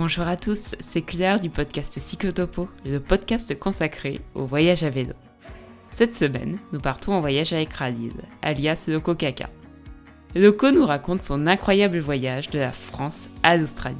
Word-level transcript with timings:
Bonjour 0.00 0.28
à 0.28 0.36
tous, 0.36 0.76
c'est 0.78 1.02
Claire 1.02 1.40
du 1.40 1.50
podcast 1.50 1.98
Cyclotopo, 1.98 2.68
le 2.86 3.00
podcast 3.00 3.58
consacré 3.58 4.20
au 4.36 4.44
voyage 4.44 4.84
à 4.84 4.90
vélo. 4.90 5.12
Cette 5.90 6.14
semaine, 6.14 6.60
nous 6.72 6.78
partons 6.78 7.14
en 7.14 7.20
voyage 7.20 7.52
avec 7.52 7.76
Khalid, 7.76 8.12
alias 8.40 8.84
Loco 8.86 9.16
Kaka. 9.16 9.50
Loco 10.36 10.70
nous 10.70 10.86
raconte 10.86 11.20
son 11.20 11.48
incroyable 11.48 11.98
voyage 11.98 12.48
de 12.50 12.60
la 12.60 12.70
France 12.70 13.28
à 13.42 13.56
l'Australie. 13.56 13.96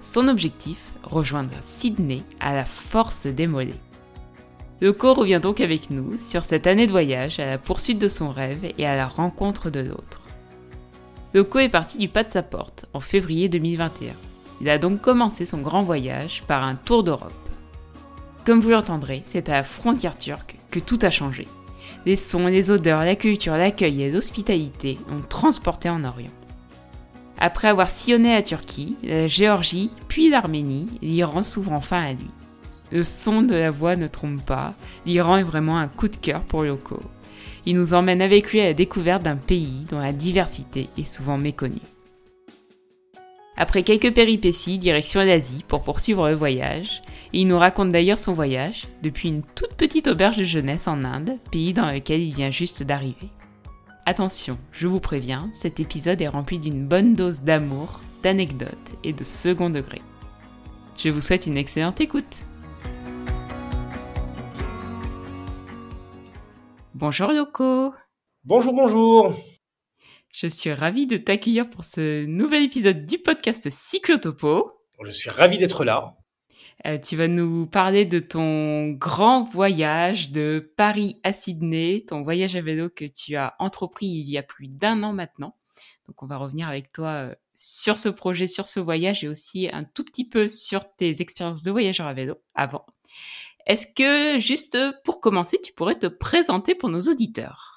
Son 0.00 0.26
objectif, 0.28 0.78
rejoindre 1.02 1.52
Sydney 1.66 2.22
à 2.40 2.54
la 2.54 2.64
force 2.64 3.26
des 3.26 3.46
mollets. 3.46 3.74
Loco 4.80 5.12
revient 5.12 5.40
donc 5.42 5.60
avec 5.60 5.90
nous 5.90 6.16
sur 6.16 6.44
cette 6.44 6.66
année 6.66 6.86
de 6.86 6.92
voyage 6.92 7.40
à 7.40 7.44
la 7.44 7.58
poursuite 7.58 8.00
de 8.00 8.08
son 8.08 8.30
rêve 8.30 8.72
et 8.78 8.86
à 8.86 8.96
la 8.96 9.06
rencontre 9.06 9.68
de 9.68 9.80
l'autre. 9.80 10.22
Loco 11.34 11.58
est 11.58 11.68
parti 11.68 11.98
du 11.98 12.08
pas 12.08 12.24
de 12.24 12.30
sa 12.30 12.42
porte 12.42 12.86
en 12.94 13.00
février 13.00 13.50
2021. 13.50 14.14
Il 14.62 14.70
a 14.70 14.78
donc 14.78 15.00
commencé 15.00 15.44
son 15.44 15.60
grand 15.60 15.82
voyage 15.82 16.44
par 16.46 16.62
un 16.62 16.76
tour 16.76 17.02
d'Europe. 17.02 17.32
Comme 18.46 18.60
vous 18.60 18.70
l'entendrez, 18.70 19.22
c'est 19.24 19.48
à 19.48 19.54
la 19.54 19.64
frontière 19.64 20.16
turque 20.16 20.56
que 20.70 20.78
tout 20.78 21.00
a 21.02 21.10
changé. 21.10 21.48
Les 22.06 22.14
sons, 22.14 22.46
les 22.46 22.70
odeurs, 22.70 23.00
la 23.00 23.16
culture, 23.16 23.56
l'accueil 23.56 24.02
et 24.02 24.10
l'hospitalité 24.10 24.98
ont 25.10 25.20
transporté 25.20 25.90
en 25.90 26.04
Orient. 26.04 26.30
Après 27.40 27.66
avoir 27.66 27.90
sillonné 27.90 28.34
la 28.34 28.42
Turquie, 28.42 28.96
la 29.02 29.26
Géorgie, 29.26 29.90
puis 30.06 30.30
l'Arménie, 30.30 30.86
l'Iran 31.02 31.42
s'ouvre 31.42 31.72
enfin 31.72 32.00
à 32.00 32.12
lui. 32.12 32.30
Le 32.92 33.02
son 33.02 33.42
de 33.42 33.54
la 33.54 33.72
voix 33.72 33.96
ne 33.96 34.06
trompe 34.06 34.44
pas, 34.46 34.74
l'Iran 35.06 35.38
est 35.38 35.42
vraiment 35.42 35.76
un 35.76 35.88
coup 35.88 36.06
de 36.06 36.16
cœur 36.16 36.42
pour 36.42 36.62
Loco. 36.62 37.00
Il 37.66 37.76
nous 37.76 37.94
emmène 37.94 38.22
avec 38.22 38.52
lui 38.52 38.60
à 38.60 38.66
la 38.66 38.74
découverte 38.74 39.24
d'un 39.24 39.36
pays 39.36 39.86
dont 39.90 39.98
la 39.98 40.12
diversité 40.12 40.88
est 40.96 41.04
souvent 41.04 41.36
méconnue. 41.38 41.80
Après 43.56 43.82
quelques 43.82 44.14
péripéties, 44.14 44.78
direction 44.78 45.20
l'Asie 45.20 45.64
pour 45.68 45.82
poursuivre 45.82 46.28
le 46.28 46.34
voyage, 46.34 47.02
il 47.34 47.46
nous 47.46 47.58
raconte 47.58 47.92
d'ailleurs 47.92 48.18
son 48.18 48.32
voyage 48.32 48.88
depuis 49.02 49.28
une 49.28 49.42
toute 49.42 49.74
petite 49.74 50.06
auberge 50.06 50.38
de 50.38 50.44
jeunesse 50.44 50.88
en 50.88 51.04
Inde, 51.04 51.38
pays 51.50 51.74
dans 51.74 51.90
lequel 51.90 52.20
il 52.22 52.34
vient 52.34 52.50
juste 52.50 52.82
d'arriver. 52.82 53.28
Attention, 54.06 54.58
je 54.72 54.86
vous 54.86 55.00
préviens, 55.00 55.50
cet 55.52 55.80
épisode 55.80 56.20
est 56.22 56.28
rempli 56.28 56.58
d'une 56.58 56.86
bonne 56.86 57.14
dose 57.14 57.42
d'amour, 57.42 58.00
d'anecdotes 58.22 58.94
et 59.04 59.12
de 59.12 59.22
second 59.22 59.68
degré. 59.68 60.00
Je 60.96 61.10
vous 61.10 61.20
souhaite 61.20 61.46
une 61.46 61.56
excellente 61.56 62.00
écoute. 62.00 62.46
Bonjour 66.94 67.32
Loco 67.32 67.92
Bonjour, 68.44 68.72
bonjour 68.72 69.34
Je 70.32 70.46
suis 70.46 70.72
ravie 70.72 71.06
de 71.06 71.18
t'accueillir 71.18 71.68
pour 71.68 71.84
ce 71.84 72.24
nouvel 72.24 72.62
épisode 72.62 73.04
du 73.04 73.18
podcast 73.18 73.68
Cyclotopo. 73.70 74.72
Je 75.04 75.10
suis 75.10 75.28
ravi 75.28 75.58
d'être 75.58 75.84
là. 75.84 76.16
Euh, 76.86 76.96
tu 76.96 77.16
vas 77.16 77.28
nous 77.28 77.66
parler 77.66 78.06
de 78.06 78.18
ton 78.18 78.92
grand 78.92 79.44
voyage 79.44 80.30
de 80.30 80.72
Paris 80.78 81.20
à 81.22 81.34
Sydney, 81.34 82.06
ton 82.08 82.22
voyage 82.22 82.56
à 82.56 82.62
vélo 82.62 82.88
que 82.88 83.04
tu 83.04 83.36
as 83.36 83.54
entrepris 83.58 84.06
il 84.06 84.30
y 84.30 84.38
a 84.38 84.42
plus 84.42 84.68
d'un 84.68 85.02
an 85.02 85.12
maintenant. 85.12 85.54
Donc 86.08 86.22
on 86.22 86.26
va 86.26 86.38
revenir 86.38 86.66
avec 86.66 86.92
toi 86.92 87.08
euh, 87.08 87.34
sur 87.54 87.98
ce 87.98 88.08
projet, 88.08 88.46
sur 88.46 88.66
ce 88.66 88.80
voyage 88.80 89.24
et 89.24 89.28
aussi 89.28 89.68
un 89.70 89.82
tout 89.82 90.02
petit 90.02 90.26
peu 90.26 90.48
sur 90.48 90.90
tes 90.94 91.20
expériences 91.20 91.62
de 91.62 91.70
voyageur 91.70 92.06
à 92.06 92.14
vélo 92.14 92.36
avant. 92.54 92.86
Est-ce 93.66 93.86
que, 93.86 94.40
juste 94.40 94.78
pour 95.04 95.20
commencer, 95.20 95.60
tu 95.62 95.74
pourrais 95.74 95.98
te 95.98 96.06
présenter 96.06 96.74
pour 96.74 96.88
nos 96.88 97.00
auditeurs? 97.00 97.71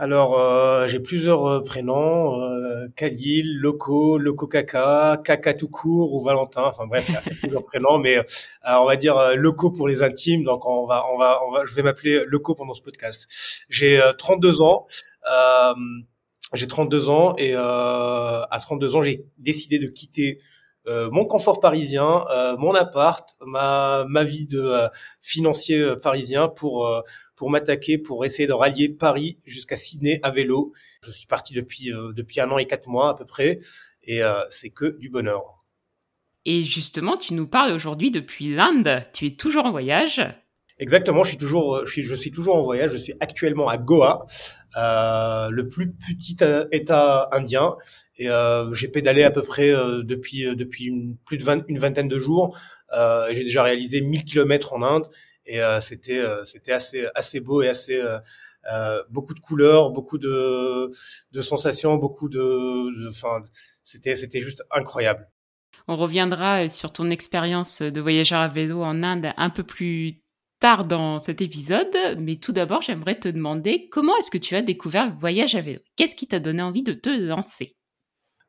Alors, 0.00 0.38
euh, 0.38 0.86
j'ai 0.86 1.00
plusieurs 1.00 1.44
euh, 1.46 1.60
prénoms, 1.60 2.40
euh, 2.40 2.86
Khalil, 2.94 3.58
Loco, 3.58 4.16
Loco 4.16 4.46
Kaka, 4.46 5.20
Kaka 5.24 5.54
tout 5.54 5.66
court 5.66 6.14
ou 6.14 6.20
Valentin, 6.20 6.62
enfin 6.66 6.86
bref, 6.86 7.06
il 7.08 7.14
y 7.14 7.16
a 7.16 7.20
plusieurs 7.40 7.64
prénoms, 7.64 7.98
mais 7.98 8.16
euh, 8.16 8.22
on 8.64 8.84
va 8.84 8.94
dire 8.94 9.18
euh, 9.18 9.34
Loco 9.34 9.72
pour 9.72 9.88
les 9.88 10.04
intimes, 10.04 10.44
donc 10.44 10.66
on 10.66 10.86
va, 10.86 11.04
on 11.12 11.18
va, 11.18 11.40
on 11.48 11.50
va, 11.50 11.64
je 11.64 11.74
vais 11.74 11.82
m'appeler 11.82 12.22
Loco 12.26 12.54
pendant 12.54 12.74
ce 12.74 12.82
podcast. 12.82 13.28
J'ai 13.68 14.00
32 14.18 14.62
ans, 14.62 14.86
j'ai 16.54 16.68
32 16.68 17.08
ans 17.08 17.34
et 17.36 17.54
à 17.54 18.58
32 18.62 18.94
ans, 18.94 19.02
j'ai 19.02 19.24
décidé 19.38 19.80
de 19.80 19.88
quitter 19.88 20.38
euh, 20.88 21.10
mon 21.10 21.26
confort 21.26 21.60
parisien, 21.60 22.24
euh, 22.30 22.56
mon 22.56 22.74
appart, 22.74 23.36
ma, 23.44 24.04
ma 24.08 24.24
vie 24.24 24.46
de 24.46 24.60
euh, 24.60 24.88
financier 25.20 25.94
parisien 26.02 26.48
pour 26.48 26.90
pour 27.36 27.50
m'attaquer, 27.50 27.98
pour 27.98 28.24
essayer 28.24 28.48
de 28.48 28.52
rallier 28.52 28.88
Paris 28.88 29.38
jusqu'à 29.44 29.76
Sydney 29.76 30.18
à 30.22 30.30
vélo. 30.30 30.72
Je 31.04 31.10
suis 31.10 31.26
parti 31.26 31.54
depuis 31.54 31.92
depuis 32.16 32.40
un 32.40 32.50
an 32.50 32.58
et 32.58 32.66
quatre 32.66 32.88
mois 32.88 33.10
à 33.10 33.14
peu 33.14 33.24
près, 33.24 33.58
et 34.02 34.20
c'est 34.50 34.70
que 34.70 34.98
du 34.98 35.08
bonheur. 35.08 35.64
Et 36.44 36.64
justement, 36.64 37.16
tu 37.16 37.34
nous 37.34 37.46
parles 37.46 37.72
aujourd'hui 37.72 38.10
depuis 38.10 38.48
l'Inde. 38.48 39.02
Tu 39.12 39.26
es 39.26 39.30
toujours 39.32 39.66
en 39.66 39.70
voyage. 39.70 40.22
Exactement, 40.80 41.24
je 41.24 41.30
suis 41.30 41.38
toujours, 41.38 41.84
je 41.84 41.90
suis, 41.90 42.02
je 42.04 42.14
suis 42.14 42.30
toujours 42.30 42.54
en 42.54 42.62
voyage. 42.62 42.92
Je 42.92 42.96
suis 42.96 43.14
actuellement 43.18 43.68
à 43.68 43.78
Goa, 43.78 44.26
euh, 44.76 45.48
le 45.50 45.68
plus 45.68 45.92
petit 45.92 46.36
euh, 46.42 46.66
État 46.70 47.28
indien, 47.32 47.76
et 48.16 48.28
euh, 48.30 48.72
j'ai 48.72 48.86
pédalé 48.86 49.24
à 49.24 49.30
peu 49.32 49.42
près 49.42 49.70
euh, 49.70 50.04
depuis 50.04 50.46
euh, 50.46 50.54
depuis 50.54 50.84
une, 50.84 51.16
plus 51.26 51.36
de 51.36 51.42
20, 51.42 51.64
une 51.68 51.78
vingtaine 51.78 52.06
de 52.06 52.18
jours. 52.18 52.56
j'ai 53.32 53.42
déjà 53.42 53.64
réalisé 53.64 54.00
1000 54.00 54.24
kilomètres 54.24 54.72
en 54.72 54.82
Inde, 54.82 55.06
et 55.46 55.60
c'était 55.80 56.22
c'était 56.44 56.72
assez 56.72 57.06
assez 57.14 57.40
beau 57.40 57.62
et 57.62 57.68
assez 57.68 58.00
beaucoup 59.10 59.34
de 59.34 59.40
couleurs, 59.40 59.90
beaucoup 59.90 60.18
de 60.18 60.92
de 61.32 61.40
sensations, 61.40 61.96
beaucoup 61.96 62.28
de, 62.28 63.08
enfin, 63.08 63.42
c'était 63.82 64.14
c'était 64.14 64.40
juste 64.40 64.62
incroyable. 64.70 65.28
On 65.88 65.96
reviendra 65.96 66.68
sur 66.68 66.92
ton 66.92 67.10
expérience 67.10 67.80
de 67.80 68.00
voyageur 68.00 68.40
à 68.40 68.48
vélo 68.48 68.82
en 68.82 69.02
Inde 69.02 69.32
un 69.36 69.50
peu 69.50 69.62
plus 69.62 70.22
tard 70.60 70.84
dans 70.84 71.18
cet 71.18 71.40
épisode, 71.40 71.96
mais 72.18 72.36
tout 72.36 72.52
d'abord, 72.52 72.82
j'aimerais 72.82 73.14
te 73.14 73.28
demander 73.28 73.88
comment 73.88 74.16
est-ce 74.16 74.30
que 74.30 74.38
tu 74.38 74.54
as 74.56 74.62
découvert 74.62 75.06
le 75.06 75.18
voyage 75.18 75.54
à 75.54 75.60
vélo? 75.60 75.80
Qu'est-ce 75.96 76.16
qui 76.16 76.26
t'a 76.26 76.40
donné 76.40 76.62
envie 76.62 76.82
de 76.82 76.92
te 76.92 77.10
lancer? 77.10 77.76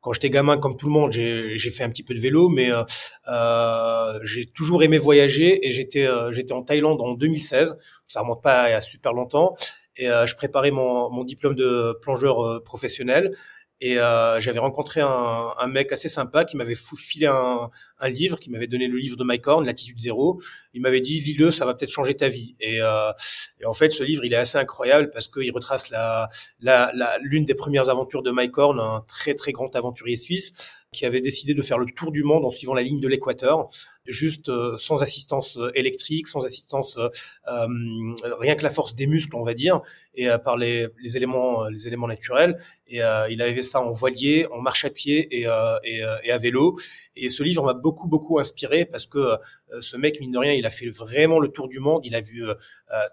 Quand 0.00 0.14
j'étais 0.14 0.30
gamin, 0.30 0.58
comme 0.58 0.78
tout 0.78 0.86
le 0.86 0.92
monde, 0.92 1.12
j'ai 1.12 1.70
fait 1.70 1.84
un 1.84 1.90
petit 1.90 2.02
peu 2.02 2.14
de 2.14 2.20
vélo, 2.20 2.48
mais 2.48 2.70
euh, 2.70 2.84
euh, 3.28 4.18
j'ai 4.22 4.46
toujours 4.46 4.82
aimé 4.82 4.96
voyager 4.96 5.66
et 5.66 5.72
j'étais 5.72 6.06
euh, 6.06 6.30
en 6.52 6.62
Thaïlande 6.62 7.02
en 7.02 7.12
2016. 7.12 7.76
Ça 8.06 8.20
remonte 8.22 8.42
pas 8.42 8.62
à 8.62 8.80
super 8.80 9.12
longtemps. 9.12 9.54
Et 9.96 10.06
je 10.06 10.34
préparais 10.34 10.70
mon, 10.70 11.24
diplôme 11.24 11.54
de 11.54 11.98
plongeur 12.00 12.62
professionnel 12.64 13.36
et 13.80 13.98
euh, 13.98 14.38
j'avais 14.40 14.58
rencontré 14.58 15.00
un, 15.00 15.54
un, 15.58 15.66
mec 15.66 15.90
assez 15.90 16.08
sympa 16.08 16.44
qui 16.44 16.56
m'avait 16.58 16.74
filé 16.74 17.26
un, 17.26 17.70
un, 17.98 18.08
livre, 18.08 18.38
qui 18.38 18.50
m'avait 18.50 18.66
donné 18.66 18.88
le 18.88 18.98
livre 18.98 19.16
de 19.16 19.24
Mike 19.24 19.46
Horn, 19.46 19.64
Latitude 19.64 19.98
Zéro. 19.98 20.40
Il 20.74 20.82
m'avait 20.82 21.00
dit, 21.00 21.20
lis-le, 21.20 21.50
ça 21.50 21.64
va 21.64 21.74
peut-être 21.74 21.90
changer 21.90 22.14
ta 22.14 22.28
vie. 22.28 22.54
Et, 22.60 22.82
euh, 22.82 23.10
et, 23.58 23.64
en 23.64 23.72
fait, 23.72 23.90
ce 23.90 24.04
livre, 24.04 24.24
il 24.24 24.34
est 24.34 24.36
assez 24.36 24.58
incroyable 24.58 25.10
parce 25.10 25.28
qu'il 25.28 25.50
retrace 25.52 25.88
la, 25.88 26.28
la, 26.60 26.90
la, 26.94 27.16
l'une 27.22 27.46
des 27.46 27.54
premières 27.54 27.88
aventures 27.88 28.22
de 28.22 28.30
Mike 28.30 28.58
Horn, 28.58 28.78
un 28.78 29.02
très 29.08 29.34
très 29.34 29.52
grand 29.52 29.74
aventurier 29.74 30.16
suisse 30.16 30.52
qui 30.92 31.06
avait 31.06 31.20
décidé 31.20 31.54
de 31.54 31.62
faire 31.62 31.78
le 31.78 31.86
tour 31.86 32.10
du 32.10 32.24
monde 32.24 32.44
en 32.44 32.50
suivant 32.50 32.74
la 32.74 32.82
ligne 32.82 33.00
de 33.00 33.06
l'équateur, 33.06 33.68
juste 34.06 34.48
euh, 34.48 34.76
sans 34.76 35.02
assistance 35.02 35.56
euh, 35.56 35.70
électrique, 35.76 36.26
sans 36.26 36.44
assistance, 36.44 36.98
euh, 36.98 37.08
euh, 37.48 38.34
rien 38.40 38.56
que 38.56 38.64
la 38.64 38.70
force 38.70 38.96
des 38.96 39.06
muscles, 39.06 39.36
on 39.36 39.44
va 39.44 39.54
dire, 39.54 39.82
et 40.14 40.28
par 40.44 40.56
les, 40.56 40.88
les, 41.00 41.16
éléments, 41.16 41.68
les 41.68 41.86
éléments 41.86 42.08
naturels. 42.08 42.58
Et 42.88 42.96
il 42.96 43.40
avait 43.40 43.54
fait 43.54 43.62
ça 43.62 43.80
en 43.80 43.92
voilier, 43.92 44.46
en 44.50 44.60
marche 44.60 44.84
à 44.84 44.90
pied 44.90 45.28
et, 45.30 45.46
et, 45.84 46.02
et 46.24 46.32
à 46.32 46.38
vélo. 46.38 46.76
Et 47.14 47.28
ce 47.28 47.44
livre 47.44 47.64
m'a 47.64 47.72
beaucoup 47.72 48.08
beaucoup 48.08 48.40
inspiré 48.40 48.84
parce 48.84 49.06
que 49.06 49.36
ce 49.80 49.96
mec, 49.96 50.20
mine 50.20 50.32
de 50.32 50.38
rien, 50.38 50.52
il 50.54 50.66
a 50.66 50.70
fait 50.70 50.88
vraiment 50.88 51.38
le 51.38 51.48
tour 51.48 51.68
du 51.68 51.78
monde. 51.78 52.04
Il 52.04 52.16
a 52.16 52.20
vu 52.20 52.44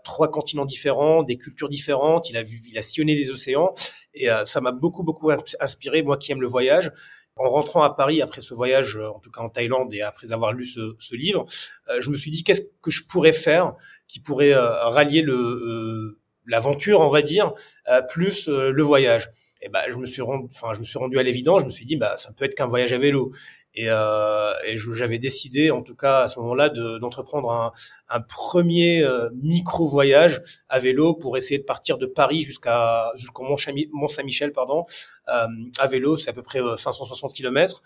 trois 0.03 0.31
continents 0.31 0.65
différents, 0.65 1.21
des 1.21 1.37
cultures 1.37 1.69
différentes. 1.69 2.29
Il 2.29 2.37
a 2.37 2.43
vu, 2.43 2.57
il 2.67 2.77
a 2.77 2.81
sillonné 2.81 3.15
des 3.15 3.29
océans. 3.29 3.73
Et 4.15 4.27
ça 4.43 4.61
m'a 4.61 4.71
beaucoup 4.71 5.03
beaucoup 5.03 5.29
inspiré, 5.59 6.01
moi 6.01 6.17
qui 6.17 6.31
aime 6.31 6.41
le 6.41 6.47
voyage 6.47 6.91
en 7.39 7.49
rentrant 7.49 7.83
à 7.83 7.89
Paris 7.89 8.21
après 8.21 8.41
ce 8.41 8.53
voyage, 8.53 8.97
euh, 8.97 9.09
en 9.09 9.19
tout 9.19 9.31
cas 9.31 9.41
en 9.41 9.49
Thaïlande, 9.49 9.93
et 9.93 10.01
après 10.01 10.31
avoir 10.33 10.53
lu 10.53 10.65
ce, 10.65 10.95
ce 10.99 11.15
livre, 11.15 11.45
euh, 11.89 12.01
je 12.01 12.09
me 12.09 12.17
suis 12.17 12.31
dit 12.31 12.43
qu'est-ce 12.43 12.63
que 12.81 12.91
je 12.91 13.03
pourrais 13.07 13.31
faire 13.31 13.73
qui 14.07 14.19
pourrait 14.19 14.53
euh, 14.53 14.89
rallier 14.89 15.21
le 15.21 16.19
l'aventure, 16.49 17.01
on 17.01 17.09
va 17.09 17.21
dire, 17.21 17.51
plus 18.07 18.47
le 18.47 18.81
voyage? 18.81 19.29
Et 19.61 19.69
ben, 19.69 19.81
je 19.89 19.97
me 19.97 20.05
suis 20.05 20.21
rendu, 20.21 20.47
enfin, 20.49 20.73
je 20.73 20.79
me 20.79 20.85
suis 20.85 20.97
rendu 20.97 21.19
à 21.19 21.23
l'évidence. 21.23 21.61
Je 21.61 21.65
me 21.65 21.69
suis 21.69 21.85
dit, 21.85 21.97
bah, 21.97 22.15
ça 22.15 22.31
peut 22.31 22.45
être 22.45 22.55
qu'un 22.55 22.67
voyage 22.67 22.93
à 22.93 22.97
vélo. 22.97 23.33
Et, 23.79 23.89
euh, 23.89 24.53
et 24.65 24.75
j'avais 24.75 25.19
décidé, 25.19 25.69
en 25.69 25.83
tout 25.83 25.95
cas 25.95 26.21
à 26.21 26.27
ce 26.27 26.39
moment-là, 26.39 26.69
d'entreprendre 26.69 27.51
un, 27.51 27.71
un, 28.09 28.21
premier 28.21 29.03
euh, 29.03 29.29
micro 29.43 29.85
voyage 29.85 30.41
à 30.67 30.79
vélo 30.79 31.13
pour 31.13 31.37
essayer 31.37 31.59
de 31.59 31.63
partir 31.63 31.99
de 31.99 32.07
Paris 32.07 32.41
jusqu'à 32.41 33.11
jusqu'au 33.15 33.43
Mont, 33.43 34.07
Saint-Michel, 34.07 34.51
pardon, 34.51 34.83
euh, 35.29 35.45
à 35.77 35.85
vélo, 35.85 36.17
c'est 36.17 36.31
à 36.31 36.33
peu 36.33 36.41
près 36.41 36.59
560 36.59 37.29
euh, 37.29 37.33
km. 37.35 37.83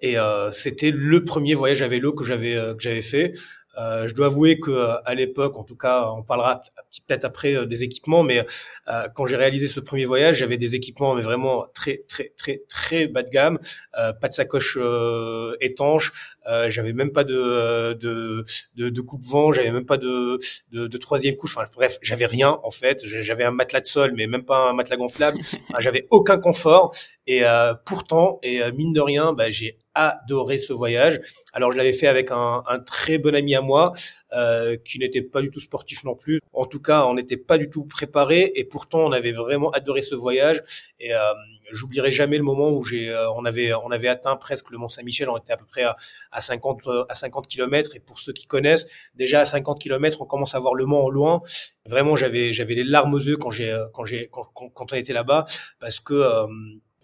Et 0.00 0.16
euh, 0.18 0.50
c'était 0.52 0.90
le 0.90 1.22
premier 1.22 1.52
voyage 1.52 1.82
à 1.82 1.88
vélo 1.88 2.14
que 2.14 2.24
j'avais 2.24 2.54
que 2.54 2.80
j'avais 2.82 3.02
fait. 3.02 3.34
Euh, 3.78 4.08
je 4.08 4.14
dois 4.14 4.26
avouer 4.26 4.58
que 4.58 4.70
euh, 4.70 5.00
à 5.04 5.14
l'époque, 5.14 5.56
en 5.56 5.64
tout 5.64 5.76
cas, 5.76 6.08
on 6.10 6.22
parlera 6.22 6.62
peut-être 7.06 7.24
après 7.24 7.54
euh, 7.54 7.66
des 7.66 7.82
équipements, 7.84 8.22
mais 8.22 8.44
quand 9.14 9.26
j'ai 9.26 9.36
réalisé 9.36 9.66
ce 9.66 9.80
premier 9.80 10.04
voyage, 10.04 10.38
j'avais 10.38 10.56
des 10.56 10.74
équipements 10.74 11.14
mais 11.14 11.22
vraiment 11.22 11.66
très 11.74 12.04
très 12.08 12.32
très 12.36 12.62
très 12.68 13.06
bas 13.06 13.22
de 13.22 13.30
gamme, 13.30 13.58
pas 13.92 14.28
de 14.28 14.32
sacoche 14.32 14.78
étanche, 15.60 16.35
Euh, 16.48 16.70
j'avais 16.70 16.92
même 16.92 17.12
pas 17.12 17.24
de 17.24 17.94
de 17.94 18.44
de, 18.76 18.88
de 18.88 19.00
coupe-vent, 19.00 19.52
j'avais 19.52 19.70
même 19.70 19.86
pas 19.86 19.96
de, 19.96 20.38
de, 20.72 20.86
de 20.86 20.98
troisième 20.98 21.36
couche. 21.36 21.56
Enfin 21.56 21.68
bref, 21.74 21.98
j'avais 22.02 22.26
rien 22.26 22.58
en 22.62 22.70
fait. 22.70 23.04
J'avais 23.04 23.44
un 23.44 23.50
matelas 23.50 23.80
de 23.80 23.86
sol, 23.86 24.12
mais 24.16 24.26
même 24.26 24.44
pas 24.44 24.70
un 24.70 24.72
matelas 24.72 24.96
gonflable. 24.96 25.38
Enfin, 25.68 25.80
j'avais 25.80 26.06
aucun 26.10 26.38
confort. 26.38 26.94
Et 27.26 27.44
euh, 27.44 27.74
pourtant, 27.84 28.38
et 28.42 28.62
euh, 28.62 28.70
mine 28.72 28.92
de 28.92 29.00
rien, 29.00 29.32
bah, 29.32 29.50
j'ai 29.50 29.78
adoré 29.94 30.58
ce 30.58 30.72
voyage. 30.72 31.20
Alors 31.52 31.72
je 31.72 31.76
l'avais 31.76 31.92
fait 31.92 32.06
avec 32.06 32.30
un, 32.30 32.62
un, 32.68 32.78
très 32.78 33.18
bon 33.18 33.34
ami 33.34 33.54
à 33.54 33.62
moi 33.62 33.92
euh, 34.32 34.76
qui 34.76 34.98
n'était 34.98 35.22
pas 35.22 35.40
du 35.40 35.50
tout 35.50 35.58
sportif 35.58 36.04
non 36.04 36.14
plus. 36.14 36.40
En 36.52 36.66
tout 36.66 36.80
cas, 36.80 37.04
on 37.06 37.14
n'était 37.14 37.38
pas 37.38 37.58
du 37.58 37.70
tout 37.70 37.84
préparé 37.84 38.52
et 38.54 38.64
pourtant 38.64 39.00
on 39.00 39.12
avait 39.12 39.32
vraiment 39.32 39.70
adoré 39.70 40.02
ce 40.02 40.14
voyage. 40.14 40.62
Et 41.00 41.14
euh, 41.14 41.18
j'oublierai 41.72 42.10
jamais 42.10 42.36
le 42.36 42.42
moment 42.42 42.70
où 42.70 42.82
j'ai, 42.82 43.10
euh, 43.10 43.30
on 43.32 43.44
avait, 43.44 43.72
on 43.74 43.90
avait 43.90 44.08
atteint 44.08 44.36
presque 44.36 44.70
le 44.70 44.78
Mont 44.78 44.88
Saint-Michel. 44.88 45.28
On 45.28 45.36
était 45.36 45.52
à 45.52 45.56
peu 45.56 45.66
près 45.66 45.82
à, 45.82 45.96
à 46.32 46.40
50 46.40 46.82
à 47.08 47.14
50 47.14 47.46
kilomètres. 47.48 47.96
Et 47.96 48.00
pour 48.00 48.20
ceux 48.20 48.32
qui 48.32 48.46
connaissent, 48.46 48.88
déjà 49.14 49.40
à 49.40 49.44
50 49.44 49.80
kilomètres, 49.80 50.22
on 50.22 50.26
commence 50.26 50.54
à 50.54 50.58
voir 50.58 50.74
le 50.74 50.86
Mont 50.86 51.02
au 51.04 51.10
loin. 51.10 51.42
Vraiment, 51.86 52.16
j'avais, 52.16 52.52
j'avais 52.52 52.74
les 52.74 52.84
larmes 52.84 53.14
aux 53.14 53.18
yeux 53.18 53.36
quand 53.36 53.50
j'ai, 53.50 53.76
quand 53.92 54.04
j'ai, 54.04 54.28
quand, 54.30 54.44
quand, 54.52 54.92
on 54.92 54.96
était 54.96 55.12
là-bas 55.12 55.46
parce 55.78 56.00
que 56.00 56.14
euh, 56.14 56.46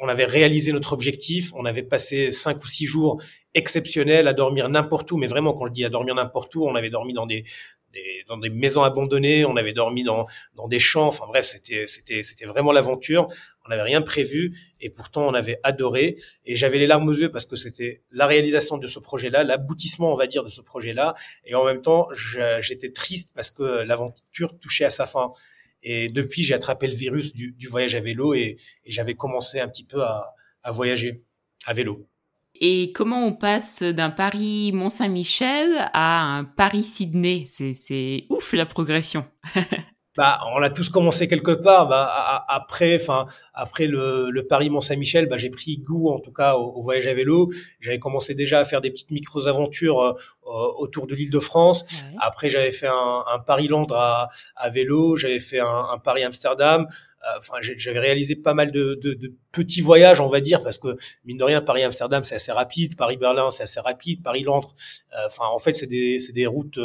on 0.03 0.09
avait 0.09 0.25
réalisé 0.25 0.73
notre 0.73 0.93
objectif, 0.93 1.53
on 1.55 1.65
avait 1.65 1.85
passé 1.85 2.33
cinq 2.33 2.63
ou 2.65 2.67
six 2.67 2.87
jours 2.87 3.23
exceptionnels 3.55 4.27
à 4.27 4.33
dormir 4.33 4.69
n'importe 4.69 5.13
où, 5.13 5.17
mais 5.17 5.29
vraiment 5.29 5.53
quand 5.55 5.67
je 5.67 5.73
dis 5.73 5.85
à 5.85 5.91
dormir 5.91 6.15
n'importe 6.17 6.55
où, 6.57 6.65
on 6.65 6.75
avait 6.75 6.91
dormi 6.91 7.13
dans 7.13 7.27
des, 7.27 7.45
des, 7.93 8.25
dans 8.29 8.39
des 8.39 8.51
maisons 8.51 8.83
abandonnées, 8.83 9.45
on 9.45 9.57
avait 9.57 9.73
dormi 9.73 10.03
dans, 10.03 10.27
dans 10.55 10.69
des 10.69 10.79
champs, 10.79 11.07
enfin 11.07 11.27
bref, 11.27 11.45
c'était 11.47 11.87
c'était 11.87 12.23
c'était 12.23 12.47
vraiment 12.47 12.73
l'aventure. 12.73 13.29
On 13.65 13.69
n'avait 13.69 13.83
rien 13.83 14.03
prévu 14.03 14.57
et 14.81 14.91
pourtant 14.91 15.27
on 15.29 15.35
avait 15.35 15.61
adoré 15.63 16.17
et 16.45 16.57
j'avais 16.57 16.79
les 16.79 16.89
larmes 16.89 17.09
aux 17.09 17.13
yeux 17.13 17.31
parce 17.31 17.47
que 17.47 17.55
c'était 17.55 18.03
la 18.11 18.27
réalisation 18.27 18.77
de 18.77 18.89
ce 18.89 18.99
projet-là, 18.99 19.45
l'aboutissement 19.45 20.13
on 20.13 20.17
va 20.17 20.27
dire 20.27 20.43
de 20.43 20.49
ce 20.49 20.61
projet-là 20.61 21.15
et 21.45 21.55
en 21.55 21.65
même 21.65 21.81
temps 21.81 22.09
j'étais 22.61 22.91
triste 22.91 23.33
parce 23.37 23.51
que 23.51 23.63
l'aventure 23.63 24.59
touchait 24.59 24.85
à 24.85 24.91
sa 24.91 25.07
fin. 25.07 25.33
Et 25.83 26.09
depuis, 26.09 26.43
j'ai 26.43 26.55
attrapé 26.55 26.87
le 26.87 26.95
virus 26.95 27.33
du, 27.33 27.53
du 27.53 27.67
voyage 27.67 27.95
à 27.95 28.01
vélo 28.01 28.35
et, 28.35 28.57
et 28.85 28.93
j'avais 28.93 29.15
commencé 29.15 29.59
un 29.61 29.69
petit 29.69 29.85
peu 29.85 30.03
à, 30.03 30.35
à, 30.63 30.71
voyager 30.71 31.25
à 31.67 31.75
vélo. 31.75 32.07
Et 32.65 32.93
comment 32.93 33.27
on 33.27 33.33
passe 33.33 33.83
d'un 33.83 34.11
Paris 34.11 34.71
Mont-Saint-Michel 34.73 35.91
à 35.93 36.23
un 36.23 36.45
Paris 36.45 36.85
Sydney? 36.85 37.43
C'est 37.45 38.27
ouf 38.31 38.53
la 38.53 38.67
progression. 38.67 39.27
bah, 40.17 40.41
on 40.55 40.63
a 40.63 40.69
tous 40.69 40.91
commencé 40.91 41.27
quelque 41.27 41.53
part. 41.53 41.89
Bah, 41.89 42.45
après, 42.49 42.97
enfin, 42.97 43.27
après 43.55 43.87
le, 43.87 44.31
le 44.31 44.47
Paris 44.47 44.69
Mont 44.69 44.83
Saint-Michel, 44.83 45.27
bah, 45.27 45.39
j'ai 45.39 45.49
pris 45.49 45.79
goût, 45.79 46.11
en 46.11 46.21
tout 46.21 46.33
cas, 46.33 46.57
au, 46.57 46.83
voyage 46.83 47.07
à 47.07 47.15
vélo. 47.15 47.51
J'avais 47.81 47.99
commencé 47.99 48.35
déjà 48.35 48.61
à 48.61 48.65
faire 48.65 48.83
des 48.83 48.91
petites 48.91 49.11
micro 49.11 49.47
aventures 49.49 50.03
euh, 50.03 50.13
autour 50.45 51.07
de 51.07 51.15
l'Île-de-France. 51.15 52.05
Après, 52.19 52.51
j'avais 52.51 52.73
fait 52.73 52.89
un, 52.89 53.25
un 53.33 53.39
Paris-Londres 53.39 53.97
à, 53.97 54.29
à, 54.57 54.69
vélo. 54.69 55.17
J'avais 55.17 55.41
fait 55.41 55.61
un, 55.61 55.87
un 55.95 55.99
Paris-Amsterdam. 55.99 56.87
Euh, 57.23 57.39
enfin, 57.39 57.55
j'avais 57.61 58.01
réalisé 58.01 58.37
pas 58.37 58.53
mal 58.53 58.71
de, 58.71 58.99
de, 59.01 59.15
de, 59.15 59.33
petits 59.53 59.81
voyages, 59.81 60.21
on 60.21 60.27
va 60.27 60.41
dire, 60.41 60.63
parce 60.63 60.77
que 60.77 60.97
mine 61.25 61.39
de 61.39 61.45
rien, 61.45 61.63
Paris-Amsterdam, 61.63 62.23
c'est 62.23 62.35
assez 62.35 62.53
rapide. 62.53 62.97
Paris-Berlin, 62.97 63.51
c'est 63.51 63.63
assez 63.63 63.81
rapide. 63.81 64.23
Paris-Londres, 64.23 64.75
euh, 65.15 65.27
enfin, 65.27 65.45
en 65.47 65.59
fait, 65.59 65.73
c'est 65.73 65.87
des, 65.87 66.19
des 66.35 66.47
routes, 66.47 66.79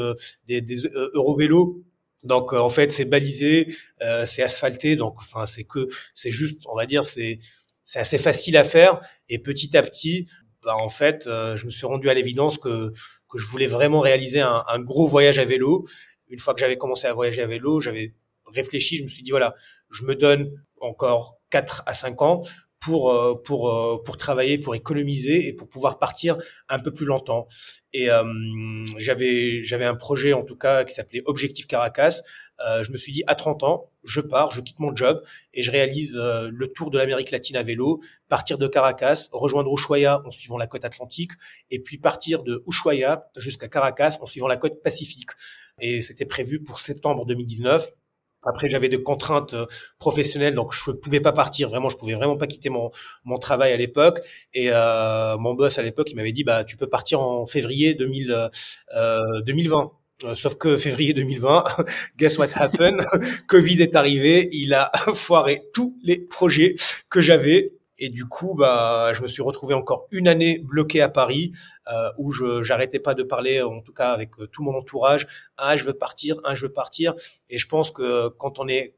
des, 0.47 0.62
des 0.62 0.88
Eurovélos 1.13 1.83
donc 2.24 2.54
euh, 2.54 2.58
en 2.58 2.69
fait 2.69 2.92
c'est 2.92 3.06
balisé, 3.06 3.75
euh, 4.02 4.25
c'est 4.25 4.44
asphalté, 4.44 4.96
donc 4.96 5.16
enfin 5.19 5.46
c'est 5.46 5.64
que 5.64 5.88
c'est 6.14 6.31
juste, 6.31 6.62
on 6.68 6.75
va 6.75 6.86
dire 6.86 7.06
c'est 7.06 7.40
c'est 7.86 8.00
assez 8.00 8.18
facile 8.18 8.58
à 8.58 8.64
faire 8.64 9.00
et 9.30 9.40
petit 9.40 9.78
à 9.78 9.84
petit, 9.84 10.28
bah, 10.64 10.75
en 10.75 10.90
fait 10.90 11.28
euh, 11.28 11.56
je 11.56 11.66
me 11.66 11.72
suis 11.72 11.86
rendu 11.86 12.10
à 12.10 12.14
l'évidence 12.14 12.58
que 12.58 12.92
que 13.30 13.38
je 13.38 13.46
voulais 13.48 13.68
vraiment 13.68 14.00
réaliser 14.00 14.40
un, 14.42 14.64
un, 14.68 14.80
gros 14.80 15.08
voyage 15.08 15.38
à 15.40 15.46
vélo. 15.46 15.86
Une 16.30 16.40
fois 16.40 16.54
que 16.54 16.60
j'avais 16.62 16.78
commencé 16.78 17.08
à 17.08 17.14
voyager 17.14 17.42
à 17.42 17.48
vélo, 17.48 17.81
j'avais 17.81 18.16
réfléchi, 18.54 18.98
je 18.98 19.04
me 19.04 19.08
suis 19.08 19.24
dit 19.24 19.31
voilà, 19.31 19.54
je 19.92 20.04
me 20.06 20.16
donne 20.16 20.52
encore 20.81 21.38
4 21.50 21.84
à 21.86 21.94
5 21.94 22.22
ans 22.22 22.42
pour 22.88 23.12
euh, 23.12 23.36
pour 23.36 23.69
euh, 23.69 24.01
pour 24.01 24.16
travailler, 24.16 24.57
pour 24.57 24.74
économiser 24.74 25.45
et 25.50 25.54
pour 25.54 25.68
pouvoir 25.68 26.00
partir 26.00 26.38
un 26.69 26.80
peu 26.80 26.94
plus 26.94 27.06
longtemps. 27.06 27.45
Et 27.92 28.10
euh, 28.10 28.24
j'avais 28.98 29.62
j'avais 29.66 29.84
un 29.84 29.95
projet 29.95 30.31
en 30.31 30.44
tout 30.44 30.56
cas 30.56 30.86
qui 30.86 30.94
s'appelait 30.94 31.22
Objectif 31.25 31.68
Caracas. 31.68 32.22
je 32.86 32.89
me 32.92 32.98
suis 32.98 33.12
dit 33.12 33.24
à 33.28 33.36
30 33.36 33.63
ans, 33.63 33.92
je 34.06 34.22
pars, 34.22 34.51
je 34.51 34.62
quitte 34.62 34.80
mon 34.80 34.95
job 34.95 35.22
et 35.54 35.63
je 35.63 35.72
réalise 35.72 36.16
le 36.16 36.68
tour 36.75 36.89
de 36.89 36.98
l'Amérique 36.98 37.31
latine 37.31 37.57
à 37.57 37.63
vélo, 37.63 38.00
partir 38.30 38.57
de 38.57 38.68
Caracas, 38.68 39.28
rejoindre 39.34 39.69
Ushuaia 39.74 40.22
en 40.25 40.31
suivant 40.31 40.57
la 40.57 40.68
côte 40.68 40.86
atlantique 40.86 41.34
et 41.69 41.80
puis 41.80 41.98
partir 41.98 42.44
de 42.44 42.63
Ushuaia 42.68 43.30
jusqu'à 43.36 43.68
Caracas 43.68 44.18
en 44.22 44.25
suivant 44.25 44.48
la 44.48 44.57
côte 44.57 44.81
pacifique. 44.81 45.31
Et 45.81 46.01
c'était 46.01 46.25
prévu 46.25 46.63
pour 46.63 46.80
septembre 46.80 47.25
2019. 47.25 47.89
Après, 48.48 48.70
j'avais 48.70 48.90
des 48.90 49.02
contraintes 49.02 49.54
euh, 49.54 49.66
professionnelles, 50.00 50.56
donc 50.56 50.74
je 50.74 50.92
ne 50.92 50.96
pouvais 50.96 51.20
pas 51.20 51.34
partir. 51.34 51.70
Vraiment, 51.70 51.90
je 51.90 51.98
pouvais 51.98 52.16
vraiment 52.16 52.38
pas 52.38 52.48
quitter 52.48 52.70
mon 52.70 52.92
mon 53.26 53.38
travail 53.38 53.74
à 53.74 53.78
l'époque. 53.78 54.20
Et 54.54 54.70
euh, 54.72 55.38
mon 55.38 55.54
boss 55.54 55.78
à 55.80 55.84
l'époque, 55.84 56.10
il 56.12 56.16
m'avait 56.16 56.32
dit, 56.32 56.44
bah, 56.44 56.64
tu 56.64 56.78
peux 56.78 56.88
partir 56.88 57.22
en 57.22 57.46
février 57.46 57.94
2000, 57.94 58.50
euh, 58.96 59.42
2020. 59.46 59.92
Euh, 60.24 60.34
sauf 60.34 60.56
que 60.56 60.78
février 60.78 61.14
2020, 61.14 61.64
guess 62.18 62.38
what 62.40 62.48
happened? 62.56 63.06
Covid 63.48 63.84
est 63.84 63.96
arrivé, 63.96 64.50
il 64.52 64.74
a 64.74 64.92
foiré 65.14 65.64
tous 65.74 65.96
les 66.02 66.18
projets 66.18 66.76
que 67.10 67.22
j'avais 67.22 67.74
et 68.00 68.10
du 68.10 68.26
coup, 68.26 68.54
bah, 68.54 69.12
je 69.14 69.22
me 69.22 69.28
suis 69.28 69.42
retrouvé 69.42 69.74
encore 69.74 70.08
une 70.12 70.28
année 70.28 70.60
bloqué 70.60 71.02
à 71.02 71.10
Paris, 71.10 71.52
euh, 71.92 72.10
où 72.18 72.32
je 72.32 72.64
j'arrêtais 72.64 73.00
pas 73.00 73.14
de 73.14 73.24
parler, 73.24 73.62
en 73.62 73.82
tout 73.82 73.94
cas 73.94 74.12
avec 74.12 74.32
euh, 74.40 74.48
tout 74.48 74.64
mon 74.64 74.76
entourage. 74.76 75.28
Ah, 75.58 75.76
je 75.78 75.84
veux 75.84 75.94
partir, 75.94 76.40
ah, 76.44 76.56
je 76.56 76.68
veux 76.68 76.74
partir. 76.74 77.14
Et 77.50 77.58
je 77.58 77.68
pense 77.68 77.92
que 77.92 78.30
quand 78.30 78.60
on 78.60 78.68
est 78.68 78.96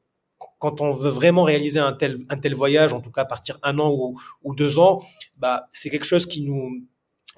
quand 0.59 0.79
on 0.79 0.91
veut 0.91 1.09
vraiment 1.09 1.43
réaliser 1.43 1.79
un 1.79 1.93
tel 1.93 2.17
un 2.29 2.37
tel 2.37 2.55
voyage, 2.55 2.93
en 2.93 3.01
tout 3.01 3.11
cas 3.11 3.25
partir 3.25 3.59
un 3.63 3.77
an 3.79 3.91
ou, 3.91 4.17
ou 4.43 4.55
deux 4.55 4.79
ans, 4.79 4.99
bah 5.37 5.67
c'est 5.71 5.89
quelque 5.89 6.05
chose 6.05 6.25
qui 6.25 6.41
nous 6.43 6.69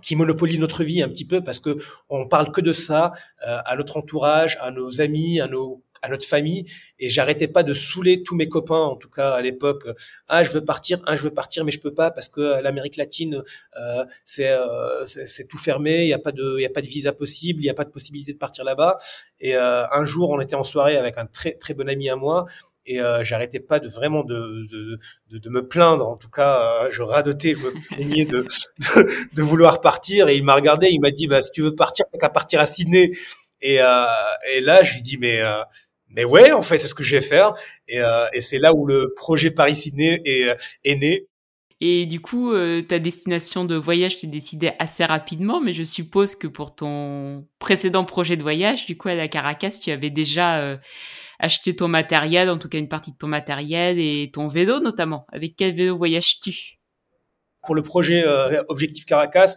qui 0.03 0.15
monopolise 0.15 0.59
notre 0.59 0.83
vie 0.83 1.01
un 1.01 1.09
petit 1.09 1.27
peu 1.27 1.43
parce 1.43 1.59
que 1.59 1.77
on 2.09 2.27
parle 2.27 2.51
que 2.51 2.61
de 2.61 2.73
ça 2.73 3.11
euh, 3.47 3.59
à 3.65 3.75
notre 3.75 3.97
entourage, 3.97 4.57
à 4.61 4.71
nos 4.71 5.01
amis, 5.01 5.39
à 5.41 5.47
nos 5.47 5.83
à 6.01 6.09
notre 6.09 6.25
famille 6.25 6.65
et 6.99 7.09
j'arrêtais 7.09 7.47
pas 7.47 7.63
de 7.63 7.73
saouler 7.73 8.23
tous 8.23 8.35
mes 8.35 8.49
copains 8.49 8.75
en 8.75 8.95
tout 8.95 9.09
cas 9.09 9.31
à 9.31 9.41
l'époque. 9.41 9.87
Ah 10.27 10.43
je 10.43 10.51
veux 10.51 10.63
partir 10.63 11.01
ah 11.05 11.15
je 11.15 11.23
veux 11.23 11.33
partir 11.33 11.63
mais 11.65 11.71
je 11.71 11.79
peux 11.79 11.93
pas 11.93 12.11
parce 12.11 12.29
que 12.29 12.61
l'Amérique 12.61 12.97
latine 12.97 13.43
euh, 13.79 14.05
c'est 14.25 14.49
euh, 14.49 15.05
c'est 15.05 15.47
tout 15.47 15.57
fermé 15.57 16.03
il 16.03 16.07
y 16.07 16.13
a 16.13 16.19
pas 16.19 16.31
de 16.31 16.55
il 16.57 16.61
y 16.61 16.65
a 16.65 16.69
pas 16.69 16.81
de 16.81 16.87
visa 16.87 17.11
possible 17.13 17.61
il 17.61 17.65
y 17.65 17.69
a 17.69 17.73
pas 17.73 17.85
de 17.85 17.91
possibilité 17.91 18.33
de 18.33 18.37
partir 18.37 18.63
là-bas. 18.63 18.97
Et 19.39 19.55
euh, 19.55 19.85
un 19.91 20.05
jour 20.05 20.29
on 20.31 20.39
était 20.41 20.55
en 20.55 20.63
soirée 20.63 20.97
avec 20.97 21.17
un 21.17 21.25
très 21.25 21.53
très 21.53 21.73
bon 21.73 21.87
ami 21.89 22.09
à 22.09 22.15
moi 22.15 22.45
et 22.85 22.99
euh, 22.99 23.23
j'arrêtais 23.23 23.59
pas 23.59 23.79
de 23.79 23.87
vraiment 23.87 24.23
de, 24.23 24.67
de, 24.71 24.99
de, 25.29 25.37
de, 25.37 25.49
me 25.49 25.67
plaindre. 25.67 26.07
En 26.07 26.17
tout 26.17 26.29
cas 26.29 26.89
je 26.89 27.01
radotais 27.01 27.53
je 27.53 27.59
me 27.59 27.71
plaignais 27.87 28.25
de, 28.25 28.41
de, 28.95 29.09
de 29.35 29.41
vouloir 29.41 29.81
partir 29.81 30.29
et 30.29 30.35
il 30.35 30.43
m'a 30.43 30.55
regardé 30.55 30.87
il 30.89 30.99
m'a 30.99 31.11
dit 31.11 31.27
bah 31.27 31.41
si 31.41 31.51
tu 31.51 31.61
veux 31.61 31.75
partir 31.75 32.05
t'as 32.11 32.17
qu'à 32.17 32.29
partir 32.29 32.59
à 32.59 32.65
Sydney. 32.65 33.11
Et, 33.61 33.79
euh, 33.81 34.05
et 34.53 34.61
là 34.61 34.83
je 34.83 34.93
lui 34.95 35.01
dis 35.03 35.17
mais 35.17 35.39
mais 36.15 36.23
ouais, 36.23 36.51
en 36.51 36.61
fait, 36.61 36.79
c'est 36.79 36.87
ce 36.87 36.95
que 36.95 37.03
je 37.03 37.15
vais 37.15 37.21
faire. 37.21 37.53
Et, 37.87 37.99
euh, 37.99 38.27
et 38.33 38.41
c'est 38.41 38.59
là 38.59 38.73
où 38.73 38.85
le 38.85 39.13
projet 39.15 39.51
Paris-Sydney 39.51 40.21
est, 40.25 40.43
euh, 40.49 40.55
est 40.83 40.95
né. 40.95 41.27
Et 41.83 42.05
du 42.05 42.21
coup, 42.21 42.53
euh, 42.53 42.83
ta 42.83 42.99
destination 42.99 43.65
de 43.65 43.75
voyage 43.75 44.17
t'es 44.17 44.27
décidée 44.27 44.71
assez 44.77 45.03
rapidement, 45.03 45.59
mais 45.59 45.73
je 45.73 45.83
suppose 45.83 46.35
que 46.35 46.45
pour 46.45 46.75
ton 46.75 47.47
précédent 47.57 48.05
projet 48.05 48.37
de 48.37 48.43
voyage, 48.43 48.85
du 48.85 48.95
coup, 48.95 49.07
à 49.09 49.15
la 49.15 49.27
Caracas, 49.27 49.79
tu 49.81 49.89
avais 49.89 50.11
déjà 50.11 50.59
euh, 50.59 50.77
acheté 51.39 51.75
ton 51.75 51.87
matériel, 51.87 52.51
en 52.51 52.59
tout 52.59 52.69
cas 52.69 52.77
une 52.77 52.87
partie 52.87 53.11
de 53.11 53.17
ton 53.17 53.25
matériel 53.25 53.97
et 53.97 54.29
ton 54.31 54.47
vélo 54.47 54.79
notamment. 54.79 55.25
Avec 55.31 55.55
quel 55.55 55.75
vélo 55.75 55.97
voyages-tu? 55.97 56.77
Pour 57.63 57.73
le 57.73 57.81
projet 57.81 58.23
euh, 58.27 58.63
Objectif 58.69 59.07
Caracas, 59.07 59.55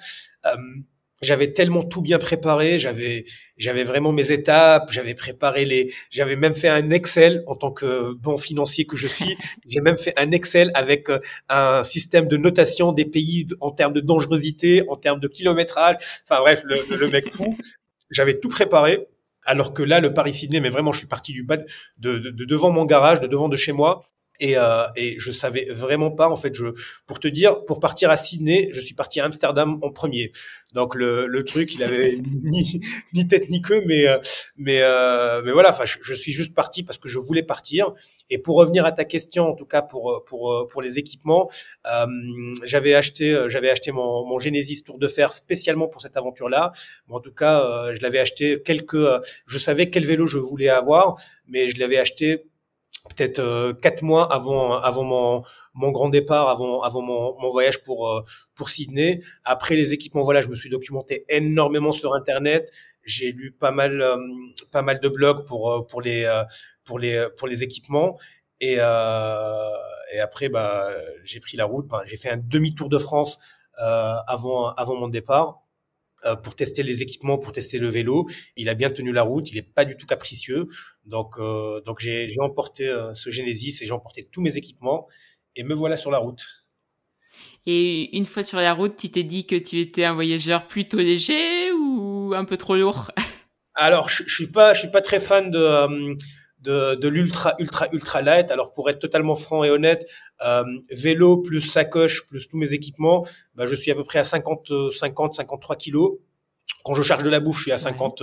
j'avais 1.23 1.53
tellement 1.53 1.83
tout 1.83 2.03
bien 2.03 2.19
préparé, 2.19 2.79
j'avais 2.79 3.25
j'avais 3.57 3.85
vraiment 3.85 4.13
mes 4.13 4.33
étapes, 4.33 4.91
j'avais 4.91 5.15
préparé 5.15 5.65
les 5.65 5.93
j'avais 6.11 6.37
même 6.37 6.55
fait 6.55 6.69
un 6.69 6.91
Excel 6.91 7.43
en 7.47 7.57
tant 7.57 7.71
que 7.71 8.13
bon 8.15 8.37
financier 8.37 8.87
que 8.87 8.97
je 8.97 9.07
suis, 9.07 9.37
j'ai 9.69 9.81
même 9.81 9.99
fait 9.99 10.13
un 10.19 10.31
Excel 10.33 10.71
avec 10.75 11.09
euh, 11.11 11.21
un 11.49 11.85
système 11.85 12.27
de 12.29 12.37
notation 12.37 12.93
des 12.93 13.05
pays 13.05 13.47
en 13.61 13.71
termes 13.71 13.93
de 13.93 14.01
dangerosité, 14.01 14.83
en 14.89 14.97
termes 14.97 15.21
de 15.21 15.29
kilométrage, 15.29 15.97
enfin 16.29 16.41
bref, 16.41 16.63
le, 16.65 16.97
le 16.97 17.11
mec 17.11 17.31
fou. 17.33 17.57
J'avais 18.11 18.39
tout 18.39 18.49
préparé. 18.49 19.07
Alors 19.47 19.75
que 19.75 19.83
là 19.83 20.01
le 20.01 20.15
Paris 20.15 20.33
Sydney 20.33 20.61
mais 20.61 20.71
vraiment 20.71 20.93
je 20.93 21.01
suis 21.01 21.07
parti 21.07 21.35
du 21.35 21.43
bas 21.43 21.59
de, 21.59 21.65
de, 21.99 22.31
de 22.31 22.45
devant 22.47 22.71
mon 22.71 22.87
garage, 22.87 23.21
de 23.21 23.27
devant 23.27 23.51
de 23.51 23.57
chez 23.57 23.73
moi 23.73 24.03
Et, 24.41 24.57
euh, 24.57 24.85
et 24.97 25.17
je 25.19 25.31
savais 25.31 25.67
vraiment 25.71 26.11
pas 26.11 26.29
en 26.29 26.37
fait 26.37 26.55
je 26.55 26.67
pour 27.07 27.21
te 27.21 27.29
dire 27.29 27.65
pour 27.65 27.79
partir 27.79 28.11
à 28.11 28.17
Sydney 28.17 28.69
je 28.73 28.81
suis 28.81 28.95
parti 28.95 29.21
à 29.21 29.25
Amsterdam 29.27 29.79
en 29.83 29.91
premier. 29.91 30.33
Donc 30.73 30.97
le, 30.97 31.27
le 31.27 31.45
truc 31.45 31.73
il 31.75 31.85
avait 31.85 32.19
ni, 32.43 32.81
ni 33.13 33.29
tête 33.29 33.49
ni 33.49 33.63
queue 33.63 33.83
mais 33.87 34.09
euh, 34.09 34.19
mais 34.57 34.81
euh, 34.83 35.41
mais 35.45 35.53
voilà 35.53 35.71
enfin 35.71 35.85
je, 35.85 35.99
je, 36.03 36.15
suis 36.15 36.33
juste 36.33 36.55
parti 36.55 36.83
parce 36.83 36.99
que 36.99 37.09
je 37.09 37.19
voulais 37.19 37.45
partir. 37.45 37.93
Et 38.29 38.39
pour 38.39 38.57
revenir 38.57 38.85
à 38.85 38.93
ta 38.93 39.05
question 39.05 39.47
en 39.47 39.55
tout 39.55 39.67
cas 39.67 39.83
pour 39.83 40.25
pour 40.27 40.67
pour 40.69 40.83
les 40.83 40.99
équipements 40.99 41.49
euh, 41.87 42.07
j'avais 42.65 42.95
acheté 42.95 43.33
euh, 43.33 43.49
j'avais 43.49 43.71
acheté 43.71 43.93
mon, 43.93 44.27
mon 44.27 44.39
Genesis 44.39 44.83
Tour 44.83 44.99
de 44.99 45.09
Fer 45.09 45.33
spécialement 45.33 45.89
pour 45.89 46.01
cette 46.01 46.17
aventure 46.17 46.49
là 46.49 46.73
en 47.09 47.21
tout 47.21 47.33
cas 47.33 47.61
euh, 47.61 47.95
je 47.95 48.03
l'avais 48.03 48.19
acheté 48.19 48.63
quelques 48.63 49.07
je 49.47 49.59
savais 49.59 49.91
quel 49.91 50.05
vélo 50.05 50.27
je 50.27 50.39
voulais 50.39 50.69
avoir 50.69 51.17
mais 51.47 51.69
je 51.69 51.79
l'avais 51.79 51.99
acheté 51.99 52.45
peut-être 53.09 53.39
euh, 53.39 53.73
quatre 53.73 54.03
mois 54.03 54.33
avant 54.33 54.73
avant 54.79 55.05
mon 55.05 55.43
mon 55.75 55.91
grand 55.91 56.09
départ, 56.09 56.49
avant 56.49 56.83
avant 56.83 57.03
mon, 57.03 57.39
mon 57.41 57.49
voyage 57.51 57.83
pour 57.83 58.09
euh, 58.09 58.23
pour 58.55 58.69
Sydney. 58.69 59.21
Après 59.45 59.77
les 59.77 59.93
équipements, 59.93 60.23
voilà, 60.23 60.41
je 60.41 60.49
me 60.49 60.55
suis 60.55 60.71
documenté 60.71 61.25
énormément 61.29 61.93
sur 61.93 62.15
internet. 62.15 62.71
J'ai 63.05 63.33
lu 63.33 63.53
pas 63.53 63.71
mal 63.71 64.01
euh, 64.01 64.17
pas 64.73 64.83
mal 64.83 65.01
de 65.01 65.09
blogs 65.09 65.47
pour 65.47 65.87
pour 65.89 66.01
les 66.03 66.25
pour 66.85 66.99
les 66.99 67.29
pour 67.37 67.49
les 67.49 67.63
équipements 67.63 68.19
et 68.61 68.75
et 68.75 70.21
après 70.21 70.49
bah 70.49 70.91
j'ai 71.25 71.41
pris 71.41 71.57
la 71.57 71.65
route. 71.67 71.87
j'ai 72.07 72.17
fait 72.17 72.31
un 72.31 72.37
demi-tour 72.39 72.89
de 72.89 72.99
France 72.99 73.39
avant 73.77 74.71
avant 74.75 74.97
mon 74.97 75.09
départ 75.09 75.64
euh, 75.64 75.64
pour 76.43 76.55
tester 76.55 76.83
les 76.83 77.03
équipements, 77.03 77.39
pour 77.39 77.53
tester 77.53 77.79
le 77.79 77.89
vélo. 77.89 78.27
Il 78.57 78.69
a 78.69 78.75
bien 78.75 78.91
tenu 78.91 79.13
la 79.13 79.23
route, 79.23 79.51
il 79.51 79.59
est 79.59 79.63
pas 79.63 79.85
du 79.85 79.97
tout 79.97 80.07
capricieux. 80.07 80.67
Donc, 81.05 81.39
euh, 81.39 81.81
donc 81.83 82.01
j'ai 82.01 82.29
emporté 82.41 82.89
euh, 82.89 83.13
ce 83.15 83.31
Genesis 83.31 83.83
et 83.83 83.87
j'ai 83.87 83.93
emporté 83.93 84.29
tous 84.31 84.41
mes 84.41 84.57
équipements 84.57 85.07
et 85.57 85.63
me 85.63 85.75
voilà 85.75 85.97
sur 85.97 86.11
la 86.11 86.19
route. 86.19 86.45
Et 87.67 88.17
une 88.17 88.27
fois 88.27 88.43
sur 88.43 88.59
la 88.59 88.75
route, 88.75 88.97
tu 88.97 89.11
t'es 89.11 89.23
dit 89.23 89.47
que 89.47 89.57
tu 89.57 89.81
étais 89.81 90.05
un 90.05 90.15
voyageur 90.15 90.67
plutôt 90.67 90.99
léger 90.99 91.73
ou 91.73 92.33
un 92.35 92.45
peu 92.45 92.57
trop 92.57 92.77
lourd? 92.77 93.11
Alors, 93.75 94.09
je, 94.09 94.23
je 94.25 94.35
suis 94.35 94.47
pas, 94.47 94.75
je 94.75 94.81
suis 94.81 94.91
pas 94.91 95.01
très 95.01 95.19
fan 95.19 95.51
de 95.51 96.17
de, 96.65 96.95
de 96.95 97.09
l'ultra 97.09 97.55
ultra 97.59 97.89
ultra 97.93 98.23
light. 98.23 98.51
Alors 98.51 98.73
pour 98.73 98.89
être 98.91 98.99
totalement 98.99 99.35
franc 99.35 99.65
et 99.65 99.71
honnête, 99.71 100.07
euh, 100.45 100.65
vélo 100.91 101.39
plus 101.39 101.61
sacoche 101.61 102.27
plus 102.29 102.49
tous 102.49 102.57
mes 102.57 102.73
équipements, 102.73 103.27
bah, 103.55 103.67
je 103.67 103.75
suis 103.75 103.91
à 103.91 103.95
peu 103.95 104.05
près 104.05 104.19
à 104.19 104.25
50 104.25 104.73
50 104.91 105.35
53 105.35 105.77
kilos. 105.77 106.19
Quand 106.85 106.95
je 106.95 107.03
charge 107.03 107.23
de 107.23 107.31
la 107.31 107.41
bouffe, 107.41 107.59
je 107.59 107.63
suis 107.63 107.73
à 107.73 107.77
50 107.77 108.23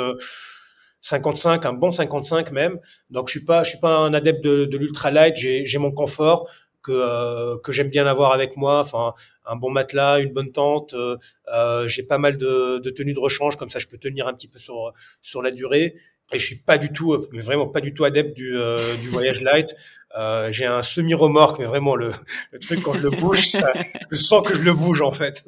55, 1.01 1.65
un 1.65 1.73
bon 1.73 1.91
55 1.91 2.51
même. 2.51 2.79
Donc 3.09 3.27
je 3.27 3.31
suis 3.37 3.45
pas 3.45 3.63
je 3.63 3.69
suis 3.71 3.79
pas 3.79 3.95
un 3.95 4.13
adepte 4.13 4.43
de, 4.43 4.65
de 4.65 4.77
l'ultra 4.77 5.11
light. 5.11 5.35
J'ai 5.35 5.65
j'ai 5.65 5.77
mon 5.77 5.91
confort 5.91 6.49
que 6.83 6.91
euh, 6.91 7.57
que 7.63 7.71
j'aime 7.71 7.89
bien 7.89 8.05
avoir 8.07 8.33
avec 8.33 8.57
moi. 8.57 8.79
Enfin, 8.79 9.13
un 9.45 9.55
bon 9.55 9.71
matelas, 9.71 10.19
une 10.19 10.33
bonne 10.33 10.51
tente. 10.51 10.93
Euh, 10.93 11.17
euh 11.53 11.87
j'ai 11.87 12.03
pas 12.03 12.17
mal 12.17 12.37
de, 12.37 12.79
de 12.79 12.89
tenues 12.89 13.13
de 13.13 13.19
rechange, 13.19 13.55
comme 13.55 13.69
ça 13.69 13.79
je 13.79 13.87
peux 13.87 13.97
tenir 13.97 14.27
un 14.27 14.33
petit 14.33 14.47
peu 14.47 14.59
sur 14.59 14.93
sur 15.21 15.41
la 15.41 15.51
durée 15.51 15.95
et 16.31 16.39
je 16.39 16.45
suis 16.45 16.57
pas 16.57 16.77
du 16.77 16.91
tout, 16.91 17.25
mais 17.31 17.41
vraiment 17.41 17.67
pas 17.67 17.81
du 17.81 17.93
tout 17.93 18.03
adepte 18.03 18.35
du, 18.35 18.57
euh, 18.57 18.95
du 18.97 19.09
voyage 19.09 19.41
light. 19.41 19.75
Euh, 20.17 20.51
j'ai 20.51 20.65
un 20.65 20.81
semi-remorque, 20.81 21.59
mais 21.59 21.65
vraiment 21.65 21.95
le, 21.95 22.11
le, 22.51 22.59
truc 22.59 22.81
quand 22.81 22.93
je 22.93 22.99
le 22.99 23.09
bouge, 23.09 23.47
ça, 23.47 23.71
je 24.11 24.17
sens 24.17 24.45
que 24.45 24.57
je 24.57 24.63
le 24.63 24.73
bouge 24.73 25.01
en 25.01 25.11
fait. 25.11 25.45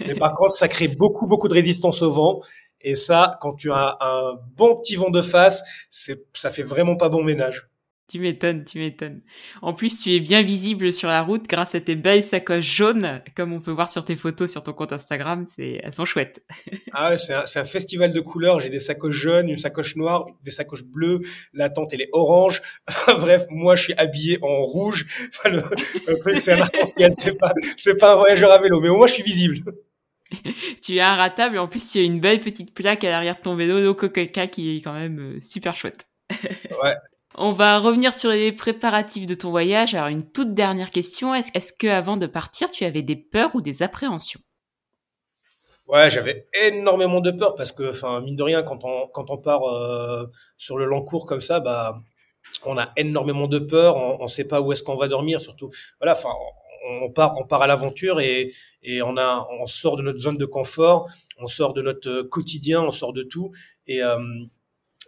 Mais 0.00 0.14
par 0.14 0.34
contre, 0.34 0.52
ça 0.54 0.68
crée 0.68 0.88
beaucoup 0.88 1.26
beaucoup 1.26 1.48
de 1.48 1.54
résistance 1.54 2.02
au 2.02 2.10
vent. 2.10 2.40
Et 2.80 2.94
ça, 2.94 3.38
quand 3.40 3.54
tu 3.54 3.70
as 3.70 3.96
un 4.00 4.34
bon 4.56 4.76
petit 4.76 4.96
vent 4.96 5.10
de 5.10 5.22
face, 5.22 5.62
c'est 5.90 6.26
ça 6.34 6.50
fait 6.50 6.64
vraiment 6.64 6.96
pas 6.96 7.08
bon 7.08 7.22
ménage. 7.22 7.68
Tu 8.08 8.18
m'étonnes, 8.18 8.64
tu 8.64 8.78
m'étonnes. 8.78 9.22
En 9.62 9.72
plus, 9.72 9.98
tu 9.98 10.12
es 10.12 10.20
bien 10.20 10.42
visible 10.42 10.92
sur 10.92 11.08
la 11.08 11.22
route 11.22 11.48
grâce 11.48 11.74
à 11.74 11.80
tes 11.80 11.94
belles 11.94 12.24
sacoches 12.24 12.76
jaunes, 12.76 13.22
comme 13.36 13.52
on 13.52 13.60
peut 13.60 13.70
voir 13.70 13.88
sur 13.88 14.04
tes 14.04 14.16
photos 14.16 14.50
sur 14.50 14.62
ton 14.62 14.72
compte 14.72 14.92
Instagram. 14.92 15.46
C'est, 15.48 15.80
elles 15.82 15.94
sont 15.94 16.04
chouettes. 16.04 16.44
ah 16.92 17.10
ouais, 17.10 17.18
c'est 17.18 17.32
un, 17.32 17.44
un, 17.54 17.64
festival 17.64 18.12
de 18.12 18.20
couleurs. 18.20 18.60
J'ai 18.60 18.68
des 18.68 18.80
sacoches 18.80 19.16
jaunes, 19.16 19.48
une 19.48 19.56
sacoche 19.56 19.96
noire, 19.96 20.26
des 20.42 20.50
sacoches 20.50 20.84
bleues. 20.84 21.20
La 21.54 21.70
tente, 21.70 21.94
elle 21.94 22.02
est 22.02 22.10
orange. 22.12 22.60
Bref, 23.06 23.46
moi, 23.50 23.76
je 23.76 23.84
suis 23.84 23.94
habillé 23.94 24.38
en 24.42 24.62
rouge. 24.62 25.06
Enfin, 25.44 26.38
c'est 26.38 26.52
un 26.52 26.60
arc-en-ciel. 26.60 27.12
C'est 27.14 27.38
pas, 27.38 27.52
c'est 27.76 27.98
pas 27.98 28.12
un 28.12 28.16
voyageur 28.16 28.52
à 28.52 28.58
vélo, 28.58 28.80
mais 28.80 28.88
au 28.88 28.96
moins, 28.96 29.06
je 29.06 29.14
suis 29.14 29.22
visible. 29.22 29.58
tu 30.82 30.96
es 30.96 31.02
ratable 31.02 31.56
et 31.56 31.58
en 31.58 31.68
plus, 31.68 31.90
tu 31.90 31.98
as 31.98 32.02
une 32.02 32.20
belle 32.20 32.40
petite 32.40 32.74
plaque 32.74 33.04
à 33.04 33.10
l'arrière 33.10 33.36
de 33.36 33.40
ton 33.40 33.54
vélo, 33.54 33.80
Loco 33.80 34.08
Coca, 34.08 34.46
qui 34.46 34.76
est 34.76 34.80
quand 34.80 34.92
même 34.92 35.18
euh, 35.18 35.40
super 35.40 35.76
chouette. 35.76 36.06
ouais, 36.82 36.94
on 37.36 37.52
va 37.52 37.78
revenir 37.78 38.14
sur 38.14 38.30
les 38.30 38.52
préparatifs 38.52 39.26
de 39.26 39.34
ton 39.34 39.50
voyage. 39.50 39.94
Alors 39.94 40.08
une 40.08 40.30
toute 40.30 40.54
dernière 40.54 40.90
question, 40.90 41.34
est-ce, 41.34 41.50
est 41.54 41.78
que 41.78 41.86
avant 41.86 42.16
de 42.16 42.26
partir, 42.26 42.70
tu 42.70 42.84
avais 42.84 43.02
des 43.02 43.16
peurs 43.16 43.54
ou 43.54 43.60
des 43.60 43.82
appréhensions? 43.82 44.40
Ouais, 45.86 46.08
j'avais 46.10 46.46
énormément 46.62 47.20
de 47.20 47.30
peur 47.30 47.54
parce 47.54 47.72
que, 47.72 47.90
enfin, 47.90 48.20
mine 48.20 48.36
de 48.36 48.42
rien, 48.42 48.62
quand 48.62 48.84
on 48.84 49.38
part 49.38 49.64
euh, 49.64 50.26
sur 50.56 50.78
le 50.78 50.84
long 50.84 51.02
cours 51.02 51.26
comme 51.26 51.40
ça, 51.40 51.60
bah, 51.60 52.00
on 52.64 52.78
a 52.78 52.92
énormément 52.96 53.48
de 53.48 53.58
peur. 53.58 53.96
On, 53.96 54.22
ne 54.22 54.28
sait 54.28 54.46
pas 54.46 54.60
où 54.60 54.72
est-ce 54.72 54.82
qu'on 54.82 54.96
va 54.96 55.08
dormir, 55.08 55.40
surtout. 55.40 55.70
Voilà, 56.00 56.12
enfin, 56.12 56.30
on 57.02 57.10
part 57.10 57.36
on 57.38 57.46
part 57.46 57.62
à 57.62 57.66
l'aventure 57.66 58.20
et 58.20 58.52
on 59.02 59.66
sort 59.66 59.96
de 59.96 60.02
notre 60.02 60.18
zone 60.18 60.36
de 60.36 60.46
confort, 60.46 61.08
on 61.38 61.46
sort 61.46 61.74
de 61.74 61.82
notre 61.82 62.22
quotidien, 62.22 62.82
on 62.82 62.90
sort 62.90 63.12
de 63.12 63.22
tout 63.22 63.52
et 63.86 64.02
euh, 64.02 64.18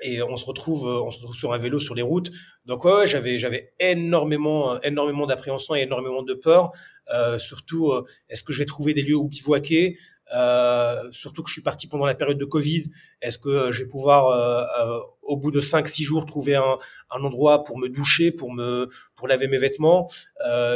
et 0.03 0.23
on 0.23 0.37
se 0.37 0.45
retrouve 0.45 0.87
on 0.87 1.11
se 1.11 1.19
retrouve 1.19 1.37
sur 1.37 1.53
un 1.53 1.59
vélo 1.59 1.79
sur 1.79 1.95
les 1.95 2.03
routes. 2.03 2.31
Donc 2.67 2.85
ouais, 2.85 3.07
j'avais 3.07 3.39
j'avais 3.39 3.73
énormément 3.79 4.81
énormément 4.83 5.27
d'appréhension 5.27 5.75
et 5.75 5.81
énormément 5.83 6.23
de 6.23 6.35
peur. 6.35 6.73
Euh, 7.13 7.39
surtout 7.39 7.91
euh, 7.91 8.05
est-ce 8.29 8.43
que 8.43 8.53
je 8.53 8.59
vais 8.59 8.65
trouver 8.65 8.95
des 8.95 9.03
lieux 9.03 9.17
où 9.17 9.29
bivouaquer? 9.29 9.97
Euh, 10.33 11.03
surtout 11.13 11.43
que 11.43 11.49
je 11.49 11.53
suis 11.53 11.63
parti 11.63 11.87
pendant 11.87 12.07
la 12.07 12.15
période 12.15 12.39
de 12.39 12.45
Covid. 12.45 12.85
Est-ce 13.21 13.39
que 13.39 13.49
euh, 13.49 13.73
je 13.73 13.83
vais 13.83 13.89
pouvoir 13.89 14.29
euh, 14.29 14.99
au 15.23 15.37
bout 15.37 15.51
de 15.51 15.61
5 15.61 15.87
6 15.87 16.03
jours 16.03 16.25
trouver 16.25 16.57
un, 16.57 16.79
un, 17.11 17.23
endroit 17.23 17.63
pour 17.63 17.79
me 17.79 17.89
doucher 17.89 18.33
pour 18.33 18.53
me 18.53 18.89
pour 19.17 19.29
laver 19.29 19.49
mes 19.49 19.59
vêtements? 19.59 20.11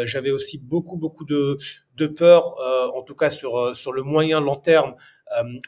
J'avais 0.04 0.30
aussi 0.30 0.58
beaucoup 0.58 0.96
beaucoup 0.96 1.24
de 1.24 1.58
de 1.96 2.06
peur 2.06 2.56
en 2.94 3.02
tout 3.02 3.14
cas 3.14 3.30
sur 3.30 3.74
sur 3.74 3.92
le 3.92 4.02
moyen 4.02 4.40
long 4.40 4.56
terme 4.56 4.94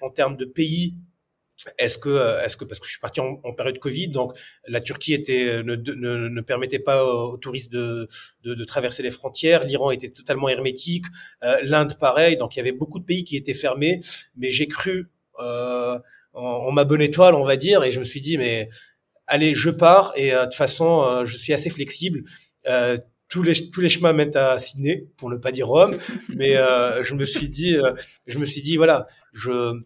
en 0.00 0.10
termes 0.10 0.36
de 0.36 0.44
pays 0.44 0.94
est-ce 1.78 1.98
que, 1.98 2.08
euh, 2.08 2.42
est-ce 2.42 2.56
que 2.56 2.64
parce 2.64 2.80
que 2.80 2.86
je 2.86 2.92
suis 2.92 3.00
parti 3.00 3.20
en, 3.20 3.36
période 3.54 3.78
Covid, 3.78 4.08
donc 4.08 4.36
la 4.66 4.80
Turquie 4.80 5.12
était 5.14 5.46
euh, 5.46 5.62
ne, 5.62 5.76
ne, 5.76 6.28
ne 6.28 6.40
permettait 6.40 6.78
pas 6.78 7.04
aux 7.04 7.36
touristes 7.36 7.72
de, 7.72 8.08
de, 8.42 8.54
de 8.54 8.64
traverser 8.64 9.02
les 9.02 9.10
frontières, 9.10 9.64
l'Iran 9.64 9.90
était 9.90 10.10
totalement 10.10 10.48
hermétique, 10.48 11.06
euh, 11.42 11.58
l'Inde 11.62 11.98
pareil, 11.98 12.36
donc 12.36 12.56
il 12.56 12.58
y 12.58 12.62
avait 12.62 12.72
beaucoup 12.72 12.98
de 12.98 13.04
pays 13.04 13.24
qui 13.24 13.36
étaient 13.36 13.54
fermés, 13.54 14.00
mais 14.36 14.50
j'ai 14.50 14.68
cru 14.68 15.10
euh, 15.40 15.98
en, 16.32 16.42
en, 16.42 16.72
ma 16.72 16.84
bonne 16.84 17.02
étoile, 17.02 17.34
on 17.34 17.44
va 17.44 17.56
dire, 17.56 17.82
et 17.84 17.90
je 17.90 17.98
me 17.98 18.04
suis 18.04 18.20
dit 18.20 18.38
mais 18.38 18.68
allez, 19.26 19.54
je 19.54 19.70
pars. 19.70 20.12
Et 20.16 20.30
de 20.30 20.44
toute 20.44 20.54
façon 20.54 21.24
je 21.24 21.36
suis 21.36 21.52
assez 21.52 21.70
flexible. 21.70 22.24
tous 23.28 23.42
les 23.42 23.70
tous 23.70 23.80
les 23.80 23.88
chemins 23.88 24.12
mènent 24.12 24.36
à 24.36 24.58
Sydney, 24.58 25.06
pour 25.16 25.30
ne 25.30 25.36
pas 25.36 25.52
dire 25.52 25.68
Rome, 25.68 25.96
mais 26.34 26.54
je 27.02 27.14
me 27.14 27.24
suis 27.24 27.48
dit, 27.48 27.76
je 28.26 28.38
me 28.38 28.44
suis 28.44 28.62
dit 28.62 28.76
voilà, 28.76 29.06
je 29.32 29.80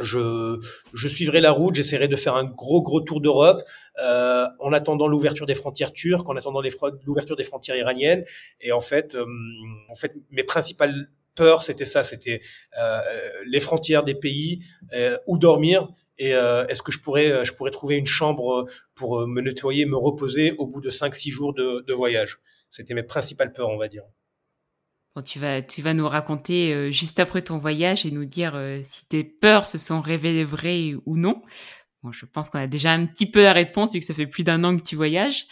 je, 0.00 0.58
je 0.94 1.08
suivrai 1.08 1.40
la 1.40 1.50
route, 1.50 1.74
j'essaierai 1.74 2.08
de 2.08 2.16
faire 2.16 2.34
un 2.34 2.44
gros 2.44 2.82
gros 2.82 3.00
tour 3.00 3.20
d'Europe 3.20 3.62
euh, 4.02 4.46
en 4.58 4.72
attendant 4.72 5.06
l'ouverture 5.06 5.46
des 5.46 5.54
frontières 5.54 5.92
turques, 5.92 6.28
en 6.28 6.36
attendant 6.36 6.62
l'ouverture 7.06 7.36
des 7.36 7.44
frontières 7.44 7.76
iraniennes. 7.76 8.24
Et 8.60 8.72
en 8.72 8.80
fait, 8.80 9.14
euh, 9.14 9.26
en 9.90 9.94
fait, 9.94 10.14
mes 10.30 10.44
principales 10.44 11.10
peurs, 11.34 11.62
c'était 11.62 11.84
ça, 11.84 12.02
c'était 12.02 12.40
euh, 12.78 13.00
les 13.46 13.60
frontières 13.60 14.04
des 14.04 14.14
pays, 14.14 14.60
euh, 14.92 15.18
où 15.26 15.38
dormir 15.38 15.88
et 16.18 16.34
euh, 16.34 16.66
est-ce 16.66 16.82
que 16.82 16.92
je 16.92 17.00
pourrais, 17.00 17.44
je 17.44 17.52
pourrais 17.52 17.70
trouver 17.70 17.96
une 17.96 18.06
chambre 18.06 18.66
pour 18.94 19.26
me 19.26 19.40
nettoyer, 19.40 19.86
me 19.86 19.96
reposer 19.96 20.52
au 20.52 20.66
bout 20.66 20.80
de 20.80 20.90
5-6 20.90 21.30
jours 21.30 21.54
de, 21.54 21.82
de 21.86 21.94
voyage. 21.94 22.38
C'était 22.70 22.94
mes 22.94 23.02
principales 23.02 23.52
peurs, 23.52 23.70
on 23.70 23.78
va 23.78 23.88
dire. 23.88 24.04
Bon, 25.14 25.20
tu 25.20 25.38
vas, 25.38 25.60
tu 25.60 25.82
vas 25.82 25.92
nous 25.92 26.08
raconter 26.08 26.72
euh, 26.72 26.90
juste 26.90 27.20
après 27.20 27.42
ton 27.42 27.58
voyage 27.58 28.06
et 28.06 28.10
nous 28.10 28.24
dire 28.24 28.54
euh, 28.54 28.80
si 28.82 29.06
tes 29.06 29.24
peurs 29.24 29.66
se 29.66 29.76
sont 29.76 30.00
révélées 30.00 30.44
vraies 30.44 30.94
ou 31.04 31.18
non. 31.18 31.42
Bon, 32.02 32.12
je 32.12 32.24
pense 32.24 32.48
qu'on 32.48 32.60
a 32.60 32.66
déjà 32.66 32.92
un 32.92 33.04
petit 33.04 33.30
peu 33.30 33.42
la 33.42 33.52
réponse 33.52 33.92
vu 33.92 34.00
que 34.00 34.06
ça 34.06 34.14
fait 34.14 34.26
plus 34.26 34.42
d'un 34.42 34.64
an 34.64 34.74
que 34.74 34.82
tu 34.82 34.96
voyages. 34.96 35.46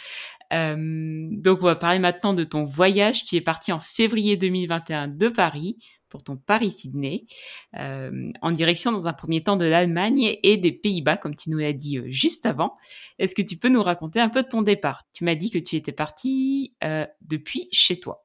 Euh, 0.55 1.29
donc, 1.31 1.59
on 1.61 1.67
va 1.67 1.77
parler 1.77 1.99
maintenant 1.99 2.33
de 2.33 2.43
ton 2.43 2.65
voyage. 2.65 3.27
Tu 3.27 3.37
es 3.37 3.43
parti 3.43 3.71
en 3.71 3.81
février 3.81 4.39
2021 4.39 5.09
de 5.09 5.29
Paris 5.29 5.77
pour 6.09 6.25
ton 6.25 6.37
Paris-Sydney, 6.37 7.27
en 7.73 8.51
direction 8.51 8.91
dans 8.91 9.07
un 9.07 9.13
premier 9.13 9.45
temps 9.45 9.57
de 9.57 9.65
l'Allemagne 9.65 10.37
et 10.43 10.57
des 10.57 10.73
Pays-Bas, 10.73 11.17
comme 11.17 11.37
tu 11.37 11.51
nous 11.51 11.59
l'as 11.59 11.73
dit 11.73 12.01
juste 12.07 12.47
avant. 12.47 12.77
Est-ce 13.21 13.33
que 13.37 13.43
tu 13.43 13.57
peux 13.57 13.69
nous 13.69 13.83
raconter 13.83 14.19
un 14.19 14.29
peu 14.29 14.43
de 14.43 14.49
ton 14.49 14.63
départ? 14.63 15.05
Tu 15.13 15.23
m'as 15.23 15.37
dit 15.37 15.51
que 15.51 15.59
tu 15.59 15.77
étais 15.77 15.93
parti 15.93 16.75
depuis 17.21 17.69
chez 17.71 18.01
toi. 18.01 18.25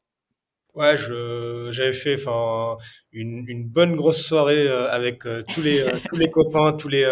Ouais, 0.76 0.98
je 0.98 1.70
j'avais 1.72 1.94
fait 1.94 2.16
enfin 2.16 2.76
une, 3.14 3.46
une 3.48 3.64
bonne 3.64 3.96
grosse 3.96 4.22
soirée 4.22 4.68
euh, 4.68 4.92
avec 4.92 5.26
euh, 5.26 5.42
tous 5.54 5.62
les 5.62 5.80
euh, 5.80 5.98
tous 6.10 6.18
les 6.18 6.30
copains, 6.30 6.74
tous 6.74 6.90
les 6.90 7.06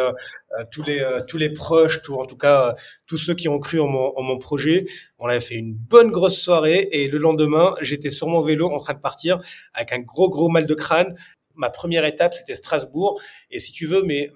tous 0.70 0.84
les 0.84 1.02
tous 1.30 1.38
les 1.38 1.50
proches, 1.50 2.02
tout 2.02 2.16
en 2.16 2.26
tout 2.26 2.36
cas 2.36 2.76
tous 3.08 3.18
ceux 3.18 3.34
qui 3.34 3.48
ont 3.48 3.60
cru 3.60 3.80
en 3.80 3.88
mon 3.88 4.12
en 4.18 4.22
mon 4.22 4.38
projet. 4.38 4.84
On 5.18 5.28
avait 5.28 5.40
fait 5.40 5.56
une 5.56 5.74
bonne 5.74 6.12
grosse 6.12 6.42
soirée 6.42 6.90
et 6.92 7.08
le 7.08 7.18
lendemain, 7.18 7.76
j'étais 7.80 8.10
sur 8.10 8.28
mon 8.28 8.42
vélo 8.42 8.70
en 8.70 8.80
train 8.80 8.96
de 8.96 9.00
partir 9.00 9.40
avec 9.74 9.94
un 9.94 10.00
gros 10.00 10.30
gros 10.30 10.50
mal 10.50 10.66
de 10.66 10.76
crâne. 10.76 11.16
Ma 11.56 11.70
première 11.70 12.04
étape, 12.04 12.34
c'était 12.34 12.56
Strasbourg 12.56 13.22
et 13.50 13.60
si 13.60 13.72
tu 13.72 13.86
veux 13.86 14.04
mais 14.04 14.30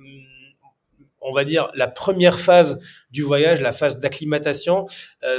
on 1.20 1.34
va 1.34 1.44
dire 1.44 1.70
la 1.76 1.88
première 1.88 2.40
phase 2.40 2.80
du 3.12 3.24
voyage, 3.24 3.60
la 3.60 3.74
phase 3.74 4.00
d'acclimatation, 4.00 4.86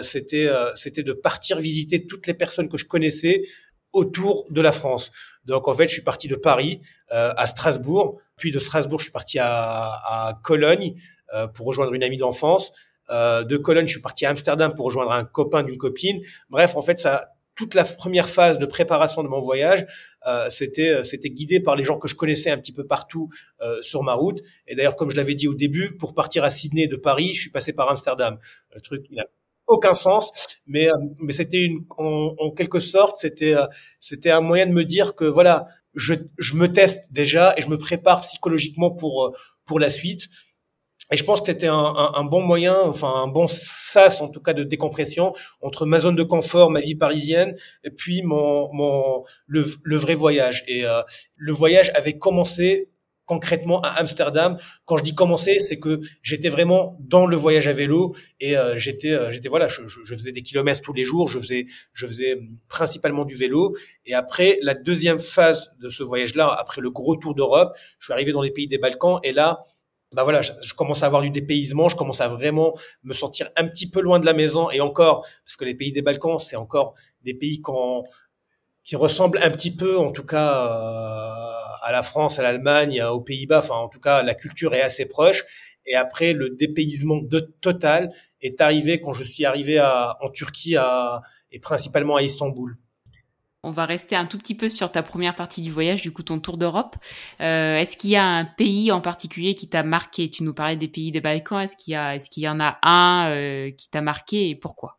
c'était 0.03 0.51
c'était 0.75 1.03
de 1.03 1.15
partir 1.15 1.59
visiter 1.59 2.07
toutes 2.07 2.27
les 2.27 2.35
personnes 2.35 2.69
que 2.69 2.77
je 2.77 2.85
connaissais 2.85 3.45
autour 3.93 4.47
de 4.51 4.61
la 4.61 4.73
France. 4.73 5.11
Donc 5.45 5.69
en 5.69 5.75
fait, 5.75 5.89
je 5.89 5.95
suis 5.95 6.03
parti 6.03 6.29
de 6.29 6.37
Paris 6.37 6.81
euh, 7.13 7.33
à 7.37 7.47
Strasbourg, 7.47 8.21
puis 8.37 8.53
de 8.53 8.59
Strasbourg, 8.59 8.99
je 8.99 9.05
suis 9.05 9.13
parti 9.13 9.39
à, 9.39 9.49
à 9.49 10.41
Cologne 10.43 10.95
euh, 11.35 11.47
pour 11.47 11.67
rejoindre 11.67 11.95
une 11.95 12.03
amie 12.03 12.19
d'enfance. 12.19 12.73
Euh, 13.11 13.43
de 13.45 13.57
Cologne, 13.57 13.87
je 13.87 13.93
suis 13.93 14.03
parti 14.03 14.27
à 14.27 14.31
Amsterdam 14.31 14.75
pour 14.75 14.87
rejoindre 14.87 15.13
un 15.13 15.25
copain 15.25 15.63
d'une 15.63 15.79
copine. 15.79 16.21
Bref, 16.51 16.77
en 16.77 16.83
fait, 16.83 16.99
ça 16.99 17.31
toute 17.59 17.75
la 17.75 17.85
première 17.85 18.29
phase 18.29 18.61
de 18.61 18.67
préparation 18.67 19.25
de 19.25 19.29
mon 19.29 19.41
voyage, 19.41 19.85
euh, 20.29 20.49
c'était 20.49 20.91
euh, 20.91 21.03
c'était 21.03 21.29
guidé 21.29 21.59
par 21.59 21.75
les 21.75 21.83
gens 21.83 21.99
que 21.99 22.07
je 22.07 22.15
connaissais 22.15 22.51
un 22.51 22.57
petit 22.57 22.73
peu 22.73 22.87
partout 22.87 23.31
euh, 23.61 23.83
sur 23.83 24.05
ma 24.05 24.15
route. 24.15 24.41
Et 24.69 24.77
d'ailleurs, 24.77 24.95
comme 24.95 25.11
je 25.11 25.17
l'avais 25.17 25.35
dit 25.35 25.49
au 25.49 25.55
début, 25.55 25.97
pour 25.97 26.15
partir 26.15 26.45
à 26.45 26.51
Sydney 26.51 26.87
de 26.87 26.95
Paris, 26.95 27.33
je 27.35 27.41
suis 27.41 27.51
passé 27.51 27.73
par 27.73 27.91
Amsterdam. 27.91 28.39
Le 28.77 28.81
truc, 28.81 29.07
il 29.11 29.19
a 29.19 29.27
aucun 29.69 29.95
sens, 29.95 30.33
mais 30.67 30.89
euh, 30.91 30.97
mais 31.21 31.33
c'était 31.33 31.63
une 31.65 31.85
en, 31.97 32.35
en, 32.39 32.51
quelque 32.51 32.79
sorte 32.81 33.19
c'était 33.19 33.55
euh, 33.55 33.67
c'était 34.01 34.31
un 34.31 34.41
moyen 34.41 34.67
de 34.67 34.73
me 34.73 34.85
dire 34.85 35.15
que 35.15 35.25
voilà 35.25 35.67
je 35.95 36.15
je 36.39 36.55
me 36.55 36.73
teste 36.73 37.13
déjà 37.13 37.55
et 37.57 37.63
je 37.63 37.69
me 37.69 37.79
prépare 37.79 38.21
psychologiquement 38.23 38.91
pour 38.91 39.27
euh, 39.27 39.33
pour 39.67 39.79
la 39.81 39.91
suite. 39.91 40.29
Et 41.11 41.17
je 41.17 41.25
pense 41.25 41.41
que 41.41 41.47
c'était 41.47 41.69
un, 41.69 41.75
un, 41.75 42.13
un, 42.17 42.25
bon 42.25 42.43
moyen, 42.43 42.77
enfin 42.85 43.11
un 43.15 43.29
bon 43.29 43.47
sas 43.47 44.21
en 44.21 44.29
tout 44.31 44.41
cas 44.41 44.53
de 44.53 44.63
décompression 44.63 45.33
entre 45.63 45.87
ma 45.87 45.99
zone 45.99 46.17
de 46.17 46.23
confort, 46.23 46.71
ma 46.71 46.81
vie 46.81 46.97
parisienne, 46.97 47.57
et 47.83 47.91
puis 47.91 48.23
mon, 48.23 48.71
mon 48.75 49.23
le, 49.47 49.65
le 49.85 49.97
vrai 49.97 50.15
voyage. 50.15 50.65
Et 50.69 50.85
euh, 50.85 51.01
le 51.37 51.53
voyage 51.53 51.91
avait 51.95 52.19
commencé 52.19 52.91
concrètement 53.29 53.81
à 53.83 53.91
Amsterdam. 53.91 54.57
Quand 54.87 54.97
je 54.97 55.05
dis 55.05 55.15
commencer, 55.15 55.61
c'est 55.61 55.79
que 55.79 56.01
j'étais 56.23 56.49
vraiment 56.49 56.97
dans 56.99 57.27
le 57.27 57.37
voyage 57.37 57.69
à 57.69 57.73
vélo 57.73 58.17
et 58.41 58.57
euh, 58.57 58.79
j'étais, 58.79 59.13
euh, 59.13 59.31
j'étais 59.31 59.49
voilà, 59.49 59.69
je, 59.69 59.83
je, 59.87 60.15
faisais 60.15 60.33
des 60.33 60.43
kilomètres 60.43 60.81
tous 60.81 60.95
les 60.95 61.05
jours. 61.05 61.29
Je 61.29 61.39
faisais, 61.39 61.67
je 61.93 62.07
faisais 62.07 62.35
hum, 62.35 62.57
principalement 62.69 63.27
du 63.27 63.37
vélo. 63.37 63.77
Et 64.07 64.15
après 64.15 64.59
la 64.63 64.75
deuxième 64.75 65.21
phase 65.21 65.77
de 65.79 65.91
ce 65.91 66.03
voyage-là, 66.03 66.49
après 66.59 66.81
le 66.81 66.91
gros 66.91 67.17
tour 67.17 67.35
d'Europe, 67.35 67.77
je 67.99 68.07
suis 68.07 68.13
arrivé 68.15 68.33
dans 68.33 68.43
les 68.43 68.51
pays 68.51 68.67
des 68.67 68.79
Balkans 68.79 69.21
et 69.23 69.33
là. 69.33 69.61
Bah 70.17 70.25
voilà, 70.25 70.41
je, 70.41 70.53
je, 70.63 70.73
commence 70.73 71.03
à 71.03 71.07
avoir 71.07 71.21
du 71.21 71.29
dépaysement, 71.29 71.91
je 71.91 71.97
commence 71.97 72.23
à 72.23 72.29
vraiment 72.29 72.73
me 73.03 73.13
sentir 73.13 73.51
un 73.57 73.69
petit 73.69 73.91
peu 73.91 74.01
loin 74.01 74.19
de 74.19 74.25
la 74.25 74.33
maison 74.33 74.71
et 74.71 74.81
encore, 74.81 75.27
parce 75.45 75.57
que 75.57 75.67
les 75.67 75.75
pays 75.75 75.93
des 75.93 76.01
Balkans, 76.01 76.39
c'est 76.39 76.57
encore 76.57 76.95
des 77.25 77.35
pays 77.35 77.61
quand, 77.61 78.05
qui 78.89 78.97
ressemblent 78.97 79.39
un 79.43 79.51
petit 79.51 79.77
peu, 79.77 79.99
en 79.99 80.13
tout 80.13 80.25
cas, 80.25 80.65
euh, 80.65 81.83
à 81.83 81.93
la 81.93 82.01
France, 82.01 82.39
à 82.39 82.43
l'Allemagne, 82.43 83.03
aux 83.03 83.21
Pays-Bas. 83.21 83.59
Enfin, 83.59 83.75
en 83.75 83.89
tout 83.89 84.01
cas, 84.01 84.23
la 84.23 84.35
culture 84.35 84.73
est 84.73 84.81
assez 84.81 85.07
proche. 85.07 85.45
Et 85.85 85.95
après, 85.95 86.33
le 86.33 86.49
dépaysement 86.49 87.19
de, 87.19 87.39
total 87.61 88.11
est 88.41 88.63
arrivé 88.63 88.99
quand 88.99 89.13
je 89.13 89.25
suis 89.25 89.45
arrivé 89.45 89.77
à, 89.77 90.17
en 90.23 90.31
Turquie 90.31 90.77
à, 90.77 91.21
et 91.53 91.59
principalement 91.59 92.17
à 92.17 92.23
Istanbul. 92.23 92.79
On 93.63 93.73
va 93.73 93.85
rester 93.85 94.17
un 94.17 94.25
tout 94.25 94.39
petit 94.39 94.55
peu 94.55 94.71
sur 94.71 94.91
ta 94.91 95.03
première 95.03 95.35
partie 95.35 95.61
du 95.61 95.71
voyage, 95.71 96.01
du 96.01 96.11
coup 96.11 96.23
ton 96.23 96.41
tour 96.41 96.57
d'Europe. 96.57 96.97
Euh, 97.43 97.77
est-ce 97.77 97.99
qu'il 97.99 98.09
y 98.09 98.17
a 98.17 98.25
un 98.25 98.47
pays 98.47 98.91
en 98.91 99.03
particulier 99.03 99.55
qui 99.55 99.69
t'a 99.69 99.83
marqué? 99.83 100.31
Tu 100.31 100.45
nous 100.45 100.55
parlais 100.55 100.77
des 100.77 100.89
pays 100.89 101.13
des 101.13 101.21
Balkans. 101.21 101.61
Est-ce 101.61 101.77
qu'il 101.77 101.93
y 101.93 101.97
est-ce 101.97 102.41
y 102.41 102.49
en 102.49 102.59
a 102.59 102.79
un 102.83 103.29
euh, 103.33 103.71
qui 103.71 103.91
t'a 103.91 104.01
marqué 104.01 104.49
et 104.49 104.55
pourquoi? 104.55 104.99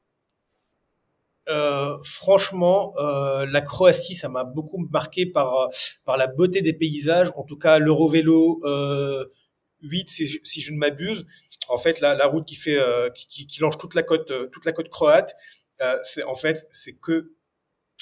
Euh, 1.49 1.97
franchement, 2.03 2.93
euh, 2.97 3.45
la 3.45 3.61
Croatie, 3.61 4.15
ça 4.15 4.29
m'a 4.29 4.43
beaucoup 4.43 4.77
marqué 4.91 5.25
par 5.25 5.69
par 6.05 6.17
la 6.17 6.27
beauté 6.27 6.61
des 6.61 6.73
paysages. 6.73 7.31
En 7.35 7.43
tout 7.43 7.57
cas, 7.57 7.79
l'Eurovélo 7.79 8.61
euh, 8.65 9.25
8, 9.81 10.09
si, 10.09 10.39
si, 10.43 10.61
je 10.61 10.71
ne 10.71 10.77
m'abuse. 10.77 11.25
En 11.69 11.77
fait, 11.77 12.01
la, 12.01 12.15
la 12.15 12.27
route 12.27 12.45
qui 12.45 12.55
fait 12.55 12.77
euh, 12.79 13.09
qui, 13.09 13.47
qui, 13.47 13.59
longe 13.61 13.77
toute 13.77 13.95
la 13.95 14.03
côte 14.03 14.31
euh, 14.31 14.47
toute 14.47 14.65
la 14.65 14.71
côte 14.71 14.89
croate, 14.89 15.35
c'est 16.03 16.23
en 16.23 16.35
fait 16.35 16.67
c'est 16.71 16.99
que 16.99 17.31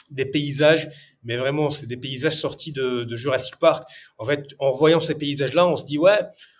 des 0.10 0.26
paysages, 0.26 0.90
mais 1.24 1.38
vraiment 1.38 1.70
c'est 1.70 1.86
des 1.86 1.98
paysages 1.98 2.38
sortis 2.38 2.72
de, 2.72 3.04
de 3.04 3.16
Jurassic 3.16 3.58
Park. 3.58 3.88
En 4.18 4.26
fait, 4.26 4.48
en 4.60 4.72
voyant 4.72 5.00
ces 5.00 5.16
paysages-là, 5.18 5.68
on 5.68 5.76
se 5.76 5.86
dit 5.86 5.98
ouais 5.98 6.20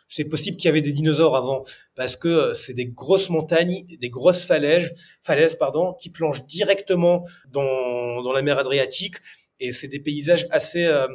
c'est 0.10 0.30
possible 0.30 0.58
qu'il 0.58 0.68
y 0.68 0.70
avait 0.70 0.82
des 0.82 0.94
dinosaures 0.94 1.36
avant 1.36 1.64
parce 1.96 2.16
que 2.16 2.28
euh, 2.28 2.54
c'est 2.54 2.74
des 2.74 2.88
grosses 2.88 3.30
montagnes, 3.30 3.86
des 4.00 4.10
grosses 4.10 4.44
falaises, 4.44 4.94
falaises 5.24 5.56
pardon, 5.56 5.94
qui 6.00 6.10
plongent 6.10 6.46
directement 6.46 7.26
dans, 7.50 8.22
dans 8.22 8.32
la 8.32 8.42
mer 8.42 8.60
Adriatique 8.60 9.16
et 9.60 9.72
c'est 9.72 9.88
des 9.88 10.00
paysages 10.00 10.48
assez 10.52 10.86
euh, 10.86 11.08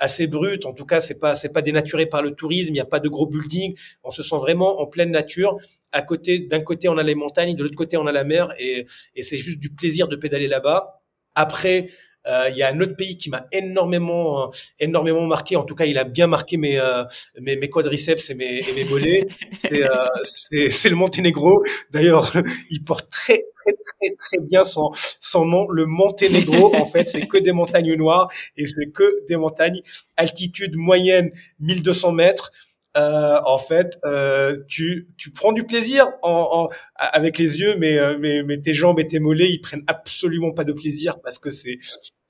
assez 0.00 0.26
bruts. 0.26 0.60
En 0.64 0.72
tout 0.72 0.86
cas, 0.86 1.00
c'est 1.00 1.18
pas 1.18 1.34
c'est 1.34 1.52
pas 1.52 1.62
dénaturé 1.62 2.06
par 2.06 2.22
le 2.22 2.34
tourisme. 2.34 2.70
Il 2.70 2.72
n'y 2.72 2.80
a 2.80 2.86
pas 2.86 3.00
de 3.00 3.08
gros 3.08 3.26
buildings. 3.26 3.76
On 4.02 4.10
se 4.10 4.22
sent 4.22 4.36
vraiment 4.36 4.80
en 4.80 4.86
pleine 4.86 5.10
nature. 5.10 5.58
À 5.92 6.02
côté, 6.02 6.40
d'un 6.40 6.60
côté, 6.60 6.88
on 6.88 6.96
a 6.98 7.02
les 7.02 7.14
montagnes, 7.14 7.54
de 7.54 7.62
l'autre 7.62 7.76
côté, 7.76 7.96
on 7.96 8.06
a 8.06 8.12
la 8.12 8.24
mer 8.24 8.52
et, 8.58 8.86
et 9.14 9.22
c'est 9.22 9.38
juste 9.38 9.60
du 9.60 9.70
plaisir 9.70 10.08
de 10.08 10.16
pédaler 10.16 10.48
là-bas. 10.48 11.02
Après, 11.34 11.86
il 12.26 12.56
y 12.56 12.62
a 12.62 12.68
un 12.68 12.80
autre 12.80 12.96
pays 12.96 13.16
qui 13.16 13.30
m'a 13.30 13.46
énormément, 13.52 14.44
euh, 14.44 14.46
énormément 14.78 15.26
marqué. 15.26 15.56
En 15.56 15.64
tout 15.64 15.74
cas, 15.74 15.86
il 15.86 15.98
a 15.98 16.04
bien 16.04 16.26
marqué 16.26 16.56
mes, 16.56 16.78
euh, 16.78 17.04
mes, 17.40 17.56
mes, 17.56 17.68
quadriceps 17.68 18.30
et 18.30 18.34
mes, 18.34 18.58
et 18.58 18.72
mes 18.74 18.84
mollets. 18.84 19.26
C'est, 19.52 20.70
c'est, 20.70 20.88
le 20.88 20.96
Monténégro. 20.96 21.62
D'ailleurs, 21.90 22.32
il 22.70 22.84
porte 22.84 23.10
très, 23.10 23.44
très, 23.54 23.72
très, 23.72 24.14
très 24.16 24.38
bien 24.42 24.64
son, 24.64 24.90
son 25.20 25.44
nom. 25.44 25.68
Le 25.68 25.86
Monténégro, 25.86 26.74
en 26.76 26.86
fait, 26.86 27.08
c'est 27.08 27.26
que 27.26 27.38
des 27.38 27.52
montagnes 27.52 27.94
noires 27.94 28.30
et 28.56 28.66
c'est 28.66 28.90
que 28.90 29.26
des 29.28 29.36
montagnes 29.36 29.82
altitude 30.16 30.76
moyenne 30.76 31.30
1200 31.60 32.12
mètres. 32.12 32.52
Euh, 32.96 33.40
en 33.44 33.58
fait, 33.58 33.98
euh, 34.04 34.58
tu, 34.68 35.06
tu 35.16 35.30
prends 35.30 35.52
du 35.52 35.64
plaisir 35.64 36.08
en, 36.22 36.68
en, 36.68 36.68
avec 36.96 37.38
les 37.38 37.60
yeux, 37.60 37.76
mais, 37.76 37.98
mais, 38.18 38.42
mais 38.42 38.60
tes 38.60 38.74
jambes 38.74 38.98
et 38.98 39.06
tes 39.06 39.20
mollets, 39.20 39.50
ils 39.50 39.60
prennent 39.60 39.84
absolument 39.86 40.52
pas 40.52 40.64
de 40.64 40.72
plaisir 40.72 41.20
parce 41.20 41.38
que 41.38 41.50
c'est 41.50 41.78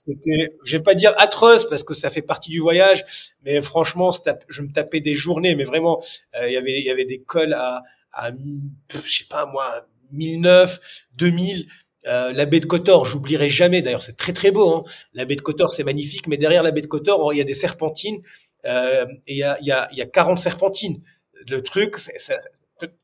c'était, 0.07 0.57
je 0.65 0.77
vais 0.77 0.83
pas 0.83 0.95
dire 0.95 1.13
atroce 1.19 1.69
parce 1.69 1.83
que 1.83 1.93
ça 1.93 2.09
fait 2.09 2.23
partie 2.23 2.51
du 2.51 2.61
voyage, 2.61 3.05
mais 3.45 3.61
franchement, 3.61 4.11
je 4.49 4.63
me 4.63 4.73
tapais 4.73 5.01
des 5.01 5.15
journées, 5.15 5.55
mais 5.55 5.65
vraiment, 5.65 6.03
euh, 6.37 6.49
il 6.49 6.55
y 6.55 6.57
avait, 6.57 6.79
il 6.79 6.85
y 6.85 6.91
avait 6.91 7.05
des 7.05 7.21
cols 7.21 7.53
à, 7.53 7.83
à, 8.13 8.31
je 8.31 8.99
sais 9.11 9.27
pas 9.29 9.47
moi, 9.47 9.87
1009, 10.13 10.81
2000. 11.17 11.67
Euh, 12.07 12.33
la 12.33 12.47
baie 12.47 12.61
de 12.61 12.67
Kotor, 12.67 13.05
j'oublierai 13.05 13.51
jamais. 13.51 13.83
D'ailleurs, 13.83 14.03
c'est 14.03 14.17
très 14.17 14.33
très 14.33 14.51
beau. 14.51 14.75
Hein. 14.75 14.85
La 15.13 15.27
baie 15.27 15.37
de 15.37 15.43
Kotor, 15.43 15.71
c'est 15.71 15.85
magnifique, 15.85 16.27
mais 16.29 16.39
derrière 16.39 16.63
la 16.63 16.71
baie 16.71 16.81
de 16.81 16.87
Kotor, 16.87 17.33
il 17.35 17.37
y 17.37 17.43
a 17.43 17.45
des 17.45 17.53
serpentines 17.53 18.23
euh, 18.23 18.50
et 18.65 19.05
il 19.27 19.37
y 19.37 19.43
a, 19.43 19.57
y, 19.61 19.71
a, 19.71 19.89
y 19.93 20.03
a 20.03 20.07
40 20.07 20.39
serpentines. 20.39 21.03
Le 21.49 21.63
truc, 21.63 21.97
ça, 21.97 22.35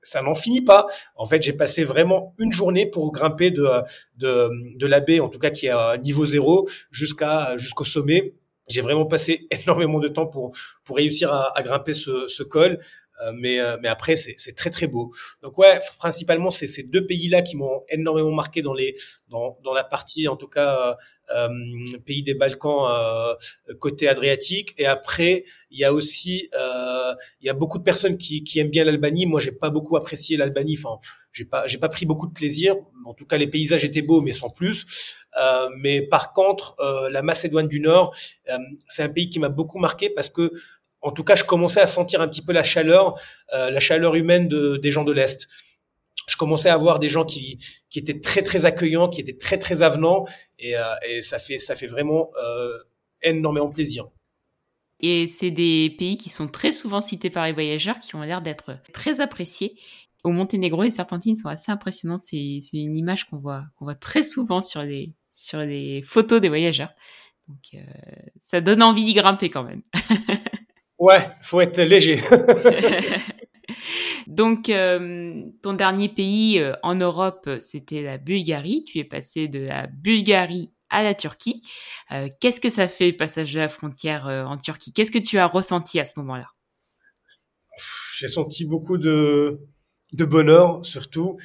ça 0.03 0.23
n'en 0.23 0.35
finit 0.35 0.63
pas. 0.63 0.87
En 1.17 1.27
fait, 1.27 1.43
j'ai 1.43 1.53
passé 1.53 1.85
vraiment 1.85 2.35
une 2.39 2.53
journée 2.53 2.87
pour 2.87 3.13
grimper 3.13 3.51
de, 3.51 3.67
de, 4.17 4.51
de 4.77 4.87
la 4.87 5.01
baie, 5.01 5.21
en 5.21 5.29
tout 5.29 5.39
cas 5.39 5.51
qui 5.51 5.67
est 5.67 5.71
à 5.71 5.97
niveau 5.99 6.25
zéro, 6.25 6.69
jusqu'au 6.91 7.85
sommet. 7.85 8.35
J'ai 8.69 8.81
vraiment 8.81 9.07
passé 9.07 9.47
énormément 9.63 10.01
de 10.01 10.09
temps 10.09 10.27
pour 10.27 10.53
pour 10.85 10.97
réussir 10.97 11.33
à, 11.33 11.57
à 11.57 11.63
grimper 11.63 11.93
ce, 11.93 12.27
ce 12.29 12.43
col. 12.43 12.81
Euh, 13.23 13.33
mais 13.35 13.61
euh, 13.61 13.79
mais 13.81 13.89
après 13.89 14.17
c'est 14.17 14.55
très 14.55 14.71
très 14.71 14.87
beau. 14.87 15.13
Donc 15.43 15.57
ouais, 15.59 15.81
principalement 15.99 16.51
c'est 16.51 16.67
ces 16.67 16.83
deux 16.83 17.07
pays-là 17.07 17.43
qui 17.43 17.57
m'ont 17.57 17.83
énormément 17.89 18.33
marqué 18.33 18.63
dans 18.63 18.75
les 18.75 18.95
dans 19.31 19.59
dans 19.65 19.73
la 19.73 19.85
partie 19.85 20.29
en 20.29 20.37
tout 20.37 20.49
cas 20.49 20.97
euh, 21.35 21.49
pays 22.05 22.23
des 22.23 22.35
Balkans 22.35 22.89
euh, 22.91 23.35
côté 23.81 24.09
adriatique. 24.09 24.75
Et 24.79 24.87
après 24.87 25.45
il 25.71 25.79
y 25.79 25.85
a 25.85 25.93
aussi 25.93 26.51
euh, 26.55 27.15
il 27.41 27.47
y 27.47 27.51
a 27.51 27.55
beaucoup 27.55 27.79
de 27.79 27.85
personnes 27.85 28.19
qui 28.19 28.45
qui 28.45 28.59
aiment 28.59 28.71
bien 28.71 28.85
l'Albanie. 28.85 29.27
Moi 29.27 29.41
j'ai 29.41 29.53
pas 29.53 29.71
beaucoup 29.71 29.97
apprécié 29.97 30.37
l'Albanie. 30.37 30.77
Enfin 30.79 31.01
j'ai 31.33 31.47
pas 31.47 31.67
j'ai 31.67 31.79
pas 31.79 31.89
pris 31.89 32.05
beaucoup 32.05 32.27
de 32.27 32.35
plaisir. 32.35 32.77
En 33.07 33.15
tout 33.15 33.25
cas 33.25 33.39
les 33.39 33.47
paysages 33.47 33.85
étaient 33.85 34.03
beaux 34.03 34.21
mais 34.21 34.33
sans 34.33 34.51
plus. 34.51 34.87
Euh, 35.39 35.69
mais 35.79 36.03
par 36.03 36.33
contre, 36.33 36.77
euh, 36.81 37.11
la 37.11 37.23
Macédoine 37.23 37.69
du 37.69 37.81
Nord, 37.81 38.15
euh, 38.51 38.59
c'est 38.89 39.03
un 39.03 39.09
pays 39.11 39.29
qui 39.29 39.39
m'a 39.39 39.49
beaucoup 39.49 39.79
marqué 39.79 40.09
parce 40.09 40.31
que 40.31 40.53
en 41.07 41.13
tout 41.13 41.23
cas, 41.23 41.37
je 41.37 41.45
commençais 41.45 41.81
à 41.81 41.87
sentir 41.87 42.21
un 42.21 42.27
petit 42.27 42.43
peu 42.43 42.53
la 42.53 42.65
chaleur, 42.65 43.15
euh, 43.55 43.71
la 43.71 43.79
chaleur 43.79 44.17
humaine 44.17 44.49
de, 44.49 44.77
des 44.77 44.91
gens 44.91 45.05
de 45.05 45.13
l'Est. 45.13 45.47
Je 46.29 46.37
commençais 46.37 46.69
à 46.69 46.77
voir 46.77 46.99
des 46.99 47.09
gens 47.09 47.25
qui, 47.25 47.61
qui 47.91 48.01
étaient 48.01 48.21
très 48.21 48.43
très 48.43 48.65
accueillants, 48.65 49.09
qui 49.09 49.21
étaient 49.21 49.39
très 49.39 49.57
très 49.57 49.83
avenants, 49.83 50.25
et, 50.59 50.77
euh, 50.77 50.83
et 51.09 51.23
ça 51.23 51.39
fait 51.39 51.61
ça 51.61 51.77
fait 51.77 51.87
vraiment 51.87 52.33
euh, 52.43 52.77
énormément 53.23 53.69
plaisir. 53.69 54.09
Et 54.99 55.29
c'est 55.29 55.53
des 55.53 55.95
pays 55.97 56.17
qui 56.17 56.29
sont 56.29 56.49
très 56.49 56.73
souvent 56.73 57.01
cités 57.01 57.31
par 57.31 57.47
les 57.47 57.53
voyageurs, 57.53 58.01
qui 58.01 58.17
ont 58.17 58.23
l'air 58.23 58.43
d'être 58.43 58.77
très 58.93 59.21
appréciés. 59.21 59.77
Au 60.25 60.33
Monténégro, 60.33 60.83
les 60.83 60.91
serpentines 60.91 61.37
sont 61.37 61.49
assez 61.49 61.71
impressionnantes. 61.71 62.25
C'est 62.25 62.59
une 62.73 62.97
image 62.97 63.27
qu'on 63.27 63.37
voit 63.37 63.65
qu'on 63.77 63.85
voit 63.85 63.95
très 63.95 64.25
souvent 64.25 64.61
sur 64.61 64.83
les 64.83 65.15
sur 65.33 65.61
les 65.61 66.03
photos 66.03 66.41
des 66.41 66.49
voyageurs. 66.49 66.91
Donc, 67.47 67.81
ça 68.43 68.61
donne 68.61 68.83
envie 68.83 69.05
d'y 69.05 69.15
grimper 69.15 69.51
quand 69.51 69.63
même. 69.63 69.83
ouais, 70.99 71.29
faut 71.43 71.61
être 71.61 71.81
léger. 71.81 72.21
Donc, 74.27 74.69
euh, 74.69 75.43
ton 75.63 75.73
dernier 75.73 76.09
pays 76.09 76.59
euh, 76.59 76.75
en 76.83 76.95
Europe, 76.95 77.49
c'était 77.61 78.03
la 78.03 78.19
Bulgarie. 78.19 78.85
Tu 78.85 78.99
es 78.99 79.05
passé 79.05 79.49
de 79.49 79.61
la 79.61 79.87
Bulgarie 79.87 80.73
à 80.91 81.03
la 81.03 81.15
Turquie. 81.15 81.63
Euh, 82.13 82.29
qu'est-ce 82.41 82.61
que 82.61 82.71
ça 82.71 82.89
fait, 82.89 83.13
passage 83.13 83.53
de 83.55 83.59
la 83.59 83.69
frontière 83.69 84.27
en 84.27 84.57
Turquie? 84.57 84.93
Qu'est-ce 84.93 85.11
que 85.11 85.19
tu 85.19 85.39
as 85.39 85.47
ressenti 85.47 85.99
à 86.01 86.05
ce 86.05 86.13
moment-là? 86.17 86.49
J'ai 88.19 88.29
senti 88.29 88.65
beaucoup 88.65 88.97
de, 88.97 89.61
de 90.15 90.25
bonheur, 90.25 90.85
surtout, 90.85 91.37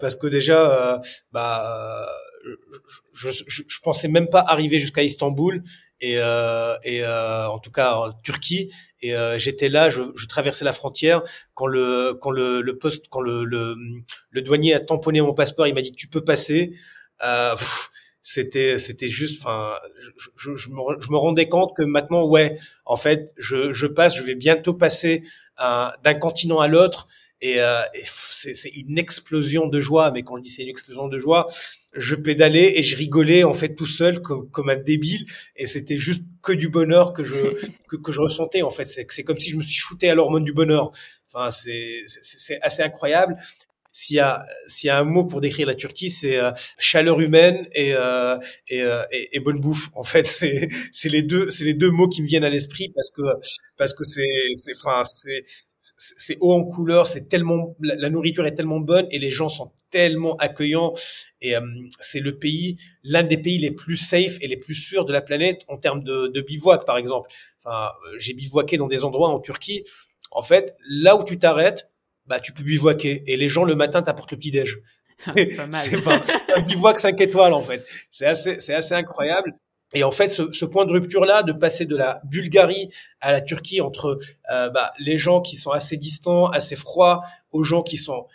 parce 0.00 0.16
que 0.16 0.26
déjà, 0.26 1.02
bah, 1.32 2.08
je, 3.14 3.30
je, 3.30 3.62
je, 3.66 3.80
pensais 3.82 4.08
même 4.08 4.28
pas 4.28 4.40
arriver 4.40 4.78
jusqu'à 4.78 5.02
Istanbul 5.02 5.62
et, 6.00 6.18
euh, 6.18 6.76
et 6.84 7.02
euh, 7.02 7.48
en 7.48 7.58
tout 7.58 7.70
cas 7.70 7.94
en 7.94 8.12
Turquie. 8.12 8.70
Et 9.00 9.14
euh, 9.14 9.38
j'étais 9.38 9.68
là, 9.68 9.88
je, 9.88 10.02
je, 10.16 10.26
traversais 10.26 10.64
la 10.64 10.72
frontière 10.72 11.22
quand 11.54 11.66
le 11.66 12.14
quand 12.20 12.30
le, 12.30 12.60
le 12.60 12.78
poste, 12.78 13.06
quand 13.08 13.20
le, 13.20 13.44
le, 13.44 13.76
le 14.30 14.42
douanier 14.42 14.74
a 14.74 14.80
tamponné 14.80 15.20
mon 15.20 15.34
passeport, 15.34 15.66
il 15.66 15.74
m'a 15.74 15.82
dit 15.82 15.92
tu 15.92 16.08
peux 16.08 16.24
passer. 16.24 16.74
Euh, 17.24 17.54
c'était 18.22 18.78
c'était 18.78 19.08
juste 19.08 19.40
enfin 19.40 19.74
je, 20.36 20.56
je, 20.56 20.68
me, 20.70 21.00
je 21.00 21.10
me 21.10 21.16
rendais 21.16 21.48
compte 21.48 21.76
que 21.76 21.82
maintenant 21.82 22.26
ouais 22.26 22.56
en 22.84 22.96
fait 22.96 23.32
je, 23.36 23.72
je 23.72 23.86
passe 23.86 24.16
je 24.16 24.22
vais 24.24 24.34
bientôt 24.34 24.74
passer 24.74 25.22
d'un 25.58 26.14
continent 26.14 26.58
à 26.58 26.66
l'autre 26.66 27.06
et, 27.40 27.60
euh, 27.60 27.82
c'est 28.04 28.70
une 28.70 28.98
explosion 28.98 29.66
de 29.66 29.80
joie. 29.80 30.10
Mais 30.10 30.22
quand 30.22 30.36
je 30.36 30.42
dis 30.42 30.50
c'est 30.50 30.62
une 30.62 30.68
explosion 30.68 31.08
de 31.08 31.18
joie, 31.18 31.46
je 31.96 32.14
pédalais 32.14 32.78
et 32.78 32.82
je 32.82 32.96
rigolais 32.96 33.44
en 33.44 33.52
fait 33.52 33.74
tout 33.74 33.86
seul 33.86 34.20
comme, 34.22 34.50
comme 34.50 34.68
un 34.70 34.76
débile. 34.76 35.26
Et 35.56 35.66
c'était 35.66 35.98
juste 35.98 36.22
que 36.42 36.52
du 36.52 36.68
bonheur 36.68 37.12
que 37.12 37.24
je 37.24 37.36
que, 37.88 37.96
que 37.96 38.12
je 38.12 38.20
ressentais 38.20 38.62
en 38.62 38.70
fait. 38.70 38.86
C'est 38.86 39.06
c'est 39.10 39.24
comme 39.24 39.38
si 39.38 39.50
je 39.50 39.56
me 39.56 39.62
suis 39.62 39.74
shooté 39.74 40.08
à 40.10 40.14
l'hormone 40.14 40.44
du 40.44 40.52
bonheur. 40.52 40.92
Enfin 41.32 41.50
c'est 41.50 42.02
c'est 42.06 42.60
assez 42.62 42.82
incroyable. 42.82 43.36
S'il 43.92 44.16
y 44.16 44.20
a 44.20 44.44
s'il 44.68 44.88
y 44.88 44.90
a 44.90 44.98
un 44.98 45.04
mot 45.04 45.24
pour 45.24 45.40
décrire 45.40 45.66
la 45.66 45.74
Turquie, 45.74 46.10
c'est 46.10 46.36
euh, 46.36 46.50
chaleur 46.78 47.18
humaine 47.18 47.66
et, 47.72 47.94
euh, 47.94 48.36
et, 48.68 48.82
euh, 48.82 49.02
et, 49.10 49.34
et 49.36 49.40
bonne 49.40 49.58
bouffe. 49.58 49.88
En 49.94 50.02
fait, 50.04 50.26
c'est 50.26 50.68
c'est 50.92 51.08
les 51.08 51.22
deux 51.22 51.48
c'est 51.50 51.64
les 51.64 51.72
deux 51.72 51.90
mots 51.90 52.06
qui 52.08 52.22
me 52.22 52.26
viennent 52.26 52.44
à 52.44 52.50
l'esprit 52.50 52.90
parce 52.94 53.10
que 53.10 53.22
parce 53.78 53.94
que 53.94 54.04
c'est 54.04 54.26
c'est 54.56 54.72
enfin 54.76 55.02
c'est 55.04 55.44
c'est 55.98 56.36
haut 56.40 56.52
en 56.52 56.64
couleur, 56.64 57.06
c'est 57.06 57.28
tellement 57.28 57.76
la, 57.80 58.10
nourriture 58.10 58.46
est 58.46 58.54
tellement 58.54 58.80
bonne 58.80 59.06
et 59.10 59.18
les 59.18 59.30
gens 59.30 59.48
sont 59.48 59.72
tellement 59.90 60.36
accueillants 60.36 60.94
et 61.40 61.56
euh, 61.56 61.60
c'est 62.00 62.20
le 62.20 62.38
pays 62.38 62.76
l'un 63.04 63.22
des 63.22 63.38
pays 63.38 63.58
les 63.58 63.70
plus 63.70 63.96
safe 63.96 64.38
et 64.40 64.48
les 64.48 64.56
plus 64.56 64.74
sûrs 64.74 65.04
de 65.04 65.12
la 65.12 65.20
planète 65.20 65.62
en 65.68 65.76
termes 65.76 66.02
de, 66.02 66.28
de 66.28 66.40
bivouac 66.40 66.84
par 66.84 66.98
exemple. 66.98 67.30
Enfin, 67.64 67.90
euh, 68.06 68.16
j'ai 68.18 68.34
bivouaqué 68.34 68.76
dans 68.76 68.88
des 68.88 69.04
endroits 69.04 69.28
en 69.28 69.40
Turquie. 69.40 69.84
En 70.30 70.42
fait, 70.42 70.76
là 70.88 71.16
où 71.16 71.24
tu 71.24 71.38
t'arrêtes, 71.38 71.92
bah 72.26 72.40
tu 72.40 72.52
peux 72.52 72.62
bivouaquer 72.62 73.22
et 73.26 73.36
les 73.36 73.48
gens 73.48 73.64
le 73.64 73.76
matin 73.76 74.02
t'apportent 74.02 74.32
le 74.32 74.38
petit 74.38 74.50
déj. 74.50 74.78
c'est 75.34 75.56
un 76.56 76.62
bivouac 76.62 76.98
5 76.98 77.20
étoiles 77.20 77.54
en 77.54 77.62
fait. 77.62 77.86
C'est 78.10 78.26
assez 78.26 78.60
c'est 78.60 78.74
assez 78.74 78.94
incroyable. 78.94 79.54
Et 79.94 80.04
en 80.04 80.10
fait, 80.10 80.28
ce, 80.28 80.50
ce 80.52 80.64
point 80.64 80.84
de 80.84 80.92
rupture-là, 80.92 81.42
de 81.42 81.52
passer 81.52 81.86
de 81.86 81.96
la 81.96 82.20
Bulgarie 82.24 82.90
à 83.20 83.32
la 83.32 83.40
Turquie, 83.40 83.80
entre 83.80 84.18
euh, 84.50 84.68
bah, 84.70 84.92
les 84.98 85.18
gens 85.18 85.40
qui 85.40 85.56
sont 85.56 85.70
assez 85.70 85.96
distants, 85.96 86.46
assez 86.46 86.76
froids, 86.76 87.20
aux 87.52 87.64
gens 87.64 87.82
qui 87.82 87.96
sont 87.96 88.26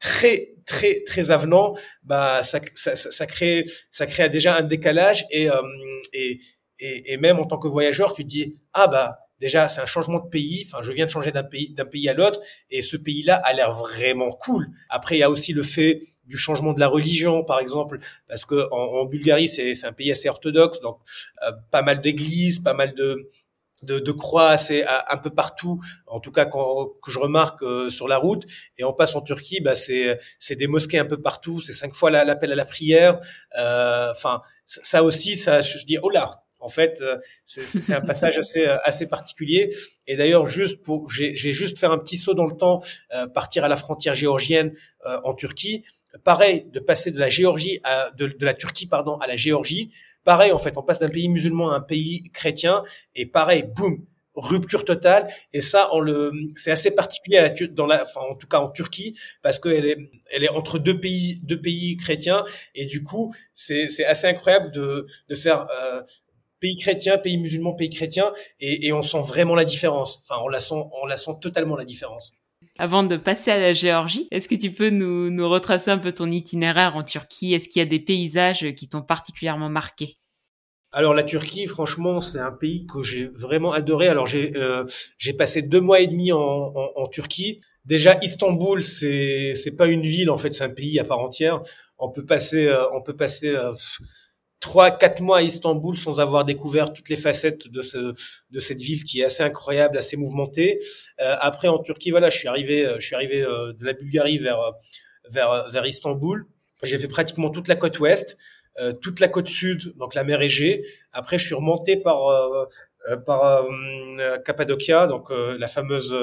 très 0.00 0.50
très 0.64 1.02
très 1.04 1.30
avenants, 1.30 1.74
bah 2.02 2.42
ça, 2.42 2.60
ça, 2.74 2.94
ça, 2.94 3.26
crée 3.26 3.66
ça 3.90 4.06
crée 4.06 4.28
déjà 4.28 4.56
un 4.56 4.62
décalage 4.62 5.24
et, 5.30 5.50
euh, 5.50 5.60
et, 6.12 6.40
et 6.78 7.16
même 7.16 7.38
en 7.40 7.46
tant 7.46 7.58
que 7.58 7.68
voyageur, 7.68 8.12
tu 8.12 8.24
dis 8.24 8.56
ah 8.74 8.86
bah 8.86 9.27
déjà 9.40 9.68
c'est 9.68 9.80
un 9.80 9.86
changement 9.86 10.18
de 10.20 10.28
pays. 10.28 10.64
Enfin, 10.66 10.82
je 10.82 10.92
viens 10.92 11.06
de 11.06 11.10
changer 11.10 11.32
d'un 11.32 11.44
pays 11.44 11.70
d'un 11.74 11.84
pays 11.84 12.08
à 12.08 12.14
l'autre 12.14 12.40
et 12.70 12.82
ce 12.82 12.96
pays-là 12.96 13.36
a 13.36 13.52
l'air 13.52 13.72
vraiment 13.72 14.30
cool. 14.30 14.68
Après, 14.88 15.16
il 15.16 15.20
y 15.20 15.22
a 15.22 15.30
aussi 15.30 15.52
le 15.52 15.62
fait 15.62 16.00
du 16.26 16.36
changement 16.36 16.72
de 16.72 16.80
la 16.80 16.88
religion, 16.88 17.44
par 17.44 17.58
exemple, 17.60 17.98
parce 18.28 18.44
que 18.44 18.68
en, 18.72 18.76
en 19.02 19.04
Bulgarie 19.06 19.48
c'est 19.48 19.74
c'est 19.74 19.86
un 19.86 19.92
pays 19.92 20.10
assez 20.10 20.28
orthodoxe, 20.28 20.80
donc 20.80 20.98
euh, 21.46 21.52
pas 21.70 21.82
mal 21.82 22.00
d'églises, 22.00 22.58
pas 22.60 22.74
mal 22.74 22.94
de 22.94 23.28
de, 23.82 24.00
de 24.00 24.12
croix 24.12 24.50
assez 24.50 24.84
un 25.08 25.16
peu 25.18 25.30
partout, 25.30 25.80
en 26.08 26.18
tout 26.20 26.32
cas 26.32 26.46
quand, 26.46 26.88
que 27.02 27.10
je 27.12 27.18
remarque 27.20 27.62
euh, 27.62 27.88
sur 27.90 28.08
la 28.08 28.16
route. 28.16 28.44
Et 28.76 28.84
on 28.84 28.92
passe 28.92 29.14
en 29.14 29.20
Turquie, 29.22 29.60
bah 29.60 29.74
c'est 29.76 30.18
c'est 30.40 30.56
des 30.56 30.66
mosquées 30.66 30.98
un 30.98 31.04
peu 31.04 31.20
partout, 31.20 31.60
c'est 31.60 31.72
cinq 31.72 31.94
fois 31.94 32.10
l'appel 32.10 32.52
à 32.52 32.56
la 32.56 32.64
prière. 32.64 33.20
Euh, 33.56 34.10
enfin, 34.10 34.42
ça 34.66 35.02
aussi, 35.04 35.36
ça, 35.36 35.60
je 35.60 35.84
dis 35.84 35.98
oh 36.02 36.10
là, 36.10 36.42
en 36.60 36.68
fait, 36.68 37.00
euh, 37.00 37.16
c'est 37.46 37.94
un 37.94 38.00
passage 38.00 38.38
assez 38.38 38.66
euh, 38.66 38.76
assez 38.84 39.08
particulier. 39.08 39.74
Et 40.06 40.16
d'ailleurs, 40.16 40.46
juste 40.46 40.82
pour, 40.82 41.10
j'ai 41.10 41.34
juste 41.34 41.78
faire 41.78 41.92
un 41.92 41.98
petit 41.98 42.16
saut 42.16 42.34
dans 42.34 42.46
le 42.46 42.56
temps, 42.56 42.82
euh, 43.14 43.26
partir 43.26 43.64
à 43.64 43.68
la 43.68 43.76
frontière 43.76 44.14
géorgienne 44.14 44.74
en 45.24 45.34
Turquie. 45.34 45.84
Pareil, 46.24 46.66
de 46.72 46.80
passer 46.80 47.12
de 47.12 47.18
la 47.18 47.28
Géorgie 47.28 47.80
à 47.84 48.10
de, 48.16 48.26
de, 48.26 48.44
la 48.44 48.54
Turquie 48.54 48.86
pardon 48.86 49.16
à 49.18 49.26
la 49.26 49.36
Géorgie. 49.36 49.92
Pareil, 50.24 50.52
en 50.52 50.58
fait, 50.58 50.76
on 50.76 50.82
passe 50.82 50.98
d'un 50.98 51.08
pays 51.08 51.28
musulman 51.28 51.70
à 51.70 51.76
un 51.76 51.80
pays 51.80 52.30
chrétien. 52.32 52.82
Et 53.14 53.26
pareil, 53.26 53.62
boum, 53.62 54.04
rupture 54.38 54.84
totale 54.84 55.28
et 55.52 55.60
ça 55.60 55.88
on 55.92 56.00
le 56.00 56.32
c'est 56.56 56.70
assez 56.70 56.94
particulier 56.94 57.38
à 57.38 57.42
la, 57.42 57.66
dans 57.68 57.86
la 57.86 58.04
enfin 58.04 58.20
en 58.20 58.34
tout 58.34 58.46
cas 58.46 58.58
en 58.58 58.70
Turquie 58.70 59.18
parce 59.42 59.58
qu'elle 59.58 59.84
est 59.84 59.98
elle 60.30 60.44
est 60.44 60.48
entre 60.48 60.78
deux 60.78 60.98
pays 60.98 61.40
deux 61.42 61.60
pays 61.60 61.96
chrétiens 61.96 62.44
et 62.74 62.86
du 62.86 63.02
coup 63.02 63.34
c'est 63.54 63.88
c'est 63.88 64.04
assez 64.04 64.26
incroyable 64.26 64.70
de 64.70 65.06
de 65.28 65.34
faire 65.34 65.66
euh, 65.82 66.02
pays 66.60 66.76
chrétien, 66.78 67.18
pays 67.18 67.38
musulman, 67.38 67.74
pays 67.74 67.90
chrétien, 67.90 68.32
et, 68.60 68.86
et, 68.86 68.92
on 68.92 69.02
sent 69.02 69.22
vraiment 69.26 69.54
la 69.54 69.64
différence. 69.64 70.22
Enfin, 70.22 70.40
on 70.44 70.48
la 70.48 70.60
sent, 70.60 70.82
on 71.02 71.06
la 71.06 71.16
sent 71.16 71.32
totalement 71.40 71.76
la 71.76 71.84
différence. 71.84 72.32
Avant 72.78 73.02
de 73.02 73.16
passer 73.16 73.50
à 73.50 73.58
la 73.58 73.74
Géorgie, 73.74 74.28
est-ce 74.30 74.48
que 74.48 74.54
tu 74.54 74.70
peux 74.70 74.90
nous, 74.90 75.30
nous 75.30 75.48
retracer 75.48 75.90
un 75.90 75.98
peu 75.98 76.12
ton 76.12 76.30
itinéraire 76.30 76.96
en 76.96 77.02
Turquie? 77.02 77.54
Est-ce 77.54 77.68
qu'il 77.68 77.80
y 77.80 77.82
a 77.82 77.88
des 77.88 78.00
paysages 78.00 78.72
qui 78.74 78.88
t'ont 78.88 79.02
particulièrement 79.02 79.68
marqué? 79.68 80.16
Alors 80.90 81.12
la 81.12 81.22
Turquie, 81.22 81.66
franchement, 81.66 82.20
c'est 82.20 82.38
un 82.38 82.50
pays 82.52 82.86
que 82.86 83.02
j'ai 83.02 83.26
vraiment 83.34 83.72
adoré. 83.72 84.08
Alors 84.08 84.26
j'ai 84.26 84.56
euh, 84.56 84.84
j'ai 85.18 85.34
passé 85.34 85.62
deux 85.62 85.80
mois 85.80 86.00
et 86.00 86.06
demi 86.06 86.32
en, 86.32 86.38
en, 86.38 86.90
en 86.96 87.08
Turquie. 87.08 87.60
Déjà 87.84 88.18
Istanbul, 88.22 88.82
c'est 88.82 89.54
c'est 89.54 89.76
pas 89.76 89.86
une 89.86 90.02
ville 90.02 90.30
en 90.30 90.38
fait, 90.38 90.52
c'est 90.52 90.64
un 90.64 90.70
pays 90.70 90.98
à 90.98 91.04
part 91.04 91.18
entière. 91.18 91.60
On 91.98 92.10
peut 92.10 92.24
passer 92.24 92.68
euh, 92.68 92.88
on 92.94 93.02
peut 93.02 93.16
passer 93.16 93.48
euh, 93.48 93.74
trois, 94.60 94.90
quatre 94.90 95.20
mois 95.20 95.38
à 95.38 95.42
Istanbul 95.42 95.96
sans 95.96 96.20
avoir 96.20 96.44
découvert 96.44 96.92
toutes 96.92 97.08
les 97.08 97.16
facettes 97.16 97.68
de 97.68 97.82
ce, 97.82 98.14
de 98.50 98.60
cette 98.60 98.80
ville 98.80 99.04
qui 99.04 99.20
est 99.20 99.24
assez 99.24 99.42
incroyable, 99.42 99.96
assez 99.96 100.16
mouvementée. 100.16 100.80
Euh, 101.20 101.36
après, 101.40 101.68
en 101.68 101.78
Turquie, 101.78 102.10
voilà, 102.10 102.30
je 102.30 102.38
suis 102.38 102.48
arrivé, 102.48 102.84
euh, 102.84 102.96
je 102.98 103.06
suis 103.06 103.14
arrivé 103.14 103.42
euh, 103.42 103.72
de 103.72 103.84
la 103.84 103.92
Bulgarie 103.92 104.38
vers, 104.38 104.58
vers, 105.30 105.68
vers 105.70 105.86
Istanbul. 105.86 106.46
J'ai 106.82 106.98
fait 106.98 107.08
pratiquement 107.08 107.50
toute 107.50 107.68
la 107.68 107.76
côte 107.76 107.98
ouest, 107.98 108.36
toute 109.02 109.18
la 109.18 109.26
côte 109.26 109.48
sud, 109.48 109.96
donc 109.96 110.14
la 110.14 110.22
mer 110.22 110.40
Égée. 110.40 110.84
Après, 111.12 111.36
je 111.36 111.46
suis 111.46 111.54
remonté 111.56 111.96
par, 111.96 112.20
par 113.26 113.66
Cappadocia, 114.44 115.08
donc 115.08 115.30
la 115.30 115.66
fameuse, 115.66 116.16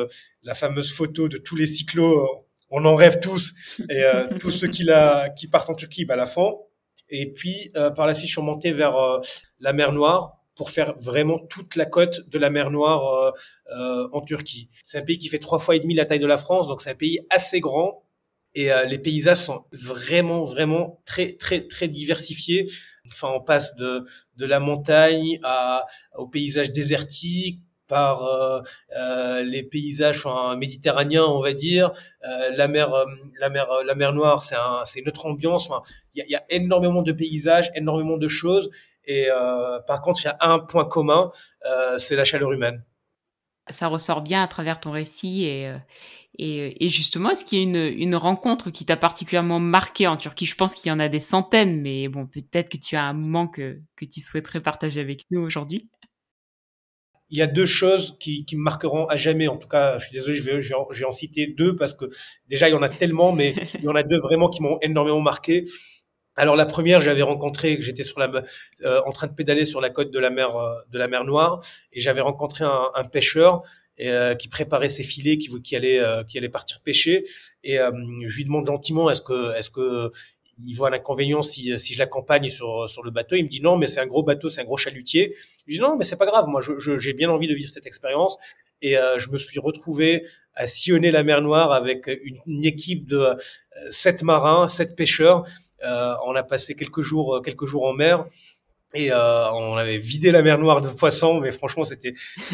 la 0.44 0.54
fameuse 0.54 0.94
photo 0.94 1.28
de 1.28 1.38
tous 1.38 1.58
les 1.58 1.66
cyclos. 1.66 2.26
on 2.70 2.86
en 2.86 2.96
rêve 2.96 3.20
tous, 3.20 3.54
et 3.90 4.06
tous 4.40 4.52
ceux 4.52 4.70
qui 4.70 4.86
la, 4.86 5.28
qui 5.36 5.50
partent 5.50 5.70
en 5.70 5.76
Turquie, 5.76 6.06
bah 6.06 6.16
la 6.16 6.26
font. 6.26 6.62
Et 7.10 7.32
puis 7.32 7.72
euh, 7.76 7.90
par 7.90 8.08
la 8.08 8.14
suite, 8.14 8.28
je 8.28 8.34
suis 8.34 8.42
remonté 8.42 8.72
vers 8.72 8.96
euh, 8.98 9.20
la 9.60 9.74
mer 9.74 9.92
Noire 9.92 10.38
pour 10.56 10.70
faire 10.70 10.96
vraiment 10.98 11.40
toute 11.40 11.76
la 11.76 11.86
côte 11.86 12.30
de 12.30 12.40
la 12.40 12.50
mer 12.50 12.72
Noire 12.72 13.34
euh, 13.72 14.08
en 14.14 14.22
Turquie. 14.22 14.70
C'est 14.84 15.00
un 15.00 15.04
pays 15.04 15.18
qui 15.18 15.28
fait 15.28 15.40
trois 15.40 15.60
fois 15.60 15.76
et 15.76 15.80
demi 15.80 15.96
la 15.96 16.06
taille 16.06 16.20
de 16.20 16.28
la 16.28 16.38
France, 16.38 16.68
donc 16.68 16.82
c'est 16.82 16.92
un 16.92 16.96
pays 16.96 17.20
assez 17.30 17.60
grand 17.60 18.04
et 18.54 18.70
les 18.88 19.00
paysages 19.00 19.40
sont 19.40 19.66
vraiment 19.74 20.46
vraiment 20.46 21.02
très 21.04 21.34
très 21.34 21.68
très 21.68 21.90
diversifiés. 21.90 22.72
Enfin, 23.12 23.30
on 23.36 23.42
passe 23.42 23.76
de 23.76 24.06
de 24.38 24.46
la 24.46 24.62
montagne 24.62 25.40
à 25.44 25.86
au 26.16 26.26
paysage 26.28 26.72
désertique 26.72 27.60
par 27.88 28.24
euh, 28.24 28.62
euh, 28.98 29.44
les 29.44 29.64
paysages 29.64 30.26
enfin, 30.26 30.56
méditerranéens, 30.56 31.26
on 31.26 31.40
va 31.40 31.54
dire. 31.54 31.92
Euh, 32.24 32.52
la 32.56 32.68
mer, 32.68 32.92
la 33.40 33.50
mer, 33.50 33.68
la 33.86 33.96
mer 33.96 34.14
Noire, 34.14 34.44
c'est 34.44 34.56
un, 34.56 34.84
c'est 34.86 35.00
une 35.00 35.10
autre 35.10 35.26
ambiance. 35.26 35.70
Enfin, 35.70 35.84
il 36.16 36.26
y 36.28 36.36
a, 36.36 36.44
énormément 36.50 37.02
de 37.02 37.12
paysages, 37.12 37.72
énormément 37.76 38.18
de 38.18 38.28
choses. 38.28 38.72
Et 39.08 39.28
par 39.86 40.02
contre, 40.02 40.22
il 40.24 40.26
y 40.26 40.30
a 40.30 40.38
un 40.42 40.58
point 40.58 40.86
commun, 40.86 41.32
c'est 41.98 42.16
la 42.16 42.26
chaleur 42.26 42.52
humaine. 42.52 42.84
Ça 43.70 43.88
ressort 43.88 44.22
bien 44.22 44.42
à 44.42 44.48
travers 44.48 44.80
ton 44.80 44.92
récit 44.92 45.46
et, 45.46 45.72
et, 46.38 46.86
et 46.86 46.90
justement, 46.90 47.30
est-ce 47.30 47.46
qu'il 47.46 47.60
y 47.60 47.62
a 47.62 47.64
une, 47.64 48.00
une 48.00 48.16
rencontre 48.16 48.72
qui 48.72 48.86
t'a 48.86 48.98
particulièrement 48.98 49.60
marqué 49.60 50.08
en 50.08 50.18
Turquie? 50.18 50.48
Je 50.48 50.56
pense 50.56 50.74
qu'il 50.74 50.90
y 50.90 50.92
en 50.92 51.00
a 51.00 51.08
des 51.08 51.20
centaines, 51.20 51.82
mais 51.82 52.08
bon, 52.08 52.26
peut-être 52.26 52.70
que 52.70 52.78
tu 52.78 52.96
as 52.96 53.04
un 53.04 53.14
moment 53.14 53.48
que, 53.48 53.80
que 53.96 54.06
tu 54.06 54.22
souhaiterais 54.22 54.62
partager 54.62 55.00
avec 55.00 55.26
nous 55.30 55.42
aujourd'hui 55.42 55.88
il 57.30 57.38
y 57.38 57.42
a 57.42 57.48
deux 57.48 57.66
choses 57.66 58.18
qui, 58.20 58.46
qui, 58.46 58.56
me 58.56 58.62
marqueront 58.62 59.08
à 59.08 59.16
jamais. 59.16 59.48
En 59.48 59.58
tout 59.58 59.68
cas, 59.68 59.98
je 59.98 60.06
suis 60.06 60.14
désolé, 60.14 60.38
je 60.38 60.44
vais, 60.44 60.62
je 60.62 60.70
vais, 60.70 61.06
en, 61.06 61.12
citer 61.12 61.48
deux 61.48 61.76
parce 61.76 61.94
que 61.94 62.06
déjà 62.48 62.70
il 62.70 62.72
y 62.72 62.76
en 62.76 62.82
a 62.82 62.90
tellement, 62.90 63.32
mais 63.32 63.56
il 63.76 63.84
y 63.84 63.88
en 63.88 63.96
a 63.96 64.04
deux 64.04 64.20
vraiment 64.20 64.50
qui 64.50 64.62
m'ont 64.62 64.78
énormément 64.82 65.22
marqué. 65.22 65.66
Alors 66.36 66.56
la 66.56 66.66
première, 66.66 67.02
j'avais 67.02 67.22
rencontré, 67.22 67.78
j'étais 67.80 68.04
sur 68.04 68.20
la, 68.20 68.30
euh, 68.84 69.02
en 69.06 69.12
train 69.12 69.28
de 69.28 69.34
pédaler 69.34 69.66
sur 69.66 69.80
la 69.80 69.90
côte 69.90 70.12
de 70.12 70.20
la 70.20 70.30
mer 70.30 70.56
euh, 70.56 70.76
de 70.92 70.98
la 70.98 71.08
mer 71.08 71.24
Noire, 71.24 71.64
et 71.94 72.02
j'avais 72.02 72.22
rencontré 72.22 72.66
un, 72.66 72.92
un 72.94 73.04
pêcheur 73.06 73.64
euh, 74.02 74.36
qui 74.36 74.50
préparait 74.50 74.90
ses 74.90 75.04
filets, 75.04 75.38
qui, 75.38 75.50
qui 75.62 75.76
allait 75.78 76.02
qui 76.28 76.38
allait 76.38 76.50
partir 76.50 76.82
pêcher, 76.82 77.26
et 77.64 77.78
je 77.78 78.36
lui 78.36 78.44
demande 78.44 78.66
gentiment, 78.66 79.10
est-ce 79.10 79.22
que 79.22 79.56
est-ce 79.58 79.70
que 79.70 80.12
il 80.64 80.74
voit 80.74 80.90
un 80.90 80.94
inconvénient 80.94 81.42
si, 81.42 81.78
si 81.78 81.94
je 81.94 82.00
l'accompagne 82.00 82.50
sur, 82.50 82.90
sur 82.90 83.04
le 83.04 83.12
bateau. 83.12 83.36
Il 83.36 83.44
me 83.44 83.50
dit 83.50 83.62
non, 83.62 83.78
mais 83.78 83.88
c'est 83.88 84.00
un 84.00 84.08
gros 84.08 84.24
bateau, 84.24 84.50
c'est 84.50 84.62
un 84.62 84.66
gros 84.66 84.78
chalutier. 84.78 85.36
Je 85.68 85.74
dis 85.76 85.80
non, 85.80 85.96
mais 85.98 86.06
c'est 86.06 86.18
pas 86.18 86.26
grave. 86.26 86.48
Moi, 86.48 86.62
j'ai 86.62 86.74
je, 86.78 86.98
j'ai 86.98 87.14
bien 87.14 87.30
envie 87.30 87.48
de 87.48 87.54
vivre 87.54 87.70
cette 87.70 87.86
expérience. 87.86 88.38
Et 88.82 88.96
je 89.18 89.30
me 89.32 89.38
suis 89.38 89.60
retrouvé 89.60 90.26
à 90.54 90.68
sillonner 90.68 91.10
la 91.10 91.24
mer 91.24 91.42
Noire 91.42 91.72
avec 91.72 92.08
une, 92.46 92.66
équipe 92.66 93.08
de 93.08 93.36
sept 93.90 94.22
marins, 94.22 94.68
sept 94.68 94.96
pêcheurs 94.96 95.46
euh, 95.84 96.16
on 96.26 96.36
a 96.36 96.44
passé 96.44 96.76
quelques 96.76 97.02
jours, 97.02 97.36
euh, 97.36 97.42
quelques 97.42 97.66
jours 97.66 97.86
en 97.86 97.94
mer. 97.94 98.26
Et 98.94 99.12
euh, 99.12 99.52
on 99.52 99.76
avait 99.76 99.98
vidé 99.98 100.32
la 100.32 100.42
mer 100.42 100.58
Noire 100.58 100.82
de 100.82 100.90
poissons, 100.90 101.42
mais 101.42 101.52
franchement, 101.52 101.84
c'était 101.84 102.14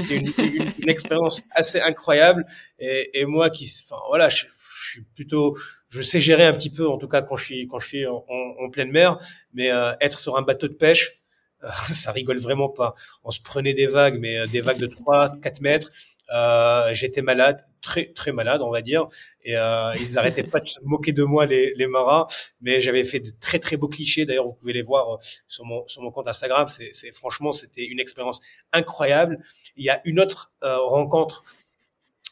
une, 0.09 0.31
une, 0.37 0.89
expérience 0.89 1.43
assez 1.51 1.79
incroyable. 1.79 2.45
Et, 2.79 3.21
et 3.21 3.25
moi, 3.25 3.49
qui, 3.49 3.71
enfin 3.85 4.01
voilà, 4.07 4.27
je, 4.29 4.45
je, 4.45 4.89
suis 4.91 5.01
plutôt, 5.15 5.55
je 5.91 6.01
sais 6.01 6.19
gérer 6.19 6.45
un 6.45 6.53
petit 6.53 6.71
peu, 6.71 6.87
en 6.89 6.97
tout 6.97 7.07
cas 7.07 7.21
quand 7.21 7.35
je 7.35 7.45
suis 7.45 7.67
quand 7.67 7.77
je 7.79 7.87
suis 7.87 8.07
en, 8.07 8.23
pleine 8.71 8.91
mer, 8.91 9.19
mais 9.53 9.69
être 9.99 10.19
sur 10.19 10.37
un 10.37 10.41
bateau 10.41 10.67
de 10.67 10.73
pêche, 10.73 11.21
ça 11.91 12.11
rigole 12.11 12.39
vraiment 12.39 12.69
pas. 12.69 12.95
On 13.23 13.31
se 13.31 13.41
prenait 13.41 13.73
des 13.73 13.87
vagues, 13.87 14.17
mais 14.19 14.47
des 14.47 14.61
vagues 14.61 14.79
de 14.79 14.87
3, 14.87 15.39
4 15.41 15.61
mètres. 15.61 15.91
Euh, 16.33 16.93
j'étais 16.93 17.21
malade, 17.21 17.65
très 17.81 18.13
très 18.13 18.31
malade, 18.31 18.61
on 18.61 18.69
va 18.69 18.81
dire, 18.81 19.07
et 19.43 19.57
euh, 19.57 19.91
ils 19.99 20.17
arrêtaient 20.17 20.43
pas 20.43 20.61
de 20.61 20.67
se 20.67 20.79
moquer 20.83 21.11
de 21.11 21.23
moi 21.23 21.45
les, 21.45 21.73
les 21.75 21.87
marins, 21.87 22.25
mais 22.61 22.79
j'avais 22.79 23.03
fait 23.03 23.19
de 23.19 23.31
très 23.41 23.59
très 23.59 23.75
beaux 23.75 23.89
clichés. 23.89 24.25
D'ailleurs, 24.25 24.45
vous 24.45 24.55
pouvez 24.55 24.71
les 24.71 24.81
voir 24.81 25.15
euh, 25.15 25.17
sur 25.49 25.65
mon 25.65 25.85
sur 25.87 26.01
mon 26.01 26.11
compte 26.11 26.27
Instagram. 26.27 26.67
C'est, 26.69 27.11
franchement, 27.13 27.51
c'était 27.51 27.85
une 27.85 27.99
expérience 27.99 28.41
incroyable. 28.71 29.39
Il 29.75 29.83
y 29.83 29.89
a 29.89 30.01
une 30.05 30.21
autre 30.21 30.53
euh, 30.63 30.77
rencontre 30.77 31.43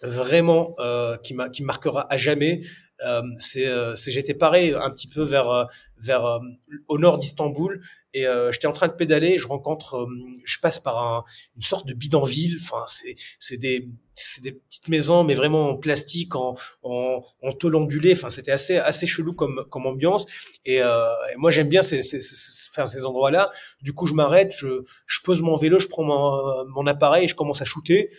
vraiment 0.03 0.75
euh, 0.79 1.17
qui 1.17 1.35
qui 1.53 1.63
marquera 1.63 2.11
à 2.11 2.17
jamais. 2.17 2.61
Euh, 3.05 3.21
c'est, 3.39 3.65
c'est 3.95 4.11
j'étais 4.11 4.33
pareil 4.33 4.73
un 4.73 4.89
petit 4.89 5.07
peu 5.07 5.23
vers 5.23 5.67
vers 5.97 6.39
au 6.87 6.97
nord 6.97 7.17
d'Istanbul 7.17 7.81
et 8.13 8.25
euh, 8.25 8.51
j'étais 8.51 8.67
en 8.67 8.73
train 8.73 8.87
de 8.87 8.93
pédaler, 8.93 9.37
je 9.37 9.47
rencontre, 9.47 9.97
euh, 9.97 10.07
je 10.43 10.59
passe 10.59 10.79
par 10.79 10.97
un, 10.97 11.23
une 11.55 11.61
sorte 11.61 11.87
de 11.87 11.93
bidonville. 11.93 12.57
Enfin, 12.59 12.83
c'est 12.87 13.15
c'est 13.39 13.57
des 13.57 13.87
c'est 14.15 14.41
des 14.41 14.53
petites 14.53 14.87
maisons, 14.87 15.23
mais 15.23 15.35
vraiment 15.35 15.69
en 15.69 15.77
plastique, 15.77 16.35
en 16.35 16.55
en, 16.81 17.23
en 17.43 17.51
tôle 17.53 17.75
ondulée. 17.75 18.13
Enfin, 18.13 18.31
c'était 18.31 18.51
assez 18.51 18.77
assez 18.77 19.05
chelou 19.05 19.33
comme 19.33 19.63
comme 19.69 19.85
ambiance. 19.85 20.25
Et, 20.65 20.81
euh, 20.81 21.07
et 21.31 21.37
moi, 21.37 21.51
j'aime 21.51 21.69
bien 21.69 21.83
ces, 21.83 22.01
ces, 22.01 22.19
ces, 22.19 22.85
ces 22.85 23.05
endroits-là. 23.05 23.51
Du 23.83 23.93
coup, 23.93 24.07
je 24.07 24.15
m'arrête, 24.15 24.55
je 24.57 24.83
je 25.05 25.19
pose 25.23 25.41
mon 25.41 25.55
vélo, 25.55 25.77
je 25.79 25.87
prends 25.87 26.03
mon 26.03 26.65
mon 26.67 26.87
appareil, 26.87 27.25
et 27.25 27.27
je 27.27 27.35
commence 27.35 27.61
à 27.61 27.65
shooter. 27.65 28.09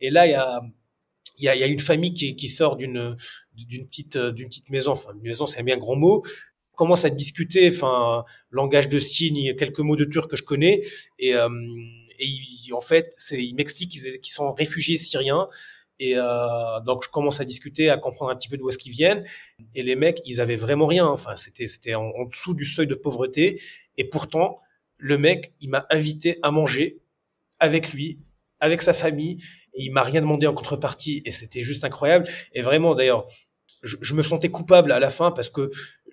Et 0.00 0.10
là, 0.10 0.26
il 0.26 0.30
y 0.30 0.34
a 0.34 0.62
il 1.38 1.44
y 1.44 1.48
a, 1.48 1.54
il 1.54 1.60
y 1.60 1.64
a 1.64 1.66
une 1.66 1.80
famille 1.80 2.12
qui, 2.12 2.36
qui 2.36 2.48
sort 2.48 2.76
d'une 2.76 3.16
d'une 3.54 3.86
petite 3.86 4.16
d'une 4.16 4.48
petite 4.48 4.70
maison. 4.70 4.92
Enfin, 4.92 5.10
une 5.14 5.22
maison, 5.22 5.46
c'est 5.46 5.60
un 5.60 5.64
bien 5.64 5.78
grand 5.78 5.96
mot, 5.96 6.22
commence 6.74 7.04
à 7.04 7.10
discuter, 7.10 7.68
enfin, 7.68 8.24
langage 8.50 8.88
de 8.88 8.98
signes, 8.98 9.54
quelques 9.54 9.80
mots 9.80 9.96
de 9.96 10.06
turc 10.06 10.30
que 10.30 10.36
je 10.36 10.42
connais, 10.42 10.82
et, 11.18 11.34
euh, 11.34 11.48
et 12.18 12.72
en 12.72 12.80
fait, 12.80 13.12
c'est, 13.18 13.44
il 13.44 13.54
m'explique 13.54 13.90
qu'ils, 13.90 14.32
sont 14.32 14.52
réfugiés 14.52 14.98
syriens. 14.98 15.48
Et 15.98 16.14
euh, 16.16 16.80
donc 16.86 17.04
je 17.04 17.10
commence 17.10 17.40
à 17.40 17.44
discuter, 17.44 17.90
à 17.90 17.98
comprendre 17.98 18.30
un 18.30 18.36
petit 18.36 18.48
peu 18.48 18.56
d'où 18.56 18.70
est-ce 18.70 18.78
qu'ils 18.78 18.92
viennent. 18.92 19.24
Et 19.74 19.82
les 19.82 19.94
mecs, 19.94 20.22
ils 20.24 20.40
avaient 20.40 20.56
vraiment 20.56 20.86
rien. 20.86 21.06
Enfin, 21.06 21.36
c'était 21.36 21.66
c'était 21.66 21.94
en, 21.94 22.24
dessous 22.24 22.54
du 22.54 22.64
seuil 22.64 22.86
de 22.86 22.94
pauvreté. 22.94 23.60
Et 23.98 24.04
pourtant, 24.04 24.60
le 24.96 25.18
mec, 25.18 25.52
il 25.60 25.68
m'a 25.68 25.86
invité 25.90 26.38
à 26.42 26.50
manger 26.50 27.00
avec 27.58 27.92
lui, 27.92 28.18
avec 28.60 28.80
sa 28.80 28.94
famille. 28.94 29.42
Et 29.74 29.84
il 29.84 29.92
m'a 29.92 30.02
rien 30.02 30.20
demandé 30.20 30.46
en 30.46 30.54
contrepartie. 30.54 31.22
Et 31.24 31.30
c'était 31.30 31.62
juste 31.62 31.84
incroyable. 31.84 32.28
Et 32.52 32.62
vraiment, 32.62 32.94
d'ailleurs, 32.94 33.26
je, 33.82 33.96
je, 34.00 34.14
me 34.14 34.22
sentais 34.22 34.50
coupable 34.50 34.92
à 34.92 34.98
la 34.98 35.10
fin 35.10 35.30
parce 35.30 35.48
que 35.48 35.70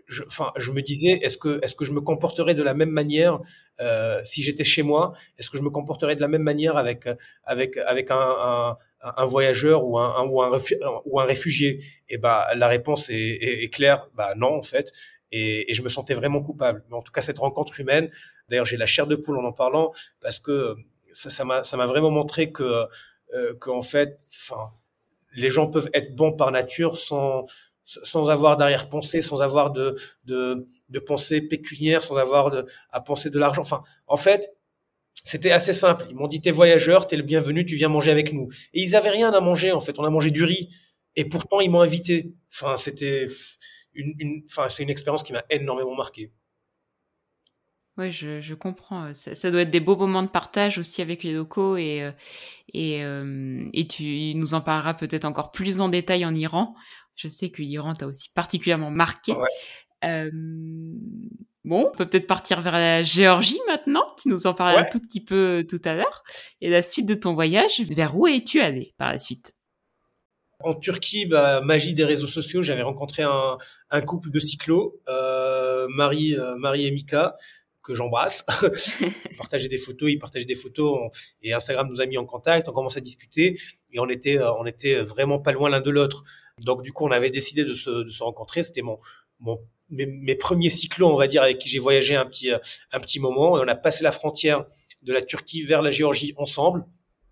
je, 0.07 0.23
enfin, 0.25 0.51
je 0.55 0.71
me 0.71 0.81
disais, 0.81 1.19
est-ce 1.21 1.37
que, 1.37 1.59
est-ce 1.63 1.75
que 1.75 1.85
je 1.85 1.91
me 1.91 2.01
comporterais 2.01 2.55
de 2.55 2.63
la 2.63 2.73
même 2.73 2.89
manière 2.89 3.39
euh, 3.81 4.21
si 4.23 4.41
j'étais 4.41 4.63
chez 4.63 4.83
moi? 4.83 5.13
Est-ce 5.37 5.49
que 5.49 5.57
je 5.57 5.63
me 5.63 5.69
comporterais 5.69 6.15
de 6.15 6.21
la 6.21 6.27
même 6.27 6.41
manière 6.43 6.77
avec, 6.77 7.07
avec, 7.43 7.77
avec 7.77 8.09
un, 8.11 8.17
un, 8.17 8.77
un 9.01 9.25
voyageur 9.25 9.85
ou 9.85 9.99
un, 9.99 10.25
ou 10.27 10.41
un, 10.41 10.57
ou 11.05 11.19
un 11.19 11.25
réfugié? 11.25 11.83
Et 12.09 12.17
bah, 12.17 12.47
la 12.55 12.67
réponse 12.67 13.09
est, 13.09 13.15
est, 13.63 13.69
claire, 13.69 14.07
bah 14.15 14.33
non 14.35 14.55
en 14.55 14.63
fait. 14.63 14.93
Et, 15.33 15.69
et, 15.69 15.73
je 15.73 15.81
me 15.81 15.89
sentais 15.89 16.13
vraiment 16.13 16.41
coupable. 16.41 16.85
Mais 16.89 16.95
en 16.95 17.01
tout 17.01 17.11
cas, 17.11 17.19
cette 17.19 17.39
rencontre 17.39 17.77
humaine, 17.81 18.09
d'ailleurs, 18.47 18.65
j'ai 18.65 18.77
la 18.77 18.85
chair 18.85 19.07
de 19.07 19.15
poule 19.17 19.37
en 19.37 19.43
en 19.43 19.51
parlant 19.51 19.91
parce 20.21 20.39
que 20.39 20.75
ça 21.11 21.43
m'a, 21.43 21.63
ça 21.63 21.75
m'a 21.75 21.85
vraiment 21.85 22.11
montré 22.11 22.51
que, 22.51 22.85
euh, 23.33 23.53
qu'en 23.55 23.81
fait, 23.81 24.19
enfin, 24.31 24.71
les 25.35 25.49
gens 25.49 25.69
peuvent 25.69 25.89
être 25.93 26.15
bons 26.15 26.33
par 26.33 26.51
nature 26.51 26.97
sans 26.97 27.45
sans 27.85 28.29
avoir 28.29 28.57
d'arrière-pensée, 28.57 29.21
sans 29.21 29.41
avoir 29.41 29.71
de, 29.71 29.95
de, 30.25 30.67
de 30.89 30.99
pensée 30.99 31.41
pécuniaire, 31.41 32.03
sans 32.03 32.17
avoir 32.17 32.51
de, 32.51 32.65
à 32.91 32.99
penser 32.99 33.29
de 33.29 33.39
l'argent. 33.39 33.61
Enfin, 33.61 33.81
en 34.07 34.17
fait, 34.17 34.53
c'était 35.13 35.51
assez 35.51 35.71
simple. 35.71 36.05
Ils 36.09 36.15
m'ont 36.17 36.27
dit, 36.27 36.41
t'es 36.41 36.51
voyageur, 36.51 37.07
t'es 37.07 37.15
le 37.15 37.23
bienvenu, 37.23 37.65
tu 37.65 37.75
viens 37.77 37.87
manger 37.87 38.11
avec 38.11 38.33
nous. 38.33 38.49
Et 38.73 38.81
ils 38.81 38.93
avaient 38.95 39.09
rien 39.09 39.31
à 39.31 39.39
manger, 39.39 39.71
en 39.71 39.79
fait. 39.79 39.97
On 39.99 40.03
a 40.03 40.09
mangé 40.09 40.31
du 40.31 40.43
riz. 40.43 40.69
Et 41.15 41.23
pourtant, 41.25 41.61
ils 41.61 41.71
m'ont 41.71 41.79
invité. 41.79 42.33
Enfin, 42.53 42.75
c'était 42.75 43.25
une, 43.93 44.13
une, 44.19 44.43
enfin, 44.49 44.67
c'est 44.69 44.83
une 44.83 44.89
expérience 44.89 45.23
qui 45.23 45.31
m'a 45.31 45.45
énormément 45.49 45.95
marqué. 45.95 46.33
Oui, 47.97 48.11
je, 48.11 48.41
je 48.41 48.53
comprends. 48.53 49.13
Ça, 49.13 49.33
ça, 49.33 49.49
doit 49.49 49.61
être 49.61 49.71
des 49.71 49.79
beaux 49.79 49.95
moments 49.95 50.21
de 50.21 50.27
partage 50.27 50.77
aussi 50.77 51.01
avec 51.01 51.23
les 51.23 51.33
locaux 51.33 51.77
et, 51.77 52.03
euh, 52.03 52.11
et, 52.73 53.03
euh, 53.03 53.67
et 53.73 53.87
tu 53.87 54.33
nous 54.35 54.53
en 54.53 54.61
parleras 54.61 54.93
peut-être 54.93 55.25
encore 55.25 55.51
plus 55.51 55.81
en 55.81 55.89
détail 55.89 56.23
en 56.23 56.35
Iran. 56.35 56.75
Je 57.15 57.27
sais 57.27 57.49
que 57.49 57.63
l'Iran 57.63 57.93
t'a 57.93 58.05
aussi 58.05 58.29
particulièrement 58.29 58.91
marqué. 58.91 59.31
Ouais. 59.31 59.47
Euh, 60.05 60.29
bon, 61.65 61.89
on 61.91 61.97
peut 61.97 62.07
peut-être 62.07 62.27
partir 62.27 62.61
vers 62.61 62.73
la 62.73 63.01
Géorgie 63.03 63.59
maintenant. 63.67 64.05
Tu 64.21 64.29
nous 64.29 64.45
en 64.45 64.53
parlais 64.53 64.77
ouais. 64.77 64.85
un 64.85 64.89
tout 64.89 64.99
petit 64.99 65.23
peu 65.23 65.65
tout 65.67 65.81
à 65.83 65.95
l'heure. 65.95 66.23
Et 66.61 66.69
la 66.69 66.83
suite 66.83 67.07
de 67.07 67.15
ton 67.15 67.33
voyage, 67.33 67.81
vers 67.81 68.15
où 68.15 68.27
es-tu 68.27 68.61
allé 68.61 68.93
par 68.99 69.11
la 69.11 69.17
suite? 69.17 69.55
En 70.59 70.73
Turquie, 70.73 71.27
bah, 71.27 71.61
magie 71.61 71.93
des 71.93 72.03
réseaux 72.03 72.27
sociaux, 72.27 72.63
j'avais 72.63 72.81
rencontré 72.81 73.21
un, 73.21 73.57
un, 73.91 74.01
couple 74.01 74.31
de 74.31 74.39
cyclos, 74.39 74.99
euh, 75.07 75.87
Marie, 75.89 76.35
euh, 76.35 76.55
Marie 76.55 76.87
et 76.87 76.91
Mika, 76.91 77.37
que 77.87 77.95
j'embrasse. 77.95 78.45
ils 79.01 79.37
partageaient 79.37 79.69
des 79.69 79.77
photos, 79.77 80.11
ils 80.11 80.19
partageaient 80.19 80.45
des 80.45 80.55
photos 80.55 80.99
on, 81.01 81.09
et 81.41 81.53
Instagram 81.53 81.87
nous 81.89 82.01
a 82.01 82.05
mis 82.05 82.17
en 82.17 82.25
contact. 82.25 82.67
On 82.67 82.73
commence 82.73 82.97
à 82.97 83.01
discuter 83.01 83.57
et 83.91 83.99
on 83.99 84.09
était, 84.09 84.37
euh, 84.37 84.51
on 84.59 84.65
était 84.65 85.01
vraiment 85.01 85.39
pas 85.39 85.53
loin 85.53 85.69
l'un 85.69 85.79
de 85.79 85.89
l'autre. 85.89 86.23
Donc 86.59 86.83
du 86.83 86.91
coup, 86.91 87.05
on 87.05 87.11
avait 87.11 87.29
décidé 87.29 87.63
de 87.63 87.73
se, 87.73 87.89
de 88.03 88.09
se 88.09 88.21
rencontrer. 88.21 88.63
C'était 88.63 88.81
mon, 88.81 88.99
mon 89.39 89.59
mes, 89.89 90.05
mes, 90.05 90.35
premiers 90.35 90.69
cyclos, 90.69 91.07
on 91.07 91.15
va 91.15 91.27
dire, 91.27 91.41
avec 91.43 91.59
qui 91.59 91.69
j'ai 91.69 91.79
voyagé 91.79 92.15
un 92.15 92.25
petit, 92.25 92.51
un 92.51 92.99
petit 92.99 93.21
moment. 93.21 93.57
Et 93.57 93.61
on 93.63 93.67
a 93.69 93.75
passé 93.75 94.03
la 94.03 94.11
frontière 94.11 94.65
de 95.01 95.13
la 95.13 95.21
Turquie 95.21 95.61
vers 95.61 95.81
la 95.81 95.91
Géorgie 95.91 96.33
ensemble. 96.35 96.85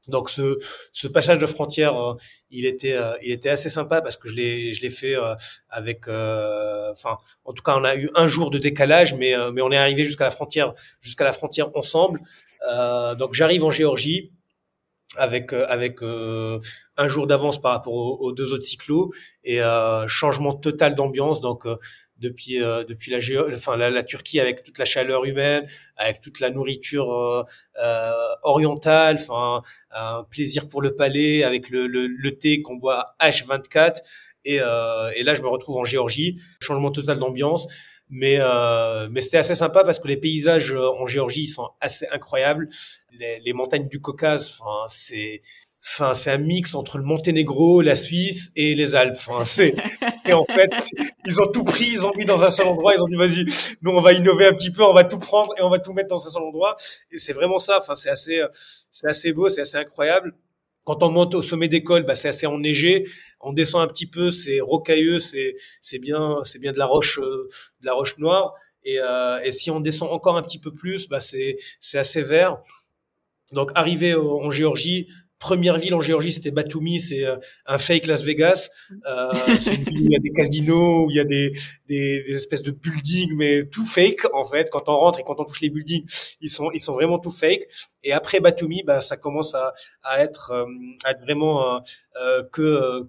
Donc 0.07 0.29
ce, 0.29 0.59
ce 0.91 1.07
passage 1.07 1.37
de 1.39 1.45
frontière, 1.45 1.97
euh, 1.97 2.15
il 2.49 2.65
était, 2.65 2.93
euh, 2.93 3.13
il 3.23 3.31
était 3.31 3.49
assez 3.49 3.69
sympa 3.69 4.01
parce 4.01 4.17
que 4.17 4.29
je 4.29 4.33
l'ai, 4.33 4.73
je 4.73 4.81
l'ai 4.81 4.89
fait 4.89 5.15
euh, 5.15 5.35
avec, 5.69 6.07
enfin, 6.07 7.17
en 7.43 7.53
tout 7.53 7.63
cas, 7.63 7.75
on 7.77 7.83
a 7.83 7.95
eu 7.95 8.09
un 8.15 8.27
jour 8.27 8.51
de 8.51 8.57
décalage, 8.57 9.13
mais, 9.13 9.33
mais 9.53 9.61
on 9.61 9.71
est 9.71 9.77
arrivé 9.77 10.05
jusqu'à 10.05 10.25
la 10.25 10.31
frontière, 10.31 10.73
jusqu'à 11.01 11.23
la 11.23 11.31
frontière 11.31 11.75
ensemble. 11.75 12.19
donc 13.17 13.33
j'arrive 13.33 13.63
en 13.63 13.71
Géorgie 13.71 14.31
avec 15.17 15.53
avec 15.53 16.01
un 16.01 17.07
jour 17.07 17.27
d'avance 17.27 17.61
par 17.61 17.71
rapport 17.71 17.93
aux, 17.93 18.31
deux 18.31 18.53
autres 18.53 18.63
cyclos 18.63 19.13
et 19.43 19.59
changement 20.07 20.53
total 20.53 20.95
d'ambiance. 20.95 21.41
Donc 21.41 21.65
depuis 22.19 22.61
euh, 22.61 22.83
depuis 22.83 23.11
la, 23.11 23.19
géo, 23.19 23.45
enfin 23.53 23.75
la, 23.75 23.89
la, 23.89 24.03
Turquie 24.03 24.39
avec 24.39 24.63
toute 24.63 24.77
la 24.77 24.85
chaleur 24.85 25.25
humaine, 25.25 25.67
avec 25.97 26.21
toute 26.21 26.39
la 26.39 26.49
nourriture 26.49 27.11
euh, 27.11 27.43
euh, 27.81 28.13
orientale, 28.43 29.17
enfin 29.19 29.61
un 29.91 30.23
plaisir 30.29 30.67
pour 30.67 30.81
le 30.81 30.95
palais 30.95 31.43
avec 31.43 31.69
le, 31.69 31.87
le, 31.87 32.07
le 32.07 32.37
thé 32.37 32.61
qu'on 32.61 32.75
boit 32.75 33.15
H24 33.19 33.97
et, 34.45 34.59
euh, 34.61 35.09
et 35.15 35.23
là 35.23 35.33
je 35.33 35.41
me 35.41 35.47
retrouve 35.47 35.77
en 35.77 35.83
Géorgie, 35.83 36.39
changement 36.61 36.91
total 36.91 37.19
d'ambiance. 37.19 37.67
Mais 38.09 38.37
euh, 38.39 39.09
mais 39.09 39.21
c'était 39.21 39.37
assez 39.37 39.55
sympa 39.55 39.83
parce 39.83 39.99
que 39.99 40.07
les 40.07 40.17
paysages 40.17 40.73
en 40.73 41.05
Géorgie 41.05 41.47
sont 41.47 41.69
assez 41.81 42.07
incroyables. 42.11 42.69
Les, 43.11 43.39
les 43.39 43.53
montagnes 43.53 43.87
du 43.87 43.99
Caucase, 43.99 44.59
enfin 44.59 44.85
c'est 44.87 45.41
Enfin, 45.87 46.15
c'est 46.15 46.31
un 46.31 46.39
mix 46.39 46.73
entre 46.73 46.97
le 46.97 47.03
Monténégro, 47.03 47.81
la 47.81 47.93
Suisse 47.93 48.51
et 48.55 48.73
les 48.73 48.95
Alpes. 48.95 49.17
Enfin, 49.17 49.43
c'est, 49.43 49.75
en 50.33 50.43
fait, 50.43 50.71
ils 51.27 51.39
ont 51.39 51.45
tout 51.45 51.63
pris, 51.63 51.85
ils 51.91 52.03
ont 52.03 52.11
mis 52.15 52.25
dans 52.25 52.43
un 52.43 52.49
seul 52.49 52.65
endroit, 52.65 52.95
ils 52.95 53.01
ont 53.03 53.07
dit 53.07 53.15
vas-y, 53.15 53.45
nous 53.83 53.91
on 53.91 54.01
va 54.01 54.13
innover 54.13 54.47
un 54.47 54.55
petit 54.55 54.71
peu, 54.71 54.83
on 54.83 54.93
va 54.93 55.03
tout 55.03 55.19
prendre 55.19 55.53
et 55.59 55.61
on 55.61 55.69
va 55.69 55.77
tout 55.77 55.93
mettre 55.93 56.09
dans 56.09 56.25
un 56.25 56.29
seul 56.29 56.41
endroit. 56.41 56.75
Et 57.11 57.19
c'est 57.19 57.33
vraiment 57.33 57.59
ça. 57.59 57.77
Enfin, 57.79 57.93
c'est 57.93 58.09
assez, 58.09 58.41
c'est 58.91 59.07
assez 59.07 59.31
beau, 59.31 59.47
c'est 59.47 59.61
assez 59.61 59.77
incroyable. 59.77 60.33
Quand 60.85 61.03
on 61.03 61.11
monte 61.11 61.35
au 61.35 61.41
sommet 61.41 61.67
d'école, 61.67 62.03
bah, 62.03 62.15
c'est 62.15 62.29
assez 62.29 62.47
enneigé. 62.47 63.07
On 63.41 63.53
descend 63.53 63.83
un 63.83 63.87
petit 63.91 64.09
peu, 64.09 64.31
c'est 64.31 64.61
rocailleux, 64.61 65.19
c'est, 65.19 65.55
c'est 65.81 65.99
bien, 65.99 66.37
c'est 66.45 66.59
bien 66.59 66.71
de 66.71 66.77
la 66.79 66.85
roche, 66.85 67.19
euh, 67.19 67.49
de 67.81 67.85
la 67.85 67.93
roche 67.93 68.17
noire. 68.17 68.53
Et, 68.83 68.99
et 69.43 69.51
si 69.51 69.71
on 69.71 69.79
descend 69.79 70.11
encore 70.11 70.37
un 70.37 70.43
petit 70.43 70.59
peu 70.59 70.71
plus, 70.71 71.09
bah 71.09 71.19
c'est 71.19 71.57
c'est 71.81 71.97
assez 71.97 72.21
vert. 72.21 72.59
Donc 73.51 73.71
arrivé 73.75 74.13
en 74.13 74.51
Géorgie, 74.51 75.07
première 75.39 75.77
ville 75.77 75.93
en 75.93 76.01
Géorgie, 76.01 76.31
c'était 76.31 76.51
Batumi, 76.51 76.99
c'est 76.99 77.23
euh, 77.23 77.37
un 77.65 77.77
fake 77.77 78.07
Las 78.07 78.23
Vegas. 78.23 78.69
Euh, 79.07 79.29
une 79.67 79.83
ville 79.83 80.01
où 80.01 80.05
il 80.05 80.11
y 80.11 80.15
a 80.15 80.19
des 80.19 80.31
casinos, 80.31 81.05
où 81.05 81.11
il 81.11 81.17
y 81.17 81.19
a 81.19 81.25
des, 81.25 81.51
des, 81.87 82.23
des, 82.23 82.35
espèces 82.35 82.61
de 82.61 82.71
buildings, 82.71 83.35
mais 83.35 83.67
tout 83.67 83.85
fake 83.85 84.25
en 84.33 84.45
fait. 84.45 84.69
Quand 84.71 84.87
on 84.87 84.95
rentre 84.97 85.19
et 85.19 85.23
quand 85.23 85.39
on 85.39 85.45
touche 85.45 85.61
les 85.61 85.69
buildings, 85.69 86.05
ils 86.41 86.49
sont 86.49 86.71
ils 86.73 86.79
sont 86.79 86.93
vraiment 86.93 87.19
tout 87.19 87.31
fake. 87.31 87.67
Et 88.03 88.13
après 88.13 88.39
Batumi, 88.39 88.83
bah 88.83 89.01
ça 89.01 89.17
commence 89.17 89.55
à, 89.55 89.73
à 90.03 90.21
être 90.21 90.51
euh, 90.51 90.65
à 91.03 91.11
être 91.11 91.21
vraiment 91.21 91.81
euh, 92.21 92.43
que, 92.51 93.07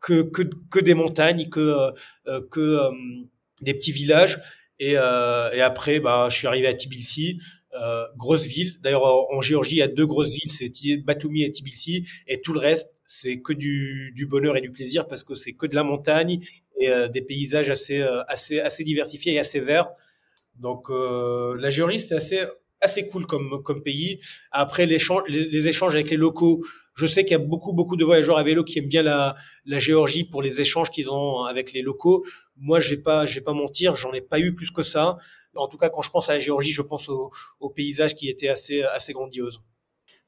que 0.00 0.22
que 0.22 0.42
que 0.70 0.80
des 0.80 0.94
montagnes, 0.94 1.48
que 1.48 1.92
que 2.50 2.80
des 3.60 3.74
petits 3.74 3.92
villages. 3.92 4.40
Et, 4.78 4.92
et 4.92 5.60
après, 5.60 6.00
bah 6.00 6.28
je 6.30 6.36
suis 6.36 6.46
arrivé 6.46 6.66
à 6.66 6.74
Tbilisi. 6.74 7.38
Euh, 7.74 8.04
grosses 8.16 8.46
villes. 8.46 8.74
D'ailleurs, 8.82 9.04
en 9.04 9.40
Géorgie, 9.40 9.76
il 9.76 9.78
y 9.78 9.82
a 9.82 9.88
deux 9.88 10.06
grosses 10.06 10.30
villes, 10.30 10.50
c'est 10.50 10.72
Batumi 10.96 11.44
et 11.44 11.52
Tbilisi, 11.52 12.04
et 12.26 12.40
tout 12.40 12.52
le 12.52 12.58
reste, 12.58 12.90
c'est 13.06 13.40
que 13.40 13.52
du, 13.52 14.12
du, 14.14 14.26
bonheur 14.26 14.56
et 14.56 14.60
du 14.60 14.70
plaisir 14.70 15.08
parce 15.08 15.24
que 15.24 15.34
c'est 15.34 15.52
que 15.52 15.66
de 15.66 15.74
la 15.74 15.82
montagne 15.82 16.40
et 16.78 16.88
euh, 16.88 17.08
des 17.08 17.22
paysages 17.22 17.70
assez, 17.70 18.00
euh, 18.00 18.22
assez, 18.28 18.60
assez 18.60 18.84
diversifiés 18.84 19.34
et 19.34 19.38
assez 19.38 19.60
verts. 19.60 19.88
Donc, 20.56 20.90
euh, 20.90 21.56
la 21.58 21.70
Géorgie, 21.70 21.98
c'est 21.98 22.14
assez, 22.14 22.40
assez 22.80 23.08
cool 23.08 23.26
comme, 23.26 23.62
comme 23.64 23.82
pays. 23.82 24.20
Après, 24.52 24.86
les, 24.86 24.98
les 25.28 25.68
échanges 25.68 25.94
avec 25.94 26.10
les 26.10 26.16
locaux, 26.16 26.64
je 26.94 27.06
sais 27.06 27.24
qu'il 27.24 27.32
y 27.32 27.34
a 27.34 27.38
beaucoup, 27.38 27.72
beaucoup 27.72 27.96
de 27.96 28.04
voyageurs 28.04 28.38
à 28.38 28.42
vélo 28.42 28.62
qui 28.62 28.78
aiment 28.78 28.88
bien 28.88 29.02
la, 29.02 29.34
la 29.64 29.78
Géorgie 29.78 30.24
pour 30.24 30.42
les 30.42 30.60
échanges 30.60 30.90
qu'ils 30.90 31.10
ont 31.10 31.44
avec 31.44 31.72
les 31.72 31.82
locaux. 31.82 32.24
Moi, 32.56 32.80
je 32.80 32.90
vais 32.90 33.00
pas, 33.00 33.26
je 33.26 33.34
vais 33.36 33.44
pas 33.44 33.54
mentir, 33.54 33.96
j'en 33.96 34.12
ai 34.12 34.20
pas 34.20 34.38
eu 34.38 34.54
plus 34.54 34.70
que 34.70 34.82
ça. 34.82 35.16
En 35.56 35.68
tout 35.68 35.78
cas, 35.78 35.88
quand 35.88 36.02
je 36.02 36.10
pense 36.10 36.30
à 36.30 36.34
la 36.34 36.38
Géorgie, 36.38 36.72
je 36.72 36.82
pense 36.82 37.08
au, 37.08 37.30
au 37.58 37.70
paysage 37.70 38.14
qui 38.14 38.28
était 38.28 38.48
assez, 38.48 38.82
assez 38.82 39.12
grandiose. 39.12 39.62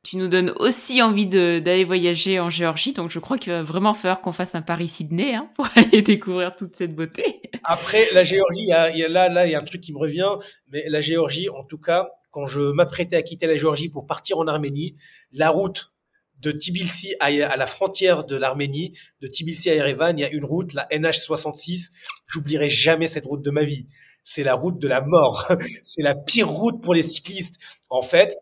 Tu 0.04 0.16
nous 0.16 0.26
donnes 0.26 0.52
aussi 0.58 1.00
envie 1.00 1.28
d'aller 1.28 1.84
voyager 1.84 2.40
en 2.40 2.50
Géorgie, 2.50 2.92
donc 2.92 3.12
je 3.12 3.20
crois 3.20 3.38
qu'il 3.38 3.52
va 3.52 3.62
vraiment 3.62 3.94
falloir 3.94 4.20
qu'on 4.20 4.32
fasse 4.32 4.56
un 4.56 4.62
Paris-Sydney 4.62 5.34
hein, 5.34 5.48
pour 5.54 5.68
aller 5.76 6.02
découvrir 6.02 6.56
toute 6.56 6.74
cette 6.74 6.96
beauté. 6.96 7.40
Après, 7.62 8.08
la 8.12 8.24
Géorgie, 8.24 8.62
il 8.62 8.68
y 8.68 8.72
a, 8.72 8.90
il 8.90 8.98
y 8.98 9.04
a 9.04 9.08
là, 9.08 9.28
là, 9.28 9.46
il 9.46 9.52
y 9.52 9.54
a 9.54 9.60
un 9.60 9.64
truc 9.64 9.80
qui 9.80 9.92
me 9.92 9.98
revient, 9.98 10.30
mais 10.66 10.82
la 10.88 11.00
Géorgie, 11.00 11.48
en 11.48 11.62
tout 11.62 11.78
cas, 11.78 12.10
quand 12.32 12.46
je 12.46 12.60
m'apprêtais 12.60 13.14
à 13.14 13.22
quitter 13.22 13.46
la 13.46 13.56
Géorgie 13.56 13.90
pour 13.90 14.06
partir 14.06 14.38
en 14.38 14.48
Arménie, 14.48 14.96
la 15.30 15.50
route 15.50 15.92
de 16.40 16.50
Tbilisi 16.50 17.14
à, 17.20 17.26
à 17.26 17.56
la 17.56 17.66
frontière 17.68 18.24
de 18.24 18.34
l'Arménie, 18.34 18.98
de 19.20 19.28
Tbilisi 19.28 19.70
à 19.70 19.76
Erevan, 19.76 20.18
il 20.18 20.22
y 20.22 20.24
a 20.24 20.30
une 20.30 20.44
route, 20.44 20.72
la 20.72 20.88
NH66. 20.88 21.90
J'oublierai 22.26 22.68
jamais 22.68 23.06
cette 23.06 23.26
route 23.26 23.42
de 23.42 23.50
ma 23.52 23.62
vie 23.62 23.86
c'est 24.24 24.44
la 24.44 24.54
route 24.54 24.78
de 24.78 24.88
la 24.88 25.00
mort. 25.00 25.50
c'est 25.82 26.02
la 26.02 26.14
pire 26.14 26.48
route 26.48 26.82
pour 26.82 26.94
les 26.94 27.02
cyclistes. 27.02 27.56
En 27.90 28.02
fait, 28.02 28.36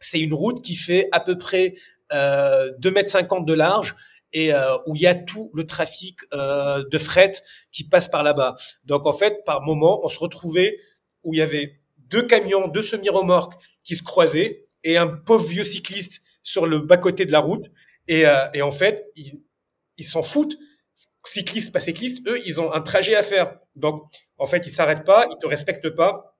c'est 0.00 0.20
une 0.20 0.34
route 0.34 0.62
qui 0.62 0.74
fait 0.74 1.08
à 1.12 1.20
peu 1.20 1.38
près 1.38 1.74
euh, 2.12 2.72
2 2.78 2.90
mètres 2.90 3.10
50 3.10 3.46
de 3.46 3.52
large 3.52 3.96
et 4.32 4.52
euh, 4.52 4.76
où 4.86 4.94
il 4.94 5.02
y 5.02 5.06
a 5.06 5.14
tout 5.14 5.50
le 5.54 5.66
trafic 5.66 6.18
euh, 6.32 6.84
de 6.88 6.98
fret 6.98 7.32
qui 7.72 7.84
passe 7.84 8.08
par 8.08 8.22
là-bas. 8.22 8.56
Donc 8.84 9.06
en 9.06 9.12
fait, 9.12 9.44
par 9.44 9.62
moment, 9.62 10.00
on 10.04 10.08
se 10.08 10.18
retrouvait 10.18 10.78
où 11.22 11.34
il 11.34 11.38
y 11.38 11.42
avait 11.42 11.80
deux 11.98 12.22
camions, 12.22 12.68
deux 12.68 12.82
semi-remorques 12.82 13.54
qui 13.84 13.96
se 13.96 14.02
croisaient 14.02 14.66
et 14.84 14.96
un 14.96 15.08
pauvre 15.08 15.46
vieux 15.46 15.64
cycliste 15.64 16.22
sur 16.42 16.66
le 16.66 16.78
bas-côté 16.78 17.26
de 17.26 17.32
la 17.32 17.40
route. 17.40 17.66
Et, 18.08 18.26
euh, 18.26 18.48
et 18.54 18.62
en 18.62 18.70
fait, 18.70 19.12
ils 19.96 20.06
s'en 20.06 20.22
foutent 20.22 20.56
cyclistes, 21.24 21.72
pas 21.72 21.80
cyclistes, 21.80 22.26
eux, 22.28 22.40
ils 22.46 22.60
ont 22.60 22.72
un 22.72 22.80
trajet 22.80 23.14
à 23.14 23.22
faire. 23.22 23.58
Donc, 23.76 24.02
en 24.38 24.46
fait, 24.46 24.66
ils 24.66 24.72
s'arrêtent 24.72 25.04
pas, 25.04 25.26
ils 25.30 25.38
te 25.38 25.46
respectent 25.46 25.90
pas. 25.90 26.36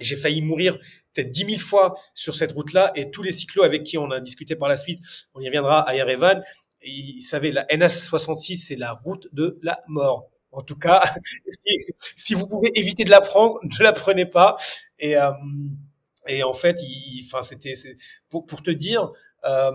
J'ai 0.00 0.16
failli 0.16 0.40
mourir 0.40 0.78
peut-être 1.12 1.30
dix 1.30 1.44
mille 1.44 1.60
fois 1.60 1.94
sur 2.14 2.34
cette 2.34 2.52
route-là 2.52 2.92
et 2.94 3.10
tous 3.10 3.22
les 3.22 3.32
cyclos 3.32 3.62
avec 3.62 3.84
qui 3.84 3.98
on 3.98 4.10
a 4.10 4.20
discuté 4.20 4.56
par 4.56 4.68
la 4.68 4.76
suite, 4.76 5.00
on 5.34 5.40
y 5.40 5.46
reviendra 5.46 5.86
à 5.86 5.94
Yerevan, 5.94 6.42
ils 6.82 7.22
savaient 7.22 7.52
la 7.52 7.64
NS66, 7.66 8.60
c'est 8.66 8.76
la 8.76 8.92
route 8.92 9.28
de 9.32 9.58
la 9.62 9.80
mort. 9.88 10.28
En 10.50 10.62
tout 10.62 10.76
cas, 10.76 11.02
si, 12.16 12.34
vous 12.34 12.46
pouvez 12.48 12.70
éviter 12.74 13.04
de 13.04 13.10
la 13.10 13.20
prendre, 13.20 13.58
ne 13.78 13.84
la 13.84 13.92
prenez 13.92 14.26
pas. 14.26 14.56
Et, 14.98 15.16
euh, 15.16 15.30
et 16.26 16.42
en 16.42 16.52
fait, 16.52 16.76
enfin, 17.26 17.42
c'était 17.42 17.74
pour, 18.28 18.46
pour 18.46 18.62
te 18.62 18.70
dire, 18.70 19.10
euh, 19.44 19.70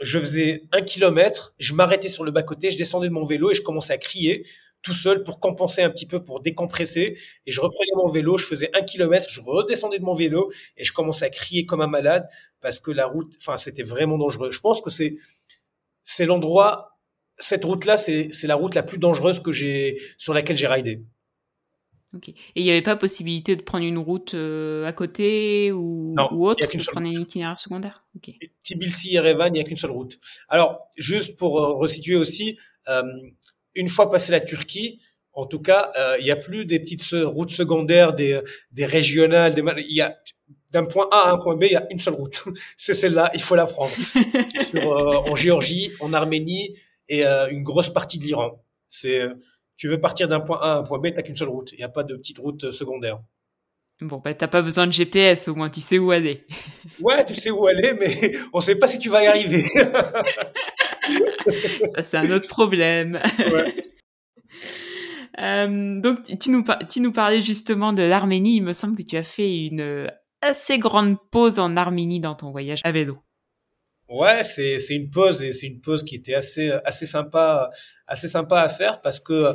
je 0.00 0.18
faisais 0.18 0.62
un 0.72 0.82
kilomètre, 0.82 1.54
je 1.58 1.72
m'arrêtais 1.74 2.08
sur 2.08 2.24
le 2.24 2.30
bas-côté, 2.30 2.70
je 2.70 2.78
descendais 2.78 3.08
de 3.08 3.12
mon 3.12 3.24
vélo 3.24 3.50
et 3.50 3.54
je 3.54 3.62
commençais 3.62 3.92
à 3.92 3.98
crier 3.98 4.44
tout 4.82 4.94
seul 4.94 5.24
pour 5.24 5.40
compenser 5.40 5.82
un 5.82 5.90
petit 5.90 6.06
peu, 6.06 6.22
pour 6.22 6.40
décompresser. 6.40 7.18
Et 7.46 7.52
je 7.52 7.60
reprenais 7.60 7.90
mon 7.96 8.08
vélo, 8.08 8.38
je 8.38 8.44
faisais 8.44 8.70
un 8.76 8.82
kilomètre, 8.82 9.28
je 9.28 9.40
redescendais 9.40 9.98
de 9.98 10.04
mon 10.04 10.14
vélo 10.14 10.52
et 10.76 10.84
je 10.84 10.92
commençais 10.92 11.24
à 11.24 11.30
crier 11.30 11.66
comme 11.66 11.80
un 11.80 11.86
malade 11.88 12.28
parce 12.60 12.78
que 12.78 12.90
la 12.90 13.06
route, 13.06 13.32
enfin, 13.38 13.56
c'était 13.56 13.82
vraiment 13.82 14.18
dangereux. 14.18 14.50
Je 14.52 14.60
pense 14.60 14.80
que 14.80 14.90
c'est, 14.90 15.16
c'est 16.04 16.26
l'endroit, 16.26 16.98
cette 17.38 17.64
route-là, 17.64 17.96
c'est, 17.96 18.28
c'est 18.32 18.46
la 18.46 18.54
route 18.54 18.74
la 18.74 18.82
plus 18.82 18.98
dangereuse 18.98 19.40
que 19.40 19.52
j'ai, 19.52 19.98
sur 20.18 20.34
laquelle 20.34 20.56
j'ai 20.58 20.68
ridé. 20.68 21.02
Et 22.26 22.34
il 22.54 22.64
n'y 22.64 22.70
avait 22.70 22.82
pas 22.82 22.96
possibilité 22.96 23.56
de 23.56 23.62
prendre 23.62 23.84
une 23.84 23.98
route 23.98 24.34
euh, 24.34 24.86
à 24.86 24.92
côté 24.92 25.72
ou, 25.72 26.14
ou 26.32 26.46
autre 26.46 26.66
pour 26.66 26.86
prendre 26.92 27.06
un 27.06 27.20
itinéraire 27.20 27.58
secondaire? 27.58 28.04
Okay. 28.16 28.38
Tbilisi 28.62 29.16
et 29.16 29.20
Revan, 29.20 29.46
il 29.46 29.52
n'y 29.52 29.60
a 29.60 29.64
qu'une 29.64 29.76
seule 29.76 29.90
route. 29.90 30.18
Alors, 30.48 30.88
juste 30.96 31.36
pour 31.36 31.58
euh, 31.58 31.74
resituer 31.74 32.16
aussi, 32.16 32.58
euh, 32.88 33.02
une 33.74 33.88
fois 33.88 34.10
passé 34.10 34.32
la 34.32 34.40
Turquie, 34.40 35.00
en 35.32 35.46
tout 35.46 35.60
cas, 35.60 35.90
euh, 35.98 36.16
il 36.20 36.24
n'y 36.24 36.30
a 36.30 36.36
plus 36.36 36.64
des 36.64 36.78
petites 36.78 37.04
routes 37.12 37.50
secondaires, 37.50 38.14
des, 38.14 38.40
des 38.70 38.86
régionales, 38.86 39.54
des, 39.54 39.62
il 39.88 39.96
y 39.96 40.00
a 40.00 40.16
d'un 40.70 40.84
point 40.84 41.08
A 41.10 41.28
à 41.28 41.32
un 41.32 41.38
point 41.38 41.56
B, 41.56 41.64
il 41.64 41.72
y 41.72 41.76
a 41.76 41.86
une 41.90 42.00
seule 42.00 42.14
route. 42.14 42.44
C'est 42.76 42.94
celle-là, 42.94 43.30
il 43.34 43.42
faut 43.42 43.56
la 43.56 43.66
prendre. 43.66 43.92
Sur, 44.70 44.88
en 44.88 45.34
Géorgie, 45.34 45.92
en 46.00 46.12
Arménie 46.12 46.76
et 47.08 47.24
une 47.24 47.62
grosse 47.62 47.90
partie 47.90 48.18
de 48.18 48.24
l'Iran. 48.24 48.62
C'est 48.90 49.22
tu 49.76 49.88
veux 49.88 50.00
partir 50.00 50.28
d'un 50.28 50.40
point 50.40 50.58
A 50.60 50.74
à 50.74 50.78
un 50.78 50.82
point 50.82 50.98
B, 50.98 51.08
t'as 51.14 51.22
qu'une 51.22 51.36
seule 51.36 51.48
route. 51.48 51.72
Il 51.72 51.78
n'y 51.78 51.84
a 51.84 51.88
pas 51.88 52.04
de 52.04 52.16
petite 52.16 52.38
route 52.38 52.64
euh, 52.64 52.72
secondaire. 52.72 53.20
Bon, 54.00 54.18
bah, 54.18 54.34
t'as 54.34 54.48
pas 54.48 54.62
besoin 54.62 54.86
de 54.86 54.92
GPS, 54.92 55.48
au 55.48 55.54
moins, 55.54 55.70
tu 55.70 55.80
sais 55.80 55.98
où 55.98 56.10
aller. 56.10 56.46
ouais, 57.00 57.24
tu 57.24 57.34
sais 57.34 57.50
où 57.50 57.66
aller, 57.66 57.94
mais 57.98 58.32
on 58.52 58.60
sait 58.60 58.76
pas 58.76 58.88
si 58.88 58.98
tu 58.98 59.08
vas 59.08 59.22
y 59.22 59.26
arriver. 59.26 59.66
Ça, 61.94 62.02
c'est 62.02 62.16
un 62.16 62.30
autre 62.30 62.48
problème. 62.48 63.20
Ouais. 63.38 63.74
euh, 65.40 66.00
donc, 66.00 66.18
tu 66.40 66.50
nous, 66.50 66.64
tu 66.88 67.00
nous 67.00 67.12
parlais 67.12 67.40
justement 67.40 67.92
de 67.92 68.02
l'Arménie. 68.02 68.56
Il 68.56 68.62
me 68.62 68.72
semble 68.72 68.96
que 68.96 69.02
tu 69.02 69.16
as 69.16 69.22
fait 69.22 69.66
une 69.66 70.10
assez 70.42 70.78
grande 70.78 71.16
pause 71.30 71.58
en 71.58 71.76
Arménie 71.76 72.20
dans 72.20 72.34
ton 72.34 72.50
voyage 72.50 72.80
à 72.84 72.92
vélo. 72.92 73.18
Ouais, 74.08 74.42
c'est 74.42 74.78
c'est 74.80 74.94
une 74.96 75.08
pause 75.10 75.40
et 75.42 75.52
c'est 75.52 75.66
une 75.66 75.80
pause 75.80 76.04
qui 76.04 76.14
était 76.16 76.34
assez 76.34 76.70
assez 76.84 77.06
sympa 77.06 77.70
assez 78.06 78.28
sympa 78.28 78.60
à 78.60 78.68
faire 78.68 79.00
parce 79.00 79.18
que 79.18 79.32
euh, 79.32 79.54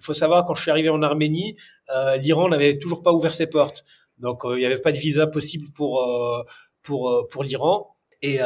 faut 0.00 0.12
savoir 0.14 0.44
quand 0.46 0.54
je 0.56 0.62
suis 0.62 0.70
arrivé 0.72 0.88
en 0.88 1.00
Arménie, 1.02 1.56
euh, 1.94 2.16
l'Iran 2.16 2.48
n'avait 2.48 2.76
toujours 2.78 3.02
pas 3.04 3.12
ouvert 3.12 3.34
ses 3.34 3.48
portes, 3.48 3.84
donc 4.18 4.44
euh, 4.44 4.56
il 4.56 4.60
n'y 4.60 4.66
avait 4.66 4.80
pas 4.80 4.90
de 4.90 4.98
visa 4.98 5.28
possible 5.28 5.68
pour 5.72 6.02
euh, 6.02 6.42
pour 6.82 7.28
pour 7.30 7.44
l'Iran. 7.44 7.94
Et 8.20 8.40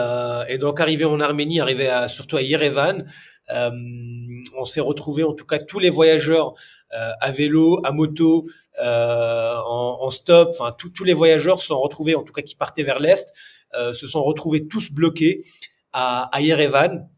et 0.49 0.59
donc 0.59 0.81
arrivé 0.81 1.07
en 1.07 1.18
Arménie, 1.21 1.61
arrivé 1.61 1.88
à, 1.88 2.07
surtout 2.07 2.37
à 2.37 2.42
Yerevan, 2.42 3.07
on 3.51 4.64
s'est 4.64 4.81
retrouvé 4.81 5.25
en 5.25 5.33
tout 5.35 5.47
cas 5.47 5.59
tous 5.59 5.79
les 5.79 5.90
voyageurs 5.90 6.55
à 6.90 7.31
vélo, 7.31 7.81
à 7.85 7.90
moto, 7.92 8.47
en, 8.79 9.97
en 10.01 10.11
stop, 10.11 10.49
enfin 10.51 10.75
tous 10.79 11.05
les 11.05 11.14
voyageurs 11.14 11.61
se 11.61 11.68
sont 11.68 11.81
retrouvés 11.81 12.14
en 12.14 12.23
tout 12.23 12.33
cas 12.33 12.42
qui 12.42 12.55
partaient 12.55 12.83
vers 12.83 12.99
l'est. 12.99 13.33
euh, 13.33 13.62
se 13.92 14.06
sont 14.06 14.22
retrouvés 14.22 14.66
tous 14.68 14.92
bloqués 14.92 15.44
à, 15.92 16.24
à 16.35 16.40
Yerevan, 16.40 17.08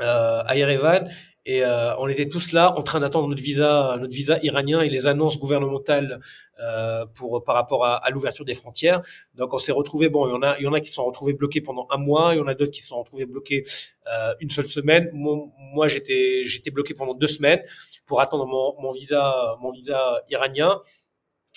euh, 0.00 0.42
à 0.46 0.56
Yerevan, 0.56 1.08
et 1.46 1.64
euh, 1.64 1.96
on 1.96 2.06
était 2.08 2.28
tous 2.28 2.52
là 2.52 2.76
en 2.78 2.82
train 2.82 3.00
d'attendre 3.00 3.26
notre 3.28 3.42
visa, 3.42 3.96
notre 3.98 4.12
visa 4.12 4.38
iranien 4.42 4.82
et 4.82 4.90
les 4.90 5.06
annonces 5.06 5.38
gouvernementales 5.38 6.20
euh, 6.60 7.06
pour 7.14 7.42
par 7.44 7.54
rapport 7.54 7.84
à, 7.86 7.96
à 7.96 8.10
l'ouverture 8.10 8.44
des 8.44 8.54
frontières. 8.54 9.02
Donc 9.34 9.54
on 9.54 9.58
s'est 9.58 9.72
retrouvé 9.72 10.10
bon, 10.10 10.28
il 10.28 10.32
y 10.32 10.34
en 10.34 10.42
a, 10.42 10.58
il 10.58 10.64
y 10.64 10.66
en 10.66 10.74
a 10.74 10.80
qui 10.80 10.90
sont 10.90 11.04
retrouvés 11.04 11.32
bloqués 11.32 11.62
pendant 11.62 11.86
un 11.90 11.96
mois, 11.96 12.34
il 12.34 12.38
y 12.38 12.40
en 12.40 12.46
a 12.46 12.54
d'autres 12.54 12.72
qui 12.72 12.82
sont 12.82 12.98
retrouvés 12.98 13.24
bloqués 13.24 13.64
euh, 14.12 14.34
une 14.40 14.50
seule 14.50 14.68
semaine. 14.68 15.08
Moi, 15.14 15.38
moi 15.56 15.88
j'étais 15.88 16.44
j'étais 16.44 16.70
bloqué 16.70 16.92
pendant 16.92 17.14
deux 17.14 17.28
semaines 17.28 17.62
pour 18.04 18.20
attendre 18.20 18.46
mon, 18.46 18.74
mon 18.80 18.90
visa 18.90 19.56
mon 19.60 19.70
visa 19.70 20.22
iranien 20.28 20.80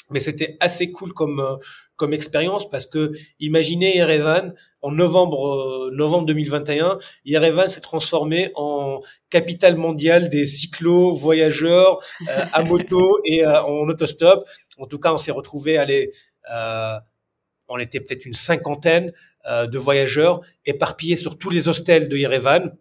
mais 0.09 0.19
c'était 0.19 0.57
assez 0.59 0.91
cool 0.91 1.13
comme 1.13 1.39
euh, 1.39 1.55
comme 1.95 2.13
expérience 2.13 2.69
parce 2.69 2.85
que 2.85 3.11
imaginez 3.39 3.97
Yerevan 3.97 4.53
en 4.81 4.91
novembre 4.91 5.87
euh, 5.87 5.91
novembre 5.93 6.25
2021, 6.27 6.99
Yerevan 7.25 7.67
s'est 7.67 7.81
transformé 7.81 8.51
en 8.55 9.01
capitale 9.29 9.75
mondiale 9.77 10.29
des 10.29 10.45
cyclos 10.45 11.13
voyageurs 11.13 11.99
euh, 12.27 12.45
à 12.51 12.63
moto 12.63 13.19
et 13.25 13.45
en 13.45 13.87
autostop. 13.87 14.47
En 14.77 14.87
tout 14.87 14.99
cas, 14.99 15.13
on 15.13 15.17
s'est 15.17 15.31
retrouvé 15.31 15.77
aller 15.77 16.11
on 17.69 17.79
était 17.79 18.01
peut-être 18.01 18.25
une 18.25 18.33
cinquantaine 18.33 19.13
de 19.47 19.77
voyageurs 19.77 20.41
éparpillés 20.65 21.15
sur 21.15 21.37
tous 21.37 21.49
les 21.49 21.69
hostels 21.69 22.09
de 22.09 22.17
Yerevan 22.17 22.75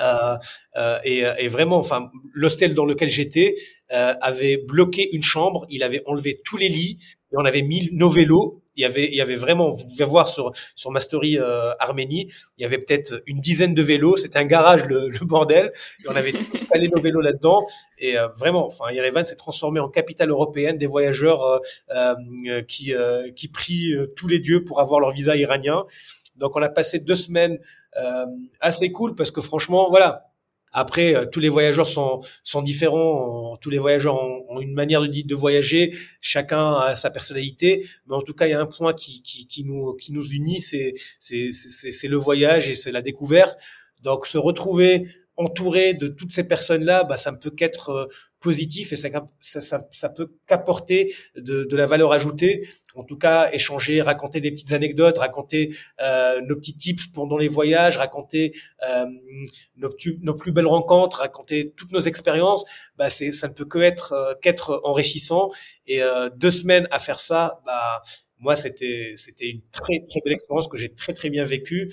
Euh, 0.00 0.36
euh, 0.76 0.98
et, 1.04 1.24
et, 1.38 1.48
vraiment, 1.48 1.78
enfin, 1.78 2.10
l'hostel 2.32 2.74
dans 2.74 2.84
lequel 2.84 3.08
j'étais 3.08 3.56
euh, 3.92 4.14
avait 4.20 4.56
bloqué 4.56 5.14
une 5.14 5.22
chambre. 5.22 5.66
Il 5.68 5.82
avait 5.82 6.02
enlevé 6.06 6.40
tous 6.44 6.56
les 6.56 6.68
lits 6.68 6.98
et 7.32 7.36
on 7.36 7.44
avait 7.44 7.62
mis 7.62 7.88
nos 7.92 8.08
vélos. 8.08 8.62
Il 8.76 8.82
y 8.82 8.84
avait, 8.84 9.06
il 9.06 9.14
y 9.14 9.20
avait 9.20 9.34
vraiment, 9.34 9.70
vous 9.70 9.84
pouvez 9.84 10.04
voir 10.04 10.28
sur 10.28 10.52
sur 10.76 10.92
ma 10.92 11.00
story 11.00 11.38
euh, 11.38 11.72
Arménie, 11.80 12.28
il 12.56 12.62
y 12.62 12.64
avait 12.64 12.78
peut-être 12.78 13.20
une 13.26 13.40
dizaine 13.40 13.74
de 13.74 13.82
vélos. 13.82 14.16
C'était 14.16 14.38
un 14.38 14.44
garage 14.44 14.86
le, 14.86 15.08
le, 15.08 15.26
bordel. 15.26 15.72
Et 16.04 16.08
on 16.08 16.14
avait 16.14 16.32
installé 16.54 16.88
nos 16.88 17.00
vélos 17.02 17.20
là-dedans. 17.20 17.66
Et 17.98 18.16
euh, 18.16 18.28
vraiment, 18.28 18.66
enfin, 18.66 18.92
Yerevan 18.92 19.24
s'est 19.24 19.36
transformé 19.36 19.80
en 19.80 19.88
capitale 19.88 20.30
européenne 20.30 20.78
des 20.78 20.86
voyageurs 20.86 21.60
qui 22.68 22.94
qui 23.34 23.48
prient 23.48 23.94
tous 24.16 24.28
les 24.28 24.38
dieux 24.38 24.62
pour 24.62 24.80
avoir 24.80 25.00
leur 25.00 25.10
visa 25.10 25.36
iranien. 25.36 25.84
Donc 26.36 26.56
on 26.56 26.62
a 26.62 26.68
passé 26.68 27.00
deux 27.00 27.16
semaines 27.16 27.54
euh, 27.54 27.58
assez 28.60 28.92
cool 28.92 29.14
parce 29.14 29.30
que 29.30 29.40
franchement, 29.40 29.88
voilà. 29.90 30.30
Après, 30.72 31.14
euh, 31.14 31.26
tous 31.26 31.40
les 31.40 31.48
voyageurs 31.48 31.88
sont, 31.88 32.20
sont 32.44 32.62
différents. 32.62 33.56
Tous 33.60 33.70
les 33.70 33.78
voyageurs 33.78 34.14
ont, 34.14 34.60
une 34.60 34.72
manière 34.72 35.02
de, 35.02 35.08
de 35.08 35.34
voyager. 35.34 35.94
Chacun 36.20 36.74
a 36.74 36.94
sa 36.94 37.10
personnalité. 37.10 37.86
Mais 38.06 38.14
en 38.14 38.22
tout 38.22 38.34
cas, 38.34 38.46
il 38.46 38.50
y 38.50 38.54
a 38.54 38.60
un 38.60 38.66
point 38.66 38.94
qui, 38.94 39.22
qui, 39.22 39.46
qui 39.46 39.64
nous, 39.64 39.94
qui 39.94 40.12
nous 40.12 40.26
unit, 40.30 40.60
c'est, 40.60 40.94
c'est, 41.18 41.50
c'est, 41.52 42.08
le 42.08 42.16
voyage 42.16 42.68
et 42.68 42.74
c'est 42.74 42.92
la 42.92 43.02
découverte. 43.02 43.58
Donc, 44.02 44.26
se 44.26 44.38
retrouver 44.38 45.08
entouré 45.40 45.94
de 45.94 46.08
toutes 46.08 46.32
ces 46.32 46.46
personnes-là, 46.46 47.04
bah, 47.04 47.16
ça 47.16 47.32
ne 47.32 47.36
peut 47.38 47.50
qu'être 47.50 47.90
euh, 47.90 48.06
positif 48.40 48.92
et 48.92 48.96
ça, 48.96 49.08
ça, 49.40 49.80
ça, 49.90 50.08
peut 50.08 50.32
qu'apporter 50.46 51.14
de, 51.36 51.64
de, 51.64 51.76
la 51.76 51.86
valeur 51.86 52.12
ajoutée. 52.12 52.68
En 52.94 53.04
tout 53.04 53.16
cas, 53.16 53.50
échanger, 53.52 54.02
raconter 54.02 54.40
des 54.40 54.50
petites 54.50 54.72
anecdotes, 54.72 55.18
raconter 55.18 55.74
euh, 56.00 56.40
nos 56.42 56.56
petits 56.56 56.76
tips 56.76 57.08
pendant 57.08 57.36
les 57.36 57.48
voyages, 57.48 57.98
raconter 57.98 58.54
euh, 58.88 59.06
nos, 59.76 60.34
plus 60.34 60.52
belles 60.52 60.66
rencontres, 60.66 61.18
raconter 61.18 61.72
toutes 61.76 61.92
nos 61.92 62.00
expériences, 62.00 62.64
bah 62.96 63.10
ça 63.10 63.48
ne 63.48 63.52
peut 63.52 63.66
que 63.66 63.78
être 63.78 64.12
euh, 64.12 64.34
qu'être 64.40 64.80
enrichissant. 64.84 65.50
Et 65.86 66.02
euh, 66.02 66.30
deux 66.34 66.50
semaines 66.50 66.88
à 66.90 66.98
faire 66.98 67.20
ça, 67.20 67.60
bah 67.64 68.02
moi 68.38 68.56
c'était 68.56 69.12
c'était 69.16 69.48
une 69.48 69.62
très 69.70 70.04
très 70.08 70.20
belle 70.24 70.32
expérience 70.32 70.66
que 70.66 70.76
j'ai 70.76 70.92
très 70.94 71.12
très 71.12 71.30
bien 71.30 71.44
vécue. 71.44 71.92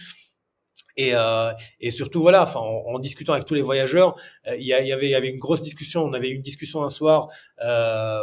Et, 0.96 1.14
euh, 1.14 1.52
et 1.80 1.90
surtout 1.92 2.22
voilà, 2.22 2.44
enfin 2.44 2.60
en, 2.60 3.00
discutant 3.00 3.34
avec 3.34 3.46
tous 3.46 3.54
les 3.54 3.62
voyageurs, 3.62 4.16
euh, 4.48 4.56
il 4.58 4.64
y, 4.64 4.70
y, 4.70 4.92
avait 4.92 5.10
y 5.10 5.16
avait 5.16 5.30
une 5.30 5.40
grosse 5.40 5.62
discussion. 5.62 6.04
On 6.04 6.14
avait 6.14 6.30
eu 6.30 6.36
une 6.36 6.42
discussion 6.42 6.84
un 6.84 6.90
soir. 6.90 7.30
Euh, 7.64 8.22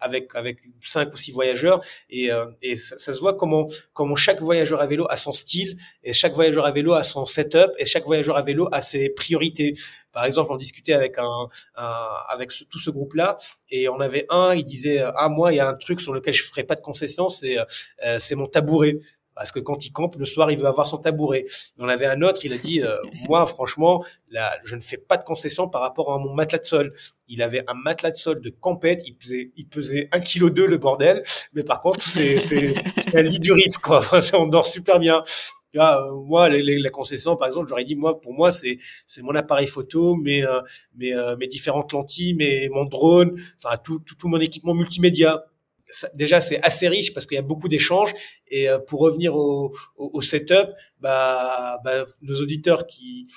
avec 0.00 0.34
avec 0.34 0.58
cinq 0.80 1.12
ou 1.12 1.16
six 1.16 1.32
voyageurs 1.32 1.80
et, 2.10 2.30
euh, 2.30 2.46
et 2.62 2.76
ça, 2.76 3.12
se 3.12 3.18
voit 3.20 3.34
comment 3.34 3.66
comment 3.92 4.14
chaque 4.14 4.40
voyageur 4.40 4.80
à 4.80 4.86
vélo 4.86 5.06
a 5.10 5.16
son 5.16 5.32
style 5.32 5.78
et 6.02 6.12
chaque 6.12 6.34
voyageur 6.34 6.66
à 6.66 6.70
vélo 6.70 6.92
a 6.94 7.02
son 7.02 7.26
setup 7.26 7.72
et 7.78 7.86
chaque 7.86 8.04
voyageur 8.04 8.36
à 8.36 8.42
vélo 8.42 8.68
a 8.72 8.80
ses 8.80 9.08
priorités. 9.10 9.74
Par 10.12 10.24
exemple, 10.24 10.50
on 10.52 10.56
discutait 10.56 10.94
avec 10.94 11.18
un, 11.18 11.48
un 11.76 12.08
avec 12.28 12.50
tout 12.70 12.78
ce 12.78 12.90
groupe 12.90 13.14
là 13.14 13.38
et 13.70 13.88
on 13.88 14.00
avait 14.00 14.26
un, 14.30 14.54
il 14.54 14.64
disait 14.64 15.00
ah 15.16 15.28
moi 15.28 15.52
il 15.52 15.56
y 15.56 15.60
a 15.60 15.68
un 15.68 15.74
truc 15.74 16.00
sur 16.00 16.12
lequel 16.12 16.34
je 16.34 16.42
ferai 16.42 16.64
pas 16.64 16.74
de 16.74 16.80
concession, 16.80 17.28
c'est 17.28 17.58
euh, 17.58 18.18
c'est 18.18 18.34
mon 18.34 18.46
tabouret 18.46 18.98
parce 19.38 19.52
que 19.52 19.60
quand 19.60 19.86
il 19.86 19.92
campe 19.92 20.16
le 20.16 20.24
soir, 20.24 20.50
il 20.50 20.58
veut 20.58 20.66
avoir 20.66 20.88
son 20.88 20.98
tabouret. 20.98 21.46
Et 21.46 21.78
on 21.78 21.88
avait 21.88 22.06
un 22.06 22.20
autre, 22.22 22.44
il 22.44 22.52
a 22.52 22.58
dit 22.58 22.82
euh, 22.82 22.96
moi 23.28 23.46
franchement, 23.46 24.04
là, 24.30 24.58
je 24.64 24.74
ne 24.74 24.80
fais 24.80 24.96
pas 24.98 25.16
de 25.16 25.22
concession 25.22 25.68
par 25.68 25.80
rapport 25.80 26.12
à 26.12 26.18
mon 26.18 26.34
matelas 26.34 26.58
de 26.58 26.64
sol. 26.64 26.92
Il 27.28 27.40
avait 27.40 27.62
un 27.68 27.74
matelas 27.74 28.10
de 28.10 28.16
sol 28.16 28.40
de 28.40 28.50
campette, 28.50 29.06
il 29.06 29.14
pesait 29.14 29.52
il 29.56 29.68
pesait 29.68 30.08
un 30.12 30.18
kilo 30.18 30.50
deux 30.50 30.66
le 30.66 30.78
bordel, 30.78 31.22
mais 31.54 31.62
par 31.62 31.80
contre 31.80 32.02
c'est 32.02 32.40
c'est 32.40 32.74
un 33.14 33.22
lit 33.22 33.38
du 33.38 33.52
risque 33.52 33.80
quoi. 33.80 34.02
on 34.34 34.46
dort 34.48 34.66
super 34.66 34.98
bien. 34.98 35.22
Vois, 35.74 36.02
euh, 36.02 36.14
moi, 36.24 36.48
les, 36.48 36.62
les, 36.62 36.90
concessions, 36.90 37.36
par 37.36 37.46
exemple, 37.46 37.68
j'aurais 37.68 37.84
dit, 37.84 37.94
moi, 37.94 38.18
pour 38.20 38.32
moi, 38.32 38.50
c'est 38.50 38.78
c'est 39.06 39.20
mon 39.22 39.34
appareil 39.34 39.66
photo, 39.66 40.16
mes 40.16 40.42
euh, 40.42 40.60
mes, 40.96 41.14
mes 41.38 41.46
différentes 41.46 41.92
lentilles, 41.92 42.34
mes 42.34 42.68
mon 42.70 42.86
drone, 42.86 43.38
enfin 43.62 43.76
tout, 43.76 43.98
tout, 44.00 44.14
tout 44.14 44.28
mon 44.28 44.40
équipement 44.40 44.74
multimédia 44.74 45.44
déjà 46.14 46.40
c'est 46.40 46.62
assez 46.62 46.88
riche 46.88 47.14
parce 47.14 47.26
qu'il 47.26 47.36
y 47.36 47.38
a 47.38 47.42
beaucoup 47.42 47.68
d'échanges. 47.68 48.14
Et 48.48 48.68
euh, 48.68 48.78
pour 48.78 49.00
revenir 49.00 49.34
au, 49.34 49.74
au, 49.96 50.20
setup 50.20 50.70
bah, 51.00 51.78
bah, 51.84 52.04
nos 52.22 52.40
auditeurs 52.40 52.86
qui 52.86 53.28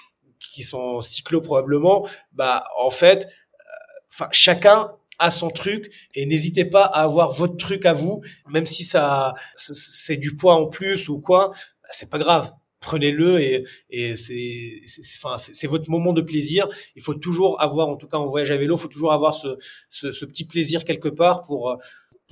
qui 0.53 0.63
sont 0.63 1.01
cyclo 1.01 1.39
probablement 1.41 2.05
bah 2.33 2.65
en 2.77 2.89
fait 2.89 3.25
euh, 3.25 4.07
enfin 4.11 4.27
chacun 4.31 4.91
a 5.19 5.31
son 5.31 5.49
truc 5.49 5.91
et 6.15 6.25
n'hésitez 6.25 6.65
pas 6.65 6.83
à 6.83 7.03
avoir 7.03 7.31
votre 7.31 7.55
truc 7.55 7.85
à 7.85 7.93
vous 7.93 8.21
même 8.49 8.65
si 8.65 8.83
ça 8.83 9.33
c'est 9.55 10.17
du 10.17 10.35
poids 10.35 10.55
en 10.55 10.67
plus 10.67 11.09
ou 11.09 11.21
quoi 11.21 11.49
bah, 11.49 11.89
c'est 11.91 12.09
pas 12.09 12.19
grave. 12.19 12.51
Prenez-le 12.79 13.39
et, 13.39 13.63
et 13.91 14.15
c'est 14.15 14.81
enfin 15.23 15.37
c'est 15.37 15.67
votre 15.67 15.87
moment 15.91 16.13
de 16.13 16.21
plaisir. 16.21 16.67
Il 16.95 17.03
faut 17.03 17.13
toujours 17.13 17.61
avoir 17.61 17.87
en 17.89 17.95
tout 17.95 18.07
cas 18.07 18.17
en 18.17 18.25
voyage 18.25 18.49
à 18.49 18.57
vélo 18.57 18.75
il 18.75 18.81
faut 18.81 18.87
toujours 18.87 19.13
avoir 19.13 19.35
ce, 19.35 19.49
ce, 19.91 20.11
ce 20.11 20.25
petit 20.25 20.47
plaisir 20.47 20.83
quelque 20.83 21.07
part 21.07 21.43
pour 21.43 21.77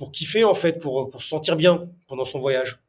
pour 0.00 0.12
kiffer 0.12 0.44
en 0.44 0.54
fait, 0.54 0.78
pour, 0.80 1.10
pour 1.10 1.20
se 1.20 1.28
sentir 1.28 1.56
bien 1.56 1.78
pendant 2.08 2.24
son 2.24 2.38
voyage. 2.38 2.80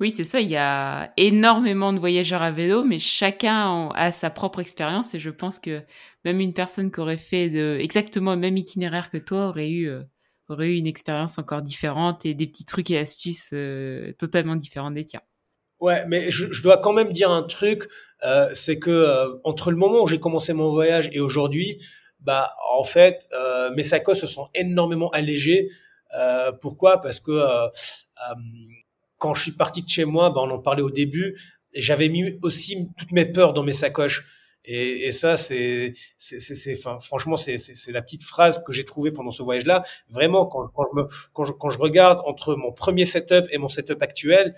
Oui, 0.00 0.10
c'est 0.10 0.24
ça. 0.24 0.40
Il 0.40 0.50
y 0.50 0.56
a 0.56 1.14
énormément 1.16 1.94
de 1.94 1.98
voyageurs 1.98 2.42
à 2.42 2.50
vélo, 2.50 2.84
mais 2.84 2.98
chacun 2.98 3.88
a 3.94 4.12
sa 4.12 4.28
propre 4.28 4.60
expérience. 4.60 5.14
Et 5.14 5.20
je 5.20 5.30
pense 5.30 5.58
que 5.58 5.80
même 6.26 6.40
une 6.40 6.52
personne 6.52 6.92
qui 6.92 7.00
aurait 7.00 7.16
fait 7.16 7.48
de, 7.48 7.78
exactement 7.80 8.34
le 8.34 8.40
même 8.40 8.58
itinéraire 8.58 9.08
que 9.08 9.16
toi 9.16 9.48
aurait 9.48 9.70
eu, 9.70 9.88
euh, 9.88 10.02
aurait 10.50 10.72
eu 10.72 10.76
une 10.76 10.86
expérience 10.86 11.38
encore 11.38 11.62
différente 11.62 12.26
et 12.26 12.34
des 12.34 12.46
petits 12.46 12.66
trucs 12.66 12.90
et 12.90 12.98
astuces 12.98 13.50
euh, 13.54 14.12
totalement 14.18 14.56
différents 14.56 14.90
des 14.90 15.06
tiens. 15.06 15.22
Ouais, 15.80 16.04
mais 16.06 16.30
je, 16.30 16.52
je, 16.52 16.62
dois 16.62 16.76
quand 16.76 16.92
même 16.92 17.12
dire 17.12 17.30
un 17.30 17.44
truc, 17.44 17.88
euh, 18.24 18.50
c'est 18.52 18.78
que 18.78 19.40
entre 19.42 19.70
le 19.70 19.78
moment 19.78 20.02
où 20.02 20.06
j'ai 20.06 20.20
commencé 20.20 20.52
mon 20.52 20.70
voyage 20.70 21.08
et 21.12 21.20
aujourd'hui, 21.20 21.82
bah 22.20 22.50
en 22.76 22.84
fait, 22.84 23.26
mes 23.74 23.82
sacoches 23.82 24.20
se 24.20 24.28
sont 24.28 24.48
énormément 24.54 25.10
allégées. 25.10 25.70
Euh, 26.14 26.52
pourquoi? 26.52 27.00
Parce 27.00 27.20
que 27.20 27.30
euh, 27.30 27.66
euh, 27.66 28.34
quand 29.18 29.34
je 29.34 29.42
suis 29.42 29.52
parti 29.52 29.82
de 29.82 29.88
chez 29.88 30.04
moi, 30.04 30.30
bah, 30.30 30.40
on 30.42 30.50
en 30.50 30.58
parlait 30.58 30.82
au 30.82 30.90
début, 30.90 31.38
j'avais 31.74 32.08
mis 32.08 32.38
aussi 32.42 32.88
toutes 32.98 33.12
mes 33.12 33.24
peurs 33.24 33.52
dans 33.52 33.62
mes 33.62 33.72
sacoches. 33.72 34.26
Et, 34.64 35.06
et 35.06 35.12
ça, 35.12 35.36
c'est, 35.36 35.94
c'est, 36.18 36.38
c'est, 36.38 36.78
enfin, 36.78 37.00
franchement, 37.00 37.36
c'est, 37.36 37.58
c'est, 37.58 37.90
la 37.90 38.00
petite 38.00 38.22
phrase 38.22 38.62
que 38.62 38.72
j'ai 38.72 38.84
trouvée 38.84 39.10
pendant 39.10 39.32
ce 39.32 39.42
voyage-là. 39.42 39.82
Vraiment, 40.08 40.46
quand, 40.46 40.68
quand 40.68 40.84
je 40.86 41.00
me, 41.00 41.08
quand 41.32 41.44
je, 41.44 41.52
quand 41.52 41.70
je 41.70 41.78
regarde 41.78 42.20
entre 42.26 42.54
mon 42.54 42.72
premier 42.72 43.04
setup 43.04 43.46
et 43.50 43.58
mon 43.58 43.68
setup 43.68 44.02
actuel, 44.02 44.54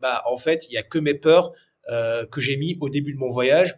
bah, 0.00 0.22
en 0.26 0.36
fait, 0.36 0.66
il 0.68 0.72
y 0.72 0.76
a 0.76 0.82
que 0.82 0.98
mes 0.98 1.14
peurs 1.14 1.52
euh, 1.88 2.26
que 2.26 2.40
j'ai 2.40 2.56
mis 2.56 2.78
au 2.80 2.88
début 2.88 3.12
de 3.12 3.18
mon 3.18 3.28
voyage. 3.28 3.76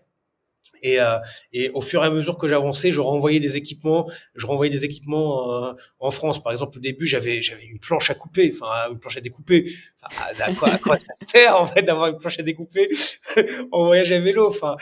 Et, 0.83 1.01
euh, 1.01 1.19
et, 1.53 1.71
au 1.71 1.81
fur 1.81 2.03
et 2.03 2.07
à 2.07 2.11
mesure 2.11 2.39
que 2.39 2.49
j'avançais, 2.49 2.93
je 2.93 3.01
renvoyais 3.01 3.41
des 3.41 3.57
équipements, 3.57 4.11
je 4.35 4.47
renvoyais 4.47 4.71
des 4.71 4.85
équements 4.85 5.67
euh, 5.67 5.73
en 5.99 6.11
France. 6.11 6.43
Par 6.43 6.53
exemple, 6.53 6.79
au 6.79 6.81
début, 6.81 7.07
j'avais 7.07 7.43
j'avais 7.43 7.67
une 7.67 7.79
planche 7.79 8.11
à 8.11 8.15
couper, 8.15 8.53
enfin 8.55 8.91
une 8.91 8.99
planche 8.99 9.17
à 9.17 9.21
découper. 9.21 9.71
À 10.03 10.53
quoi, 10.55 10.69
à 10.69 10.79
quoi 10.79 10.99
ça 10.99 11.13
sert 11.27 11.57
en 11.57 11.67
fait 11.67 11.83
d'avoir 11.83 12.09
une 12.09 12.17
planche 12.17 12.39
à 12.39 12.43
découper 12.43 12.89
en 13.73 13.87
voyage 13.87 14.13
à 14.13 14.21
vélo 14.21 14.49
Enfin, 14.49 14.77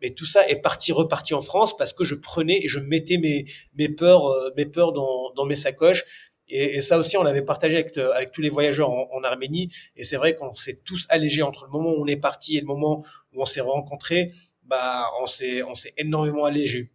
mais 0.00 0.10
tout 0.10 0.26
ça 0.26 0.48
est 0.48 0.60
parti 0.60 0.92
reparti 0.92 1.34
en 1.34 1.40
France 1.40 1.76
parce 1.76 1.92
que 1.92 2.04
je 2.04 2.14
prenais 2.14 2.64
et 2.64 2.68
je 2.68 2.80
mettais 2.80 3.18
mes 3.18 3.44
mes 3.74 3.88
peurs 3.88 4.26
euh, 4.26 4.50
mes 4.56 4.66
peurs 4.66 4.92
dans 4.92 5.32
dans 5.34 5.44
mes 5.44 5.56
sacoches. 5.56 6.04
Et, 6.48 6.82
ça 6.82 6.98
aussi, 6.98 7.16
on 7.16 7.22
l'avait 7.22 7.42
partagé 7.42 7.76
avec, 7.78 7.96
avec 7.96 8.30
tous 8.30 8.42
les 8.42 8.50
voyageurs 8.50 8.90
en, 8.90 9.08
en 9.10 9.24
Arménie. 9.24 9.70
Et 9.96 10.02
c'est 10.02 10.16
vrai 10.16 10.34
qu'on 10.34 10.54
s'est 10.54 10.80
tous 10.84 11.06
allégés 11.08 11.42
entre 11.42 11.64
le 11.64 11.70
moment 11.70 11.90
où 11.90 12.02
on 12.02 12.06
est 12.06 12.16
parti 12.16 12.58
et 12.58 12.60
le 12.60 12.66
moment 12.66 13.04
où 13.32 13.40
on 13.40 13.46
s'est 13.46 13.62
rencontrés 13.62 14.32
bah, 14.72 15.10
on 15.20 15.26
s'est, 15.26 15.62
on 15.62 15.74
s'est 15.74 15.92
énormément 15.98 16.46
allégé. 16.46 16.90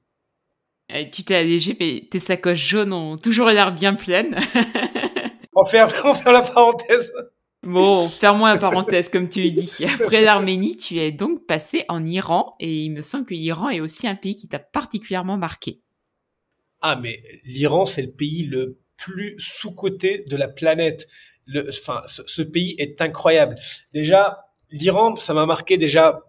Eh, 0.89 1.11
tu 1.11 1.23
t'es 1.23 1.35
allégé, 1.35 1.77
mais 1.79 2.07
tes 2.09 2.17
sacoches 2.17 2.67
jaunes 2.67 2.91
ont 2.91 3.19
toujours 3.19 3.49
l'air 3.49 3.71
bien 3.71 3.93
pleines. 3.93 4.35
on, 5.55 5.63
ferme, 5.63 5.91
on 6.03 6.15
ferme 6.15 6.33
la 6.33 6.41
parenthèse. 6.41 7.13
Bon, 7.61 8.07
ferme-moi 8.07 8.53
la 8.53 8.57
parenthèse, 8.57 9.09
comme 9.09 9.29
tu 9.29 9.51
dis. 9.51 9.85
Après 9.85 10.23
l'Arménie, 10.23 10.75
tu 10.75 10.97
es 10.97 11.11
donc 11.11 11.45
passé 11.45 11.85
en 11.87 12.03
Iran, 12.03 12.55
et 12.59 12.85
il 12.85 12.89
me 12.89 13.03
semble 13.03 13.27
que 13.27 13.35
l'Iran 13.35 13.69
est 13.69 13.79
aussi 13.79 14.07
un 14.07 14.15
pays 14.15 14.35
qui 14.35 14.47
t'a 14.47 14.57
particulièrement 14.57 15.37
marqué. 15.37 15.83
Ah, 16.81 16.95
mais 16.95 17.21
l'Iran, 17.43 17.85
c'est 17.85 18.01
le 18.01 18.11
pays 18.11 18.45
le 18.45 18.79
plus 18.95 19.35
sous-coté 19.37 20.25
de 20.27 20.35
la 20.35 20.47
planète. 20.47 21.07
Le, 21.45 21.69
enfin, 21.69 22.01
ce, 22.07 22.23
ce 22.25 22.41
pays 22.41 22.73
est 22.79 23.01
incroyable. 23.01 23.55
Déjà, 23.93 24.45
l'Iran, 24.71 25.15
ça 25.17 25.35
m'a 25.35 25.45
marqué 25.45 25.77
déjà 25.77 26.23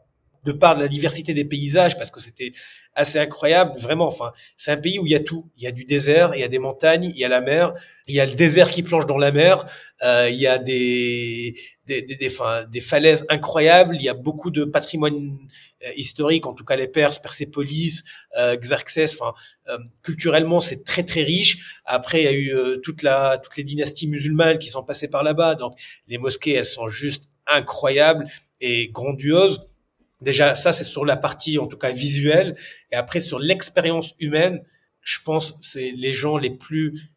de 0.49 0.53
par 0.53 0.77
la 0.77 0.89
diversité 0.89 1.35
des 1.35 1.45
paysages, 1.45 1.97
parce 1.97 2.11
que 2.11 2.21
c'était 2.21 2.53
assez 2.95 3.19
incroyable, 3.19 3.79
vraiment. 3.79 4.07
Enfin, 4.07 4.33
c'est 4.57 4.73
un 4.73 4.77
pays 4.77 4.99
où 4.99 5.07
il 5.07 5.13
y 5.13 5.15
a 5.15 5.21
tout. 5.21 5.51
Il 5.57 5.63
y 5.63 5.67
a 5.67 5.73
du 5.73 5.85
désert, 5.85 6.33
il 6.35 6.41
y 6.41 6.45
a 6.45 6.49
des 6.49 6.59
montagnes, 6.59 7.05
il 7.05 7.17
y 7.17 7.25
a 7.25 7.29
la 7.29 7.41
mer, 7.41 7.75
il 8.07 8.15
y 8.15 8.21
a 8.21 8.27
le 8.27 8.35
désert 8.35 8.71
qui 8.71 8.83
plonge 8.83 9.07
dans 9.07 9.19
la 9.19 9.31
mer, 9.31 9.65
euh, 10.03 10.29
il 10.29 10.39
y 10.39 10.47
a 10.47 10.59
des 10.59 11.55
des, 11.87 12.03
des, 12.03 12.17
des, 12.17 12.31
des, 12.71 12.81
falaises 12.81 13.25
incroyables, 13.31 13.97
il 13.97 14.03
y 14.03 14.11
a 14.11 14.15
beaucoup 14.15 14.51
de 14.51 14.65
patrimoine 14.65 15.39
euh, 15.85 15.91
historique, 15.97 16.45
en 16.47 16.53
tout 16.53 16.65
cas 16.65 16.77
les 16.77 16.89
Perses, 16.89 17.19
Persépolis, 17.19 18.03
euh, 18.37 18.57
Xerxès. 18.57 19.15
Enfin, 19.15 19.33
euh, 19.69 19.79
culturellement, 20.03 20.61
c'est 20.61 20.85
très 20.85 21.05
très 21.05 21.23
riche. 21.23 21.81
Après, 21.85 22.21
il 22.23 22.25
y 22.25 22.29
a 22.29 22.33
eu 22.33 22.55
euh, 22.55 22.77
toute 22.79 23.03
la 23.03 23.39
toutes 23.43 23.57
les 23.57 23.65
dynasties 23.65 24.09
musulmanes 24.09 24.59
qui 24.59 24.69
sont 24.69 24.83
passées 24.83 25.09
par 25.09 25.23
là-bas. 25.23 25.55
Donc, 25.55 25.79
les 26.09 26.19
mosquées, 26.19 26.55
elles 26.55 26.67
sont 26.67 26.89
juste 26.89 27.31
incroyables 27.47 28.27
et 28.61 28.89
grandioses 28.89 29.78
Déjà, 30.21 30.55
ça, 30.55 30.73
c'est 30.73 30.85
sur 30.85 31.05
la 31.05 31.17
partie, 31.17 31.59
en 31.59 31.67
tout 31.67 31.77
cas, 31.77 31.91
visuelle. 31.91 32.57
Et 32.91 32.97
après, 32.97 33.21
sur 33.21 33.39
l'expérience 33.39 34.15
humaine, 34.19 34.63
je 35.01 35.19
pense, 35.25 35.59
c'est 35.63 35.93
les 35.93 36.13
gens 36.13 36.37
les 36.37 36.51
plus, 36.51 37.13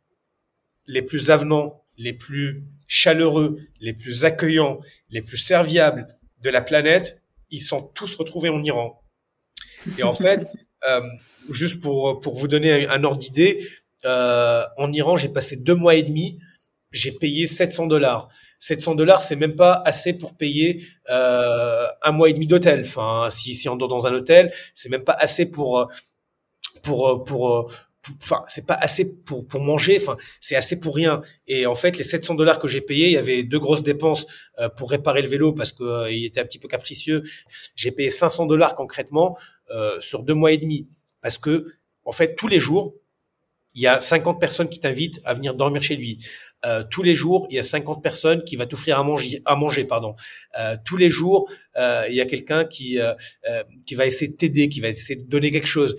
les 0.86 1.02
plus 1.02 1.32
avenants, 1.32 1.84
les 1.98 2.14
plus 2.14 2.64
chaleureux, 2.88 3.58
les 3.80 3.94
plus 3.94 4.26
accueillants, 4.26 4.80
les 5.10 5.22
plus 5.22 5.38
serviables 5.38 6.08
de 6.42 6.50
la 6.50 6.62
planète, 6.62 7.22
ils 7.50 7.62
sont 7.62 7.82
tous 7.82 8.16
retrouvés 8.16 8.50
en 8.50 8.64
Iran. 8.64 9.02
Et 9.98 10.04
en 10.04 10.14
fait, 10.14 10.46
euh, 10.88 11.02
juste 11.50 11.82
pour, 11.82 12.20
pour 12.22 12.36
vous 12.36 12.48
donner 12.48 12.88
un, 12.88 13.04
ordre 13.04 13.20
d'idée, 13.20 13.68
euh, 14.06 14.64
en 14.78 14.92
Iran, 14.92 15.16
j'ai 15.16 15.30
passé 15.30 15.58
deux 15.58 15.76
mois 15.76 15.96
et 15.96 16.04
demi, 16.04 16.40
j'ai 16.92 17.12
payé 17.12 17.48
700 17.48 17.88
dollars. 17.88 18.30
700 18.60 18.96
dollars, 18.96 19.22
c'est 19.22 19.36
même 19.36 19.56
pas 19.56 19.82
assez 19.86 20.18
pour 20.18 20.36
payer 20.36 20.84
euh, 21.10 21.88
un 22.04 22.12
mois 22.12 22.30
et 22.30 22.34
demi 22.34 22.48
d'hôtel. 22.48 22.82
Enfin, 22.86 23.30
si, 23.32 23.56
si 23.56 23.68
on 23.70 23.76
dort 23.76 23.88
dans 23.88 24.08
un 24.08 24.14
hôtel, 24.14 24.52
c'est 24.76 24.90
même 24.90 25.04
pas 25.04 25.16
assez 25.20 25.50
pour 25.50 25.92
pour 26.84 27.24
pour 27.24 27.72
enfin 28.22 28.44
c'est 28.48 28.66
pas 28.66 28.74
assez 28.74 29.22
pour 29.24 29.48
pour 29.48 29.62
manger 29.62 29.98
enfin 30.02 30.18
c'est 30.40 30.56
assez 30.56 30.80
pour 30.80 30.96
rien 30.96 31.22
et 31.48 31.66
en 31.66 31.76
fait 31.76 31.98
les 31.98 32.04
700 32.04 32.36
dollars 32.36 32.60
que 32.60 32.68
j'ai 32.68 32.82
payés 32.82 33.08
il 33.08 33.12
y 33.12 33.18
avait 33.18 33.44
deux 33.44 33.60
grosses 33.60 33.84
dépenses 33.84 34.26
euh, 34.60 34.70
pour 34.70 34.90
réparer 34.90 35.22
le 35.22 35.28
vélo 35.28 35.54
parce 35.54 35.72
que 35.72 35.84
euh, 35.84 36.12
il 36.12 36.26
était 36.26 36.40
un 36.40 36.46
petit 36.46 36.60
peu 36.60 36.68
capricieux 36.68 37.24
j'ai 37.76 37.92
payé 37.92 38.10
500 38.10 38.48
dollars 38.48 38.76
concrètement 38.76 39.38
euh, 39.70 40.00
sur 40.00 40.24
deux 40.24 40.34
mois 40.34 40.52
et 40.52 40.58
demi 40.58 40.88
parce 41.22 41.38
que 41.38 41.68
en 42.04 42.12
fait 42.12 42.36
tous 42.36 42.48
les 42.48 42.60
jours 42.60 42.96
il 43.74 43.82
y 43.82 43.88
a 43.88 44.02
50 44.02 44.40
personnes 44.40 44.68
qui 44.68 44.80
t'invitent 44.80 45.22
à 45.24 45.34
venir 45.34 45.56
dormir 45.56 45.82
chez 45.82 45.96
lui. 45.96 46.20
Euh, 46.66 46.84
tous 46.90 47.04
les 47.04 47.16
jours, 47.16 47.48
il 47.50 47.56
y 47.56 47.60
a 47.60 47.64
50 47.64 48.04
personnes 48.04 48.44
qui 48.44 48.56
va 48.56 48.66
t'offrir 48.66 49.00
à 49.00 49.04
manger, 49.04 49.42
à 49.46 49.56
manger, 49.56 49.86
pardon. 49.86 50.16
Euh, 50.60 50.78
tous 50.86 50.98
les 50.98 51.10
jours, 51.10 51.50
euh, 51.78 52.06
il 52.10 52.16
y 52.16 52.22
a 52.22 52.26
quelqu'un 52.26 52.66
qui 52.66 53.00
qui 53.86 53.96
va 53.96 54.06
essayer 54.06 54.32
de 54.32 54.38
t'aider, 54.38 54.70
qui 54.70 54.82
va 54.82 54.90
essayer 54.90 55.20
de 55.20 55.28
donner 55.28 55.52
quelque 55.52 55.68
chose 55.68 55.98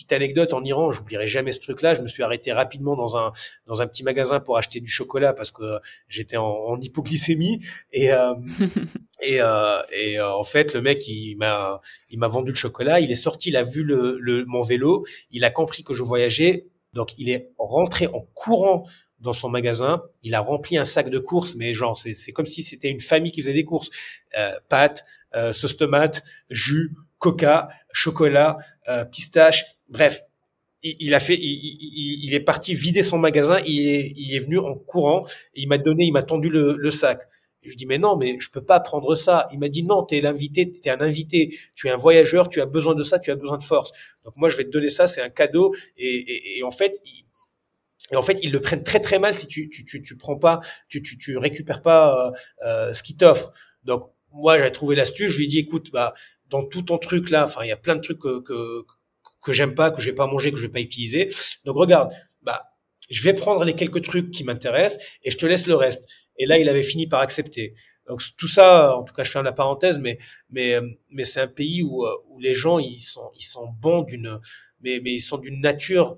petite 0.00 0.12
anecdote 0.12 0.54
en 0.54 0.64
Iran, 0.64 0.90
j'oublierai 0.90 1.26
jamais 1.26 1.52
ce 1.52 1.60
truc-là. 1.60 1.94
Je 1.94 2.02
me 2.02 2.06
suis 2.06 2.22
arrêté 2.22 2.52
rapidement 2.52 2.96
dans 2.96 3.16
un 3.16 3.32
dans 3.66 3.82
un 3.82 3.86
petit 3.86 4.02
magasin 4.02 4.40
pour 4.40 4.56
acheter 4.56 4.80
du 4.80 4.90
chocolat 4.90 5.32
parce 5.32 5.50
que 5.50 5.78
j'étais 6.08 6.36
en, 6.36 6.46
en, 6.46 6.78
hypoglycémie 6.78 7.60
et 7.92 8.12
euh, 8.12 8.34
et, 9.22 9.40
euh, 9.40 9.82
et 9.92 10.18
euh, 10.18 10.32
en 10.32 10.44
fait 10.44 10.74
le 10.74 10.80
mec 10.80 11.06
il 11.06 11.36
m'a 11.36 11.80
il 12.08 12.18
m'a 12.18 12.28
vendu 12.28 12.50
le 12.50 12.56
chocolat. 12.56 13.00
Il 13.00 13.10
est 13.10 13.14
sorti, 13.14 13.50
il 13.50 13.56
a 13.56 13.62
vu 13.62 13.82
le, 13.82 14.18
le 14.20 14.44
mon 14.46 14.62
vélo, 14.62 15.04
il 15.30 15.44
a 15.44 15.50
compris 15.50 15.82
que 15.82 15.92
je 15.92 16.02
voyageais, 16.02 16.66
donc 16.92 17.10
il 17.18 17.28
est 17.28 17.50
rentré 17.58 18.06
en 18.06 18.26
courant 18.34 18.86
dans 19.20 19.32
son 19.32 19.48
magasin, 19.48 20.02
il 20.22 20.34
a 20.34 20.40
rempli 20.40 20.78
un 20.78 20.84
sac 20.84 21.10
de 21.10 21.18
courses, 21.18 21.54
mais 21.56 21.74
genre 21.74 21.96
c'est 21.96 22.32
comme 22.32 22.46
si 22.46 22.62
c'était 22.62 22.88
une 22.88 23.00
famille 23.00 23.32
qui 23.32 23.42
faisait 23.42 23.52
des 23.52 23.64
courses, 23.64 23.90
euh, 24.36 24.52
pâtes, 24.68 25.04
euh, 25.34 25.52
sauce 25.52 25.76
tomate, 25.76 26.22
jus, 26.48 26.92
coca, 27.18 27.68
chocolat, 27.92 28.58
euh, 28.88 29.04
pistache, 29.04 29.64
bref. 29.88 30.22
Il, 30.82 31.12
a 31.12 31.20
fait, 31.20 31.36
il, 31.38 32.32
est 32.32 32.40
parti 32.40 32.74
vider 32.74 33.02
son 33.02 33.18
magasin. 33.18 33.60
Il 33.66 33.86
est, 33.86 34.14
il 34.16 34.34
est 34.34 34.38
venu 34.38 34.58
en 34.58 34.76
courant. 34.76 35.26
il 35.54 35.68
m'a 35.68 35.76
donné, 35.76 36.04
il 36.04 36.12
m'a 36.12 36.22
tendu 36.22 36.48
le, 36.48 36.90
sac. 36.90 37.20
je 37.62 37.76
dis 37.76 37.84
mais 37.84 37.98
non, 37.98 38.16
mais 38.16 38.40
je 38.40 38.50
peux 38.50 38.64
pas 38.64 38.80
prendre 38.80 39.14
ça. 39.14 39.46
Il 39.52 39.58
m'a 39.58 39.68
dit 39.68 39.82
non, 39.82 40.04
t'es 40.04 40.22
l'invité, 40.22 40.72
t'es 40.72 40.88
un 40.88 41.02
invité, 41.02 41.54
tu 41.74 41.88
es 41.88 41.90
un 41.90 41.96
voyageur, 41.96 42.48
tu 42.48 42.62
as 42.62 42.66
besoin 42.66 42.94
de 42.94 43.02
ça, 43.02 43.18
tu 43.18 43.30
as 43.30 43.34
besoin 43.34 43.58
de 43.58 43.62
force. 43.62 43.92
Donc 44.24 44.32
moi 44.36 44.48
je 44.48 44.56
vais 44.56 44.64
te 44.64 44.70
donner 44.70 44.88
ça, 44.88 45.06
c'est 45.06 45.20
un 45.20 45.28
cadeau. 45.28 45.74
Et, 45.98 46.62
en 46.64 46.70
fait, 46.70 46.98
et 48.12 48.16
en 48.16 48.22
fait, 48.22 48.38
ils 48.42 48.50
le 48.50 48.60
prennent 48.60 48.82
très 48.82 49.00
très 49.00 49.18
mal 49.18 49.34
si 49.34 49.46
tu 49.46 49.68
tu 49.68 49.84
tu, 49.84 50.02
tu 50.02 50.16
prends 50.16 50.36
pas, 50.36 50.60
tu 50.88 51.02
tu, 51.02 51.18
tu 51.18 51.36
récupères 51.38 51.82
pas 51.82 52.28
euh, 52.28 52.30
euh 52.66 52.92
ce 52.92 53.02
qu'ils 53.02 53.16
t'offrent. 53.16 53.52
Donc 53.84 54.10
moi 54.32 54.60
j'ai 54.60 54.72
trouvé 54.72 54.96
l'astuce. 54.96 55.32
Je 55.32 55.38
lui 55.38 55.44
ai 55.44 55.48
dit 55.48 55.58
écoute, 55.58 55.90
bah 55.92 56.14
dans 56.48 56.64
tout 56.64 56.82
ton 56.82 56.98
truc 56.98 57.30
là, 57.30 57.44
enfin 57.44 57.62
il 57.64 57.68
y 57.68 57.72
a 57.72 57.76
plein 57.76 57.96
de 57.96 58.00
trucs 58.00 58.20
que, 58.20 58.40
que 58.40 58.84
que 59.42 59.52
j'aime 59.52 59.74
pas, 59.74 59.90
que 59.90 60.00
je 60.00 60.10
vais 60.10 60.16
pas 60.16 60.26
manger, 60.26 60.50
que 60.50 60.58
je 60.58 60.62
vais 60.62 60.72
pas 60.72 60.80
utiliser. 60.80 61.32
Donc 61.64 61.76
regarde, 61.76 62.12
bah 62.42 62.64
je 63.10 63.22
vais 63.22 63.34
prendre 63.34 63.64
les 63.64 63.74
quelques 63.74 64.02
trucs 64.02 64.30
qui 64.30 64.44
m'intéressent 64.44 65.02
et 65.22 65.30
je 65.30 65.38
te 65.38 65.46
laisse 65.46 65.66
le 65.66 65.74
reste. 65.74 66.08
Et 66.38 66.46
là, 66.46 66.58
il 66.58 66.68
avait 66.68 66.82
fini 66.82 67.06
par 67.06 67.20
accepter. 67.20 67.74
Donc 68.08 68.22
tout 68.36 68.48
ça, 68.48 68.96
en 68.96 69.04
tout 69.04 69.14
cas, 69.14 69.24
je 69.24 69.30
fais 69.30 69.42
la 69.42 69.52
parenthèse, 69.52 69.98
mais 70.00 70.18
mais 70.50 70.80
mais 71.10 71.24
c'est 71.24 71.40
un 71.40 71.48
pays 71.48 71.82
où 71.82 72.06
où 72.28 72.40
les 72.40 72.54
gens 72.54 72.78
ils 72.78 73.00
sont 73.00 73.30
ils 73.36 73.44
sont 73.44 73.68
bons 73.68 74.02
d'une 74.02 74.40
mais 74.80 75.00
mais 75.02 75.14
ils 75.14 75.20
sont 75.20 75.38
d'une 75.38 75.60
nature 75.60 76.12
euh, 76.12 76.16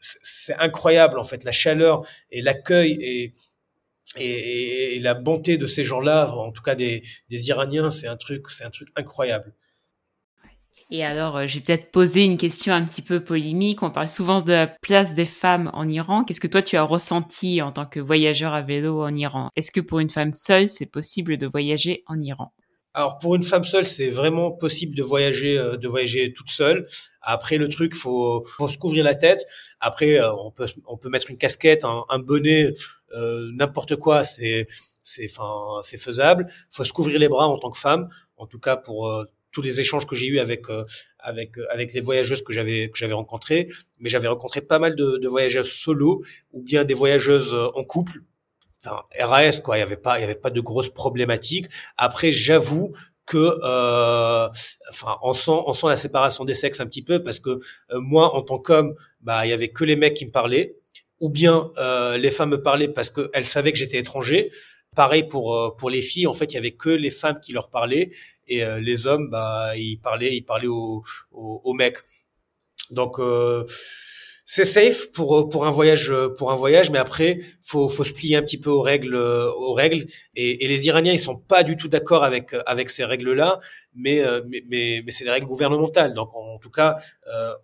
c'est 0.00 0.56
incroyable 0.56 1.18
en 1.18 1.24
fait 1.24 1.44
la 1.44 1.52
chaleur 1.52 2.06
et 2.30 2.42
l'accueil 2.42 3.32
et 4.16 4.98
la 5.00 5.14
bonté 5.14 5.56
de 5.56 5.66
ces 5.66 5.84
gens-là, 5.84 6.32
en 6.32 6.52
tout 6.52 6.62
cas 6.62 6.74
des, 6.74 7.02
des 7.28 7.48
Iraniens, 7.48 7.90
c'est 7.90 8.08
un 8.08 8.16
truc 8.16 8.50
c'est 8.50 8.64
un 8.64 8.70
truc 8.70 8.88
incroyable. 8.96 9.54
Et 10.92 11.04
alors, 11.04 11.36
euh, 11.36 11.46
j'ai 11.46 11.60
peut-être 11.60 11.92
posé 11.92 12.24
une 12.24 12.36
question 12.36 12.72
un 12.72 12.84
petit 12.84 13.02
peu 13.02 13.22
polémique. 13.22 13.82
On 13.82 13.90
parle 13.90 14.08
souvent 14.08 14.40
de 14.40 14.52
la 14.52 14.66
place 14.66 15.14
des 15.14 15.24
femmes 15.24 15.70
en 15.72 15.86
Iran. 15.86 16.24
Qu'est-ce 16.24 16.40
que 16.40 16.48
toi 16.48 16.62
tu 16.62 16.76
as 16.76 16.82
ressenti 16.82 17.62
en 17.62 17.70
tant 17.70 17.86
que 17.86 18.00
voyageur 18.00 18.52
à 18.54 18.62
vélo 18.62 19.02
en 19.02 19.14
Iran? 19.14 19.50
Est-ce 19.54 19.70
que 19.70 19.80
pour 19.80 20.00
une 20.00 20.10
femme 20.10 20.32
seule, 20.32 20.68
c'est 20.68 20.90
possible 20.90 21.36
de 21.36 21.46
voyager 21.46 22.02
en 22.06 22.18
Iran? 22.18 22.52
Alors 22.94 23.18
pour 23.18 23.34
une 23.34 23.42
femme 23.42 23.64
seule, 23.64 23.86
c'est 23.86 24.10
vraiment 24.10 24.50
possible 24.50 24.96
de 24.96 25.02
voyager, 25.02 25.56
euh, 25.58 25.76
de 25.76 25.88
voyager 25.88 26.32
toute 26.32 26.50
seule. 26.50 26.86
Après 27.22 27.56
le 27.56 27.68
truc, 27.68 27.94
faut, 27.94 28.44
faut 28.44 28.68
se 28.68 28.78
couvrir 28.78 29.04
la 29.04 29.14
tête. 29.14 29.46
Après, 29.80 30.20
euh, 30.20 30.32
on 30.34 30.50
peut, 30.50 30.66
on 30.86 30.96
peut 30.96 31.08
mettre 31.08 31.30
une 31.30 31.38
casquette, 31.38 31.84
un, 31.84 32.18
bonnet, 32.18 32.74
n'importe 33.52 33.96
quoi. 33.96 34.24
C'est, 34.24 34.66
c'est, 35.04 35.28
enfin, 35.30 35.80
c'est 35.82 35.98
faisable. 35.98 36.46
Faut 36.70 36.84
se 36.84 36.92
couvrir 36.92 37.18
les 37.18 37.28
bras 37.28 37.46
en 37.46 37.58
tant 37.58 37.70
que 37.70 37.78
femme. 37.78 38.08
En 38.36 38.46
tout 38.46 38.58
cas 38.58 38.76
pour 38.76 39.26
tous 39.52 39.62
les 39.62 39.80
échanges 39.80 40.06
que 40.06 40.14
j'ai 40.14 40.26
eu 40.26 40.38
avec 40.38 40.68
euh, 40.70 40.84
avec 41.18 41.58
euh, 41.58 41.66
avec 41.70 41.92
les 41.92 42.00
voyageuses 42.00 42.42
que 42.42 42.52
j'avais 42.52 42.90
que 42.90 42.98
j'avais 42.98 43.14
rencontrées, 43.14 43.68
mais 43.98 44.08
j'avais 44.08 44.28
rencontré 44.28 44.60
pas 44.60 44.78
mal 44.78 44.96
de, 44.96 45.18
de 45.18 45.28
voyageuses 45.28 45.72
solo 45.72 46.22
ou 46.52 46.62
bien 46.62 46.84
des 46.84 46.94
voyageuses 46.94 47.54
euh, 47.54 47.68
en 47.74 47.84
couple. 47.84 48.20
RAS 48.84 49.60
quoi, 49.64 49.76
il 49.76 49.80
y 49.80 49.82
avait 49.82 49.96
pas 49.96 50.18
il 50.18 50.22
y 50.22 50.24
avait 50.24 50.34
pas 50.34 50.50
de 50.50 50.60
grosses 50.60 50.88
problématiques. 50.88 51.66
Après, 51.96 52.32
j'avoue 52.32 52.92
que 53.26 53.58
euh, 53.62 54.48
enfin 54.90 55.18
on 55.22 55.32
sent 55.32 55.52
on 55.66 55.72
sent 55.72 55.88
la 55.88 55.96
séparation 55.96 56.44
des 56.44 56.54
sexes 56.54 56.80
un 56.80 56.86
petit 56.86 57.04
peu 57.04 57.22
parce 57.22 57.38
que 57.38 57.60
moi 57.92 58.34
en 58.34 58.42
tant 58.42 58.58
qu'homme, 58.58 58.94
bah 59.20 59.46
il 59.46 59.50
y 59.50 59.52
avait 59.52 59.68
que 59.68 59.84
les 59.84 59.96
mecs 59.96 60.14
qui 60.14 60.26
me 60.26 60.32
parlaient 60.32 60.76
ou 61.20 61.28
bien 61.28 61.70
euh, 61.78 62.16
les 62.16 62.30
femmes 62.30 62.50
me 62.50 62.62
parlaient 62.62 62.88
parce 62.88 63.10
qu'elles 63.10 63.46
savaient 63.46 63.72
que 63.72 63.78
j'étais 63.78 63.98
étranger. 63.98 64.50
Pareil 64.96 65.22
pour 65.22 65.54
euh, 65.54 65.70
pour 65.70 65.88
les 65.88 66.02
filles, 66.02 66.26
en 66.26 66.32
fait, 66.32 66.46
il 66.46 66.54
y 66.54 66.58
avait 66.58 66.72
que 66.72 66.88
les 66.88 67.10
femmes 67.10 67.38
qui 67.40 67.52
leur 67.52 67.70
parlaient 67.70 68.10
et 68.48 68.64
euh, 68.64 68.80
les 68.80 69.06
hommes, 69.06 69.30
bah, 69.30 69.76
ils 69.76 69.98
parlaient, 69.98 70.34
ils 70.34 70.42
parlaient 70.42 70.66
aux, 70.66 71.04
aux, 71.30 71.72
mecs. 71.74 71.98
Donc 72.90 73.20
euh, 73.20 73.64
c'est 74.52 74.64
safe 74.64 75.12
pour 75.12 75.48
pour 75.48 75.62
un 75.66 75.70
voyage 75.70 76.12
pour 76.36 76.50
un 76.50 76.56
voyage, 76.56 76.90
mais 76.90 76.98
après 76.98 77.38
faut 77.62 77.88
faut 77.88 78.04
se 78.04 78.12
plier 78.12 78.36
un 78.36 78.42
petit 78.42 78.60
peu 78.64 78.70
aux 78.70 78.82
règles 78.82 79.16
aux 79.16 79.74
règles. 79.74 80.06
Et, 80.34 80.64
et 80.64 80.68
les 80.68 80.86
Iraniens 80.86 81.12
ils 81.12 81.20
sont 81.30 81.38
pas 81.52 81.62
du 81.62 81.76
tout 81.76 81.88
d'accord 81.88 82.24
avec 82.24 82.54
avec 82.66 82.90
ces 82.90 83.04
règles 83.04 83.32
là, 83.32 83.60
mais 83.94 84.16
mais 84.48 84.62
mais, 84.68 85.02
mais 85.04 85.12
c'est 85.12 85.24
des 85.24 85.30
règles 85.30 85.46
gouvernementales. 85.46 86.14
Donc 86.14 86.30
en 86.34 86.58
tout 86.58 86.70
cas, 86.70 86.96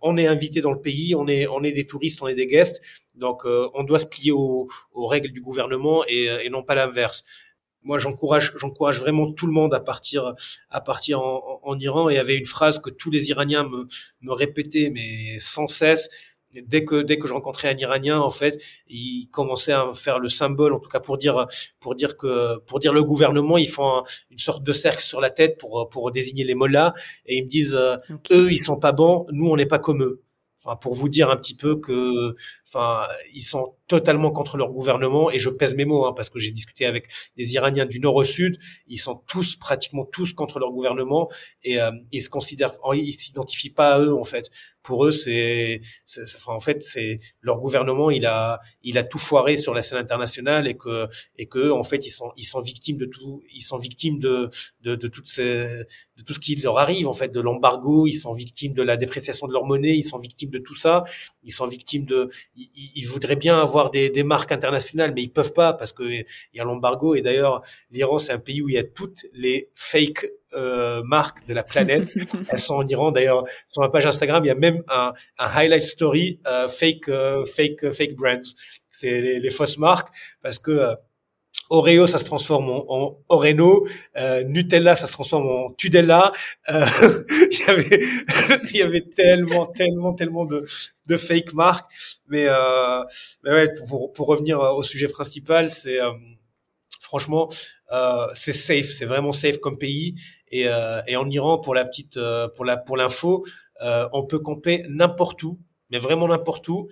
on 0.01 0.17
est 0.17 0.27
invité 0.27 0.61
dans 0.61 0.71
le 0.71 0.81
pays, 0.81 1.13
on 1.15 1.27
est 1.27 1.45
on 1.47 1.61
est 1.63 1.73
des 1.73 1.85
touristes, 1.85 2.21
on 2.21 2.27
est 2.27 2.35
des 2.35 2.47
guests 2.47 2.81
donc, 3.17 3.45
euh, 3.45 3.69
on 3.73 3.83
doit 3.83 3.99
se 3.99 4.05
plier 4.05 4.31
aux, 4.31 4.67
règles 4.95 5.31
du 5.31 5.41
gouvernement 5.41 6.03
et, 6.07 6.49
non 6.49 6.63
pas 6.63 6.75
l'inverse. 6.75 7.23
Moi, 7.83 7.99
j'encourage, 7.99 8.53
j'encourage 8.57 8.99
vraiment 8.99 9.31
tout 9.31 9.47
le 9.47 9.53
monde 9.53 9.73
à 9.73 9.79
partir, 9.79 10.33
à 10.69 10.81
partir 10.81 11.21
en, 11.21 11.77
Iran. 11.79 12.09
Et 12.09 12.13
il 12.13 12.15
y 12.15 12.19
avait 12.19 12.37
une 12.37 12.45
phrase 12.45 12.79
que 12.79 12.89
tous 12.89 13.09
les 13.09 13.29
Iraniens 13.29 13.63
me, 13.63 13.87
me 14.21 14.33
répétaient, 14.33 14.89
mais 14.93 15.39
sans 15.39 15.67
cesse. 15.67 16.09
Dès 16.53 16.85
que 16.85 17.01
dès 17.01 17.19
que 17.19 17.27
je 17.27 17.33
rencontrais 17.33 17.69
un 17.69 17.77
Iranien, 17.77 18.19
en 18.19 18.29
fait, 18.29 18.61
il 18.87 19.27
commençait 19.31 19.73
à 19.73 19.87
faire 19.93 20.19
le 20.19 20.29
symbole, 20.29 20.73
en 20.73 20.79
tout 20.79 20.89
cas 20.89 21.01
pour 21.01 21.17
dire 21.17 21.45
pour 21.79 21.93
dire 21.93 22.17
que 22.17 22.57
pour 22.59 22.79
dire 22.79 22.93
le 22.93 23.03
gouvernement, 23.03 23.57
ils 23.57 23.67
font 23.67 24.03
une 24.31 24.37
sorte 24.37 24.63
de 24.63 24.73
cercle 24.73 25.03
sur 25.03 25.19
la 25.19 25.29
tête 25.29 25.57
pour 25.57 25.89
pour 25.89 26.11
désigner 26.11 26.45
les 26.45 26.55
mollahs 26.55 26.93
et 27.25 27.37
ils 27.37 27.43
me 27.43 27.49
disent 27.49 27.75
euh, 27.75 27.97
eux 28.31 28.51
ils 28.51 28.59
sont 28.59 28.77
pas 28.79 28.93
bons, 28.93 29.25
nous 29.31 29.47
on 29.49 29.57
n'est 29.57 29.65
pas 29.65 29.79
comme 29.79 30.03
eux. 30.03 30.23
Enfin, 30.67 30.75
pour 30.75 30.93
vous 30.93 31.07
dire 31.07 31.29
un 31.29 31.37
petit 31.37 31.55
peu 31.55 31.77
que, 31.79 32.35
enfin, 32.67 33.07
ils 33.33 33.43
sont 33.43 33.75
totalement 33.87 34.31
contre 34.31 34.57
leur 34.57 34.71
gouvernement 34.71 35.31
et 35.31 35.39
je 35.39 35.49
pèse 35.49 35.75
mes 35.75 35.85
mots 35.85 36.05
hein, 36.05 36.13
parce 36.13 36.29
que 36.29 36.39
j'ai 36.39 36.51
discuté 36.51 36.85
avec 36.85 37.07
des 37.37 37.53
Iraniens 37.53 37.85
du 37.85 37.99
nord 37.99 38.15
au 38.15 38.23
sud, 38.23 38.59
ils 38.87 38.97
sont 38.97 39.23
tous 39.27 39.55
pratiquement 39.55 40.03
tous 40.05 40.33
contre 40.33 40.59
leur 40.59 40.71
gouvernement 40.71 41.29
et 41.63 41.79
euh, 41.79 41.91
ils 42.11 42.21
se 42.21 42.29
considèrent, 42.29 42.73
ils 42.93 43.13
s'identifient 43.13 43.69
pas 43.69 43.95
à 43.95 43.99
eux 43.99 44.13
en 44.13 44.23
fait. 44.23 44.49
Pour 44.87 45.05
eux, 45.05 45.11
c'est, 45.11 45.81
enfin, 46.37 46.53
en 46.53 46.61
fait, 46.61 46.81
c'est 46.81 47.19
leur 47.41 47.59
gouvernement, 47.59 48.09
il 48.09 48.25
a, 48.25 48.61
il 48.83 48.97
a 48.97 49.03
tout 49.03 49.19
foiré 49.19 49.57
sur 49.57 49.73
la 49.73 49.81
scène 49.81 49.97
internationale 49.97 50.65
et 50.65 50.77
que, 50.77 51.09
et 51.37 51.47
que, 51.47 51.71
en 51.71 51.83
fait, 51.83 52.05
ils 52.05 52.09
sont, 52.09 52.31
ils 52.37 52.45
sont 52.45 52.61
victimes 52.61 52.95
de 52.95 53.05
tout, 53.05 53.43
ils 53.53 53.61
sont 53.61 53.77
victimes 53.77 54.17
de, 54.19 54.49
de, 54.83 54.95
de 54.95 55.07
toutes 55.09 55.27
ces, 55.27 55.43
de 56.15 56.23
tout 56.25 56.31
ce 56.31 56.39
qui 56.39 56.55
leur 56.55 56.79
arrive 56.79 57.09
en 57.09 57.13
fait, 57.13 57.33
de 57.33 57.41
l'embargo, 57.41 58.07
ils 58.07 58.13
sont 58.13 58.33
victimes 58.33 58.73
de 58.73 58.81
la 58.81 58.95
dépréciation 58.95 59.45
de 59.47 59.51
leur 59.51 59.65
monnaie, 59.65 59.97
ils 59.97 60.07
sont 60.07 60.19
victimes 60.19 60.51
de 60.51 60.59
tout 60.59 60.75
ça, 60.75 61.03
ils 61.43 61.51
sont 61.51 61.67
victimes 61.67 62.05
de, 62.05 62.29
ils, 62.55 63.05
voudraient 63.07 63.35
bien 63.35 63.59
avoir 63.59 63.91
des, 63.91 64.09
des 64.09 64.23
marques 64.23 64.53
internationales, 64.53 65.11
mais 65.13 65.23
ils 65.23 65.33
peuvent 65.33 65.53
pas 65.53 65.73
parce 65.73 65.91
que 65.91 66.03
il 66.03 66.25
y 66.53 66.61
a 66.61 66.63
l'embargo. 66.63 67.13
Et 67.15 67.21
d'ailleurs, 67.21 67.61
l'Iran, 67.91 68.19
c'est 68.19 68.31
un 68.31 68.39
pays 68.39 68.61
où 68.61 68.69
il 68.69 68.75
y 68.75 68.77
a 68.77 68.85
toutes 68.85 69.25
les 69.33 69.69
fake 69.75 70.27
euh, 70.53 71.01
marques 71.03 71.45
de 71.47 71.53
la 71.53 71.63
planète. 71.63 72.09
elles 72.51 72.59
sont 72.59 72.75
en 72.75 72.87
Iran. 72.87 73.11
D'ailleurs, 73.11 73.43
sur 73.67 73.81
ma 73.81 73.89
page 73.89 74.05
Instagram, 74.05 74.43
il 74.45 74.47
y 74.47 74.51
a 74.51 74.55
même 74.55 74.83
un, 74.87 75.13
un 75.37 75.47
highlight 75.47 75.83
story 75.83 76.39
euh, 76.47 76.67
fake, 76.67 77.09
euh, 77.09 77.45
fake, 77.45 77.91
fake 77.91 78.15
brands. 78.15 78.55
C'est 78.91 79.21
les, 79.21 79.39
les, 79.39 79.49
fausses 79.49 79.77
marques 79.77 80.09
parce 80.41 80.57
que 80.57 80.95
Oreo, 81.69 82.07
ça 82.07 82.17
se 82.17 82.23
transforme 82.23 82.69
en, 82.69 82.85
en 82.87 83.17
Oreno. 83.27 83.85
Nutella, 84.45 84.95
ça 84.95 85.05
se 85.05 85.11
transforme 85.11 85.47
en 85.47 85.71
Tudella. 85.73 86.31
il 86.69 87.59
y 87.59 87.69
avait, 87.69 87.99
il 88.71 88.77
y 88.77 88.81
avait 88.81 89.03
tellement, 89.15 89.67
tellement, 89.67 90.13
tellement 90.13 90.45
de, 90.45 90.63
de 91.05 91.17
fake 91.17 91.53
marques. 91.53 91.91
Mais, 92.27 92.47
mais 93.43 93.51
ouais, 93.51 93.73
pour, 93.87 94.13
pour, 94.13 94.27
revenir 94.27 94.59
au 94.59 94.81
sujet 94.81 95.09
principal, 95.09 95.69
c'est 95.69 95.99
franchement, 97.07 97.49
euh, 97.93 98.27
c'est 98.33 98.51
safe, 98.51 98.91
c'est 98.91 99.05
vraiment 99.05 99.31
safe 99.31 99.59
comme 99.59 99.77
pays. 99.77 100.15
Et, 100.49 100.67
euh, 100.67 101.01
et 101.07 101.15
en 101.15 101.29
Iran, 101.29 101.59
pour 101.59 101.75
la 101.75 101.85
petite, 101.85 102.17
euh, 102.17 102.47
pour 102.49 102.65
la, 102.65 102.77
pour 102.77 102.97
l'info, 102.97 103.45
euh, 103.81 104.07
on 104.13 104.25
peut 104.25 104.39
camper 104.39 104.85
n'importe 104.89 105.43
où, 105.43 105.59
mais 105.89 105.99
vraiment 105.99 106.27
n'importe 106.27 106.67
où. 106.69 106.87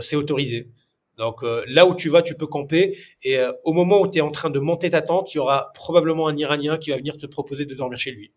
C'est 0.00 0.16
autorisé. 0.16 0.70
Donc 1.18 1.42
là 1.66 1.84
où 1.84 1.94
tu 1.94 2.08
vas, 2.08 2.22
tu 2.22 2.34
peux 2.36 2.46
camper. 2.46 2.96
Et 3.22 3.38
au 3.64 3.74
moment 3.74 4.00
où 4.00 4.08
tu 4.08 4.18
es 4.18 4.22
en 4.22 4.30
train 4.30 4.48
de 4.48 4.58
monter 4.58 4.88
ta 4.88 5.02
tente, 5.02 5.34
il 5.34 5.36
y 5.36 5.40
aura 5.40 5.72
probablement 5.74 6.26
un 6.26 6.36
Iranien 6.38 6.78
qui 6.78 6.88
va 6.88 6.96
venir 6.96 7.18
te 7.18 7.26
proposer 7.26 7.66
de 7.66 7.74
dormir 7.74 7.98
chez 7.98 8.12
lui. 8.12 8.32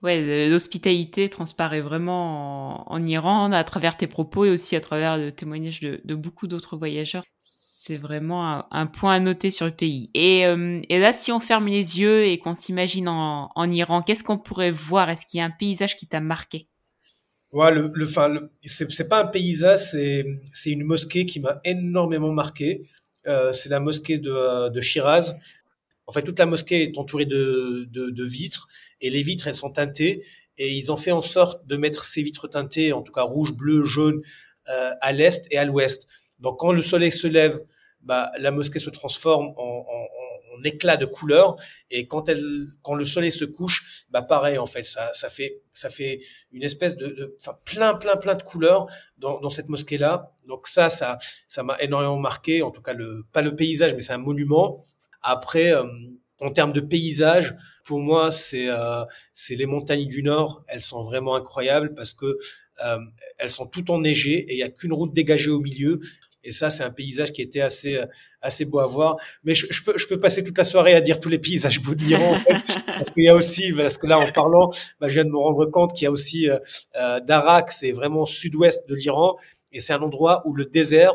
Ouais, 0.00 0.48
l'hospitalité 0.48 1.28
transparaît 1.28 1.80
vraiment 1.80 2.88
en, 2.92 3.04
Iran 3.04 3.50
à 3.50 3.64
travers 3.64 3.96
tes 3.96 4.06
propos 4.06 4.44
et 4.44 4.50
aussi 4.50 4.76
à 4.76 4.80
travers 4.80 5.16
le 5.16 5.32
témoignage 5.32 5.80
de 5.80 6.14
beaucoup 6.14 6.46
d'autres 6.46 6.76
voyageurs 6.76 7.24
c'est 7.88 7.96
vraiment 7.96 8.66
un, 8.70 8.86
point 8.86 9.14
à 9.14 9.18
noter 9.18 9.50
sur 9.50 9.64
le 9.64 9.72
pays. 9.72 10.10
Et, 10.12 10.44
euh, 10.44 10.82
et, 10.90 10.98
là, 10.98 11.14
si 11.14 11.32
on 11.32 11.40
ferme 11.40 11.68
les 11.68 11.98
yeux 11.98 12.24
et 12.24 12.36
qu'on 12.36 12.54
s'imagine 12.54 13.08
en, 13.08 13.50
en, 13.54 13.70
Iran, 13.70 14.02
qu'est-ce 14.02 14.22
qu'on 14.22 14.36
pourrait 14.36 14.70
voir? 14.70 15.08
Est-ce 15.08 15.24
qu'il 15.24 15.38
y 15.38 15.40
a 15.40 15.46
un 15.46 15.50
paysage 15.50 15.96
qui 15.96 16.06
t'a 16.06 16.20
marqué? 16.20 16.68
Ouais, 17.50 17.72
le, 17.72 17.90
le, 17.94 18.04
enfin, 18.04 18.40
c'est 18.62 19.08
pas 19.08 19.22
un 19.22 19.26
paysage, 19.26 19.78
c'est 19.78 20.26
c'est 20.52 20.68
une 20.68 20.84
mosquée 20.84 21.24
qui 21.24 21.40
m'a 21.40 21.62
énormément 21.64 22.30
marqué. 22.30 22.82
Euh, 23.26 23.52
c'est 23.52 23.70
la 23.70 23.80
mosquée 23.80 24.18
de, 24.18 24.68
de 24.68 24.80
Shiraz. 24.82 25.34
En 26.06 26.12
fait, 26.12 26.22
toute 26.22 26.38
la 26.38 26.44
mosquée 26.44 26.82
est 26.82 26.98
entourée 26.98 27.24
de, 27.24 27.88
de, 27.90 28.10
de 28.10 28.24
vitres 28.24 28.68
et 29.00 29.08
les 29.08 29.22
vitres 29.22 29.46
elles 29.46 29.54
sont 29.54 29.72
teintées 29.72 30.26
et 30.58 30.76
ils 30.76 30.92
ont 30.92 30.96
fait 30.98 31.12
en 31.12 31.22
sorte 31.22 31.66
de 31.66 31.76
mettre 31.78 32.04
ces 32.04 32.22
vitres 32.22 32.48
teintées, 32.48 32.92
en 32.92 33.00
tout 33.00 33.12
cas 33.12 33.22
rouge, 33.22 33.52
bleu, 33.56 33.82
jaune, 33.82 34.20
euh, 34.68 34.90
à 35.00 35.12
l'est 35.12 35.46
et 35.50 35.56
à 35.56 35.64
l'ouest. 35.64 36.06
Donc 36.40 36.58
quand 36.58 36.72
le 36.72 36.82
soleil 36.82 37.12
se 37.12 37.26
lève 37.26 37.60
bah, 38.08 38.32
la 38.38 38.50
mosquée 38.50 38.78
se 38.78 38.90
transforme 38.90 39.48
en, 39.56 39.76
éclat 40.64 40.96
de 40.96 41.06
couleurs 41.06 41.54
et 41.88 42.08
quand 42.08 42.24
le 42.28 43.04
soleil 43.04 43.30
se 43.30 43.44
couche 43.44 44.02
bah 44.10 44.22
pareil 44.22 44.58
en 44.58 44.66
fait 44.66 44.84
ça 44.84 45.30
fait 45.30 46.20
une 46.50 46.64
espèce 46.64 46.96
de, 46.96 47.36
plein 47.64 47.94
plein 47.94 48.16
plein 48.16 48.34
de 48.34 48.42
couleurs 48.42 48.88
dans, 49.18 49.50
cette 49.50 49.68
mosquée 49.68 49.98
là 49.98 50.32
donc 50.48 50.66
ça 50.66 50.88
ça 50.88 51.62
m'a 51.62 51.76
énormément 51.78 52.18
marqué 52.18 52.62
en 52.62 52.72
tout 52.72 52.82
cas 52.82 52.94
pas 53.32 53.42
le 53.42 53.54
paysage 53.54 53.94
mais 53.94 54.00
c'est 54.00 54.14
un 54.14 54.24
monument 54.30 54.82
après 55.22 55.72
euh, 55.72 55.84
en 56.40 56.50
termes 56.50 56.72
de 56.72 56.80
paysage, 56.80 57.56
pour 57.84 58.00
moi, 58.00 58.30
c'est 58.30 58.68
euh, 58.68 59.04
c'est 59.34 59.56
les 59.56 59.66
montagnes 59.66 60.06
du 60.06 60.22
Nord. 60.22 60.64
Elles 60.68 60.80
sont 60.80 61.02
vraiment 61.02 61.34
incroyables 61.34 61.94
parce 61.94 62.12
que 62.12 62.38
euh, 62.84 62.98
elles 63.38 63.50
sont 63.50 63.66
toutes 63.66 63.90
enneigées 63.90 64.38
et 64.38 64.52
il 64.52 64.58
y 64.58 64.62
a 64.62 64.68
qu'une 64.68 64.92
route 64.92 65.12
dégagée 65.12 65.50
au 65.50 65.60
milieu. 65.60 66.00
Et 66.44 66.52
ça, 66.52 66.70
c'est 66.70 66.84
un 66.84 66.90
paysage 66.90 67.32
qui 67.32 67.42
était 67.42 67.60
assez 67.60 67.96
euh, 67.96 68.06
assez 68.40 68.64
beau 68.64 68.78
à 68.78 68.86
voir. 68.86 69.16
Mais 69.44 69.54
je, 69.54 69.66
je, 69.70 69.82
peux 69.82 69.96
je 69.96 70.06
peux 70.06 70.20
passer 70.20 70.44
toute 70.44 70.56
la 70.56 70.64
soirée 70.64 70.94
à 70.94 71.00
dire 71.00 71.20
tous 71.20 71.28
les 71.28 71.38
paysages 71.38 71.80
beaux 71.80 71.94
de 71.94 72.02
l'Iran, 72.02 72.32
en 72.32 72.38
fait, 72.38 72.54
parce 72.86 73.10
qu'il 73.10 73.24
y 73.24 73.28
a 73.28 73.34
aussi 73.34 73.72
parce 73.72 73.98
que 73.98 74.06
là, 74.06 74.18
en 74.18 74.30
parlant, 74.32 74.70
bah, 75.00 75.08
je 75.08 75.14
viens 75.14 75.24
de 75.24 75.30
me 75.30 75.36
rendre 75.38 75.66
compte 75.66 75.94
qu'il 75.94 76.04
y 76.04 76.06
a 76.06 76.10
aussi 76.10 76.48
euh, 76.48 76.58
euh 76.96 77.20
Darak, 77.20 77.72
c'est 77.72 77.92
vraiment 77.92 78.26
sud-ouest 78.26 78.88
de 78.88 78.94
l'Iran, 78.94 79.36
et 79.72 79.80
c'est 79.80 79.92
un 79.92 80.00
endroit 80.00 80.42
où 80.46 80.54
le 80.54 80.64
désert 80.64 81.14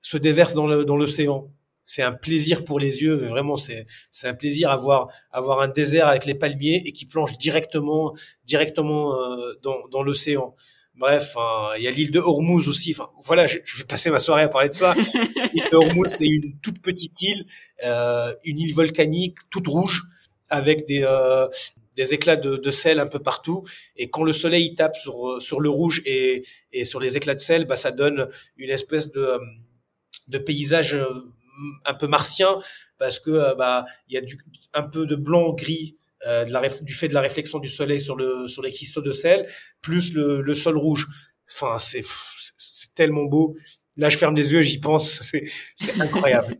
se 0.00 0.16
déverse 0.16 0.54
dans 0.54 0.66
le 0.66 0.84
dans 0.84 0.96
l'océan. 0.96 1.50
C'est 1.84 2.02
un 2.02 2.12
plaisir 2.12 2.64
pour 2.64 2.78
les 2.78 3.02
yeux, 3.02 3.16
vraiment 3.16 3.56
c'est 3.56 3.86
c'est 4.12 4.28
un 4.28 4.34
plaisir 4.34 4.70
avoir 4.70 5.08
avoir 5.32 5.60
un 5.60 5.68
désert 5.68 6.06
avec 6.06 6.24
les 6.24 6.36
palmiers 6.36 6.82
et 6.86 6.92
qui 6.92 7.04
plonge 7.06 7.36
directement 7.38 8.14
directement 8.44 9.16
euh, 9.16 9.54
dans 9.62 9.88
dans 9.90 10.02
l'océan. 10.02 10.54
Bref, 11.00 11.34
il 11.78 11.82
y 11.82 11.88
a 11.88 11.90
l'île 11.90 12.10
de 12.10 12.20
Hormuz 12.20 12.68
aussi. 12.68 12.92
Enfin, 12.92 13.08
voilà, 13.24 13.46
je, 13.46 13.56
vais 13.56 13.84
passer 13.88 14.10
ma 14.10 14.18
soirée 14.18 14.42
à 14.42 14.48
parler 14.48 14.68
de 14.68 14.74
ça. 14.74 14.94
l'île 15.54 15.64
de 15.72 15.76
Hormuz, 15.76 16.08
c'est 16.08 16.26
une 16.26 16.60
toute 16.60 16.82
petite 16.82 17.14
île, 17.22 17.46
euh, 17.84 18.34
une 18.44 18.58
île 18.58 18.74
volcanique, 18.74 19.38
toute 19.48 19.66
rouge, 19.66 20.02
avec 20.50 20.86
des 20.86 21.02
euh, 21.02 21.48
des 21.96 22.12
éclats 22.12 22.36
de, 22.36 22.56
de, 22.56 22.70
sel 22.70 23.00
un 23.00 23.06
peu 23.06 23.18
partout. 23.18 23.64
Et 23.96 24.10
quand 24.10 24.24
le 24.24 24.34
soleil 24.34 24.74
tape 24.74 24.94
sur 24.94 25.40
sur 25.40 25.60
le 25.60 25.70
rouge 25.70 26.02
et 26.04 26.44
et 26.70 26.84
sur 26.84 27.00
les 27.00 27.16
éclats 27.16 27.34
de 27.34 27.40
sel, 27.40 27.64
bah 27.64 27.76
ça 27.76 27.92
donne 27.92 28.28
une 28.58 28.70
espèce 28.70 29.10
de 29.10 29.38
de 30.28 30.36
paysage 30.36 30.94
euh, 30.94 31.32
un 31.86 31.94
peu 31.94 32.08
martien 32.08 32.58
parce 32.98 33.18
que 33.18 33.30
euh, 33.30 33.54
bah 33.54 33.86
il 34.08 34.16
y 34.16 34.18
a 34.18 34.20
du, 34.20 34.38
un 34.74 34.82
peu 34.82 35.06
de 35.06 35.16
blanc 35.16 35.54
gris 35.54 35.96
euh, 36.26 36.44
de 36.44 36.52
la, 36.52 36.68
du 36.68 36.94
fait 36.94 37.08
de 37.08 37.14
la 37.14 37.20
réflexion 37.20 37.58
du 37.58 37.68
soleil 37.68 38.00
sur 38.00 38.16
le 38.16 38.46
sur 38.46 38.62
les 38.62 38.72
cristaux 38.72 39.02
de 39.02 39.12
sel, 39.12 39.48
plus 39.80 40.14
le, 40.14 40.42
le 40.42 40.54
sol 40.54 40.76
rouge. 40.76 41.06
Enfin, 41.50 41.78
c'est 41.78 42.04
c'est 42.58 42.94
tellement 42.94 43.24
beau. 43.24 43.56
Là, 43.96 44.08
je 44.08 44.16
ferme 44.16 44.34
les 44.34 44.52
yeux, 44.52 44.62
j'y 44.62 44.80
pense. 44.80 45.22
C'est 45.76 46.00
incroyable. 46.00 46.56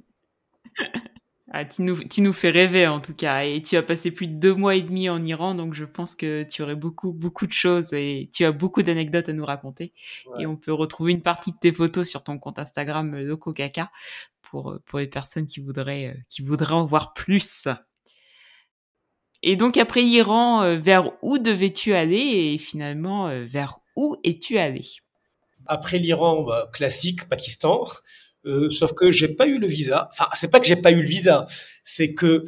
Ah, 1.53 1.65
tu, 1.65 1.83
nous, 1.83 1.97
tu 1.97 2.23
nous 2.23 2.33
fais 2.33 2.51
rêver 2.51 2.87
en 2.87 3.01
tout 3.01 3.13
cas. 3.13 3.43
Et 3.43 3.61
tu 3.61 3.77
as 3.77 3.83
passé 3.83 4.13
plus 4.13 4.29
de 4.29 4.35
deux 4.35 4.55
mois 4.55 4.77
et 4.77 4.83
demi 4.83 5.09
en 5.09 5.21
Iran, 5.21 5.57
donc 5.57 5.75
je 5.75 5.85
pense 5.85 6.15
que 6.15 6.45
tu 6.45 6.63
aurais 6.63 6.77
beaucoup, 6.77 7.13
beaucoup 7.13 7.45
de 7.49 7.53
choses 7.53 7.93
et 7.93 8.31
tu 8.33 8.45
as 8.45 8.53
beaucoup 8.53 8.85
d'anecdotes 8.85 9.29
à 9.29 9.33
nous 9.33 9.45
raconter. 9.45 9.93
Et 10.39 10.47
on 10.47 10.55
peut 10.55 10.73
retrouver 10.73 11.11
une 11.11 11.23
partie 11.23 11.51
de 11.51 11.57
tes 11.57 11.73
photos 11.73 12.09
sur 12.09 12.23
ton 12.23 12.39
compte 12.39 12.61
Instagram 12.61 13.15
euh, 13.15 13.25
Loco 13.25 13.53
Caca 13.53 13.91
pour, 14.43 14.79
pour 14.87 15.01
les 15.01 15.09
personnes 15.09 15.49
qui 15.49 15.59
voudraient, 15.59 16.15
euh, 16.15 16.21
qui 16.29 16.43
voudraient 16.43 16.75
en 16.75 16.87
voir 16.87 17.15
plus. 17.15 17.67
Et 19.43 19.57
donc 19.57 19.76
après 19.76 20.03
l'Iran, 20.03 20.62
euh, 20.62 20.76
vers 20.76 21.12
où 21.22 21.38
devais-tu 21.38 21.95
aller 21.95 22.53
et 22.55 22.59
finalement 22.59 23.28
euh, 23.28 23.45
vers 23.45 23.80
où 23.97 24.16
es-tu 24.24 24.59
allé? 24.59 24.84
Après 25.66 25.99
l'Iran, 25.99 26.43
bah, 26.43 26.70
classique, 26.72 27.28
Pakistan. 27.28 27.84
Euh, 28.47 28.70
sauf 28.70 28.95
que 28.95 29.12
j'ai 29.12 29.34
pas 29.34 29.47
eu 29.47 29.59
le 29.59 29.66
visa. 29.66 30.09
Enfin, 30.12 30.28
c'est 30.34 30.51
pas 30.51 30.61
que 30.61 30.66
j'ai 30.66 30.76
pas 30.76 30.91
eu 30.91 31.03
le 31.03 31.07
visa, 31.07 31.47
c'est 31.84 32.14
que 32.14 32.45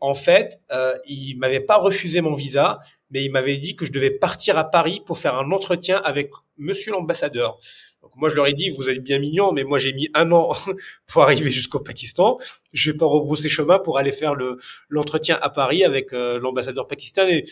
en 0.00 0.14
fait, 0.14 0.60
euh, 0.72 0.96
il 1.06 1.36
m'avait 1.38 1.60
pas 1.60 1.76
refusé 1.78 2.20
mon 2.20 2.34
visa, 2.34 2.80
mais 3.10 3.24
il 3.24 3.30
m'avait 3.30 3.56
dit 3.56 3.76
que 3.76 3.86
je 3.86 3.92
devais 3.92 4.10
partir 4.10 4.58
à 4.58 4.64
Paris 4.64 5.00
pour 5.06 5.18
faire 5.18 5.36
un 5.36 5.50
entretien 5.52 6.00
avec 6.04 6.30
Monsieur 6.58 6.92
l'ambassadeur. 6.92 7.58
Donc 8.06 8.14
moi, 8.14 8.28
je 8.28 8.36
leur 8.36 8.46
ai 8.46 8.52
dit, 8.52 8.70
vous 8.70 8.88
êtes 8.88 9.02
bien 9.02 9.18
mignons, 9.18 9.50
mais 9.50 9.64
moi, 9.64 9.78
j'ai 9.78 9.92
mis 9.92 10.08
un 10.14 10.30
an 10.30 10.52
pour 11.08 11.24
arriver 11.24 11.50
jusqu'au 11.50 11.80
Pakistan. 11.80 12.38
Je 12.72 12.92
vais 12.92 12.96
pas 12.96 13.06
rebrousser 13.06 13.48
chemin 13.48 13.80
pour 13.80 13.98
aller 13.98 14.12
faire 14.12 14.36
le 14.36 14.58
l'entretien 14.88 15.36
à 15.42 15.50
Paris 15.50 15.82
avec 15.82 16.12
euh, 16.12 16.38
l'ambassadeur 16.38 16.86
pakistanais. 16.86 17.44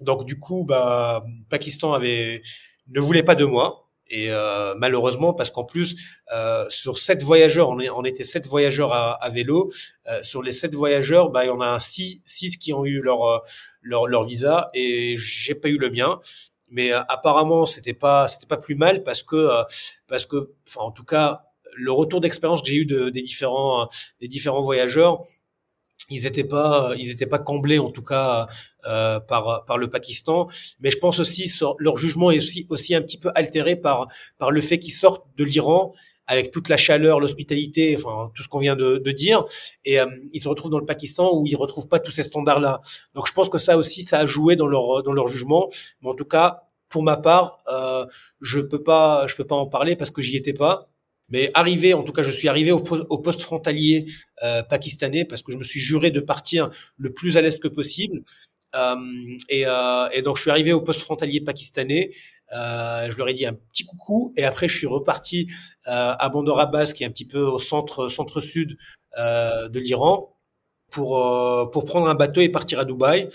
Donc 0.00 0.26
du 0.26 0.38
coup, 0.38 0.64
bah, 0.64 1.24
Pakistan 1.48 1.94
avait 1.94 2.42
ne 2.88 3.00
voulait 3.00 3.22
pas 3.22 3.34
de 3.34 3.46
moi. 3.46 3.88
Et 4.10 4.30
euh, 4.30 4.74
malheureusement, 4.76 5.32
parce 5.32 5.50
qu'en 5.50 5.64
plus, 5.64 5.96
euh, 6.34 6.66
sur 6.68 6.98
sept 6.98 7.22
voyageurs, 7.22 7.70
on, 7.70 7.80
est, 7.80 7.88
on 7.88 8.04
était 8.04 8.24
sept 8.24 8.46
voyageurs 8.46 8.92
à, 8.92 9.12
à 9.12 9.28
vélo. 9.30 9.72
Euh, 10.06 10.22
sur 10.22 10.42
les 10.42 10.52
sept 10.52 10.74
voyageurs, 10.74 11.30
bah, 11.30 11.44
il 11.44 11.48
y 11.48 11.50
en 11.50 11.62
a 11.62 11.80
six, 11.80 12.20
six 12.26 12.58
qui 12.58 12.74
ont 12.74 12.84
eu 12.84 13.00
leur, 13.00 13.24
euh, 13.24 13.38
leur, 13.80 14.06
leur 14.06 14.24
visa 14.24 14.68
et 14.74 15.16
j'ai 15.16 15.54
pas 15.54 15.68
eu 15.68 15.78
le 15.78 15.88
mien 15.90 16.20
mais 16.70 16.92
euh, 16.92 17.02
apparemment 17.08 17.66
c'était 17.66 17.94
pas 17.94 18.28
c'était 18.28 18.46
pas 18.46 18.56
plus 18.56 18.74
mal 18.74 19.02
parce 19.02 19.22
que 19.22 19.36
euh, 19.36 19.62
parce 20.06 20.26
que 20.26 20.52
enfin 20.66 20.82
en 20.82 20.90
tout 20.90 21.04
cas 21.04 21.44
le 21.74 21.92
retour 21.92 22.20
d'expérience 22.20 22.62
que 22.62 22.68
j'ai 22.68 22.76
eu 22.76 22.86
de, 22.86 23.10
des 23.10 23.22
différents 23.22 23.82
euh, 23.82 23.86
des 24.20 24.28
différents 24.28 24.62
voyageurs 24.62 25.22
ils 26.10 26.26
étaient 26.26 26.44
pas 26.44 26.92
ils 26.96 27.10
étaient 27.10 27.26
pas 27.26 27.38
comblés 27.38 27.78
en 27.78 27.90
tout 27.90 28.02
cas 28.02 28.48
euh, 28.86 29.20
par 29.20 29.64
par 29.66 29.76
le 29.76 29.90
Pakistan. 29.90 30.48
Mais 30.80 30.90
je 30.90 30.98
pense 30.98 31.18
aussi 31.18 31.52
leur 31.78 31.96
jugement 31.96 32.30
est 32.30 32.38
aussi 32.38 32.66
aussi 32.70 32.94
un 32.94 33.02
petit 33.02 33.18
peu 33.18 33.30
altéré 33.34 33.76
par 33.76 34.08
par 34.38 34.50
le 34.50 34.60
fait 34.60 34.78
qu'ils 34.78 34.94
sortent 34.94 35.26
de 35.36 35.44
l'Iran 35.44 35.94
avec 36.28 36.52
toute 36.52 36.68
la 36.68 36.76
chaleur, 36.76 37.18
l'hospitalité, 37.18 37.96
enfin 37.98 38.30
tout 38.34 38.42
ce 38.42 38.48
qu'on 38.48 38.60
vient 38.60 38.76
de, 38.76 38.98
de, 38.98 39.10
dire, 39.10 39.44
et 39.84 39.98
euh, 39.98 40.06
ils 40.32 40.40
se 40.40 40.48
retrouvent 40.48 40.70
dans 40.70 40.78
le 40.78 40.86
Pakistan 40.86 41.34
où 41.34 41.46
ils 41.46 41.56
retrouvent 41.56 41.88
pas 41.88 41.98
tous 41.98 42.12
ces 42.12 42.22
standards-là. 42.22 42.80
Donc 43.14 43.26
je 43.26 43.32
pense 43.32 43.48
que 43.48 43.58
ça 43.58 43.76
aussi, 43.76 44.02
ça 44.02 44.20
a 44.20 44.26
joué 44.26 44.54
dans 44.54 44.66
leur 44.66 45.02
dans 45.02 45.12
leur 45.12 45.26
jugement. 45.26 45.68
Mais 46.02 46.10
en 46.10 46.14
tout 46.14 46.26
cas, 46.26 46.62
pour 46.88 47.02
ma 47.02 47.16
part, 47.16 47.58
euh, 47.68 48.06
je 48.40 48.60
peux 48.60 48.82
pas 48.82 49.26
je 49.26 49.34
peux 49.34 49.46
pas 49.46 49.56
en 49.56 49.66
parler 49.66 49.96
parce 49.96 50.10
que 50.10 50.22
j'y 50.22 50.36
étais 50.36 50.52
pas. 50.52 50.88
Mais 51.30 51.50
arrivé, 51.54 51.92
en 51.92 52.02
tout 52.02 52.12
cas, 52.12 52.22
je 52.22 52.30
suis 52.30 52.48
arrivé 52.48 52.72
au, 52.72 52.78
au 52.78 53.18
poste 53.18 53.42
frontalier 53.42 54.06
euh, 54.42 54.62
pakistanais 54.62 55.24
parce 55.26 55.42
que 55.42 55.52
je 55.52 55.58
me 55.58 55.62
suis 55.62 55.80
juré 55.80 56.10
de 56.10 56.20
partir 56.20 56.70
le 56.96 57.12
plus 57.12 57.36
à 57.36 57.42
l'est 57.42 57.60
que 57.60 57.68
possible. 57.68 58.22
Euh, 58.74 58.96
et, 59.48 59.66
euh, 59.66 60.08
et, 60.12 60.22
donc 60.22 60.36
je 60.36 60.42
suis 60.42 60.50
arrivé 60.50 60.72
au 60.72 60.82
poste 60.82 61.00
frontalier 61.00 61.40
pakistanais 61.40 62.10
euh, 62.54 63.10
je 63.10 63.16
leur 63.16 63.28
ai 63.28 63.34
dit 63.34 63.46
un 63.46 63.54
petit 63.54 63.84
coucou 63.84 64.32
et 64.36 64.44
après 64.44 64.68
je 64.68 64.76
suis 64.76 64.86
reparti 64.86 65.48
euh, 65.86 66.14
à 66.18 66.28
Bandar 66.28 66.58
Abbas 66.58 66.92
qui 66.94 67.04
est 67.04 67.06
un 67.06 67.10
petit 67.10 67.26
peu 67.26 67.40
au 67.40 67.58
centre 67.58 68.08
centre 68.08 68.40
sud 68.40 68.78
euh, 69.18 69.68
de 69.68 69.78
l'Iran 69.80 70.34
pour 70.90 71.18
euh, 71.18 71.66
pour 71.66 71.84
prendre 71.84 72.08
un 72.08 72.14
bateau 72.14 72.40
et 72.40 72.48
partir 72.48 72.78
à 72.78 72.84
Dubaï. 72.84 73.28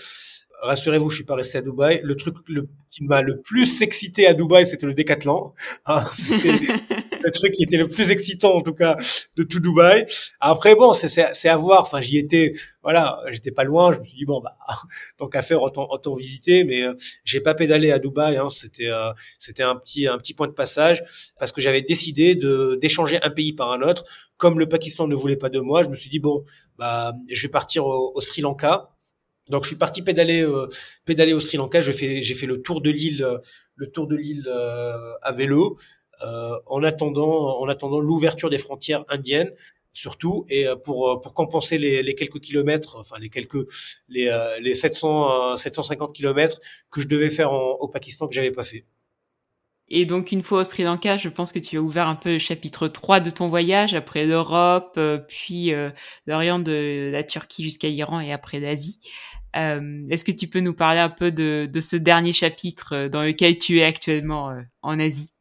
rassurez-vous, 0.62 1.10
je 1.10 1.16
suis 1.16 1.24
pas 1.24 1.36
resté 1.36 1.58
à 1.58 1.62
Dubaï. 1.62 2.00
Le 2.02 2.16
truc 2.16 2.36
qui 2.90 3.04
m'a 3.04 3.22
le 3.22 3.40
plus 3.40 3.82
excité 3.82 4.26
à 4.26 4.34
Dubaï, 4.34 4.66
c'était 4.66 4.86
le 4.86 4.94
décathlon. 4.94 5.52
C'était 6.12 6.52
le 7.24 7.30
truc 7.30 7.54
qui 7.54 7.62
était 7.62 7.76
le 7.76 7.88
plus 7.88 8.10
excitant 8.10 8.54
en 8.54 8.62
tout 8.62 8.74
cas 8.74 8.96
de 9.36 9.42
tout 9.42 9.60
Dubaï. 9.60 10.06
Après 10.40 10.74
bon, 10.74 10.92
c'est 10.92 11.48
à 11.48 11.56
voir. 11.56 11.82
Enfin, 11.82 12.00
j'y 12.00 12.18
étais, 12.18 12.52
voilà, 12.82 13.20
j'étais 13.30 13.50
pas 13.50 13.64
loin. 13.64 13.92
Je 13.92 14.00
me 14.00 14.04
suis 14.04 14.16
dit 14.16 14.24
bon 14.24 14.40
bah 14.40 14.56
tant 15.18 15.28
qu'à 15.28 15.42
faire 15.42 15.62
autant, 15.62 15.88
autant 15.90 16.14
visiter. 16.14 16.64
Mais 16.64 16.82
euh, 16.82 16.94
j'ai 17.24 17.40
pas 17.40 17.54
pédalé 17.54 17.90
à 17.90 17.98
Dubaï. 17.98 18.36
Hein, 18.36 18.48
c'était 18.48 18.88
euh, 18.88 19.12
c'était 19.38 19.62
un 19.62 19.76
petit 19.76 20.06
un 20.06 20.18
petit 20.18 20.34
point 20.34 20.48
de 20.48 20.52
passage 20.52 21.02
parce 21.38 21.52
que 21.52 21.60
j'avais 21.60 21.82
décidé 21.82 22.34
de 22.34 22.78
d'échanger 22.80 23.22
un 23.22 23.30
pays 23.30 23.52
par 23.52 23.72
un 23.72 23.82
autre. 23.82 24.04
Comme 24.36 24.58
le 24.58 24.68
Pakistan 24.68 25.06
ne 25.06 25.14
voulait 25.14 25.36
pas 25.36 25.48
de 25.48 25.60
moi, 25.60 25.82
je 25.82 25.88
me 25.88 25.94
suis 25.94 26.10
dit 26.10 26.18
bon 26.18 26.44
bah 26.78 27.14
je 27.30 27.42
vais 27.42 27.50
partir 27.50 27.86
au 27.86 28.20
Sri 28.20 28.42
Lanka 28.42 28.90
donc 29.50 29.64
je 29.64 29.68
suis 29.68 29.76
parti 29.76 30.02
pédaler 30.02 30.42
euh, 30.42 30.68
pédaler 31.04 31.34
au 31.34 31.40
Sri 31.40 31.58
Lanka. 31.58 31.80
J'ai 31.80 31.92
fait 31.92 32.22
j'ai 32.22 32.34
fait 32.34 32.46
le 32.46 32.62
tour 32.62 32.80
de 32.80 32.90
l'île 32.90 33.22
euh, 33.22 33.38
le 33.76 33.90
tour 33.90 34.06
de 34.06 34.16
l'île 34.16 34.46
euh, 34.48 35.12
à 35.22 35.32
vélo 35.32 35.76
en 36.22 36.82
attendant 36.82 37.60
en 37.60 37.68
attendant 37.68 38.00
l'ouverture 38.00 38.50
des 38.50 38.58
frontières 38.58 39.04
indiennes 39.08 39.52
surtout 39.92 40.44
et 40.48 40.66
pour 40.84 41.20
pour 41.20 41.34
compenser 41.34 41.78
les, 41.78 42.02
les 42.02 42.14
quelques 42.14 42.40
kilomètres 42.40 42.96
enfin 42.96 43.16
les 43.18 43.30
quelques 43.30 43.68
les 44.08 44.30
les 44.60 44.74
700 44.74 45.56
750 45.56 46.12
kilomètres 46.12 46.60
que 46.90 47.00
je 47.00 47.08
devais 47.08 47.30
faire 47.30 47.52
au 47.52 47.88
Pakistan 47.88 48.28
que 48.28 48.34
j'avais 48.34 48.52
pas 48.52 48.64
fait. 48.64 48.84
Et 49.88 50.06
donc, 50.06 50.32
une 50.32 50.42
fois 50.42 50.62
au 50.62 50.64
Sri 50.64 50.82
Lanka, 50.82 51.16
je 51.18 51.28
pense 51.28 51.52
que 51.52 51.58
tu 51.58 51.76
as 51.76 51.82
ouvert 51.82 52.08
un 52.08 52.14
peu 52.14 52.34
le 52.34 52.38
chapitre 52.38 52.88
3 52.88 53.20
de 53.20 53.30
ton 53.30 53.48
voyage, 53.48 53.94
après 53.94 54.24
l'Europe, 54.24 54.94
euh, 54.96 55.18
puis 55.18 55.72
euh, 55.72 55.90
l'Orient 56.26 56.58
de 56.58 57.10
la 57.12 57.22
Turquie 57.22 57.64
jusqu'à 57.64 57.88
l'Iran 57.88 58.20
et 58.20 58.32
après 58.32 58.60
l'Asie. 58.60 59.00
Euh, 59.56 60.02
Est-ce 60.08 60.24
que 60.24 60.32
tu 60.32 60.48
peux 60.48 60.60
nous 60.60 60.74
parler 60.74 61.00
un 61.00 61.10
peu 61.10 61.30
de, 61.30 61.68
de, 61.70 61.80
ce 61.80 61.96
dernier 61.96 62.32
chapitre 62.32 62.94
euh, 62.94 63.08
dans 63.08 63.22
lequel 63.22 63.58
tu 63.58 63.78
es 63.78 63.84
actuellement 63.84 64.56
en 64.82 64.98
Asie? 64.98 65.33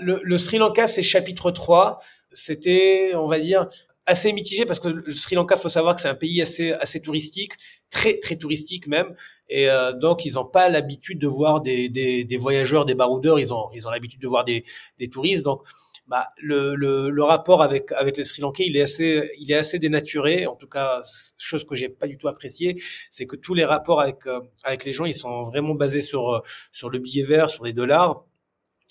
Le, 0.00 0.20
le, 0.22 0.38
Sri 0.38 0.58
Lanka, 0.58 0.86
c'est 0.86 1.02
chapitre 1.02 1.50
3. 1.50 1.98
C'était, 2.32 3.12
on 3.14 3.26
va 3.26 3.40
dire, 3.40 3.68
assez 4.06 4.32
mitigé 4.32 4.66
parce 4.66 4.80
que 4.80 4.88
le 4.88 5.14
Sri 5.14 5.36
Lanka, 5.36 5.56
faut 5.56 5.68
savoir 5.68 5.94
que 5.94 6.00
c'est 6.00 6.08
un 6.08 6.14
pays 6.14 6.42
assez 6.42 6.72
assez 6.72 7.00
touristique, 7.00 7.52
très 7.90 8.18
très 8.18 8.36
touristique 8.36 8.86
même, 8.86 9.14
et 9.48 9.68
euh, 9.68 9.92
donc 9.92 10.24
ils 10.24 10.34
n'ont 10.34 10.44
pas 10.44 10.68
l'habitude 10.68 11.18
de 11.18 11.28
voir 11.28 11.60
des, 11.60 11.88
des, 11.88 12.24
des, 12.24 12.36
voyageurs, 12.36 12.84
des 12.84 12.94
baroudeurs, 12.94 13.38
ils 13.38 13.52
ont 13.54 13.68
ils 13.74 13.86
ont 13.86 13.90
l'habitude 13.90 14.20
de 14.20 14.28
voir 14.28 14.44
des, 14.44 14.64
des 14.98 15.08
touristes, 15.08 15.44
donc 15.44 15.62
bah, 16.10 16.26
le, 16.38 16.74
le, 16.74 17.08
le, 17.08 17.22
rapport 17.22 17.62
avec 17.62 17.92
avec 17.92 18.16
le 18.16 18.24
Sri 18.24 18.42
Lankais, 18.42 18.66
il 18.66 18.76
est 18.76 18.82
assez 18.82 19.30
il 19.38 19.52
est 19.52 19.54
assez 19.54 19.78
dénaturé. 19.78 20.44
En 20.46 20.56
tout 20.56 20.66
cas, 20.66 21.02
chose 21.38 21.64
que 21.64 21.76
j'ai 21.76 21.88
pas 21.88 22.08
du 22.08 22.18
tout 22.18 22.26
apprécié, 22.26 22.82
c'est 23.12 23.26
que 23.26 23.36
tous 23.36 23.54
les 23.54 23.64
rapports 23.64 24.00
avec 24.00 24.26
euh, 24.26 24.40
avec 24.64 24.84
les 24.84 24.92
gens, 24.92 25.04
ils 25.04 25.14
sont 25.14 25.44
vraiment 25.44 25.74
basés 25.74 26.00
sur 26.00 26.30
euh, 26.30 26.40
sur 26.72 26.90
le 26.90 26.98
billet 26.98 27.22
vert, 27.22 27.48
sur 27.48 27.64
les 27.64 27.72
dollars, 27.72 28.24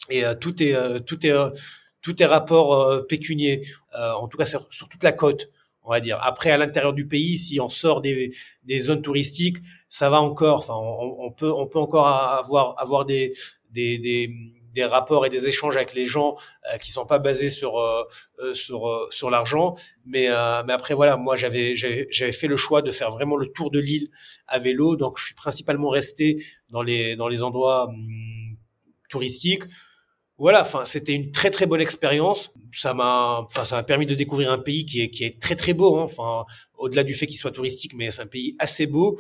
et 0.10 0.24
tout 0.39 0.62
est 0.64 1.06
tout 1.06 1.26
est 1.26 1.34
tout 2.02 2.22
est 2.22 2.26
rapport 2.26 2.74
euh, 2.74 3.02
pécunier, 3.02 3.68
euh, 3.97 4.12
en 4.14 4.28
tout 4.28 4.38
cas 4.38 4.45
sur, 4.45 4.68
toute 4.68 5.04
la 5.04 5.12
côte, 5.12 5.50
on 5.84 5.91
va 5.91 6.00
dire. 6.00 6.20
Après, 6.22 6.52
à 6.52 6.58
l'intérieur 6.58 6.93
du 6.93 7.08
pays, 7.08 7.38
si 7.38 7.60
on 7.60 7.70
sort 7.70 8.02
des, 8.02 8.32
des 8.64 8.80
zones 8.80 9.02
touristiques, 9.02 9.58
ça 9.89 10.10
va 10.10 10.22
encore. 10.22 10.58
Enfin, 10.60 10.76
on, 10.76 11.26
on 11.26 11.32
peut 11.32 11.52
on 11.52 11.68
peut 11.68 11.80
encore 11.80 12.08
avoir 12.08 12.80
avoir 12.80 13.06
des 13.06 13.34
des, 13.72 13.97
des 14.00 14.34
des 14.74 14.86
rapports 14.86 15.26
et 15.26 15.32
des 15.32 15.47
échanges 15.47 15.76
avec 15.78 15.95
les 15.95 16.06
gens 16.06 16.36
euh, 16.72 16.78
qui 16.78 16.91
sont 16.91 17.06
pas 17.06 17.18
basés 17.18 17.50
sur 17.50 17.80
euh, 17.80 18.04
sur 18.54 19.08
sur 19.10 19.32
l'argent 19.32 19.76
mais 20.06 20.28
mais 20.66 20.74
après 20.74 20.93
voilà 20.93 21.18
moi 21.18 21.36
j'avais 21.36 21.76
j'avais 21.76 22.32
fait 22.32 22.45
le 22.47 22.56
choix 22.56 22.84
de 22.84 22.91
faire 22.91 23.10
vraiment 23.10 23.36
le 23.36 23.47
tour 23.47 23.72
de 23.72 23.80
l'île 23.80 24.10
à 24.47 24.60
vélo 24.60 24.95
donc 24.95 25.18
je 25.18 25.26
suis 25.26 25.34
principalement 25.34 25.89
resté 25.89 26.45
dans 26.70 26.84
les 26.84 27.16
dans 27.16 27.28
les 27.28 27.41
endroits 27.41 27.88
hum, 27.88 28.58
touristiques 29.10 29.64
voilà, 30.40 30.62
enfin, 30.62 30.86
c'était 30.86 31.14
une 31.14 31.32
très 31.32 31.52
très 31.52 31.66
bonne 31.66 31.82
expérience. 31.82 32.58
Ça 32.72 32.94
m'a, 32.94 33.42
enfin, 33.42 33.66
ça 33.66 33.76
m'a 33.76 33.84
permis 33.84 34.06
de 34.06 34.16
découvrir 34.16 34.52
un 34.52 34.58
pays 34.58 34.86
qui 34.86 35.02
est 35.02 35.10
qui 35.10 35.26
est 35.26 35.40
très 35.40 35.56
très 35.56 35.74
beau. 35.74 36.00
Hein. 36.00 36.04
Enfin, 36.04 36.46
au-delà 36.78 37.04
du 37.04 37.14
fait 37.14 37.28
qu'il 37.28 37.38
soit 37.38 37.52
touristique, 37.52 37.94
mais 37.94 38.10
c'est 38.12 38.22
un 38.22 38.28
pays 38.28 38.56
assez 38.58 38.88
beau. 38.88 39.18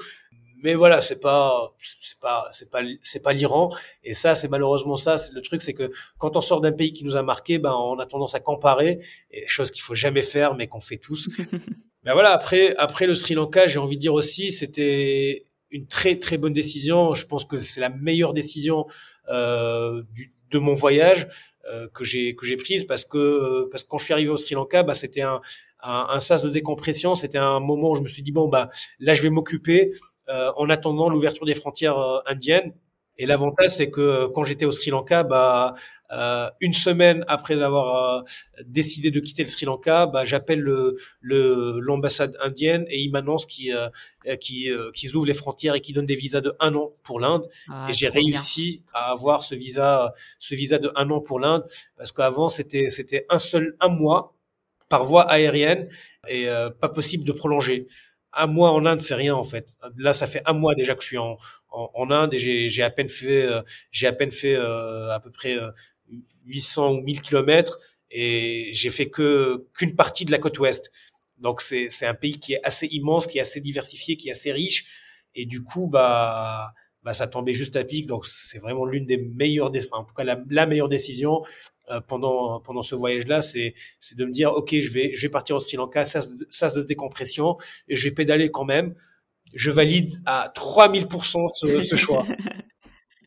Mais 0.61 0.75
voilà, 0.75 1.01
c'est 1.01 1.19
pas, 1.19 1.73
c'est 1.79 2.19
pas, 2.19 2.45
c'est 2.51 2.69
pas, 2.69 2.81
c'est 3.03 3.21
pas 3.21 3.33
l'Iran. 3.33 3.69
Et 4.03 4.13
ça, 4.13 4.35
c'est 4.35 4.49
malheureusement 4.49 4.95
ça. 4.95 5.15
Le 5.33 5.41
truc, 5.41 5.61
c'est 5.61 5.73
que 5.73 5.91
quand 6.17 6.35
on 6.37 6.41
sort 6.41 6.61
d'un 6.61 6.73
pays 6.73 6.93
qui 6.93 7.03
nous 7.05 7.17
a 7.17 7.23
marqué, 7.23 7.59
ben, 7.59 7.73
on 7.73 7.99
a 7.99 8.05
tendance 8.05 8.35
à 8.35 8.39
comparer, 8.39 8.99
et 9.31 9.45
chose 9.47 9.71
qu'il 9.71 9.81
faut 9.81 9.95
jamais 9.95 10.21
faire, 10.21 10.55
mais 10.55 10.67
qu'on 10.67 10.81
fait 10.81 10.97
tous. 10.97 11.29
ben 12.03 12.13
voilà. 12.13 12.31
Après, 12.31 12.75
après 12.77 13.07
le 13.07 13.13
Sri 13.13 13.35
Lanka, 13.35 13.67
j'ai 13.67 13.79
envie 13.79 13.95
de 13.95 14.01
dire 14.01 14.13
aussi, 14.13 14.51
c'était 14.51 15.41
une 15.71 15.87
très 15.87 16.17
très 16.17 16.37
bonne 16.37 16.53
décision. 16.53 17.13
Je 17.13 17.25
pense 17.25 17.45
que 17.45 17.57
c'est 17.59 17.81
la 17.81 17.89
meilleure 17.89 18.33
décision 18.33 18.85
euh, 19.29 20.03
du, 20.11 20.33
de 20.51 20.59
mon 20.59 20.73
voyage 20.73 21.27
euh, 21.71 21.87
que 21.93 22.03
j'ai 22.03 22.35
que 22.35 22.45
j'ai 22.45 22.57
prise 22.57 22.83
parce 22.85 23.05
que 23.05 23.17
euh, 23.17 23.69
parce 23.71 23.83
que 23.83 23.89
quand 23.89 23.97
je 23.97 24.05
suis 24.05 24.13
arrivé 24.13 24.29
au 24.29 24.37
Sri 24.37 24.55
Lanka, 24.55 24.83
bah 24.83 24.93
c'était 24.93 25.21
un, 25.21 25.41
un, 25.83 26.07
un 26.09 26.19
sas 26.19 26.43
de 26.43 26.49
décompression. 26.49 27.15
C'était 27.15 27.37
un 27.37 27.59
moment 27.59 27.91
où 27.91 27.95
je 27.95 28.01
me 28.01 28.07
suis 28.07 28.23
dit 28.23 28.31
bon 28.31 28.47
bah 28.47 28.69
là 28.99 29.13
je 29.13 29.21
vais 29.21 29.29
m'occuper 29.29 29.91
euh, 30.29 30.51
en 30.57 30.69
attendant 30.69 31.09
l'ouverture 31.09 31.45
des 31.45 31.55
frontières 31.55 31.97
indiennes. 32.27 32.73
Et 33.17 33.25
l'avantage, 33.25 33.71
c'est 33.71 33.91
que 33.91 34.27
quand 34.27 34.43
j'étais 34.45 34.63
au 34.65 34.71
Sri 34.71 34.91
Lanka, 34.91 35.23
bah, 35.23 35.73
euh, 36.11 36.49
une 36.59 36.73
semaine 36.73 37.23
après 37.27 37.61
avoir 37.61 38.19
euh, 38.19 38.23
décidé 38.65 39.11
de 39.11 39.19
quitter 39.19 39.43
le 39.43 39.49
Sri 39.49 39.65
Lanka, 39.65 40.07
bah, 40.07 40.25
j'appelle 40.25 40.59
le 40.59 40.97
l'ambassade 41.21 42.35
indienne 42.41 42.85
et 42.89 42.99
ils 42.99 43.11
m'annoncent 43.11 43.45
qu'ils 43.47 43.73
euh, 43.73 44.35
qui, 44.37 44.69
qu'ils 44.93 45.15
ouvrent 45.15 45.27
les 45.27 45.33
frontières 45.33 45.75
et 45.75 45.81
qu'ils 45.81 45.95
donnent 45.95 46.05
des 46.05 46.15
visas 46.15 46.41
de 46.41 46.53
un 46.59 46.73
an 46.75 46.91
pour 47.03 47.19
l'Inde. 47.19 47.47
Ah, 47.69 47.87
et 47.89 47.95
j'ai 47.95 48.09
réussi 48.09 48.83
à 48.93 49.11
avoir 49.11 49.43
ce 49.43 49.55
visa, 49.55 50.13
ce 50.39 50.55
visa 50.55 50.79
de 50.79 50.91
un 50.95 51.09
an 51.11 51.21
pour 51.21 51.39
l'Inde 51.39 51.63
parce 51.95 52.11
qu'avant 52.11 52.49
c'était 52.49 52.89
c'était 52.89 53.25
un 53.29 53.37
seul 53.37 53.75
un 53.79 53.89
mois 53.89 54.35
par 54.89 55.03
voie 55.03 55.29
aérienne 55.29 55.87
et 56.27 56.47
pas 56.81 56.89
possible 56.89 57.23
de 57.23 57.31
prolonger 57.31 57.87
un 58.33 58.47
mois 58.47 58.71
en 58.71 58.85
Inde, 58.85 59.01
c'est 59.01 59.15
rien 59.15 59.35
en 59.35 59.43
fait. 59.43 59.75
Là, 59.97 60.13
ça 60.13 60.27
fait 60.27 60.41
un 60.45 60.53
mois 60.53 60.75
déjà 60.75 60.95
que 60.95 61.01
je 61.01 61.07
suis 61.07 61.17
en, 61.17 61.37
en, 61.71 62.11
Inde 62.11 62.33
et 62.33 62.69
j'ai 62.69 62.83
à 62.83 62.89
peine 62.89 63.09
fait, 63.09 63.43
euh, 63.43 63.61
j'ai 63.91 64.07
à 64.07 64.13
peine 64.13 64.31
fait 64.31 64.55
euh, 64.55 65.13
à 65.13 65.19
peu 65.19 65.31
près 65.31 65.57
800 66.45 66.85
euh, 66.85 66.97
ou 66.97 67.01
1000 67.01 67.21
kilomètres 67.21 67.79
et 68.11 68.71
j'ai 68.73 68.89
fait 68.89 69.09
que 69.09 69.67
qu'une 69.73 69.95
partie 69.95 70.25
de 70.25 70.31
la 70.31 70.39
côte 70.39 70.59
ouest. 70.59 70.91
Donc 71.37 71.61
c'est 71.61 71.87
c'est 71.89 72.05
un 72.05 72.13
pays 72.13 72.39
qui 72.39 72.53
est 72.53 72.63
assez 72.63 72.87
immense, 72.87 73.27
qui 73.27 73.37
est 73.37 73.41
assez 73.41 73.61
diversifié, 73.61 74.17
qui 74.17 74.29
est 74.29 74.31
assez 74.31 74.51
riche 74.51 74.85
et 75.35 75.45
du 75.45 75.63
coup 75.63 75.87
bah 75.87 76.73
bah 77.03 77.13
ça 77.13 77.27
tombait 77.27 77.53
juste 77.53 77.75
à 77.75 77.83
pic. 77.83 78.07
Donc 78.07 78.25
c'est 78.25 78.59
vraiment 78.59 78.85
l'une 78.85 79.05
des 79.05 79.17
meilleures, 79.17 79.71
enfin, 79.75 79.97
en 79.97 80.03
tout 80.03 80.13
cas 80.13 80.23
la, 80.23 80.41
la 80.49 80.65
meilleure 80.65 80.89
décision 80.89 81.43
euh, 81.91 82.01
pendant 82.01 82.59
pendant 82.59 82.83
ce 82.83 82.95
voyage-là, 82.95 83.41
c'est 83.41 83.73
c'est 83.99 84.17
de 84.17 84.25
me 84.25 84.31
dire 84.31 84.51
ok, 84.51 84.75
je 84.79 84.89
vais 84.91 85.15
je 85.15 85.21
vais 85.21 85.29
partir 85.29 85.55
au 85.55 85.59
Sri 85.59 85.77
Lanka, 85.77 86.05
sas, 86.05 86.29
sas 86.49 86.73
de 86.73 86.81
décompression, 86.83 87.57
et 87.87 87.95
je 87.95 88.07
vais 88.07 88.13
pédaler 88.13 88.51
quand 88.51 88.65
même. 88.65 88.95
Je 89.55 89.71
valide 89.71 90.21
à 90.27 90.51
3000% 90.55 91.49
ce, 91.49 91.81
ce 91.81 91.95
choix. 91.95 92.23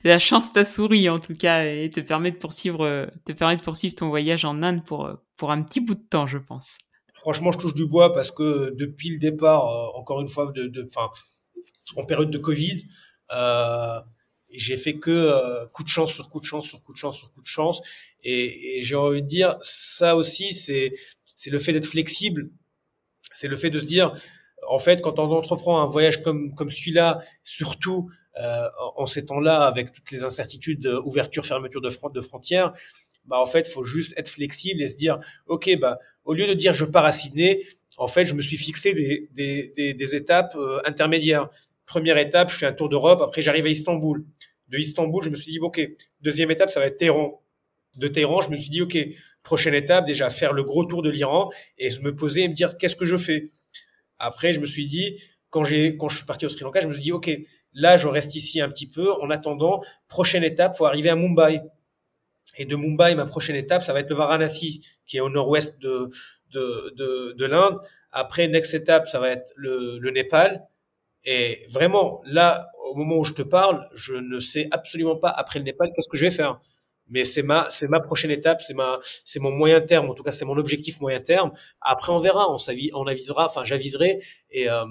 La 0.04 0.18
chance 0.18 0.52
t'a 0.52 0.64
souri 0.64 1.08
en 1.08 1.20
tout 1.20 1.34
cas 1.34 1.64
et 1.64 1.88
te 1.90 2.00
permet 2.00 2.32
de 2.32 2.36
poursuivre 2.36 3.08
te 3.24 3.32
permet 3.32 3.56
de 3.56 3.62
poursuivre 3.62 3.94
ton 3.94 4.08
voyage 4.08 4.44
en 4.44 4.62
Inde 4.62 4.84
pour 4.84 5.10
pour 5.36 5.50
un 5.50 5.62
petit 5.62 5.80
bout 5.80 5.94
de 5.94 6.04
temps, 6.08 6.26
je 6.26 6.38
pense. 6.38 6.76
Franchement, 7.22 7.52
je 7.52 7.58
touche 7.58 7.74
du 7.74 7.86
bois 7.86 8.12
parce 8.12 8.32
que 8.32 8.74
depuis 8.76 9.10
le 9.10 9.18
départ, 9.20 9.68
euh, 9.68 9.98
encore 9.98 10.20
une 10.20 10.26
fois, 10.26 10.50
de, 10.52 10.84
enfin, 10.86 11.08
en 11.96 12.04
période 12.04 12.30
de 12.30 12.38
Covid, 12.38 12.78
euh, 13.30 14.00
j'ai 14.50 14.76
fait 14.76 14.98
que 14.98 15.10
euh, 15.12 15.64
coup 15.68 15.84
de 15.84 15.88
chance 15.88 16.12
sur 16.12 16.30
coup 16.30 16.40
de 16.40 16.44
chance 16.44 16.66
sur 16.66 16.82
coup 16.82 16.92
de 16.92 16.98
chance 16.98 17.18
sur 17.18 17.32
coup 17.32 17.40
de 17.40 17.46
chance. 17.46 17.80
Et, 18.24 18.78
et 18.78 18.82
j'ai 18.82 18.96
envie 18.96 19.22
de 19.22 19.28
dire, 19.28 19.56
ça 19.62 20.16
aussi, 20.16 20.52
c'est 20.52 20.94
c'est 21.36 21.50
le 21.50 21.60
fait 21.60 21.72
d'être 21.72 21.86
flexible. 21.86 22.50
C'est 23.32 23.46
le 23.46 23.54
fait 23.54 23.70
de 23.70 23.78
se 23.78 23.86
dire, 23.86 24.14
en 24.68 24.78
fait, 24.78 25.00
quand 25.00 25.20
on 25.20 25.30
entreprend 25.30 25.80
un 25.80 25.86
voyage 25.86 26.22
comme 26.24 26.54
comme 26.56 26.70
celui-là, 26.70 27.20
surtout 27.44 28.10
en 28.96 29.06
ces 29.06 29.26
temps-là, 29.26 29.66
avec 29.66 29.92
toutes 29.92 30.10
les 30.10 30.24
incertitudes, 30.24 30.86
ouverture, 31.04 31.44
fermeture 31.44 31.80
de, 31.80 31.90
de 31.90 32.20
frontières, 32.20 32.72
bah 33.26 33.38
en 33.38 33.46
fait, 33.46 33.66
faut 33.66 33.84
juste 33.84 34.14
être 34.16 34.28
flexible 34.28 34.82
et 34.82 34.88
se 34.88 34.96
dire, 34.96 35.18
ok, 35.46 35.78
bah 35.80 35.98
au 36.24 36.34
lieu 36.34 36.46
de 36.46 36.54
dire 36.54 36.72
je 36.72 36.84
pars 36.84 37.04
à 37.04 37.12
Sydney, 37.12 37.62
en 37.96 38.08
fait, 38.08 38.26
je 38.26 38.34
me 38.34 38.40
suis 38.40 38.56
fixé 38.56 38.94
des 38.94 39.28
des, 39.32 39.72
des, 39.76 39.94
des 39.94 40.16
étapes 40.16 40.54
euh, 40.56 40.80
intermédiaires. 40.84 41.48
Première 41.86 42.16
étape, 42.18 42.50
je 42.50 42.56
fais 42.56 42.66
un 42.66 42.72
tour 42.72 42.88
d'Europe. 42.88 43.20
Après, 43.22 43.42
j'arrive 43.42 43.66
à 43.66 43.68
Istanbul. 43.68 44.24
De 44.68 44.78
Istanbul, 44.78 45.22
je 45.22 45.30
me 45.30 45.36
suis 45.36 45.52
dit, 45.52 45.58
OK, 45.60 45.80
deuxième 46.22 46.50
étape, 46.50 46.70
ça 46.70 46.80
va 46.80 46.86
être 46.86 46.96
Téhéran. 46.96 47.42
De 47.96 48.08
Téhéran, 48.08 48.40
je 48.40 48.50
me 48.50 48.56
suis 48.56 48.70
dit, 48.70 48.80
OK, 48.80 48.96
prochaine 49.42 49.74
étape, 49.74 50.06
déjà 50.06 50.30
faire 50.30 50.52
le 50.54 50.62
gros 50.62 50.84
tour 50.84 51.02
de 51.02 51.10
l'Iran 51.10 51.50
et 51.76 51.90
se 51.90 52.00
me 52.00 52.16
poser 52.16 52.44
et 52.44 52.48
me 52.48 52.54
dire, 52.54 52.78
qu'est-ce 52.78 52.96
que 52.96 53.04
je 53.04 53.16
fais? 53.16 53.50
Après, 54.18 54.52
je 54.52 54.60
me 54.60 54.66
suis 54.66 54.86
dit, 54.86 55.20
quand 55.50 55.64
quand 55.98 56.08
je 56.08 56.16
suis 56.16 56.26
parti 56.26 56.46
au 56.46 56.48
Sri 56.48 56.64
Lanka, 56.64 56.80
je 56.80 56.88
me 56.88 56.92
suis 56.94 57.02
dit, 57.02 57.12
OK, 57.12 57.30
là, 57.74 57.96
je 57.96 58.08
reste 58.08 58.34
ici 58.34 58.60
un 58.60 58.68
petit 58.68 58.88
peu. 58.88 59.12
En 59.20 59.30
attendant, 59.30 59.80
prochaine 60.08 60.44
étape, 60.44 60.76
faut 60.76 60.86
arriver 60.86 61.10
à 61.10 61.16
Mumbai. 61.16 61.62
Et 62.58 62.66
de 62.66 62.76
Mumbai, 62.76 63.14
ma 63.14 63.24
prochaine 63.26 63.56
étape, 63.56 63.82
ça 63.82 63.92
va 63.92 64.00
être 64.00 64.10
le 64.10 64.16
Varanasi, 64.16 64.86
qui 65.06 65.16
est 65.16 65.20
au 65.20 65.30
nord-ouest 65.30 65.80
de, 65.80 66.10
de, 66.52 66.92
de, 66.96 67.32
de 67.32 67.46
l'Inde. 67.46 67.78
Après, 68.10 68.46
next 68.48 68.74
étape, 68.74 69.08
ça 69.08 69.20
va 69.20 69.30
être 69.30 69.52
le, 69.56 69.98
le 69.98 70.10
Népal. 70.10 70.66
Et 71.24 71.66
vraiment, 71.70 72.20
là, 72.26 72.68
au 72.90 72.94
moment 72.94 73.16
où 73.16 73.24
je 73.24 73.32
te 73.32 73.42
parle, 73.42 73.88
je 73.94 74.14
ne 74.14 74.38
sais 74.40 74.68
absolument 74.70 75.16
pas 75.16 75.30
après 75.30 75.58
le 75.60 75.64
Népal 75.64 75.88
qu'est-ce 75.94 76.08
que 76.08 76.16
je 76.16 76.26
vais 76.26 76.30
faire. 76.30 76.60
Mais 77.08 77.24
c'est 77.24 77.42
ma, 77.42 77.68
c'est 77.70 77.88
ma 77.88 78.00
prochaine 78.00 78.30
étape, 78.30 78.62
c'est 78.62 78.74
ma, 78.74 78.98
c'est 79.24 79.40
mon 79.40 79.50
moyen 79.50 79.80
terme. 79.80 80.10
En 80.10 80.14
tout 80.14 80.22
cas, 80.22 80.32
c'est 80.32 80.44
mon 80.44 80.56
objectif 80.56 81.00
moyen 81.00 81.20
terme. 81.20 81.52
Après, 81.80 82.12
on 82.12 82.18
verra, 82.18 82.46
on, 82.50 83.06
avisera, 83.06 83.46
enfin, 83.46 83.64
j'aviserai. 83.64 84.22
Et 84.50 84.70
euh, 84.70 84.84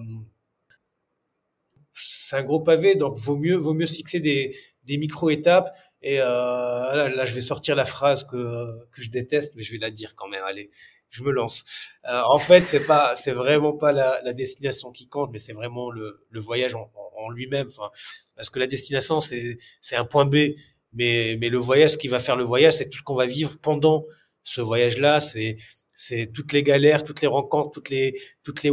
c'est 2.31 2.37
un 2.37 2.43
gros 2.43 2.61
pavé, 2.61 2.95
donc 2.95 3.19
vaut 3.19 3.35
mieux, 3.35 3.55
vaut 3.55 3.73
mieux 3.73 3.85
se 3.85 3.95
fixer 3.95 4.21
des, 4.21 4.55
des 4.85 4.97
micro 4.97 5.29
étapes. 5.29 5.69
Et 6.01 6.21
euh, 6.21 7.09
là, 7.09 7.25
je 7.25 7.33
vais 7.33 7.41
sortir 7.41 7.75
la 7.75 7.83
phrase 7.83 8.23
que 8.23 8.87
que 8.91 9.01
je 9.01 9.09
déteste, 9.09 9.53
mais 9.57 9.63
je 9.63 9.71
vais 9.73 9.79
la 9.79 9.91
dire 9.91 10.15
quand 10.15 10.29
même. 10.29 10.41
Allez, 10.45 10.71
je 11.09 11.23
me 11.23 11.31
lance. 11.31 11.65
Euh, 12.09 12.21
en 12.29 12.39
fait, 12.39 12.61
c'est 12.61 12.85
pas, 12.87 13.17
c'est 13.17 13.33
vraiment 13.33 13.73
pas 13.77 13.91
la, 13.91 14.21
la, 14.23 14.31
destination 14.31 14.91
qui 14.93 15.09
compte, 15.09 15.29
mais 15.33 15.39
c'est 15.39 15.51
vraiment 15.51 15.91
le, 15.91 16.25
le 16.29 16.39
voyage 16.39 16.73
en, 16.73 16.89
en 17.17 17.29
lui-même. 17.29 17.67
Enfin, 17.67 17.91
parce 18.37 18.49
que 18.49 18.59
la 18.59 18.67
destination, 18.67 19.19
c'est 19.19 19.57
c'est 19.81 19.97
un 19.97 20.05
point 20.05 20.25
B, 20.25 20.55
mais 20.93 21.37
mais 21.39 21.49
le 21.49 21.57
voyage, 21.57 21.91
ce 21.91 21.97
qui 21.97 22.07
va 22.07 22.19
faire 22.19 22.37
le 22.37 22.45
voyage, 22.45 22.73
c'est 22.73 22.89
tout 22.89 22.97
ce 22.97 23.03
qu'on 23.03 23.15
va 23.15 23.25
vivre 23.25 23.57
pendant 23.61 24.05
ce 24.45 24.61
voyage-là. 24.61 25.19
C'est 25.19 25.57
c'est 25.97 26.31
toutes 26.33 26.53
les 26.53 26.63
galères, 26.63 27.03
toutes 27.03 27.21
les 27.21 27.27
rencontres, 27.27 27.71
toutes 27.71 27.89
les 27.89 28.17
toutes 28.43 28.63
les 28.63 28.71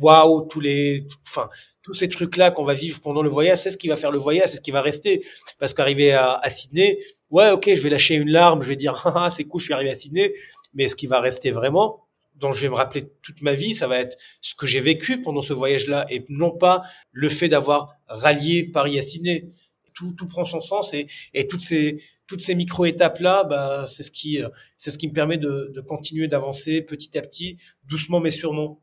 waouh, 0.00 0.42
tous 0.48 0.60
les, 0.60 1.06
enfin 1.26 1.48
tous 1.82 1.94
ces 1.94 2.08
trucs-là 2.08 2.52
qu'on 2.52 2.64
va 2.64 2.74
vivre 2.74 3.00
pendant 3.00 3.22
le 3.22 3.28
voyage, 3.28 3.58
c'est 3.58 3.70
ce 3.70 3.76
qui 3.76 3.88
va 3.88 3.96
faire 3.96 4.12
le 4.12 4.18
voyage, 4.18 4.48
c'est 4.48 4.56
ce 4.56 4.60
qui 4.60 4.70
va 4.70 4.82
rester. 4.82 5.26
Parce 5.58 5.74
qu'arriver 5.74 6.12
à, 6.12 6.34
à 6.34 6.48
Sydney, 6.48 6.98
ouais, 7.30 7.50
ok, 7.50 7.74
je 7.74 7.80
vais 7.80 7.90
lâcher 7.90 8.14
une 8.14 8.30
larme, 8.30 8.62
je 8.62 8.68
vais 8.68 8.76
dire, 8.76 9.02
ah, 9.16 9.30
c'est 9.34 9.44
cool, 9.44 9.60
je 9.60 9.64
suis 9.64 9.74
arrivé 9.74 9.90
à 9.90 9.94
Sydney 9.96 10.32
mais 10.74 10.88
ce 10.88 10.96
qui 10.96 11.06
va 11.06 11.20
rester 11.20 11.50
vraiment, 11.50 12.06
dont 12.36 12.52
je 12.52 12.60
vais 12.60 12.68
me 12.68 12.74
rappeler 12.74 13.08
toute 13.22 13.42
ma 13.42 13.54
vie, 13.54 13.74
ça 13.74 13.86
va 13.86 13.98
être 13.98 14.16
ce 14.40 14.54
que 14.54 14.66
j'ai 14.66 14.80
vécu 14.80 15.20
pendant 15.20 15.42
ce 15.42 15.52
voyage-là 15.52 16.06
et 16.10 16.24
non 16.28 16.50
pas 16.50 16.82
le 17.12 17.28
fait 17.28 17.48
d'avoir 17.48 17.94
rallié 18.06 18.64
Paris 18.64 18.98
à 18.98 19.02
Sydney. 19.02 19.50
Tout, 19.94 20.14
tout 20.16 20.26
prend 20.26 20.44
son 20.44 20.60
sens 20.60 20.94
et, 20.94 21.06
et 21.34 21.46
toutes 21.46 21.60
ces 21.60 22.02
toutes 22.26 22.40
ces 22.40 22.54
micro 22.54 22.86
étapes 22.86 23.18
là, 23.18 23.44
bah, 23.44 23.84
c'est 23.84 24.02
ce 24.02 24.10
qui 24.10 24.40
c'est 24.78 24.90
ce 24.90 24.96
qui 24.96 25.06
me 25.06 25.12
permet 25.12 25.36
de, 25.36 25.70
de 25.74 25.80
continuer 25.82 26.28
d'avancer 26.28 26.80
petit 26.80 27.18
à 27.18 27.20
petit, 27.20 27.58
doucement 27.84 28.18
mais 28.18 28.30
sûrement. 28.30 28.81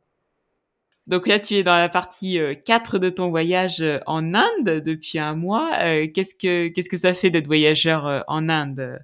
Donc 1.09 1.25
là, 1.25 1.39
tu 1.39 1.55
es 1.55 1.63
dans 1.63 1.75
la 1.75 1.89
partie 1.89 2.39
4 2.67 2.95
euh, 2.95 2.99
de 2.99 3.09
ton 3.09 3.31
voyage 3.31 3.81
euh, 3.81 3.97
en 4.05 4.35
Inde 4.35 4.83
depuis 4.85 5.17
un 5.17 5.33
mois. 5.33 5.71
Euh, 5.81 6.07
qu'est-ce 6.13 6.35
que 6.35 6.67
qu'est-ce 6.67 6.87
que 6.87 6.97
ça 6.97 7.15
fait 7.15 7.31
d'être 7.31 7.47
voyageur 7.47 8.23
en 8.27 8.47
Inde? 8.47 8.99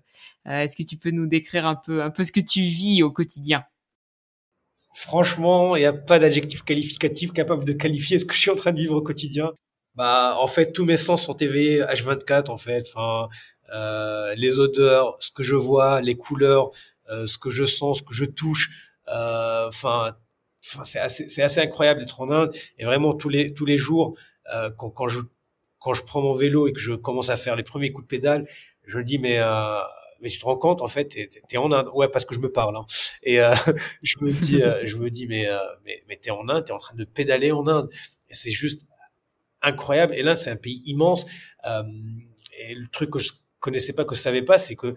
Est-ce 0.45 0.76
que 0.76 0.84
tu 0.84 0.97
peux 0.97 1.10
nous 1.10 1.26
décrire 1.26 1.66
un 1.66 1.76
peu, 1.76 2.03
un 2.03 2.12
peu 2.12 2.24
ce 2.24 2.32
que 2.32 2.39
tu 2.39 2.62
vis 2.62 3.01
au 3.01 3.10
quotidien? 3.10 3.64
Franchement, 4.93 5.76
il 5.76 5.80
n'y 5.80 5.88
a 5.88 5.93
pas 5.93 6.20
d'adjectif 6.20 6.62
qualificatif 6.62 7.34
capable 7.34 7.66
de 7.66 7.74
qualifier 7.74 8.20
ce 8.20 8.26
que 8.26 8.36
je 8.36 8.39
suis 8.39 8.51
en 8.51 8.56
train 8.56 8.72
de 8.72 8.78
vivre 8.78 8.95
au 8.95 9.01
quotidien. 9.01 9.51
Bah, 9.95 10.38
en 10.39 10.45
fait, 10.45 10.74
tous 10.74 10.86
mes 10.86 10.97
sens 10.97 11.24
sont 11.24 11.38
éveillés 11.38 11.82
H24, 11.82 12.51
en 12.51 12.58
fait. 12.58 12.86
Enfin, 12.93 13.30
euh, 13.74 14.36
les 14.36 14.60
odeurs, 14.60 15.18
ce 15.20 15.32
que 15.32 15.41
je 15.41 15.56
vois, 15.56 16.01
les 16.01 16.16
couleurs, 16.16 16.70
euh, 17.10 17.26
ce 17.26 17.39
que 17.39 17.49
je 17.49 17.66
sens, 17.66 17.97
ce 17.99 18.03
que 18.03 18.14
je 18.14 18.26
touche. 18.26 18.93
Euh, 19.08 19.72
c'est 20.84 20.99
assez, 20.99 21.41
assez 21.41 21.61
incroyable 21.61 21.99
d'être 21.99 22.22
en 22.22 22.32
Inde. 22.32 22.55
Et 22.78 22.86
vraiment 22.86 23.13
tous 23.13 23.30
les 23.30 23.53
tous 23.53 23.66
les 23.66 23.78
jours, 23.78 24.16
euh, 24.53 24.70
quand, 24.78 24.89
quand 24.89 25.07
je 25.07 25.20
quand 25.80 25.93
je 25.93 26.03
prends 26.03 26.22
mon 26.22 26.34
vélo 26.34 26.68
et 26.68 26.74
que 26.74 26.80
je 26.80 26.93
commence 26.93 27.30
à 27.30 27.38
faire 27.38 27.55
les 27.55 27.63
premiers 27.63 27.91
coups 27.91 28.05
de 28.05 28.09
pédale, 28.09 28.47
je 28.86 28.97
me 28.97 29.03
dis 29.03 29.20
mais 29.20 29.38
euh, 29.39 29.80
mais 30.22 30.30
tu 30.30 30.39
te 30.39 30.45
rends 30.45 30.57
compte 30.57 30.82
en 30.82 30.88
fait 30.88 31.09
t'es 31.09 31.30
es 31.51 31.57
en 31.57 31.72
Inde 31.72 31.89
ouais 31.93 32.07
parce 32.07 32.26
que 32.26 32.34
je 32.34 32.39
me 32.39 32.51
parle 32.51 32.76
hein. 32.78 32.86
et 33.24 33.39
euh, 33.39 33.53
je 34.01 34.16
me 34.22 34.32
dis 34.32 34.61
euh, 34.61 34.82
je 34.86 34.97
me 34.97 35.09
dis 35.09 35.28
mais 35.28 35.47
euh, 35.47 35.59
mais 35.86 36.03
mais 36.07 36.18
t'es 36.18 36.32
en 36.32 36.47
Inde 36.49 36.66
t'es 36.66 36.72
en 36.72 36.78
train 36.78 36.95
de 36.95 37.05
pédaler 37.05 37.51
en 37.51 37.68
Inde 37.68 37.89
et 38.30 38.34
c'est 38.34 38.51
juste 38.51 38.88
incroyable 39.61 40.16
et 40.16 40.24
l'Inde 40.24 40.38
c'est 40.38 40.51
un 40.51 40.57
pays 40.57 40.82
immense 40.86 41.26
euh, 41.66 41.84
et 42.59 42.76
le 42.76 42.88
truc 42.88 43.11
que 43.11 43.20
je 43.20 43.32
connaissais 43.66 43.93
pas 43.93 44.05
que 44.05 44.16
savais 44.16 44.41
pas 44.41 44.57
c'est 44.57 44.76
que 44.76 44.95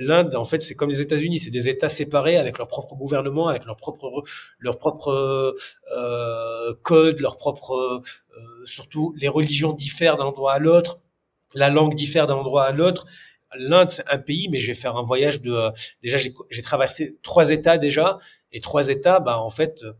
l'Inde 0.00 0.34
en 0.34 0.44
fait 0.44 0.62
c'est 0.62 0.74
comme 0.74 0.90
les 0.90 1.00
États-Unis 1.00 1.38
c'est 1.38 1.50
des 1.50 1.68
États 1.68 1.88
séparés 1.88 2.36
avec 2.36 2.58
leur 2.58 2.68
propre 2.68 2.94
gouvernement 2.94 3.48
avec 3.48 3.64
leur 3.64 3.76
propre 3.76 4.22
leur 4.58 4.78
propre 4.78 5.54
code 6.82 7.20
leur 7.20 7.36
propre 7.38 8.02
surtout 8.66 9.14
les 9.16 9.28
religions 9.28 9.72
diffèrent 9.72 10.16
d'un 10.16 10.24
endroit 10.24 10.54
à 10.54 10.58
l'autre 10.58 10.98
la 11.54 11.68
langue 11.70 11.94
diffère 11.94 12.26
d'un 12.26 12.34
endroit 12.34 12.64
à 12.64 12.72
l'autre 12.72 13.06
l'Inde, 13.56 13.90
c'est 13.90 14.08
un 14.10 14.18
pays, 14.18 14.48
mais 14.48 14.58
je 14.58 14.68
vais 14.68 14.74
faire 14.74 14.96
un 14.96 15.02
voyage 15.02 15.40
de. 15.42 15.52
Euh, 15.52 15.70
déjà, 16.02 16.16
j'ai 16.18 16.62
traversé 16.62 17.18
trois 17.22 17.50
États 17.50 17.78
déjà, 17.78 18.18
et 18.52 18.60
trois 18.60 18.88
États, 18.88 19.20
bah 19.20 19.38
en 19.38 19.50
fait, 19.50 19.82
euh, 19.82 19.92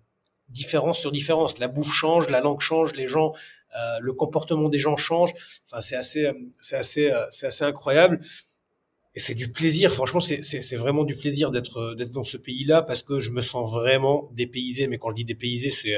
différence 0.49 0.99
sur 0.99 1.13
différence. 1.13 1.59
La 1.59 1.69
bouffe 1.69 1.93
change, 1.93 2.29
la 2.29 2.41
langue 2.41 2.61
change, 2.61 2.95
les 2.95 3.07
gens, 3.07 3.33
euh, 3.33 3.37
le 4.01 4.13
comportement 4.13 4.69
des 4.69 4.79
gens 4.79 4.97
change. 4.97 5.33
Enfin, 5.67 5.81
c'est 5.81 5.97
assez, 5.97 6.31
c'est 6.61 6.77
assez, 6.77 7.13
c'est 7.31 7.47
assez 7.47 7.65
incroyable. 7.65 8.21
Et 9.15 9.21
c'est 9.21 9.35
du 9.35 9.51
plaisir. 9.51 9.93
Franchement, 9.93 10.21
c'est, 10.21 10.77
vraiment 10.77 11.05
du 11.05 11.17
plaisir 11.17 11.51
d'être, 11.51 11.95
d'être 11.97 12.13
dans 12.13 12.25
ce 12.25 12.37
pays-là 12.37 12.83
parce 12.83 13.03
que 13.03 13.21
je 13.21 13.31
me 13.31 13.43
sens 13.43 13.71
vraiment 13.71 14.31
dépaysé. 14.33 14.87
Mais 14.87 14.99
quand 14.99 15.11
je 15.11 15.17
dis 15.17 15.25
dépaysé, 15.25 15.71
c'est 15.71 15.97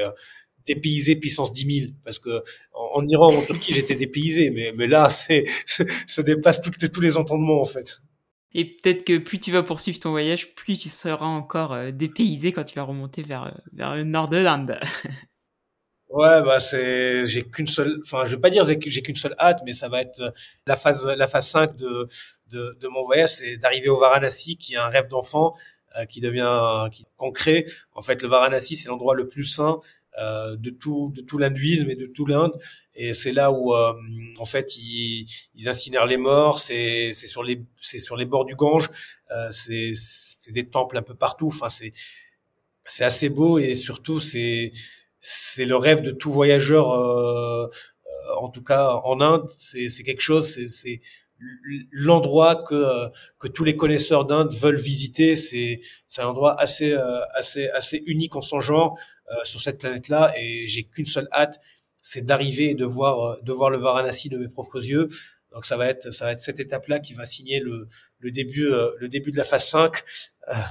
dépaysé 0.65 1.15
puissance 1.15 1.53
10 1.53 1.79
000 1.79 1.91
parce 2.03 2.19
que 2.19 2.43
en, 2.73 3.05
Iran 3.07 3.33
en 3.33 3.41
Turquie 3.41 3.73
j'étais 3.73 3.95
dépaysé 3.95 4.49
mais 4.49 4.71
mais 4.75 4.87
là 4.87 5.09
c'est 5.09 5.45
ça 6.07 6.23
dépasse 6.23 6.61
tous 6.61 7.01
les 7.01 7.17
entendements 7.17 7.61
en 7.61 7.65
fait 7.65 8.01
et 8.53 8.65
peut-être 8.65 9.03
que 9.03 9.17
plus 9.17 9.39
tu 9.39 9.51
vas 9.51 9.63
poursuivre 9.63 9.99
ton 9.99 10.11
voyage 10.11 10.55
plus 10.55 10.77
tu 10.77 10.89
seras 10.89 11.25
encore 11.25 11.73
euh, 11.73 11.91
dépaysé 11.91 12.51
quand 12.51 12.63
tu 12.63 12.75
vas 12.75 12.83
remonter 12.83 13.23
vers 13.23 13.45
euh, 13.45 13.51
vers 13.73 13.95
le 13.95 14.03
nord 14.03 14.29
de 14.29 14.37
l'Inde 14.37 14.79
ouais 16.13 16.41
bah 16.43 16.59
c'est 16.59 17.25
j'ai 17.27 17.43
qu'une 17.43 17.67
seule 17.67 17.99
enfin 18.03 18.25
je 18.25 18.35
vais 18.35 18.41
pas 18.41 18.49
dire 18.49 18.63
j'ai 18.63 19.01
qu'une 19.01 19.15
seule 19.15 19.35
hâte 19.39 19.61
mais 19.65 19.73
ça 19.73 19.89
va 19.89 20.01
être 20.01 20.19
euh, 20.21 20.31
la 20.65 20.75
phase 20.75 21.05
la 21.05 21.27
phase 21.27 21.47
5 21.49 21.75
de 21.75 22.07
de, 22.49 22.77
de 22.79 22.87
mon 22.87 23.03
voyage 23.03 23.29
c'est 23.29 23.57
d'arriver 23.57 23.89
au 23.89 23.99
Varanasi 23.99 24.57
qui 24.57 24.75
est 24.75 24.77
un 24.77 24.89
rêve 24.89 25.07
d'enfant 25.07 25.55
qui 26.09 26.21
devient 26.21 26.87
qui, 26.91 27.05
concret. 27.17 27.65
En 27.93 28.01
fait 28.01 28.23
le 28.23 28.27
Varanasi 28.27 28.75
c'est 28.77 28.89
l'endroit 28.89 29.13
le 29.13 29.27
plus 29.27 29.43
sain 29.43 29.79
euh, 30.19 30.55
de 30.55 30.69
tout 30.69 31.11
de 31.15 31.21
tout 31.21 31.39
l'hindouisme 31.39 31.89
et 31.89 31.95
de 31.95 32.05
tout 32.05 32.27
l'Inde. 32.27 32.55
Et 32.93 33.13
c'est 33.15 33.31
là 33.31 33.51
où 33.51 33.73
euh, 33.73 33.93
en 34.37 34.45
fait 34.45 34.77
ils, 34.77 35.27
ils 35.55 35.67
incinèrent 35.67 36.05
les 36.05 36.17
morts. 36.17 36.59
C'est 36.59 37.11
c'est 37.13 37.25
sur 37.25 37.41
les 37.41 37.63
c'est 37.81 37.97
sur 37.97 38.15
les 38.15 38.25
bords 38.25 38.45
du 38.45 38.55
Gange. 38.55 38.89
Euh, 39.31 39.47
c'est 39.51 39.93
c'est 39.95 40.51
des 40.51 40.69
temples 40.69 40.97
un 40.97 41.01
peu 41.01 41.15
partout. 41.15 41.47
Enfin 41.47 41.69
c'est 41.69 41.93
c'est 42.85 43.03
assez 43.03 43.29
beau 43.29 43.57
et 43.57 43.73
surtout 43.73 44.19
c'est 44.19 44.71
c'est 45.25 45.65
le 45.65 45.75
rêve 45.75 46.01
de 46.01 46.11
tout 46.11 46.31
voyageur 46.31 46.91
euh, 46.91 47.67
en 48.37 48.49
tout 48.49 48.63
cas 48.63 49.01
en 49.03 49.21
Inde 49.21 49.49
c'est 49.57 50.03
quelque 50.03 50.21
chose 50.21 50.47
c'est 50.67 51.01
l'endroit 51.91 52.63
que 52.67 53.09
que 53.39 53.47
tous 53.47 53.63
les 53.63 53.75
connaisseurs 53.75 54.25
d'Inde 54.25 54.53
veulent 54.53 54.79
visiter 54.79 55.35
c'est 55.35 55.81
un 56.17 56.27
endroit 56.27 56.59
assez 56.59 56.95
assez 57.33 57.69
assez 57.69 58.03
unique 58.05 58.35
en 58.35 58.41
son 58.41 58.59
genre 58.61 58.97
euh, 59.31 59.35
sur 59.43 59.61
cette 59.61 59.79
planète-là 59.79 60.33
et 60.37 60.67
j'ai 60.67 60.83
qu'une 60.83 61.05
seule 61.05 61.29
hâte, 61.31 61.61
c'est 62.01 62.25
d'arriver 62.25 62.71
et 62.71 62.75
de 62.75 62.83
voir 62.83 63.19
euh, 63.21 63.41
de 63.41 63.53
voir 63.53 63.69
le 63.69 63.77
Varanasi 63.77 64.27
de 64.27 64.37
mes 64.37 64.49
propres 64.49 64.83
yeux. 64.85 65.07
Donc 65.53 65.65
ça 65.65 65.77
va 65.77 65.87
être 65.87 66.11
ça 66.11 66.25
va 66.25 66.33
être 66.33 66.41
cette 66.41 66.59
étape-là 66.59 66.99
qui 66.99 67.13
va 67.13 67.25
signer 67.25 67.61
le, 67.61 67.87
le 68.19 68.31
début 68.31 68.65
euh, 68.65 68.91
le 68.99 69.07
début 69.07 69.31
de 69.31 69.37
la 69.37 69.45
phase 69.45 69.65
5 69.67 70.03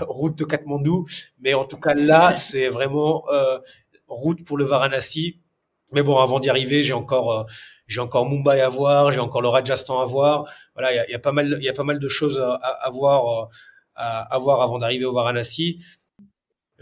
route 0.02 0.36
de 0.36 0.44
Katmandou. 0.44 1.06
Mais 1.40 1.54
en 1.54 1.64
tout 1.64 1.78
cas 1.78 1.94
là 1.94 2.36
c'est 2.36 2.68
vraiment 2.68 3.24
route 4.16 4.44
pour 4.44 4.56
le 4.58 4.64
Varanasi. 4.64 5.40
Mais 5.92 6.02
bon 6.02 6.18
avant 6.18 6.40
d'y 6.40 6.48
arriver 6.48 6.82
j'ai 6.82 6.94
encore 6.94 7.46
j'ai 7.86 8.00
encore 8.00 8.28
Mumbai 8.28 8.60
à 8.60 8.68
voir, 8.68 9.12
j'ai 9.12 9.20
encore 9.20 9.42
le 9.42 9.48
Rajasthan 9.48 10.00
à 10.00 10.04
voir. 10.04 10.44
Voilà 10.74 11.06
il 11.06 11.10
y 11.10 11.14
a, 11.14 11.18
pas 11.18 11.32
mal 11.32 11.56
il 11.60 11.64
y 11.64 11.68
a 11.68 11.74
pas 11.74 11.84
mal 11.84 11.98
de 11.98 12.08
choses 12.08 12.38
à, 12.38 12.90
voir 12.90 13.50
à, 13.94 14.34
à 14.34 14.38
voir 14.38 14.62
avant 14.62 14.78
d'arriver 14.78 15.04
au 15.04 15.12
Varanasi 15.12 15.80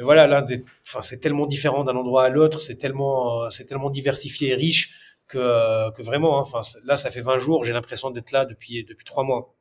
voilà, 0.03 0.27
là, 0.27 0.45
enfin, 0.87 1.03
c'est 1.03 1.21
tellement 1.21 1.47
différent 1.47 1.85
d'un 1.85 1.97
endroit 1.97 2.25
à 2.25 2.29
l'autre, 2.29 2.61
c'est 2.61 2.77
tellement, 2.77 3.45
euh, 3.45 3.51
c'est 3.51 3.67
tellement 3.67 3.91
diversifié 3.91 4.51
et 4.51 4.55
riche 4.55 4.95
que, 5.29 5.39
euh, 5.39 5.91
que 5.93 6.03
vraiment, 6.03 6.39
hein, 6.39 6.43
enfin, 6.43 6.63
là, 6.85 6.97
ça 6.97 7.11
fait 7.11 7.21
20 7.21 7.39
jours, 7.39 7.65
j'ai 7.65 7.73
l'impression 7.73 8.11
d'être 8.11 8.33
là 8.33 8.45
depuis, 8.45 8.85
depuis 8.85 9.05
trois 9.05 9.25
mois. 9.25 9.55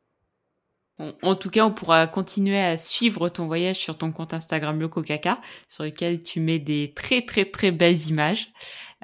En 0.99 1.35
tout 1.35 1.49
cas, 1.49 1.65
on 1.65 1.71
pourra 1.71 2.07
continuer 2.07 2.59
à 2.59 2.77
suivre 2.77 3.29
ton 3.29 3.47
voyage 3.47 3.77
sur 3.77 3.97
ton 3.97 4.11
compte 4.11 4.33
Instagram 4.33 4.79
LocoCaca, 4.79 5.39
sur 5.67 5.83
lequel 5.83 6.21
tu 6.21 6.41
mets 6.41 6.59
des 6.59 6.93
très 6.93 7.21
très 7.21 7.45
très 7.45 7.71
belles 7.71 8.07
images 8.07 8.51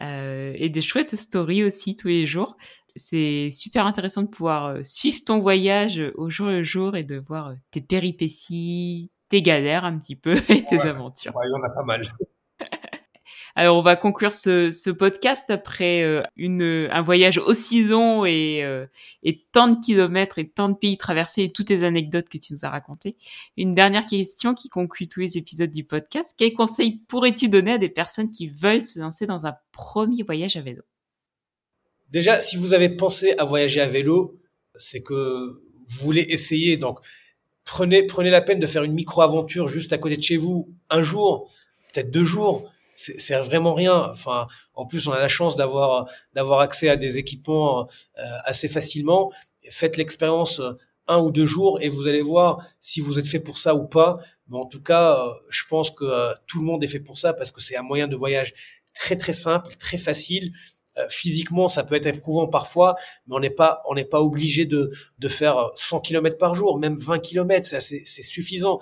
euh, 0.02 0.54
et 0.56 0.70
des 0.70 0.82
chouettes 0.82 1.16
stories 1.16 1.64
aussi 1.64 1.96
tous 1.96 2.10
les 2.10 2.26
jours. 2.26 2.58
C'est 2.98 3.50
super 3.52 3.86
intéressant 3.86 4.24
de 4.24 4.28
pouvoir 4.28 4.78
suivre 4.86 5.20
ton 5.26 5.40
voyage 5.40 6.02
au 6.16 6.30
jour 6.30 6.48
le 6.48 6.64
jour 6.64 6.96
et 6.96 7.04
de 7.04 7.18
voir 7.18 7.54
tes 7.72 7.82
péripéties, 7.82 9.12
tes 9.30 9.42
galères 9.42 9.86
un 9.86 9.98
petit 9.98 10.16
peu 10.16 10.36
et 10.50 10.64
tes 10.64 10.82
aventures. 10.82 11.36
Ouais, 11.36 11.46
il 11.48 11.52
y 11.52 11.54
en 11.54 11.64
a 11.64 11.70
pas 11.70 11.84
mal. 11.84 12.02
Alors 13.58 13.78
on 13.78 13.82
va 13.82 13.96
conclure 13.96 14.34
ce, 14.34 14.72
ce 14.72 14.90
podcast 14.90 15.50
après 15.50 16.04
euh, 16.04 16.22
une, 16.36 16.90
un 16.92 17.02
voyage 17.02 17.38
aussi 17.38 17.86
long 17.86 18.26
et, 18.26 18.66
euh, 18.66 18.86
et 19.24 19.46
tant 19.54 19.70
de 19.70 19.80
kilomètres 19.80 20.40
et 20.40 20.50
tant 20.50 20.68
de 20.68 20.76
pays 20.76 20.98
traversés 20.98 21.44
et 21.44 21.52
toutes 21.54 21.70
les 21.70 21.86
anecdotes 21.86 22.28
que 22.28 22.38
tu 22.38 22.52
nous 22.52 22.60
as 22.64 22.70
racontées. 22.70 23.16
Une 23.56 23.74
dernière 23.74 24.06
question 24.06 24.54
qui 24.54 24.68
conclut 24.68 25.08
tous 25.08 25.22
les 25.22 25.38
épisodes 25.38 25.72
du 25.72 25.86
podcast. 25.86 26.34
Quels 26.38 26.54
conseils 26.54 27.00
pourrais-tu 27.08 27.48
donner 27.48 27.72
à 27.72 27.78
des 27.78 27.88
personnes 27.88 28.30
qui 28.30 28.48
veulent 28.48 28.82
se 28.82 29.00
lancer 29.00 29.26
dans 29.26 29.46
un 29.46 29.56
premier 29.72 30.24
voyage 30.24 30.58
à 30.58 30.62
vélo? 30.62 30.82
Déjà, 32.10 32.42
si 32.42 32.58
vous 32.58 32.74
avez 32.74 32.90
pensé 32.90 33.36
à 33.38 33.46
voyager 33.46 33.80
à 33.80 33.88
vélo, 33.88 34.38
c'est 34.76 35.02
que 35.02 35.64
vous 35.88 36.06
voulez 36.06 36.26
essayer. 36.28 36.76
Donc, 36.76 37.00
prenez, 37.64 38.04
prenez 38.04 38.30
la 38.30 38.42
peine 38.42 38.60
de 38.60 38.68
faire 38.68 38.84
une 38.84 38.94
micro-aventure 38.94 39.70
juste 39.70 39.94
à 39.94 39.98
côté 39.98 40.18
de 40.18 40.24
chez 40.24 40.36
vous, 40.36 40.70
un 40.90 41.02
jour, 41.02 41.50
peut-être 41.94 42.12
deux 42.12 42.26
jours. 42.26 42.70
C'est 42.96 43.38
vraiment 43.40 43.74
rien. 43.74 44.10
Enfin, 44.12 44.48
en 44.74 44.86
plus, 44.86 45.08
on 45.08 45.12
a 45.12 45.20
la 45.20 45.28
chance 45.28 45.56
d'avoir 45.56 46.10
d'avoir 46.34 46.62
accès 46.62 46.90
à 46.90 46.96
des 46.96 47.18
équipements 47.18 47.88
euh, 48.18 48.24
assez 48.46 48.68
facilement. 48.68 49.32
Faites 49.70 49.98
l'expérience 49.98 50.60
euh, 50.60 50.72
un 51.08 51.20
ou 51.20 51.32
deux 51.32 51.46
jours 51.46 51.82
et 51.82 51.90
vous 51.90 52.08
allez 52.08 52.22
voir 52.22 52.66
si 52.80 53.02
vous 53.02 53.20
êtes 53.20 53.28
fait 53.28 53.40
pour 53.40 53.58
ça 53.58 53.76
ou 53.76 53.86
pas. 53.86 54.20
Mais 54.48 54.58
en 54.58 54.66
tout 54.66 54.82
cas, 54.82 55.20
euh, 55.20 55.34
je 55.50 55.64
pense 55.70 55.92
que 55.92 56.34
tout 56.48 56.60
le 56.60 56.66
monde 56.66 56.84
est 56.84 56.88
fait 56.88 57.02
pour 57.02 57.18
ça 57.18 57.34
parce 57.34 57.52
que 57.52 57.62
c'est 57.62 57.76
un 57.76 57.84
moyen 57.84 58.08
de 58.08 58.16
voyage 58.16 58.54
très 58.94 59.18
très 59.18 59.34
simple, 59.34 59.76
très 59.76 59.98
facile 59.98 60.54
physiquement, 61.10 61.68
ça 61.68 61.84
peut 61.84 61.96
être 61.96 62.06
éprouvant 62.06 62.48
parfois, 62.48 62.96
mais 63.28 63.36
on 63.36 63.40
n'est 63.40 63.50
pas, 63.50 63.82
on 63.86 63.96
n'est 63.96 64.06
pas 64.06 64.22
obligé 64.22 64.66
de, 64.66 64.92
de 65.20 65.28
faire 65.28 65.70
100 65.76 66.00
km 66.00 66.38
par 66.38 66.56
jour, 66.56 66.80
même 66.80 66.96
20 66.96 67.20
km, 67.20 67.68
c'est 67.68 68.22
suffisant. 68.22 68.80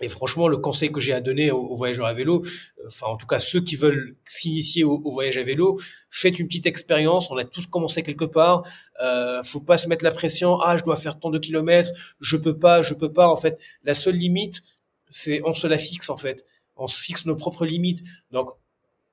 Et 0.00 0.08
franchement, 0.08 0.48
le 0.48 0.56
conseil 0.56 0.90
que 0.90 1.00
j'ai 1.00 1.12
à 1.12 1.20
donner 1.20 1.50
aux, 1.50 1.76
voyageurs 1.76 2.06
à 2.06 2.14
vélo, 2.14 2.42
euh, 2.44 2.84
enfin 2.86 3.06
en 3.08 3.16
tout 3.16 3.26
cas 3.26 3.38
ceux 3.38 3.60
qui 3.60 3.76
veulent 3.76 4.16
s'initier 4.24 4.82
au, 4.84 5.10
voyage 5.10 5.36
à 5.36 5.42
vélo, 5.42 5.78
faites 6.10 6.38
une 6.38 6.46
petite 6.46 6.66
expérience. 6.66 7.30
On 7.30 7.36
a 7.36 7.44
tous 7.44 7.66
commencé 7.66 8.02
quelque 8.02 8.24
part. 8.24 8.64
Euh, 9.02 9.42
faut 9.42 9.60
pas 9.60 9.76
se 9.76 9.88
mettre 9.88 10.04
la 10.04 10.10
pression. 10.10 10.58
Ah, 10.60 10.76
je 10.76 10.84
dois 10.84 10.96
faire 10.96 11.18
tant 11.18 11.30
de 11.30 11.38
kilomètres. 11.38 11.90
Je 12.20 12.36
peux 12.36 12.58
pas, 12.58 12.82
je 12.82 12.94
peux 12.94 13.12
pas. 13.12 13.28
En 13.28 13.36
fait, 13.36 13.58
la 13.84 13.94
seule 13.94 14.16
limite, 14.16 14.62
c'est 15.10 15.42
on 15.44 15.52
se 15.52 15.66
la 15.66 15.78
fixe 15.78 16.08
en 16.08 16.16
fait. 16.16 16.46
On 16.76 16.86
se 16.86 16.98
fixe 16.98 17.26
nos 17.26 17.36
propres 17.36 17.66
limites. 17.66 18.02
Donc 18.30 18.50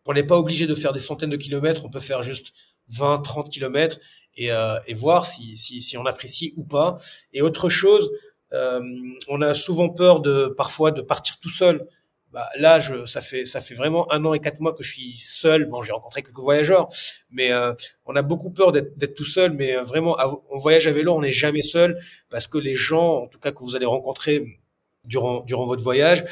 on 0.06 0.14
n'est 0.14 0.24
pas 0.24 0.38
obligé 0.38 0.68
de 0.68 0.76
faire 0.76 0.94
des 0.94 1.02
centaines 1.02 1.30
de 1.30 1.38
kilomètres, 1.38 1.84
on 1.84 1.90
peut 1.90 2.00
faire 2.00 2.24
juste 2.24 2.54
20, 2.90 3.20
30 3.20 3.50
kilomètres 3.50 4.00
et, 4.38 4.52
euh, 4.52 4.80
et 4.88 4.94
voir 4.94 5.26
si, 5.26 5.58
si, 5.58 5.82
si, 5.82 5.98
on 5.98 6.06
apprécie 6.06 6.54
ou 6.56 6.64
pas. 6.64 6.98
Et 7.34 7.42
autre 7.42 7.68
chose, 7.68 8.10
on 8.52 9.42
a 9.42 9.54
souvent 9.54 9.90
peur 9.90 10.22
de 10.22 10.54
parfois 10.56 10.92
de 10.92 11.02
partir 11.02 11.40
tout 11.40 11.50
seul. 11.50 11.88
Bah, 12.34 12.50
là, 12.58 12.80
je, 12.80 13.06
ça 13.06 13.22
fait 13.22 13.46
ça 13.46 13.62
fait 13.62 13.74
vraiment 13.74 14.12
un 14.12 14.24
an 14.26 14.34
et 14.34 14.40
quatre 14.40 14.60
mois 14.60 14.74
que 14.74 14.84
je 14.84 14.92
suis 14.92 15.18
seul. 15.18 15.66
Bon, 15.66 15.82
j'ai 15.82 15.94
rencontré 15.94 16.22
quelques 16.24 16.40
voyageurs, 16.40 16.90
mais 17.32 17.52
euh, 17.52 17.74
on 18.06 18.16
a 18.16 18.22
beaucoup 18.22 18.52
peur 18.52 18.72
d'être 18.74 19.14
tout 19.16 19.26
seul. 19.26 19.54
Mais 19.54 19.78
euh, 19.78 19.84
vraiment, 19.84 20.18
on 20.50 20.58
voyage 20.58 20.88
à 20.88 20.92
vélo, 20.92 21.14
on 21.14 21.22
n'est 21.22 21.32
jamais 21.32 21.64
seul 21.64 22.00
parce 22.30 22.48
que 22.48 22.58
les 22.58 22.76
gens, 22.76 23.24
en 23.24 23.28
tout 23.28 23.40
cas 23.40 23.52
que 23.52 23.60
vous 23.64 23.76
allez 23.76 23.86
rencontrer 23.86 24.60
durant 25.06 25.42
durant 25.46 25.66
votre 25.66 25.82
voyage, 25.84 26.26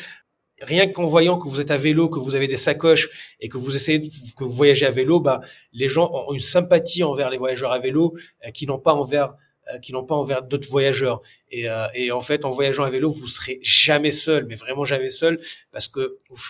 rien 0.62 0.88
qu'en 0.88 1.06
voyant 1.06 1.38
que 1.38 1.48
vous 1.48 1.62
êtes 1.62 1.72
à 1.72 1.78
vélo, 1.78 2.10
que 2.10 2.20
vous 2.20 2.36
avez 2.36 2.48
des 2.48 2.58
sacoches 2.58 3.36
et 3.40 3.50
que 3.50 3.58
vous 3.58 3.76
essayez 3.76 4.02
que 4.02 4.44
vous 4.44 4.52
voyagez 4.52 4.86
à 4.86 4.92
vélo, 4.92 5.20
bah 5.20 5.42
les 5.74 5.90
gens 5.90 6.12
ont 6.14 6.34
une 6.34 6.40
sympathie 6.40 7.04
envers 7.04 7.30
les 7.30 7.38
voyageurs 7.38 7.72
à 7.72 7.80
vélo 7.80 8.16
euh, 8.46 8.52
qui 8.52 8.68
n'ont 8.68 8.80
pas 8.80 8.94
envers 8.94 9.30
euh, 9.30 9.34
qui 9.82 9.94
n'ont 9.94 10.04
pas 10.06 10.16
envers 10.16 10.44
d'autres 10.44 10.70
voyageurs. 10.70 11.22
Et, 11.50 11.70
euh, 11.70 11.88
et, 11.94 12.12
en 12.12 12.22
fait, 12.22 12.46
en 12.46 12.50
voyageant 12.50 12.84
à 12.84 12.90
vélo, 12.90 13.10
vous 13.10 13.28
serez 13.28 13.60
jamais 13.62 14.12
seul, 14.12 14.46
mais 14.46 14.56
vraiment 14.56 14.84
jamais 14.84 15.10
seul, 15.10 15.40
parce 15.72 15.88
que 15.88 16.18
vous, 16.30 16.44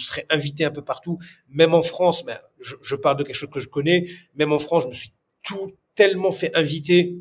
serez 0.00 0.26
invité 0.30 0.64
un 0.64 0.70
peu 0.70 0.82
partout, 0.82 1.18
même 1.48 1.74
en 1.74 1.82
France. 1.82 2.24
Ben, 2.24 2.38
je, 2.60 2.74
je, 2.82 2.96
parle 2.96 3.16
de 3.18 3.24
quelque 3.24 3.36
chose 3.36 3.50
que 3.50 3.60
je 3.60 3.68
connais. 3.68 4.08
Même 4.34 4.52
en 4.52 4.58
France, 4.58 4.84
je 4.84 4.88
me 4.88 4.94
suis 4.94 5.12
tout 5.42 5.72
tellement 5.94 6.30
fait 6.30 6.54
inviter 6.56 7.16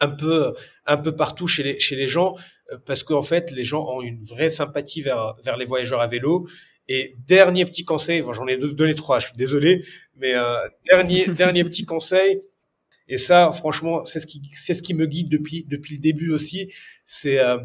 un 0.00 0.08
peu 0.08 0.54
un 0.86 0.96
peu 0.96 1.14
partout 1.14 1.46
chez 1.46 1.62
les 1.62 1.80
chez 1.80 1.96
les 1.96 2.08
gens 2.08 2.36
euh, 2.72 2.78
parce 2.86 3.02
qu'en 3.02 3.22
fait, 3.22 3.50
les 3.50 3.64
gens 3.64 3.86
ont 3.86 4.02
une 4.02 4.22
vraie 4.24 4.50
sympathie 4.50 5.02
vers, 5.02 5.36
vers 5.44 5.56
les 5.56 5.66
voyageurs 5.66 6.00
à 6.00 6.06
vélo. 6.06 6.46
Et 6.88 7.14
dernier 7.28 7.64
petit 7.66 7.84
conseil, 7.84 8.24
j'en 8.32 8.48
ai 8.48 8.56
donné 8.56 8.94
trois, 8.96 9.20
je 9.20 9.26
suis 9.26 9.36
désolé, 9.36 9.84
mais 10.16 10.34
euh, 10.34 10.56
dernier 10.86 11.26
dernier 11.28 11.62
petit 11.62 11.84
conseil, 11.84 12.42
et 13.10 13.18
ça, 13.18 13.52
franchement, 13.52 14.04
c'est 14.06 14.20
ce 14.20 14.26
qui 14.26 14.40
c'est 14.54 14.72
ce 14.72 14.82
qui 14.82 14.94
me 14.94 15.04
guide 15.06 15.28
depuis 15.28 15.66
depuis 15.68 15.96
le 15.96 16.00
début 16.00 16.30
aussi, 16.30 16.72
c'est 17.04 17.40
euh, 17.40 17.58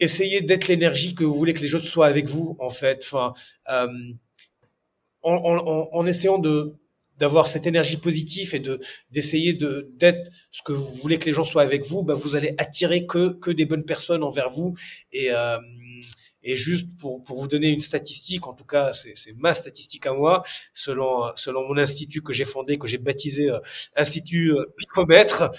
essayer 0.00 0.40
d'être 0.40 0.68
l'énergie 0.68 1.14
que 1.14 1.24
vous 1.24 1.34
voulez 1.34 1.54
que 1.54 1.60
les 1.60 1.74
autres 1.74 1.88
soient 1.88 2.06
avec 2.06 2.28
vous, 2.28 2.56
en 2.60 2.70
fait. 2.70 3.04
Euh, 3.68 3.88
en, 5.22 5.34
en, 5.34 5.88
en 5.92 6.06
essayant 6.06 6.38
de 6.38 6.74
d'avoir 7.18 7.48
cette 7.48 7.66
énergie 7.66 7.96
positive 7.96 8.54
et 8.54 8.60
de 8.60 8.78
d'essayer 9.10 9.52
de 9.52 9.90
d'être 9.96 10.30
ce 10.52 10.62
que 10.62 10.72
vous 10.72 10.94
voulez 11.02 11.18
que 11.18 11.26
les 11.26 11.32
gens 11.32 11.44
soient 11.44 11.62
avec 11.62 11.84
vous, 11.84 12.04
bah 12.04 12.14
vous 12.14 12.36
allez 12.36 12.54
attirer 12.58 13.06
que 13.06 13.32
que 13.34 13.50
des 13.50 13.64
bonnes 13.66 13.84
personnes 13.84 14.22
envers 14.22 14.50
vous 14.50 14.76
et 15.12 15.32
euh, 15.32 15.58
et 16.42 16.56
juste 16.56 16.98
pour, 16.98 17.22
pour 17.24 17.38
vous 17.40 17.48
donner 17.48 17.68
une 17.68 17.80
statistique, 17.80 18.46
en 18.46 18.54
tout 18.54 18.64
cas 18.64 18.92
c'est, 18.92 19.12
c'est 19.16 19.34
ma 19.36 19.54
statistique 19.54 20.06
à 20.06 20.12
moi, 20.12 20.42
selon 20.74 21.30
selon 21.34 21.66
mon 21.68 21.78
institut 21.78 22.22
que 22.22 22.32
j'ai 22.32 22.44
fondé, 22.44 22.78
que 22.78 22.86
j'ai 22.86 22.98
baptisé 22.98 23.50
euh, 23.50 23.58
Institut 23.96 24.52
euh, 24.52 24.64
Picomètre, 24.76 25.50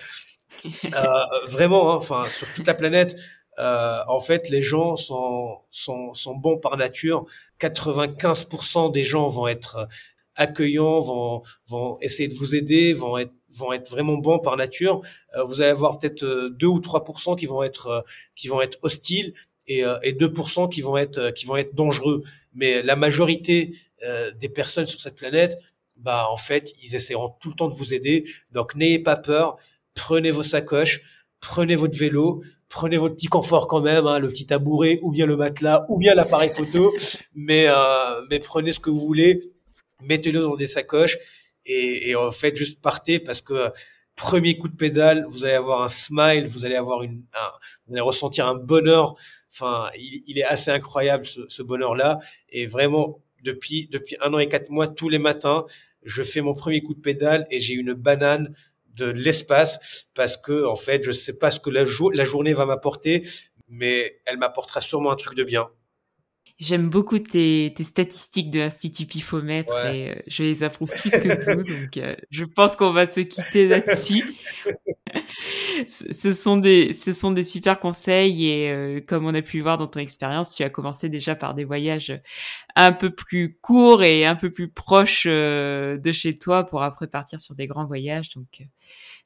euh, 0.65 1.47
vraiment, 1.47 1.93
hein, 1.93 1.95
enfin 1.97 2.25
sur 2.25 2.47
toute 2.53 2.67
la 2.67 2.73
planète, 2.73 3.15
euh, 3.59 3.99
en 4.07 4.19
fait 4.19 4.49
les 4.49 4.61
gens 4.61 4.95
sont, 4.95 5.57
sont 5.71 6.13
sont 6.13 6.35
bons 6.35 6.57
par 6.57 6.77
nature. 6.77 7.25
95% 7.59 8.91
des 8.91 9.03
gens 9.03 9.27
vont 9.27 9.47
être 9.47 9.87
accueillants, 10.35 10.99
vont, 10.99 11.43
vont 11.67 11.97
essayer 12.01 12.29
de 12.29 12.33
vous 12.35 12.55
aider, 12.55 12.93
vont 12.93 13.17
être 13.17 13.33
vont 13.51 13.73
être 13.73 13.89
vraiment 13.89 14.17
bons 14.17 14.39
par 14.39 14.57
nature. 14.57 15.01
Euh, 15.35 15.43
vous 15.43 15.61
allez 15.61 15.71
avoir 15.71 15.99
peut-être 15.99 16.23
2 16.23 16.65
euh, 16.65 16.69
ou 16.69 16.79
3% 16.79 17.37
qui 17.37 17.45
vont 17.45 17.63
être 17.63 17.87
euh, 17.87 18.01
qui 18.35 18.47
vont 18.47 18.61
être 18.61 18.77
hostiles 18.81 19.33
et, 19.69 19.83
et 20.03 20.13
2% 20.13 20.69
qui 20.69 20.81
vont 20.81 20.97
être 20.97 21.31
qui 21.31 21.45
vont 21.45 21.55
être 21.55 21.75
dangereux. 21.75 22.23
Mais 22.53 22.81
la 22.81 22.95
majorité 22.95 23.75
des 24.39 24.49
personnes 24.49 24.85
sur 24.85 24.99
cette 24.99 25.15
planète, 25.15 25.57
bah 25.97 26.27
en 26.29 26.37
fait, 26.37 26.73
ils 26.83 26.95
essaieront 26.95 27.33
tout 27.39 27.49
le 27.49 27.55
temps 27.55 27.67
de 27.67 27.73
vous 27.73 27.93
aider. 27.93 28.25
Donc 28.51 28.75
n'ayez 28.75 28.99
pas 28.99 29.15
peur, 29.15 29.57
prenez 29.93 30.31
vos 30.31 30.43
sacoches, 30.43 31.01
prenez 31.41 31.75
votre 31.75 31.97
vélo, 31.97 32.43
prenez 32.69 32.97
votre 32.97 33.15
petit 33.15 33.27
confort 33.27 33.67
quand 33.67 33.81
même, 33.81 34.07
hein, 34.07 34.19
le 34.19 34.29
petit 34.29 34.45
tabouret 34.45 34.99
ou 35.01 35.11
bien 35.11 35.25
le 35.25 35.37
matelas 35.37 35.85
ou 35.89 35.97
bien 35.97 36.15
l'appareil 36.15 36.49
photo, 36.49 36.93
mais 37.35 37.67
mais 38.29 38.39
prenez 38.39 38.71
ce 38.71 38.79
que 38.79 38.89
vous 38.89 38.99
voulez 38.99 39.41
mettez-le 40.01 40.41
dans 40.41 40.55
des 40.55 40.67
sacoches 40.67 41.17
et, 41.65 42.09
et, 42.09 42.15
en 42.15 42.31
fait 42.31 42.55
juste 42.55 42.81
partez 42.81 43.19
parce 43.19 43.41
que 43.41 43.71
premier 44.15 44.57
coup 44.57 44.67
de 44.67 44.75
pédale, 44.75 45.25
vous 45.29 45.45
allez 45.45 45.53
avoir 45.53 45.81
un 45.81 45.87
smile, 45.87 46.47
vous 46.47 46.65
allez 46.65 46.75
avoir 46.75 47.03
une, 47.03 47.23
vous 47.87 47.93
allez 47.93 48.01
ressentir 48.01 48.47
un 48.47 48.55
bonheur. 48.55 49.15
Enfin, 49.61 49.89
il, 49.97 50.39
est 50.39 50.43
assez 50.43 50.71
incroyable 50.71 51.25
ce, 51.25 51.61
bonheur-là. 51.61 52.19
Et 52.49 52.65
vraiment 52.65 53.21
depuis 53.43 53.87
depuis 53.91 54.15
un 54.21 54.33
an 54.33 54.39
et 54.39 54.47
quatre 54.47 54.69
mois 54.69 54.87
tous 54.87 55.09
les 55.09 55.19
matins, 55.19 55.65
je 56.03 56.23
fais 56.23 56.41
mon 56.41 56.53
premier 56.53 56.81
coup 56.81 56.93
de 56.93 57.01
pédale 57.01 57.45
et 57.51 57.59
j'ai 57.59 57.73
une 57.73 57.93
banane 57.93 58.55
de 58.95 59.05
l'espace 59.05 60.07
parce 60.13 60.37
que 60.37 60.65
en 60.65 60.75
fait 60.75 61.03
je 61.03 61.11
sais 61.11 61.37
pas 61.37 61.51
ce 61.51 61.59
que 61.59 61.69
la 61.69 62.25
journée 62.25 62.53
va 62.53 62.65
m'apporter 62.65 63.23
mais 63.69 64.19
elle 64.25 64.37
m'apportera 64.37 64.81
sûrement 64.81 65.11
un 65.11 65.15
truc 65.15 65.37
de 65.37 65.43
bien 65.43 65.69
J'aime 66.59 66.89
beaucoup 66.89 67.19
tes, 67.19 67.73
tes, 67.73 67.85
statistiques 67.85 68.51
de 68.51 68.59
l'Institut 68.59 69.05
Pifomètre 69.05 69.73
et 69.85 70.09
euh, 70.09 70.15
je 70.27 70.43
les 70.43 70.63
approuve 70.63 70.91
plus 70.91 71.11
que 71.11 71.41
tout. 71.41 71.63
donc, 71.81 71.95
euh, 71.95 72.17
je 72.31 72.43
pense 72.43 72.75
qu'on 72.75 72.91
va 72.91 73.07
se 73.07 73.21
quitter 73.21 73.69
là-dessus. 73.69 74.35
ce, 75.87 76.33
sont 76.33 76.57
des, 76.57 76.91
ce 76.91 77.13
sont 77.13 77.31
des 77.31 77.45
super 77.45 77.79
conseils 77.79 78.49
et 78.49 78.71
euh, 78.71 78.99
comme 78.99 79.25
on 79.25 79.33
a 79.33 79.41
pu 79.41 79.55
le 79.55 79.63
voir 79.63 79.77
dans 79.77 79.87
ton 79.87 80.01
expérience, 80.01 80.53
tu 80.53 80.63
as 80.63 80.69
commencé 80.69 81.07
déjà 81.07 81.33
par 81.33 81.53
des 81.53 81.63
voyages 81.63 82.21
un 82.75 82.91
peu 82.91 83.09
plus 83.09 83.57
courts 83.61 84.03
et 84.03 84.25
un 84.25 84.35
peu 84.35 84.51
plus 84.51 84.69
proches 84.69 85.27
de 85.27 86.11
chez 86.11 86.35
toi 86.35 86.65
pour 86.65 86.83
après 86.83 87.07
partir 87.07 87.39
sur 87.39 87.55
des 87.55 87.67
grands 87.67 87.85
voyages. 87.85 88.31
Donc, 88.31 88.67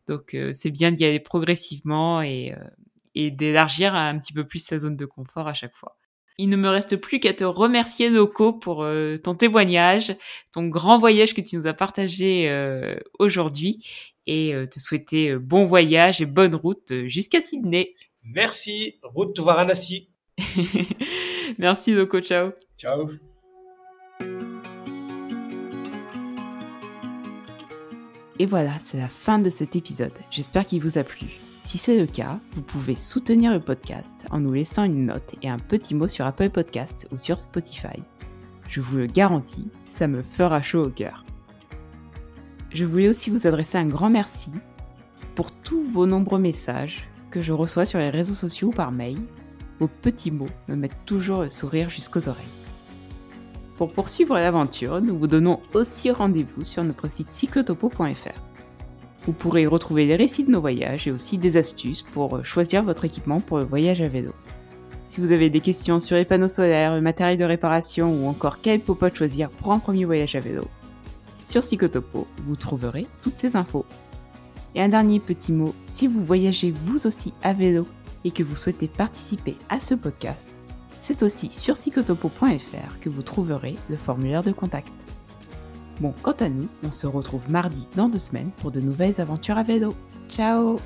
donc 0.06 0.38
c'est 0.54 0.70
bien 0.70 0.92
d'y 0.92 1.04
aller 1.04 1.20
progressivement 1.20 2.22
et, 2.22 2.54
et 3.16 3.32
d'élargir 3.32 3.96
un 3.96 4.20
petit 4.20 4.34
peu 4.34 4.46
plus 4.46 4.60
sa 4.60 4.78
zone 4.78 4.98
de 4.98 5.06
confort 5.06 5.48
à 5.48 5.56
chaque 5.56 5.76
fois. 5.76 5.98
Il 6.40 6.50
ne 6.50 6.56
me 6.56 6.70
reste 6.70 6.96
plus 6.96 7.20
qu'à 7.20 7.34
te 7.34 7.44
remercier, 7.44 8.10
Noko, 8.10 8.54
pour 8.54 8.84
euh, 8.84 9.18
ton 9.18 9.36
témoignage, 9.36 10.16
ton 10.52 10.68
grand 10.68 10.98
voyage 10.98 11.34
que 11.34 11.42
tu 11.42 11.56
nous 11.58 11.68
as 11.68 11.74
partagé 11.74 12.50
euh, 12.50 12.96
aujourd'hui, 13.20 13.78
et 14.26 14.56
euh, 14.56 14.66
te 14.66 14.80
souhaiter 14.80 15.36
bon 15.36 15.66
voyage 15.66 16.22
et 16.22 16.26
bonne 16.26 16.56
route 16.56 16.92
jusqu'à 17.06 17.42
Sydney. 17.42 17.94
Merci, 18.24 18.96
route 19.04 19.36
de 19.36 19.42
Varanasi. 19.42 20.10
Merci, 21.60 21.92
Noko, 21.92 22.20
ciao. 22.20 22.52
Ciao. 22.78 23.10
Et 28.40 28.48
voilà, 28.48 28.80
c'est 28.80 28.98
la 28.98 29.10
fin 29.10 29.38
de 29.38 29.52
cet 29.52 29.76
épisode. 29.76 30.14
J'espère 30.32 30.66
qu'il 30.66 30.82
vous 30.82 30.98
a 30.98 31.04
plu. 31.04 31.28
Si 31.66 31.78
c'est 31.78 31.98
le 31.98 32.06
cas, 32.06 32.40
vous 32.52 32.62
pouvez 32.62 32.96
soutenir 32.96 33.52
le 33.52 33.60
podcast 33.60 34.28
en 34.32 34.40
nous 34.40 34.54
laissant 34.54 34.84
une 34.84 35.06
note 35.06 35.36
et 35.42 35.50
un 35.50 35.58
petit 35.58 35.96
mot 35.96 36.08
sur 36.08 36.26
Apple 36.26 36.50
Podcast 36.50 37.08
ou 37.12 37.18
sur 37.18 37.40
Spotify. 37.40 38.04
Je 38.70 38.82
vous 38.82 38.98
le 38.98 39.08
garantis, 39.08 39.70
ça 39.82 40.08
me 40.08 40.22
fera 40.22 40.62
chaud 40.62 40.84
au 40.84 40.90
cœur. 40.90 41.26
Je 42.72 42.86
voulais 42.86 43.10
aussi 43.10 43.30
vous 43.30 43.48
adresser 43.48 43.78
un 43.78 43.88
grand 43.88 44.10
merci 44.10 44.52
pour 45.36 45.52
tous 45.52 45.84
vos 45.84 46.06
nombreux 46.06 46.40
messages 46.40 47.08
que 47.32 47.42
je 47.42 47.54
reçois 47.54 47.86
sur 47.86 48.00
les 48.00 48.10
réseaux 48.10 48.36
sociaux 48.36 48.68
ou 48.70 48.72
par 48.72 48.92
mail. 48.92 49.18
Vos 49.80 49.88
petits 49.88 50.32
mots 50.32 50.46
me 50.68 50.76
mettent 50.76 51.06
toujours 51.06 51.42
le 51.42 51.50
sourire 51.50 51.90
jusqu'aux 51.90 52.30
oreilles. 52.30 52.44
Pour 53.78 53.92
poursuivre 53.92 54.36
l'aventure, 54.36 55.02
nous 55.02 55.18
vous 55.18 55.28
donnons 55.28 55.60
aussi 55.74 56.12
rendez-vous 56.12 56.66
sur 56.66 56.84
notre 56.84 57.10
site 57.10 57.32
cyclotopo.fr. 57.32 58.53
Vous 59.26 59.34
pourrez 59.34 59.66
retrouver 59.66 60.06
les 60.06 60.16
récits 60.16 60.44
de 60.44 60.52
nos 60.52 60.60
voyages 60.60 61.08
et 61.08 61.12
aussi 61.12 61.38
des 61.38 61.56
astuces 61.56 62.02
pour 62.02 62.46
choisir 62.46 62.84
votre 62.84 63.06
équipement 63.06 63.40
pour 63.40 63.58
le 63.58 63.66
voyage 63.66 64.02
à 64.02 64.08
vélo. 64.08 64.32
Si 65.06 65.22
vous 65.22 65.32
avez 65.32 65.50
des 65.50 65.60
questions 65.60 66.00
sur 66.00 66.16
les 66.16 66.26
panneaux 66.26 66.48
solaires, 66.48 66.96
le 66.96 67.02
matériel 67.02 67.38
de 67.38 67.44
réparation 67.44 68.14
ou 68.14 68.28
encore 68.28 68.60
quel 68.62 68.80
popote 68.80 69.16
choisir 69.16 69.50
pour 69.50 69.72
un 69.72 69.80
premier 69.80 70.06
voyage 70.06 70.36
à 70.36 70.40
vélo, 70.40 70.64
sur 71.46 71.62
Psychotopo, 71.62 72.28
vous 72.46 72.56
trouverez 72.56 73.06
toutes 73.22 73.38
ces 73.38 73.56
infos. 73.56 73.86
Et 74.76 74.82
un 74.82 74.90
dernier 74.90 75.20
petit 75.20 75.52
mot, 75.52 75.74
si 75.80 76.08
vous 76.08 76.24
voyagez 76.24 76.72
vous 76.72 77.06
aussi 77.06 77.34
à 77.44 77.54
vélo 77.54 77.86
et 78.26 78.32
que 78.32 78.44
vous 78.44 78.56
souhaitez 78.56 78.88
participer 78.88 79.58
à 79.70 79.80
ce 79.80 79.94
podcast, 79.94 80.50
c'est 81.00 81.22
aussi 81.22 81.52
sur 81.52 81.76
psychotopo.fr 81.76 83.00
que 83.02 83.10
vous 83.10 83.22
trouverez 83.22 83.76
le 83.90 83.98
formulaire 83.98 84.42
de 84.44 84.52
contact. 84.52 85.13
Bon, 86.02 86.14
quant 86.22 86.36
à 86.40 86.50
nous, 86.50 86.68
on 86.84 86.92
se 86.92 87.08
retrouve 87.08 87.50
mardi 87.50 87.88
dans 87.96 88.10
deux 88.10 88.20
semaines 88.20 88.52
pour 88.58 88.72
de 88.72 88.80
nouvelles 88.80 89.22
aventures 89.22 89.58
à 89.58 89.64
vélo. 89.64 89.94
Ciao 90.30 90.80